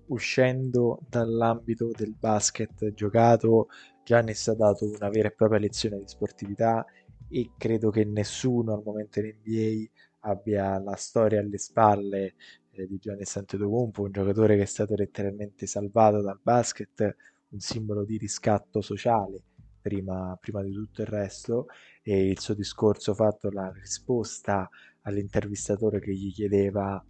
uscendo 0.08 1.00
dall'ambito 1.08 1.90
del 1.94 2.14
basket 2.14 2.92
giocato, 2.94 3.68
Giannis 4.04 4.48
ha 4.48 4.54
dato 4.54 4.86
una 4.86 5.08
vera 5.10 5.28
e 5.28 5.32
propria 5.32 5.58
lezione 5.58 5.98
di 5.98 6.06
sportività 6.06 6.84
e 7.28 7.50
credo 7.58 7.90
che 7.90 8.04
nessuno 8.04 8.72
al 8.72 8.82
momento 8.82 9.20
in 9.20 9.36
NBA 9.42 9.90
abbia 10.28 10.78
la 10.78 10.96
storia 10.96 11.40
alle 11.40 11.58
spalle 11.58 12.34
eh, 12.70 12.86
di 12.86 12.98
Gianni 12.98 13.22
Antetokounmpo, 13.22 14.02
un 14.02 14.12
giocatore 14.12 14.56
che 14.56 14.62
è 14.62 14.66
stato 14.66 14.94
letteralmente 14.94 15.66
salvato 15.66 16.20
dal 16.20 16.38
basket, 16.42 17.16
un 17.50 17.58
simbolo 17.58 18.04
di 18.04 18.18
riscatto 18.18 18.80
sociale 18.80 19.42
prima, 19.80 20.36
prima 20.40 20.62
di 20.62 20.72
tutto 20.72 21.02
il 21.02 21.08
resto. 21.08 21.66
E 22.02 22.28
il 22.28 22.38
suo 22.38 22.54
discorso 22.54 23.14
fatto, 23.14 23.50
la 23.50 23.70
risposta 23.72 24.68
all'intervistatore 25.02 26.00
che 26.00 26.12
gli 26.12 26.32
chiedeva 26.32 27.02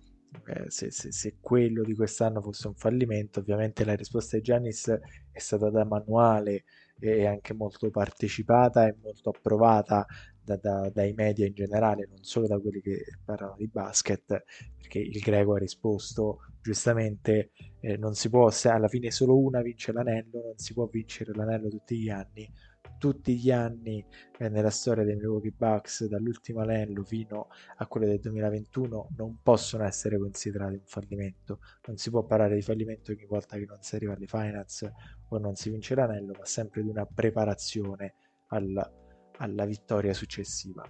eh, 0.46 0.70
se, 0.70 0.90
se, 0.90 1.10
se, 1.10 1.36
quello 1.40 1.82
di 1.82 1.94
quest'anno 1.94 2.42
fosse 2.42 2.68
un 2.68 2.74
fallimento, 2.74 3.40
ovviamente 3.40 3.84
la 3.84 3.94
risposta 3.94 4.36
di 4.36 4.42
Giannis 4.42 4.88
è 5.30 5.38
stata 5.38 5.70
da 5.70 5.84
manuale 5.84 6.64
e 7.00 7.26
anche 7.26 7.54
molto 7.54 7.90
partecipata 7.90 8.86
e 8.86 8.96
molto 9.00 9.30
approvata 9.30 10.06
da, 10.42 10.56
da, 10.56 10.90
dai 10.90 11.12
media 11.12 11.46
in 11.46 11.54
generale, 11.54 12.06
non 12.08 12.22
solo 12.22 12.46
da 12.46 12.58
quelli 12.58 12.80
che 12.80 13.04
parlano 13.24 13.54
di 13.56 13.68
basket, 13.68 14.44
perché 14.76 14.98
il 14.98 15.20
greco 15.20 15.54
ha 15.54 15.58
risposto 15.58 16.40
giustamente, 16.62 17.50
eh, 17.80 17.96
non 17.96 18.14
si 18.14 18.28
può, 18.28 18.50
se 18.50 18.68
alla 18.68 18.88
fine 18.88 19.10
solo 19.10 19.38
una 19.38 19.60
vince 19.60 19.92
l'anello, 19.92 20.42
non 20.44 20.56
si 20.56 20.72
può 20.72 20.86
vincere 20.86 21.32
l'anello 21.34 21.68
tutti 21.68 21.98
gli 21.98 22.08
anni. 22.08 22.50
Tutti 22.98 23.36
gli 23.36 23.50
anni 23.52 24.04
eh, 24.38 24.48
nella 24.48 24.70
storia 24.70 25.04
dei 25.04 25.14
Milwaukee 25.14 25.54
Bucks, 25.56 26.06
dall'ultimo 26.06 26.60
anello 26.60 27.04
fino 27.04 27.48
a 27.76 27.86
quello 27.86 28.06
del 28.06 28.18
2021, 28.18 29.10
non 29.16 29.38
possono 29.42 29.84
essere 29.84 30.18
considerati 30.18 30.74
un 30.74 30.84
fallimento. 30.84 31.60
Non 31.86 31.96
si 31.96 32.10
può 32.10 32.24
parlare 32.24 32.56
di 32.56 32.62
fallimento 32.62 33.12
ogni 33.12 33.26
volta 33.26 33.56
che 33.56 33.66
non 33.66 33.78
si 33.80 33.94
arriva 33.94 34.14
alle 34.14 34.26
finals 34.26 34.90
o 35.28 35.38
non 35.38 35.54
si 35.54 35.70
vince 35.70 35.94
l'anello, 35.94 36.34
ma 36.36 36.44
sempre 36.44 36.82
di 36.82 36.88
una 36.88 37.06
preparazione 37.06 38.14
al, 38.48 38.92
alla 39.38 39.64
vittoria 39.64 40.12
successiva. 40.12 40.82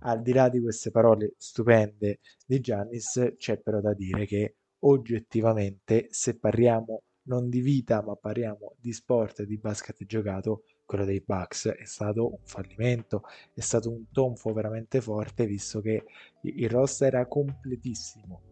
Al 0.00 0.20
di 0.20 0.32
là 0.32 0.48
di 0.48 0.60
queste 0.60 0.90
parole 0.90 1.34
stupende 1.36 2.18
di 2.44 2.58
Giannis, 2.58 3.34
c'è 3.36 3.60
però 3.60 3.80
da 3.80 3.94
dire 3.94 4.26
che 4.26 4.56
oggettivamente, 4.80 6.08
se 6.10 6.38
parliamo 6.38 7.02
non 7.24 7.48
di 7.48 7.60
vita, 7.60 8.02
ma 8.02 8.16
parliamo 8.16 8.74
di 8.78 8.92
sport 8.92 9.40
e 9.40 9.46
di 9.46 9.58
basket 9.58 10.04
giocato, 10.04 10.64
quello 10.84 11.04
dei 11.04 11.22
Bucks 11.24 11.68
è 11.68 11.84
stato 11.84 12.30
un 12.30 12.44
fallimento, 12.44 13.22
è 13.54 13.60
stato 13.60 13.90
un 13.90 14.10
tonfo 14.10 14.52
veramente 14.52 15.00
forte, 15.00 15.46
visto 15.46 15.80
che 15.80 16.04
il 16.42 16.68
roster 16.68 17.14
era 17.14 17.26
completissimo. 17.26 18.42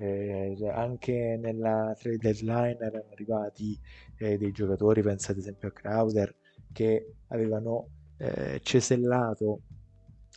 Eh, 0.00 0.56
anche 0.72 1.36
nella 1.40 1.92
trade 1.98 2.18
deadline 2.18 2.78
erano 2.78 3.08
arrivati 3.10 3.78
eh, 4.16 4.38
dei 4.38 4.52
giocatori, 4.52 5.02
pensate 5.02 5.32
ad 5.32 5.38
esempio 5.38 5.68
a 5.68 5.72
Crowder, 5.72 6.34
che 6.72 7.14
avevano 7.28 7.88
eh, 8.18 8.60
cesellato 8.62 9.62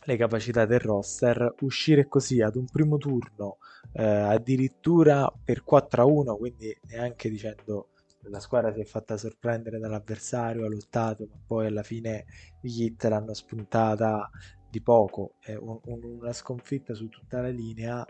le 0.04 0.16
capacità 0.16 0.64
del 0.64 0.80
roster, 0.80 1.54
uscire 1.60 2.08
così 2.08 2.40
ad 2.40 2.56
un 2.56 2.64
primo 2.64 2.96
turno 2.96 3.58
eh, 3.92 4.02
addirittura 4.02 5.32
per 5.44 5.62
4 5.62 6.02
a 6.02 6.04
1, 6.06 6.36
quindi 6.36 6.76
neanche 6.88 7.28
dicendo 7.28 7.88
la 8.24 8.40
squadra 8.40 8.72
si 8.72 8.80
è 8.80 8.84
fatta 8.84 9.16
sorprendere 9.16 9.78
dall'avversario, 9.78 10.64
ha 10.64 10.68
lottato, 10.68 11.26
ma 11.30 11.40
poi 11.44 11.66
alla 11.66 11.82
fine 11.82 12.24
gli 12.60 12.84
hit 12.84 13.04
l'hanno 13.04 13.34
spuntata 13.34 14.30
di 14.70 14.80
poco, 14.80 15.34
è 15.40 15.54
un, 15.54 15.78
un, 15.84 16.02
una 16.02 16.32
sconfitta 16.32 16.94
su 16.94 17.08
tutta 17.08 17.40
la 17.42 17.48
linea, 17.48 18.04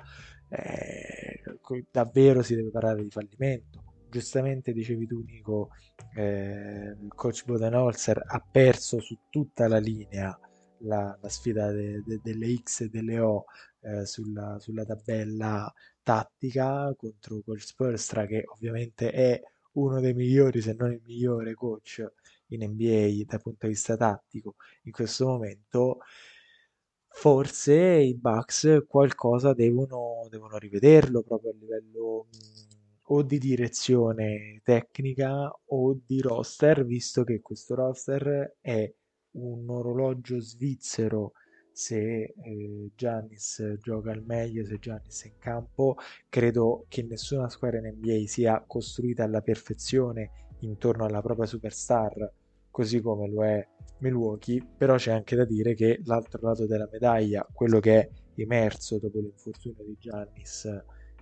eh, 0.48 1.42
davvero 1.90 2.42
si 2.42 2.54
deve 2.54 2.70
parlare 2.70 3.02
di 3.02 3.10
fallimento. 3.10 3.82
Giustamente 4.08 4.72
dicevi 4.72 5.06
tu 5.06 5.22
Nico, 5.22 5.70
eh, 6.14 6.96
coach 7.08 7.44
Bodenholzer 7.46 8.22
ha 8.24 8.40
perso 8.40 9.00
su 9.00 9.18
tutta 9.30 9.66
la 9.68 9.78
linea 9.78 10.38
la, 10.82 11.16
la 11.20 11.28
sfida 11.28 11.70
de, 11.70 12.02
de, 12.04 12.20
delle 12.22 12.54
X 12.56 12.82
e 12.82 12.88
delle 12.88 13.18
O 13.20 13.44
eh, 13.80 14.06
sulla, 14.06 14.58
sulla, 14.58 14.84
tabella 14.84 15.72
tattica 16.02 16.92
contro 16.96 17.40
coach 17.44 17.60
Spurstra 17.60 18.26
che 18.26 18.44
ovviamente 18.46 19.10
è 19.10 19.40
uno 19.72 20.00
dei 20.00 20.14
migliori 20.14 20.60
se 20.60 20.74
non 20.74 20.92
il 20.92 21.00
migliore 21.04 21.54
coach 21.54 22.04
in 22.48 22.64
NBA 22.64 23.24
dal 23.26 23.40
punto 23.42 23.66
di 23.66 23.72
vista 23.72 23.96
tattico 23.96 24.56
in 24.82 24.92
questo 24.92 25.26
momento 25.26 25.98
forse 27.08 27.74
i 27.74 28.14
Bucks 28.16 28.84
qualcosa 28.88 29.52
devono, 29.54 30.26
devono 30.30 30.56
rivederlo 30.58 31.22
proprio 31.22 31.50
a 31.50 31.54
livello 31.54 32.26
mh, 32.30 33.12
o 33.14 33.22
di 33.22 33.38
direzione 33.38 34.60
tecnica 34.64 35.52
o 35.66 35.98
di 36.04 36.20
roster, 36.20 36.84
visto 36.86 37.24
che 37.24 37.40
questo 37.40 37.74
roster 37.74 38.56
è 38.60 38.92
un 39.32 39.68
orologio 39.68 40.40
svizzero 40.40 41.32
se 41.72 42.34
eh, 42.36 42.90
Giannis 42.94 43.76
gioca 43.80 44.12
al 44.12 44.22
meglio, 44.24 44.64
se 44.64 44.78
Giannis 44.78 45.24
è 45.24 45.28
in 45.28 45.38
campo, 45.38 45.96
credo 46.28 46.84
che 46.88 47.02
nessuna 47.02 47.48
squadra 47.48 47.78
in 47.78 47.94
NBA 47.96 48.26
sia 48.26 48.62
costruita 48.66 49.24
alla 49.24 49.40
perfezione 49.40 50.30
intorno 50.60 51.04
alla 51.04 51.22
propria 51.22 51.46
superstar, 51.46 52.32
così 52.70 53.00
come 53.00 53.28
lo 53.28 53.44
è 53.44 53.66
Milwaukee, 53.98 54.64
però 54.76 54.96
c'è 54.96 55.12
anche 55.12 55.36
da 55.36 55.44
dire 55.44 55.74
che 55.74 56.00
l'altro 56.04 56.40
lato 56.42 56.66
della 56.66 56.88
medaglia, 56.90 57.46
quello 57.52 57.80
che 57.80 58.00
è 58.00 58.08
emerso 58.36 58.98
dopo 58.98 59.20
l'infortunio 59.20 59.84
di 59.84 59.96
Giannis 59.98 60.64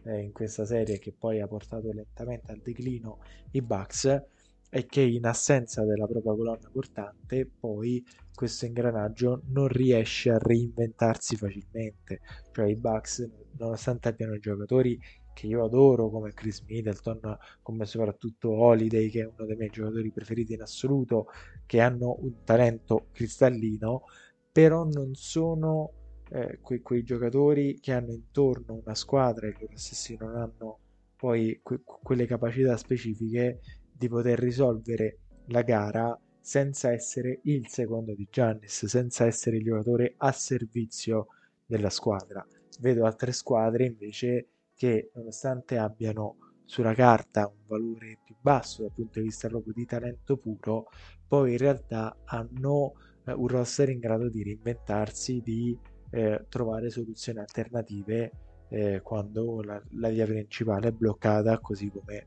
eh, 0.05 0.21
in 0.21 0.33
questa 0.33 0.65
serie 0.65 0.99
che 0.99 1.13
poi 1.13 1.41
ha 1.41 1.47
portato 1.47 1.93
lentamente 1.93 2.53
al 2.53 2.61
declino 2.63 3.19
i 3.53 3.63
Bucks, 3.63 4.23
è 4.71 4.87
che 4.87 5.01
in 5.01 5.27
assenza 5.27 5.85
della 5.85 6.07
propria 6.07 6.33
colonna 6.33 6.71
portante 6.73 7.45
poi 7.59 8.03
questo 8.41 8.65
ingranaggio 8.65 9.43
non 9.49 9.69
riesce 9.69 10.31
a 10.31 10.39
reinventarsi 10.39 11.37
facilmente. 11.37 12.21
Cioè 12.53 12.71
i 12.71 12.75
Bucks 12.75 13.29
nonostante 13.59 14.09
abbiano 14.09 14.39
giocatori 14.39 14.99
che 15.35 15.47
io 15.47 15.63
adoro 15.63 16.09
come 16.09 16.33
Chris 16.33 16.63
Middleton 16.63 17.37
come 17.61 17.85
soprattutto 17.85 18.51
Holiday 18.51 19.11
che 19.11 19.21
è 19.21 19.27
uno 19.27 19.45
dei 19.45 19.57
miei 19.57 19.69
giocatori 19.69 20.11
preferiti 20.11 20.55
in 20.55 20.63
assoluto 20.63 21.27
che 21.67 21.81
hanno 21.81 22.17
un 22.21 22.43
talento 22.43 23.09
cristallino 23.13 24.05
però 24.51 24.85
non 24.85 25.15
sono 25.15 25.93
eh, 26.31 26.61
que- 26.63 26.81
quei 26.81 27.03
giocatori 27.03 27.79
che 27.79 27.93
hanno 27.93 28.13
intorno 28.13 28.81
una 28.83 28.95
squadra 28.95 29.49
e 29.49 29.55
loro 29.61 29.77
stessi 29.77 30.17
non 30.19 30.35
hanno 30.37 30.79
poi 31.15 31.61
que- 31.63 31.83
quelle 31.85 32.25
capacità 32.25 32.79
specifiche 32.79 33.61
di 33.93 34.09
poter 34.09 34.39
risolvere 34.39 35.19
la 35.49 35.61
gara 35.61 36.19
senza 36.51 36.91
essere 36.91 37.39
il 37.45 37.69
secondo 37.69 38.13
di 38.13 38.27
Giannis, 38.29 38.87
senza 38.87 39.25
essere 39.25 39.59
il 39.59 39.63
giocatore 39.63 40.15
a 40.17 40.33
servizio 40.33 41.29
della 41.65 41.91
squadra. 41.91 42.45
Vedo 42.81 43.07
altre 43.07 43.31
squadre 43.31 43.85
invece 43.85 44.49
che 44.75 45.13
nonostante 45.15 45.79
abbiano 45.79 46.39
sulla 46.65 46.93
carta 46.93 47.47
un 47.47 47.67
valore 47.69 48.19
più 48.25 48.35
basso 48.41 48.83
dal 48.83 48.91
punto 48.91 49.21
di 49.21 49.27
vista 49.27 49.47
proprio 49.47 49.73
di 49.73 49.85
talento 49.85 50.39
puro, 50.39 50.89
poi 51.29 51.53
in 51.53 51.59
realtà 51.59 52.17
hanno 52.25 52.95
eh, 53.27 53.33
un 53.33 53.47
roster 53.47 53.89
in 53.91 54.01
grado 54.01 54.29
di 54.29 54.43
reinventarsi, 54.43 55.41
di 55.45 55.79
eh, 56.11 56.47
trovare 56.49 56.91
soluzioni 56.91 57.39
alternative 57.39 58.33
eh, 58.71 59.01
quando 59.03 59.63
la, 59.63 59.81
la 59.91 60.09
via 60.09 60.27
principale 60.27 60.89
è 60.89 60.93
bloccata, 60.93 61.61
così 61.61 61.89
come 61.91 62.27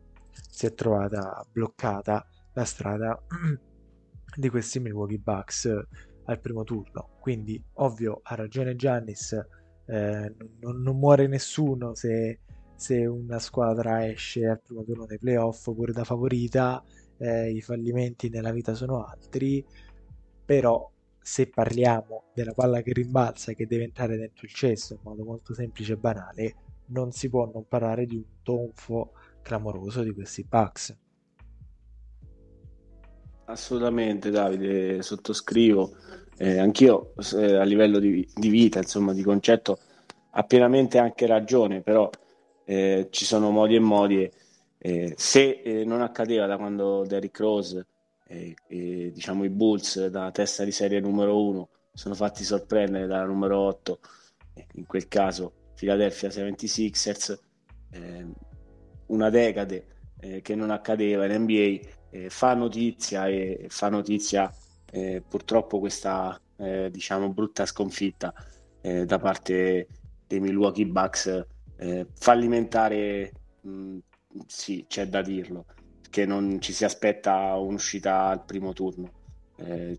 si 0.50 0.66
è 0.66 0.74
trovata 0.74 1.46
bloccata 1.52 2.26
la 2.54 2.64
strada 2.64 3.22
di 4.36 4.50
questi 4.50 4.80
Milwaukee 4.80 5.20
Bucks 5.20 5.70
al 6.26 6.40
primo 6.40 6.64
turno. 6.64 7.10
Quindi, 7.20 7.62
ovvio, 7.76 8.20
ha 8.24 8.36
ragione 8.36 8.76
Giannis, 8.76 9.34
eh, 9.86 10.36
non, 10.60 10.82
non, 10.82 10.98
muore 10.98 11.28
nessuno 11.28 11.94
se, 11.96 12.40
se, 12.76 13.06
una 13.06 13.40
squadra 13.40 14.08
esce 14.08 14.48
al 14.48 14.62
primo 14.62 14.84
turno 14.84 15.06
dei 15.06 15.20
playoff 15.20 15.64
pure 15.74 15.92
da 15.92 16.04
favorita, 16.04 16.84
eh, 17.18 17.52
i 17.52 17.62
fallimenti 17.62 18.30
nella 18.30 18.52
vita 18.52 18.74
sono 18.74 19.04
altri, 19.04 19.66
però 20.46 20.90
se 21.20 21.48
parliamo 21.48 22.32
della 22.34 22.54
palla 22.54 22.82
che 22.82 22.92
rimbalza 22.92 23.52
e 23.52 23.56
che 23.56 23.66
deve 23.66 23.86
entrare 23.86 24.18
dentro 24.18 24.46
il 24.46 24.54
cesto 24.54 24.94
in 24.96 25.00
modo 25.04 25.24
molto 25.24 25.54
semplice 25.54 25.94
e 25.94 25.98
banale, 25.98 26.56
non 26.88 27.12
si 27.12 27.30
può 27.30 27.50
non 27.52 27.66
parlare 27.68 28.06
di 28.06 28.16
un 28.16 28.26
tonfo 28.44 29.14
clamoroso 29.42 30.04
di 30.04 30.14
questi 30.14 30.44
Bucks. 30.44 30.98
Assolutamente 33.46 34.30
Davide, 34.30 35.02
sottoscrivo. 35.02 35.96
Eh, 36.38 36.58
anch'io 36.60 37.14
eh, 37.36 37.56
a 37.56 37.64
livello 37.64 38.00
di, 38.00 38.28
di, 38.34 38.50
vita, 38.50 38.80
insomma, 38.80 39.14
di 39.14 39.22
concetto, 39.22 39.78
ha 40.32 40.44
pienamente 40.44 40.98
anche 40.98 41.26
ragione, 41.26 41.82
però 41.82 42.10
eh, 42.66 43.08
ci 43.12 43.26
sono 43.26 43.52
modi 43.52 43.76
e 43.76 43.80
modi. 43.80 44.32
E, 44.78 45.14
se 45.18 45.62
eh, 45.64 45.84
non 45.86 46.02
accadeva 46.02 46.46
da 46.46 46.58
quando 46.58 47.06
Derrick 47.06 47.40
Rose 47.40 47.86
e, 48.26 48.56
diciamo 49.14 49.44
i 49.44 49.50
Bulls 49.50 50.08
da 50.08 50.32
testa 50.32 50.64
di 50.64 50.72
serie 50.72 51.00
numero 51.00 51.40
1 51.42 51.70
sono 51.94 52.16
fatti 52.16 52.44
sorprendere 52.44 53.06
dalla 53.06 53.26
numero 53.26 53.60
8, 53.60 54.00
in 54.74 54.86
quel 54.88 55.08
caso 55.08 55.54
Philadelphia 55.76 56.30
76ers, 56.30 57.38
una 59.08 59.30
decade 59.30 59.86
eh, 60.20 60.42
che 60.42 60.56
non 60.56 60.72
accadeva 60.72 61.26
in 61.26 61.44
NBA, 61.44 61.80
eh, 62.14 62.30
fa 62.30 62.54
notizia 62.54 63.28
e 63.28 63.66
fa 63.70 63.90
notizia 63.90 64.54
eh, 64.92 65.24
purtroppo 65.28 65.80
questa 65.80 66.40
eh, 66.58 66.90
diciamo 66.92 67.34
brutta 67.34 67.66
sconfitta 67.66 68.34
eh, 68.82 69.06
da 69.06 69.18
parte 69.18 69.88
dei 70.28 70.40
Milwaukee 70.40 70.86
Bucks 70.86 71.46
eh, 71.78 72.08
fallimentare 72.14 73.32
mh, 73.62 73.98
sì 74.46 74.86
c'è 74.88 75.08
da 75.08 75.24
dirlo 75.24 75.66
che 76.12 76.28
non 76.28 76.62
ci 76.62 76.74
si 76.74 76.86
aspetta 76.86 77.56
un'uscita 77.56 78.28
al 78.28 78.46
primo 78.46 78.72
turno. 78.72 79.22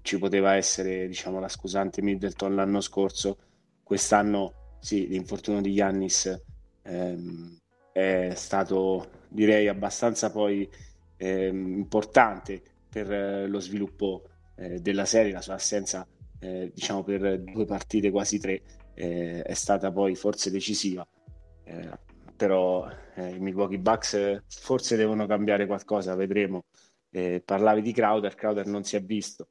Ci 0.03 0.19
poteva 0.19 0.55
essere 0.55 1.09
diciamo 1.09 1.41
la 1.41 1.49
scusante 1.49 2.03
Middleton 2.03 2.55
l'anno 2.55 2.81
scorso. 2.81 3.39
Quest'anno 3.83 4.77
sì 4.79 5.09
l'infortunio 5.09 5.61
di 5.61 5.75
Giannis 5.75 6.41
ehm, 6.83 7.57
è 7.91 8.33
stato 8.37 9.09
direi 9.29 9.67
abbastanza 9.67 10.31
poi 10.31 10.69
eh, 11.17 11.47
importante 11.49 12.63
per 12.89 13.13
eh, 13.13 13.47
lo 13.47 13.61
sviluppo 13.61 14.25
eh, 14.57 14.81
della 14.81 15.05
serie, 15.05 15.33
la 15.33 15.41
sua 15.41 15.55
assenza 15.55 16.07
eh, 16.41 16.71
diciamo 16.75 17.03
per 17.03 17.41
due 17.41 17.65
partite, 17.65 18.11
quasi 18.11 18.39
tre, 18.39 18.63
eh, 18.95 19.43
è 19.43 19.55
stata 19.55 19.91
poi 19.91 20.15
forse 20.15 20.51
decisiva. 20.51 21.07
Eh, 21.65 22.13
però 22.37 22.89
i 23.17 23.39
Milwaukee 23.39 23.79
Bucks 23.79 24.43
forse 24.49 24.97
devono 24.97 25.25
cambiare 25.27 25.67
qualcosa, 25.67 26.17
vedremo. 26.17 26.65
parlavi 27.45 27.81
di 27.81 27.93
Crowder, 27.93 28.35
Crowder 28.35 28.67
non 28.67 28.83
si 28.83 28.97
è 28.97 29.03
visto. 29.03 29.49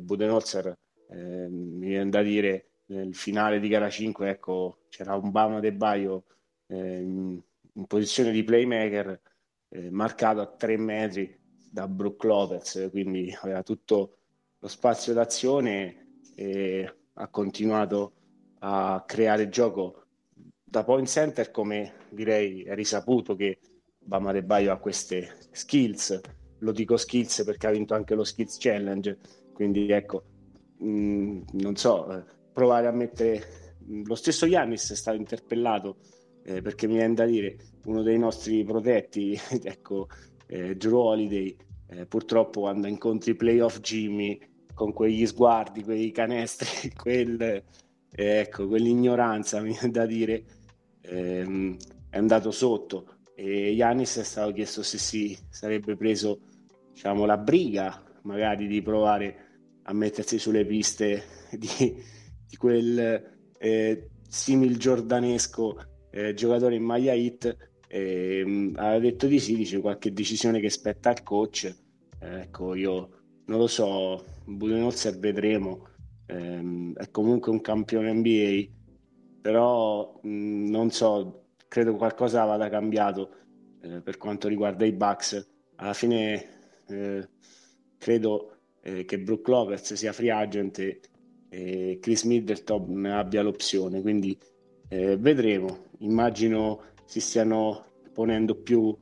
Budenholzer 0.00 0.74
mi 1.10 1.88
viene 1.88 2.08
da 2.08 2.22
dire 2.22 2.76
nel 2.86 3.14
finale 3.14 3.60
di 3.60 3.68
gara 3.68 3.90
5 3.90 4.30
ecco 4.30 4.78
c'era 4.88 5.14
un 5.14 5.30
Bama 5.30 5.60
De 5.60 5.72
Baio 5.72 6.24
eh, 6.68 7.00
in 7.00 7.86
posizione 7.86 8.30
di 8.30 8.44
playmaker 8.44 9.20
eh, 9.68 9.90
marcato 9.90 10.40
a 10.40 10.46
tre 10.46 10.76
metri 10.76 11.38
da 11.70 11.88
Brook 11.88 12.24
Lopez, 12.24 12.88
quindi 12.90 13.34
aveva 13.42 13.62
tutto 13.62 14.16
lo 14.58 14.68
spazio 14.68 15.12
d'azione 15.12 16.20
e 16.34 16.94
ha 17.12 17.28
continuato 17.28 18.12
a 18.60 19.04
creare 19.06 19.48
gioco 19.48 20.04
da 20.64 20.84
point 20.84 21.06
center 21.06 21.50
come 21.50 21.94
direi 22.10 22.62
è 22.62 22.74
risaputo 22.74 23.36
che 23.36 23.58
Bama 23.98 24.32
De 24.32 24.42
Baio 24.42 24.72
ha 24.72 24.78
queste 24.78 25.36
skills. 25.50 26.20
Lo 26.60 26.72
dico 26.72 26.96
skills 26.96 27.44
perché 27.44 27.66
ha 27.66 27.70
vinto 27.70 27.94
anche 27.94 28.14
lo 28.14 28.24
skills 28.24 28.56
challenge 28.58 29.18
quindi 29.52 29.90
ecco 29.90 30.24
mh, 30.78 30.88
mm, 30.88 31.42
non 31.52 31.76
so 31.76 32.10
eh, 32.10 32.24
provare 32.52 32.86
a 32.86 32.92
mettere 32.92 33.74
lo 34.04 34.14
stesso 34.14 34.46
Yannis 34.46 34.90
è 34.90 34.96
stato 34.96 35.16
interpellato 35.16 35.98
eh, 36.44 36.60
perché 36.62 36.86
mi 36.86 36.94
viene 36.94 37.14
da 37.14 37.24
dire 37.24 37.56
uno 37.86 38.02
dei 38.02 38.18
nostri 38.18 38.64
protetti, 38.64 39.38
ecco, 39.62 40.08
eh, 40.46 40.76
Drew 40.76 40.98
Holiday, 40.98 41.56
eh, 41.88 42.06
purtroppo 42.06 42.60
quando 42.60 42.86
incontri 42.86 43.34
playoff 43.34 43.80
Jimmy 43.80 44.38
con 44.74 44.92
quegli 44.92 45.26
sguardi, 45.26 45.82
quei 45.82 46.10
canestri, 46.10 46.90
quel, 46.94 47.40
eh, 47.40 47.62
ecco, 48.10 48.66
quell'ignoranza, 48.66 49.60
mi 49.62 49.72
viene 49.72 49.90
da 49.90 50.06
dire, 50.06 50.44
ehm, 51.02 51.76
è 52.10 52.18
andato 52.18 52.50
sotto. 52.50 53.14
E 53.34 53.70
Yanis 53.70 54.18
è 54.18 54.24
stato 54.24 54.52
chiesto 54.52 54.82
se 54.82 54.96
si 54.96 55.36
sarebbe 55.50 55.94
preso 55.94 56.40
diciamo, 56.92 57.26
la 57.26 57.36
briga 57.36 58.02
magari 58.22 58.66
di 58.66 58.80
provare 58.80 59.44
a 59.82 59.92
mettersi 59.92 60.38
sulle 60.38 60.64
piste 60.64 61.22
di, 61.52 61.68
di 62.48 62.56
quel 62.56 63.36
eh, 63.58 64.08
simil 64.26 64.78
giordanesco 64.78 65.76
eh, 66.10 66.32
giocatore 66.32 66.76
in 66.76 66.82
maglia 66.82 67.12
hit 67.12 67.54
eh, 67.88 68.72
aveva 68.76 68.98
detto 68.98 69.26
di 69.26 69.38
sì, 69.38 69.56
dice 69.56 69.80
qualche 69.80 70.12
decisione 70.12 70.60
che 70.60 70.70
spetta 70.70 71.10
al 71.10 71.22
coach. 71.22 71.64
Eh, 72.20 72.40
ecco, 72.40 72.74
io 72.74 73.10
non 73.46 73.58
lo 73.58 73.66
so, 73.66 74.24
Budenholzer 74.44 75.18
vedremo, 75.18 75.88
eh, 76.26 76.92
è 76.94 77.10
comunque 77.10 77.52
un 77.52 77.60
campione 77.60 78.12
NBA, 78.12 78.66
però 79.40 80.18
mh, 80.22 80.68
non 80.68 80.90
so, 80.90 81.46
credo 81.68 81.94
qualcosa 81.96 82.44
vada 82.44 82.68
cambiato 82.68 83.30
eh, 83.82 84.00
per 84.00 84.16
quanto 84.16 84.48
riguarda 84.48 84.84
i 84.84 84.92
Bucks. 84.92 85.48
Alla 85.76 85.94
fine 85.94 86.82
eh, 86.88 87.28
credo 87.98 88.50
che 88.86 89.18
Brook 89.18 89.48
Lopez 89.48 89.94
sia 89.94 90.12
free 90.12 90.30
agent 90.30 90.78
e 91.48 91.98
Chris 92.00 92.22
Middleton 92.22 93.04
abbia 93.06 93.42
l'opzione, 93.42 94.00
quindi 94.00 94.38
eh, 94.88 95.16
vedremo, 95.16 95.86
immagino 95.98 96.82
si 97.06 97.20
stiano 97.20 97.84
ponendo 98.12 98.54
più 98.60 98.94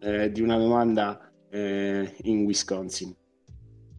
eh, 0.00 0.30
di 0.30 0.40
una 0.40 0.56
domanda 0.56 1.32
eh, 1.50 2.14
in 2.22 2.44
Wisconsin. 2.44 3.14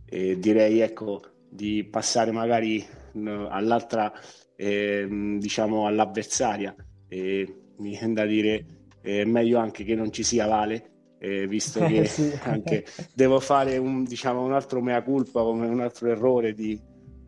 E 0.06 0.40
direi 0.40 0.80
ecco 0.80 1.22
di 1.50 1.84
passare 1.84 2.32
magari 2.32 2.86
no, 3.14 3.50
all'altra, 3.50 4.12
ehm, 4.56 5.40
diciamo 5.40 5.86
all'avversaria. 5.86 6.76
E 7.08 7.56
mi 7.78 7.90
viene 7.90 8.14
da 8.14 8.26
dire 8.26 8.66
è 9.02 9.24
meglio 9.26 9.60
anche 9.60 9.84
che 9.84 9.96
non 9.96 10.12
ci 10.12 10.24
sia 10.24 10.48
Vale 10.48 10.96
eh, 11.20 11.48
visto 11.48 11.80
che 11.86 12.06
sì. 12.06 12.32
anche 12.44 12.86
devo 13.14 13.40
fare 13.40 13.78
un, 13.78 14.04
diciamo, 14.04 14.44
un 14.44 14.54
altro 14.54 14.82
mea 14.82 15.02
culpa 15.02 15.42
come 15.42 15.68
un 15.68 15.82
altro 15.82 16.10
errore 16.10 16.54
di, 16.54 16.80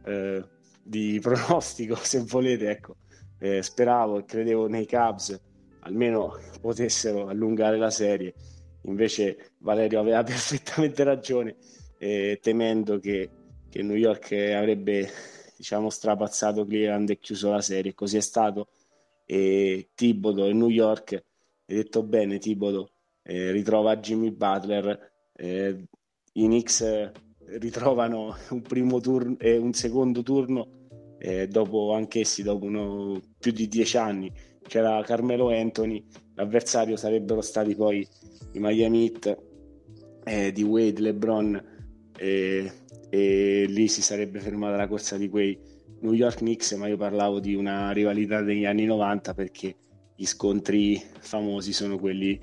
eh, 0.06 0.44
di 0.84 1.20
pronostico, 1.22 1.96
se 2.02 2.24
volete, 2.26 2.70
ecco. 2.70 2.96
Eh, 3.42 3.64
speravo 3.64 4.20
e 4.20 4.26
credevo 4.26 4.68
nei 4.68 4.86
Cubs 4.86 5.40
almeno 5.82 6.38
potessero 6.62 7.28
allungare 7.28 7.78
la 7.78 7.90
serie, 7.90 8.34
invece 8.84 9.52
Valerio 9.60 10.00
aveva 10.00 10.24
perfettamente 10.24 11.04
ragione, 11.04 11.56
eh, 11.98 12.40
temendo 12.42 13.00
che, 13.00 13.30
che 13.70 13.82
New 13.82 13.96
York 13.96 14.32
avrebbe 14.32 15.10
diciamo 15.58 15.90
strapazzato 15.90 16.66
Cleveland 16.66 17.10
e 17.10 17.20
chiuso 17.20 17.52
la 17.52 17.62
serie, 17.62 17.94
così 17.94 18.18
è 18.18 18.22
stato. 18.22 18.68
E 19.26 19.90
Tibodo 19.94 20.46
e 20.46 20.54
New 20.54 20.70
York, 20.70 21.12
hai 21.14 21.76
detto 21.76 22.02
bene 22.02 22.40
Tibodo, 22.40 22.90
eh, 23.22 23.52
ritrova 23.52 23.98
Jimmy 23.98 24.32
Butler, 24.32 25.12
eh, 25.36 25.86
i 26.34 26.46
Knicks 26.46 26.82
eh, 26.82 27.12
ritrovano 27.60 28.36
un 28.50 28.62
primo 28.62 29.00
turno 29.00 29.38
e 29.38 29.58
un 29.58 29.74
secondo 29.74 30.24
turno 30.24 30.68
eh, 31.20 31.48
dopo 31.48 31.94
anch'essi, 31.94 32.42
dopo 32.42 32.66
uno, 32.66 33.22
più 33.38 33.52
di 33.52 33.68
dieci 33.68 33.98
anni, 33.98 34.32
c'era 34.68 35.02
Carmelo 35.04 35.50
Anthony, 35.50 36.04
l'avversario 36.36 36.96
sarebbero 36.96 37.42
stati 37.42 37.76
poi 37.76 38.08
i 38.54 38.60
Miami 38.60 39.06
Heat 39.08 39.38
eh, 40.24 40.52
di 40.52 40.64
Wade, 40.64 41.02
LeBron 41.02 41.64
eh, 42.18 42.72
e 43.10 43.66
lì 43.68 43.88
si 43.88 44.02
sarebbe 44.02 44.40
fermata 44.40 44.76
la 44.76 44.88
corsa 44.88 45.18
di 45.18 45.30
quei 45.30 45.58
New 46.02 46.14
York 46.14 46.38
Knicks, 46.38 46.74
ma 46.74 46.88
io 46.88 46.98
parlavo 46.98 47.40
di 47.40 47.56
una 47.56 47.92
rivalità 47.92 48.42
degli 48.42 48.66
anni 48.66 48.86
90 48.86 49.34
perché 49.34 49.76
gli 50.16 50.26
scontri 50.26 51.02
famosi 51.20 51.74
sono 51.74 51.98
quelli 51.98 52.40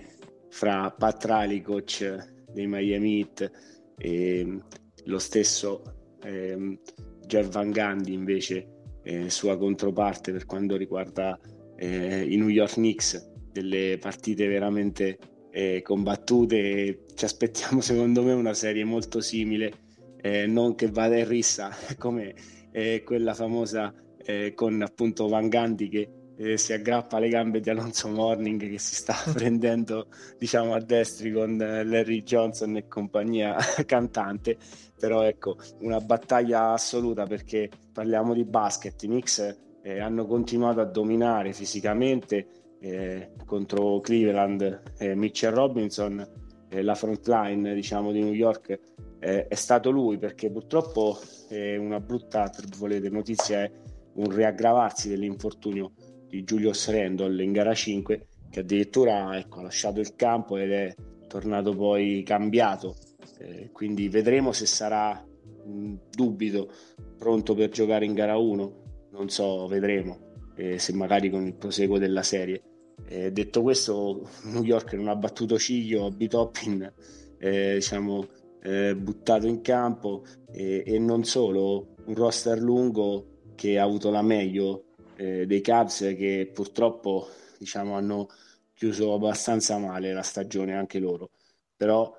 fra 0.48 0.90
Pat 0.90 1.24
Riley, 1.24 1.60
coach 1.60 2.14
dei 2.52 2.66
Miami 2.66 3.20
Heat, 3.20 3.50
e 3.98 4.60
lo 5.04 5.18
stesso 5.18 5.82
eh, 6.22 6.78
Jeff 7.26 7.48
Van 7.50 7.70
Gundy 7.70 8.12
invece 8.12 8.66
eh, 9.02 9.30
sua 9.30 9.56
controparte 9.56 10.32
per 10.32 10.46
quanto 10.46 10.76
riguarda 10.76 11.38
eh, 11.76 12.24
i 12.28 12.36
New 12.36 12.48
York 12.48 12.74
Knicks, 12.74 13.32
delle 13.52 13.98
partite 13.98 14.46
veramente 14.46 15.18
eh, 15.50 15.82
combattute. 15.82 17.04
Ci 17.14 17.24
aspettiamo 17.24 17.80
secondo 17.82 18.22
me 18.22 18.32
una 18.32 18.54
serie 18.54 18.84
molto 18.84 19.20
simile, 19.20 19.72
eh, 20.20 20.46
non 20.46 20.74
che 20.74 20.88
vada 20.88 21.16
in 21.16 21.28
rissa 21.28 21.70
come 21.98 22.34
eh, 22.72 23.02
quella 23.04 23.34
famosa 23.34 23.94
eh, 24.18 24.52
con 24.54 24.82
appunto 24.82 25.28
Van 25.28 25.48
Gandhi 25.48 25.88
che 25.88 26.10
eh, 26.36 26.58
si 26.58 26.72
aggrappa 26.72 27.16
alle 27.16 27.28
gambe 27.28 27.60
di 27.60 27.70
Alonso 27.70 28.08
Morning 28.08 28.60
che 28.60 28.78
si 28.78 28.94
sta 28.94 29.14
prendendo 29.32 30.08
diciamo 30.38 30.74
a 30.74 30.80
destri 30.80 31.32
con 31.32 31.60
eh, 31.60 31.84
Larry 31.84 32.22
Johnson 32.22 32.76
e 32.76 32.86
compagnia 32.86 33.56
cantante 33.86 34.58
però 34.98 35.22
ecco 35.22 35.56
una 35.80 36.00
battaglia 36.00 36.72
assoluta 36.72 37.24
perché 37.24 37.70
parliamo 37.92 38.34
di 38.34 38.44
basket 38.44 39.02
i 39.04 39.06
Knicks 39.06 39.64
eh, 39.86 40.00
hanno 40.00 40.26
continuato 40.26 40.80
a 40.80 40.84
dominare 40.84 41.52
fisicamente 41.52 42.48
eh, 42.80 43.30
contro 43.44 44.00
Cleveland 44.00 44.82
eh, 44.98 45.14
Mitchell 45.14 45.54
Robinson 45.54 46.28
eh, 46.68 46.82
la 46.82 46.96
front 46.96 47.24
line 47.28 47.72
diciamo 47.72 48.10
di 48.10 48.20
New 48.22 48.32
York 48.32 48.78
è 49.18 49.54
stato 49.54 49.90
lui 49.90 50.18
perché 50.18 50.50
purtroppo 50.50 51.18
una 51.50 51.98
brutta 51.98 52.48
volete, 52.78 53.08
notizia 53.08 53.62
è 53.62 53.72
un 54.16 54.30
riaggravarsi 54.30 55.08
dell'infortunio 55.08 55.92
di 56.28 56.44
Julius 56.44 56.90
Randall 56.90 57.40
in 57.40 57.50
gara 57.50 57.74
5 57.74 58.26
che 58.50 58.60
addirittura 58.60 59.36
ecco, 59.36 59.60
ha 59.60 59.62
lasciato 59.62 59.98
il 59.98 60.14
campo 60.14 60.58
ed 60.58 60.70
è 60.70 60.94
tornato 61.26 61.74
poi 61.74 62.22
cambiato. 62.24 62.94
Eh, 63.38 63.70
quindi 63.72 64.08
vedremo 64.08 64.52
se 64.52 64.66
sarà 64.66 65.26
mh, 65.64 65.94
dubito 66.10 66.70
pronto 67.18 67.54
per 67.54 67.70
giocare 67.70 68.04
in 68.04 68.14
gara 68.14 68.36
1 68.36 68.84
non 69.16 69.28
so, 69.28 69.66
vedremo 69.66 70.34
eh, 70.56 70.78
se 70.78 70.92
magari 70.92 71.30
con 71.30 71.46
il 71.46 71.54
proseguo 71.54 71.98
della 71.98 72.22
serie. 72.22 72.62
Eh, 73.06 73.30
detto 73.32 73.62
questo, 73.62 74.28
New 74.44 74.62
York 74.62 74.94
non 74.94 75.08
ha 75.08 75.16
battuto 75.16 75.58
ciglio, 75.58 76.10
B-Toppin 76.10 76.92
eh, 77.38 77.74
diciamo, 77.74 78.26
eh, 78.62 78.96
buttato 78.96 79.46
in 79.46 79.60
campo 79.60 80.24
e 80.50 80.98
non 80.98 81.24
solo, 81.24 81.94
un 82.06 82.14
roster 82.14 82.58
lungo 82.58 83.42
che 83.54 83.78
ha 83.78 83.82
avuto 83.82 84.10
la 84.10 84.22
meglio 84.22 84.84
eh, 85.16 85.46
dei 85.46 85.60
Cavs 85.60 86.14
che 86.16 86.50
purtroppo 86.52 87.28
diciamo, 87.58 87.94
hanno 87.94 88.28
chiuso 88.74 89.14
abbastanza 89.14 89.78
male 89.78 90.12
la 90.12 90.22
stagione 90.22 90.74
anche 90.74 90.98
loro. 90.98 91.30
Però 91.76 92.14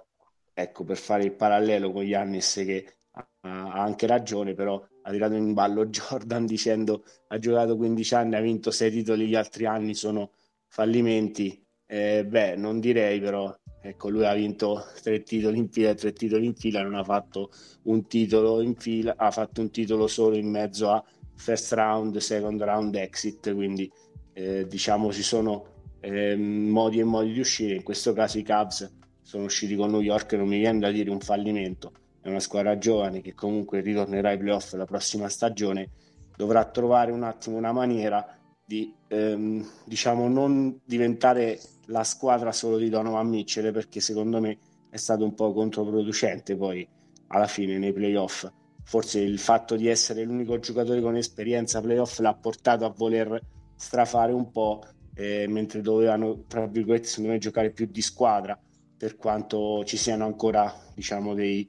ecco, 0.53 0.83
per 0.83 0.97
fare 0.97 1.23
il 1.23 1.33
parallelo 1.33 1.91
con 1.91 2.05
Giannis 2.05 2.53
che 2.65 2.93
ha 3.11 3.25
anche 3.71 4.07
ragione, 4.07 4.53
però 4.53 4.83
ha 5.07 5.11
tirato 5.11 5.35
in 5.35 5.53
ballo 5.53 5.87
Jordan 5.89 6.45
dicendo 6.45 7.03
ha 7.27 7.39
giocato 7.39 7.77
15 7.77 8.15
anni, 8.15 8.35
ha 8.35 8.41
vinto 8.41 8.71
6 8.71 8.91
titoli 8.91 9.27
gli 9.27 9.35
altri 9.35 9.65
anni 9.65 9.95
sono 9.95 10.31
fallimenti. 10.67 11.63
Eh, 11.85 12.25
beh, 12.25 12.57
non 12.57 12.81
direi 12.81 13.19
però, 13.21 13.55
ecco, 13.81 14.09
lui 14.09 14.25
ha 14.25 14.33
vinto 14.33 14.85
tre 15.01 15.23
titoli 15.23 15.57
in 15.57 15.69
fila, 15.69 15.93
tre 15.93 16.11
titoli 16.11 16.45
in 16.45 16.53
fila, 16.53 16.83
non 16.83 16.95
ha 16.95 17.03
fatto 17.03 17.49
un 17.83 18.05
titolo 18.07 18.61
in 18.61 18.75
fila, 18.75 19.15
ha 19.15 19.31
fatto 19.31 19.61
un 19.61 19.71
titolo 19.71 20.07
solo 20.07 20.35
in 20.35 20.49
mezzo 20.49 20.89
a 20.89 21.01
first 21.35 21.71
round, 21.71 22.17
second 22.17 22.61
round 22.61 22.93
exit, 22.95 23.53
quindi 23.53 23.89
eh, 24.33 24.67
diciamo 24.67 25.13
ci 25.13 25.23
sono 25.23 25.75
eh, 26.01 26.35
modi 26.35 26.99
e 26.99 27.05
modi 27.05 27.31
di 27.31 27.39
uscire, 27.39 27.75
in 27.75 27.83
questo 27.83 28.11
caso 28.11 28.37
i 28.37 28.43
Cavs 28.43 28.93
sono 29.21 29.45
usciti 29.45 29.75
con 29.75 29.91
New 29.91 30.01
York, 30.01 30.33
non 30.33 30.47
mi 30.47 30.57
viene 30.57 30.79
da 30.79 30.91
dire 30.91 31.09
un 31.09 31.21
fallimento, 31.21 31.91
è 32.27 32.29
una 32.29 32.39
squadra 32.41 32.77
giovane 32.77 33.21
che 33.21 33.33
comunque 33.33 33.79
ritornerà 33.79 34.29
ai 34.29 34.37
playoff 34.37 34.73
la 34.73 34.85
prossima 34.85 35.29
stagione, 35.29 35.89
dovrà 36.35 36.65
trovare 36.65 37.11
un 37.11 37.23
attimo 37.23 37.55
una 37.55 37.71
maniera 37.71 38.37
di 38.65 38.93
ehm, 39.07 39.65
diciamo 39.85 40.27
non 40.27 40.77
diventare 40.83 41.57
la 41.85 42.03
squadra 42.03 42.51
solo 42.51 42.77
di 42.77 42.89
Donovan 42.89 43.29
Mitchell 43.29 43.71
perché 43.71 44.01
secondo 44.01 44.41
me 44.41 44.57
è 44.89 44.97
stato 44.97 45.23
un 45.23 45.33
po' 45.35 45.53
controproducente 45.53 46.57
poi 46.57 46.85
alla 47.27 47.47
fine 47.47 47.77
nei 47.77 47.93
playoff. 47.93 48.45
Forse 48.83 49.21
il 49.21 49.39
fatto 49.39 49.77
di 49.77 49.87
essere 49.87 50.25
l'unico 50.25 50.59
giocatore 50.59 50.99
con 50.99 51.15
esperienza 51.15 51.79
playoff 51.79 52.19
l'ha 52.19 52.33
portato 52.33 52.83
a 52.83 52.93
voler 52.95 53.39
strafare 53.77 54.33
un 54.33 54.51
po' 54.51 54.83
eh, 55.15 55.45
mentre 55.47 55.79
dovevano 55.79 56.43
tra 56.45 56.67
virgolette 56.67 57.07
secondo 57.07 57.31
me 57.31 57.37
giocare 57.37 57.71
più 57.71 57.85
di 57.85 58.01
squadra 58.01 58.59
per 58.97 59.15
quanto 59.15 59.85
ci 59.85 59.95
siano 59.95 60.25
ancora 60.25 60.73
diciamo 60.93 61.33
dei 61.33 61.67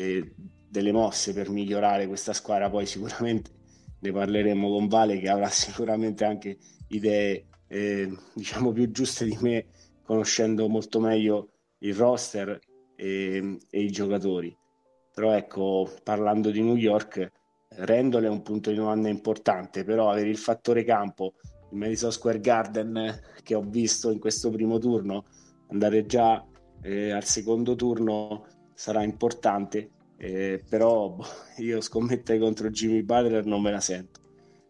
eh, 0.00 0.34
delle 0.66 0.92
mosse 0.92 1.34
per 1.34 1.50
migliorare 1.50 2.06
questa 2.06 2.32
squadra, 2.32 2.70
poi 2.70 2.86
sicuramente 2.86 3.50
ne 4.00 4.12
parleremo 4.12 4.70
con 4.70 4.88
Vale 4.88 5.18
che 5.18 5.28
avrà 5.28 5.48
sicuramente 5.48 6.24
anche 6.24 6.56
idee 6.88 7.46
eh, 7.66 8.10
diciamo 8.34 8.72
più 8.72 8.90
giuste 8.90 9.26
di 9.26 9.36
me, 9.40 9.66
conoscendo 10.02 10.68
molto 10.68 11.00
meglio 11.00 11.50
il 11.78 11.94
roster 11.94 12.58
e, 12.96 13.58
e 13.68 13.80
i 13.80 13.90
giocatori. 13.90 14.56
Però 15.14 15.32
ecco, 15.32 15.90
parlando 16.02 16.50
di 16.50 16.62
New 16.62 16.76
York, 16.76 17.30
Randall 17.68 18.24
è 18.24 18.28
un 18.28 18.42
punto 18.42 18.70
di 18.70 18.76
domanda 18.76 19.08
importante, 19.08 19.84
però 19.84 20.10
avere 20.10 20.30
il 20.30 20.38
fattore 20.38 20.82
campo, 20.82 21.34
il 21.70 21.76
Madison 21.76 22.10
Square 22.10 22.40
Garden 22.40 23.20
che 23.42 23.54
ho 23.54 23.62
visto 23.62 24.10
in 24.10 24.18
questo 24.18 24.50
primo 24.50 24.78
turno, 24.78 25.26
andare 25.68 26.06
già 26.06 26.44
eh, 26.82 27.10
al 27.10 27.24
secondo 27.24 27.74
turno 27.76 28.46
sarà 28.80 29.02
importante, 29.02 29.90
eh, 30.16 30.64
però 30.66 31.10
boh, 31.10 31.26
io 31.60 31.82
scommettere 31.82 32.38
contro 32.38 32.70
Jimmy 32.70 33.02
Butler 33.02 33.44
non 33.44 33.60
me 33.60 33.70
la 33.70 33.80
sento. 33.80 34.20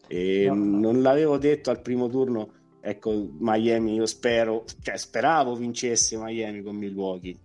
E 0.08 0.46
no, 0.48 0.54
no. 0.54 0.78
Non 0.80 1.00
l'avevo 1.00 1.38
detto 1.38 1.70
al 1.70 1.80
primo 1.80 2.08
turno, 2.08 2.52
ecco, 2.80 3.30
Miami, 3.38 3.94
io 3.94 4.06
spero, 4.06 4.64
cioè 4.82 4.96
speravo 4.96 5.54
vincesse 5.54 6.16
Miami 6.16 6.60
con 6.60 6.74
Milwaukee, 6.74 7.38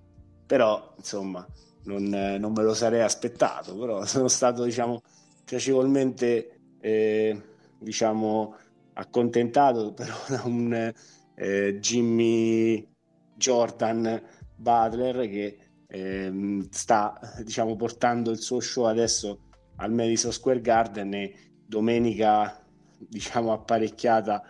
però 0.47 0.95
insomma 0.97 1.45
non, 1.83 2.05
non 2.39 2.51
me 2.51 2.63
lo 2.63 2.73
sarei 2.73 3.01
aspettato, 3.01 3.77
però 3.77 4.03
sono 4.09 4.27
stato 4.27 4.63
diciamo 4.63 5.03
piacevolmente 5.45 6.61
eh, 6.79 7.39
diciamo 7.77 8.55
accontentato 8.93 9.93
però 9.93 10.15
da 10.29 10.41
un 10.45 10.91
eh, 11.35 11.77
Jimmy 11.79 12.87
Jordan 13.35 14.19
Butler 14.55 15.29
che 15.29 15.57
ehm, 15.87 16.67
sta 16.69 17.19
diciamo, 17.43 17.75
portando 17.75 18.31
il 18.31 18.39
suo 18.39 18.59
show 18.59 18.85
adesso 18.85 19.39
al 19.77 19.91
Madison 19.91 20.31
Square 20.31 20.61
Garden 20.61 21.13
e 21.13 21.35
domenica 21.65 22.63
diciamo 22.97 23.51
apparecchiata 23.51 24.43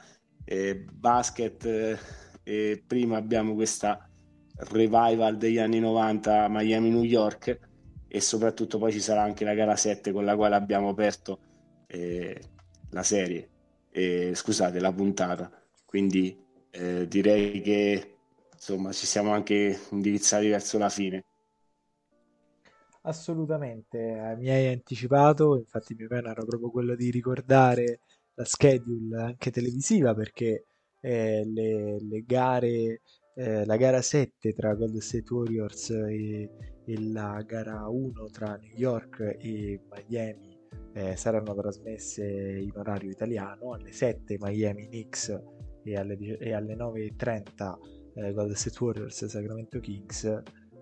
eh, 0.44 0.86
basket 0.92 2.00
eh, 2.44 2.84
prima 2.86 3.18
abbiamo 3.18 3.54
questa 3.56 4.08
revival 4.58 5.38
degli 5.38 5.58
anni 5.58 5.80
90 5.80 6.48
Miami 6.50 6.90
New 6.90 7.04
York 7.04 7.60
e 8.08 8.22
soprattutto 8.22 8.78
poi 8.78 8.92
ci 8.92 9.02
sarà 9.02 9.24
anche 9.24 9.44
la 9.44 9.54
gara 9.54 9.76
7 9.76 10.12
con 10.12 10.24
la 10.24 10.36
quale 10.36 10.56
abbiamo 10.56 10.90
aperto 10.90 11.40
eh, 11.88 12.40
la 12.92 13.04
serie 13.04 13.50
scusate 14.34 14.80
la 14.80 14.92
puntata. 14.92 15.50
Quindi 15.86 16.38
eh, 16.72 17.08
direi 17.08 17.62
che 17.62 18.15
insomma 18.68 18.92
ci 18.92 19.06
siamo 19.06 19.32
anche 19.32 19.80
indirizzati 19.92 20.48
verso 20.48 20.80
la 20.80 20.90
fine. 20.90 21.24
Assolutamente, 23.04 24.00
eh, 24.00 24.36
mi 24.36 24.50
hai 24.50 24.68
anticipato, 24.74 25.58
infatti 25.58 25.92
il 25.92 26.00
mio 26.00 26.08
piano 26.08 26.30
era 26.30 26.44
proprio 26.44 26.72
quello 26.72 26.96
di 26.96 27.12
ricordare 27.12 28.00
la 28.34 28.46
schedule 28.46 29.22
anche 29.22 29.52
televisiva 29.52 30.16
perché 30.16 30.66
eh, 31.00 31.44
le, 31.46 32.00
le 32.02 32.24
gare, 32.26 33.02
eh, 33.36 33.66
la 33.66 33.78
gara 33.78 34.02
7 34.02 34.54
tra 34.54 34.74
Golden 34.74 35.00
State 35.00 35.32
Warriors 35.32 35.92
e, 35.92 36.50
e 36.84 37.12
la 37.12 37.44
gara 37.46 37.88
1 37.88 38.30
tra 38.32 38.56
New 38.56 38.76
York 38.76 39.20
e 39.38 39.80
Miami 39.92 40.58
eh, 40.94 41.16
saranno 41.16 41.54
trasmesse 41.54 42.26
in 42.26 42.72
orario 42.74 43.12
italiano, 43.12 43.74
alle 43.74 43.92
7 43.92 44.38
Miami 44.40 44.88
Knicks 44.88 45.40
e 45.84 45.96
alle, 45.96 46.18
e 46.40 46.54
alle 46.54 46.76
9.30 46.76 47.95
eh, 48.16 48.34
Golden 48.34 48.56
State 48.56 48.84
Warriors 48.84 49.26
Sacramento 49.26 49.80
Kings, 49.80 50.24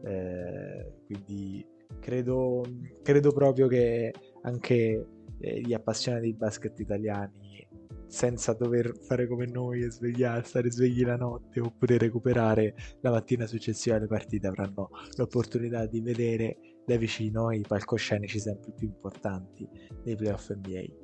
eh, 0.03 0.93
quindi 1.05 1.65
credo, 1.99 2.63
credo 3.01 3.31
proprio 3.31 3.67
che 3.67 4.13
anche 4.43 5.07
eh, 5.39 5.61
gli 5.61 5.73
appassionati 5.73 6.25
di 6.25 6.33
basket 6.33 6.79
italiani 6.79 7.67
senza 8.07 8.53
dover 8.53 8.95
fare 8.99 9.27
come 9.27 9.47
noi 9.47 9.81
e 9.81 9.89
stare 9.89 10.71
svegli 10.71 11.03
la 11.03 11.15
notte 11.15 11.59
oppure 11.59 11.97
recuperare 11.97 12.75
la 13.01 13.09
mattina 13.09 13.47
successiva 13.47 13.95
alle 13.95 14.05
partite 14.05 14.45
avranno 14.45 14.91
l'opportunità 15.15 15.87
di 15.87 15.99
vedere 15.99 16.57
da 16.85 16.95
vicino 16.97 17.51
i 17.51 17.63
palcoscenici 17.67 18.39
sempre 18.39 18.71
più 18.75 18.87
importanti 18.87 19.67
dei 20.03 20.15
playoff 20.15 20.51
NBA. 20.51 21.02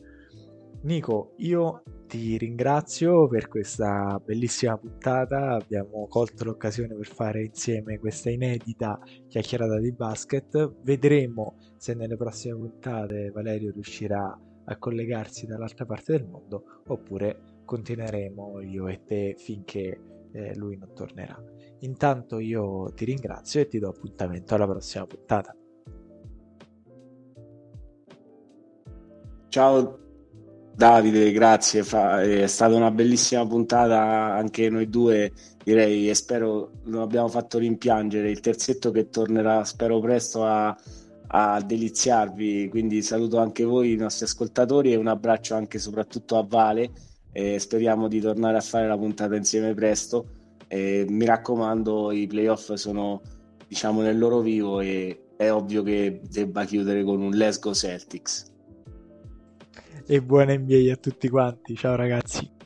Nico, 0.81 1.33
io 1.37 1.83
ti 2.07 2.37
ringrazio 2.37 3.27
per 3.27 3.49
questa 3.49 4.17
bellissima 4.23 4.77
puntata, 4.77 5.55
abbiamo 5.55 6.07
colto 6.07 6.45
l'occasione 6.45 6.95
per 6.95 7.05
fare 7.07 7.43
insieme 7.43 7.99
questa 7.99 8.29
inedita 8.29 8.97
chiacchierata 9.27 9.77
di 9.77 9.91
basket, 9.91 10.75
vedremo 10.83 11.57
se 11.75 11.93
nelle 11.95 12.15
prossime 12.15 12.55
puntate 12.55 13.29
Valerio 13.31 13.71
riuscirà 13.71 14.39
a 14.63 14.77
collegarsi 14.77 15.47
dall'altra 15.47 15.85
parte 15.85 16.13
del 16.13 16.25
mondo 16.25 16.63
oppure 16.87 17.61
continueremo 17.65 18.61
io 18.61 18.87
e 18.87 19.03
te 19.03 19.35
finché 19.37 19.99
eh, 20.31 20.55
lui 20.55 20.77
non 20.77 20.93
tornerà. 20.93 21.37
Intanto 21.79 22.39
io 22.39 22.89
ti 22.93 23.03
ringrazio 23.03 23.59
e 23.59 23.67
ti 23.67 23.79
do 23.79 23.89
appuntamento 23.89 24.55
alla 24.55 24.67
prossima 24.67 25.05
puntata. 25.05 25.53
Ciao 29.49 30.07
Davide, 30.79 31.33
grazie, 31.33 31.81
è 31.81 32.47
stata 32.47 32.73
una 32.73 32.89
bellissima 32.89 33.45
puntata 33.45 33.99
anche 34.33 34.69
noi 34.69 34.87
due, 34.87 35.29
direi, 35.61 36.09
e 36.09 36.13
spero 36.13 36.71
non 36.85 37.01
abbiamo 37.01 37.27
fatto 37.27 37.57
rimpiangere. 37.57 38.31
Il 38.31 38.39
terzetto 38.39 38.89
che 38.89 39.09
tornerà, 39.09 39.65
spero 39.65 39.99
presto 39.99 40.45
a, 40.45 40.73
a 41.27 41.61
deliziarvi, 41.61 42.69
quindi 42.69 43.01
saluto 43.01 43.39
anche 43.39 43.65
voi, 43.65 43.91
i 43.91 43.97
nostri 43.97 44.23
ascoltatori 44.23 44.93
e 44.93 44.95
un 44.95 45.07
abbraccio 45.07 45.53
anche 45.53 45.79
soprattutto 45.79 46.37
a 46.37 46.45
Vale, 46.47 46.91
e 47.33 47.59
speriamo 47.59 48.07
di 48.07 48.21
tornare 48.21 48.55
a 48.55 48.61
fare 48.61 48.87
la 48.87 48.97
puntata 48.97 49.35
insieme 49.35 49.73
presto, 49.73 50.27
e 50.69 51.05
mi 51.09 51.25
raccomando 51.25 52.13
i 52.13 52.25
playoff 52.25 52.71
sono 52.75 53.21
diciamo 53.67 53.99
nel 53.99 54.17
loro 54.17 54.39
vivo 54.39 54.79
e 54.79 55.25
è 55.35 55.51
ovvio 55.51 55.83
che 55.83 56.21
debba 56.31 56.63
chiudere 56.63 57.03
con 57.03 57.21
un 57.21 57.31
Let's 57.31 57.59
Go 57.59 57.73
Celtics 57.73 58.48
e 60.11 60.21
buona 60.21 60.55
NBA 60.55 60.91
a 60.91 60.95
tutti 60.95 61.29
quanti. 61.29 61.75
Ciao 61.75 61.95
ragazzi. 61.95 62.58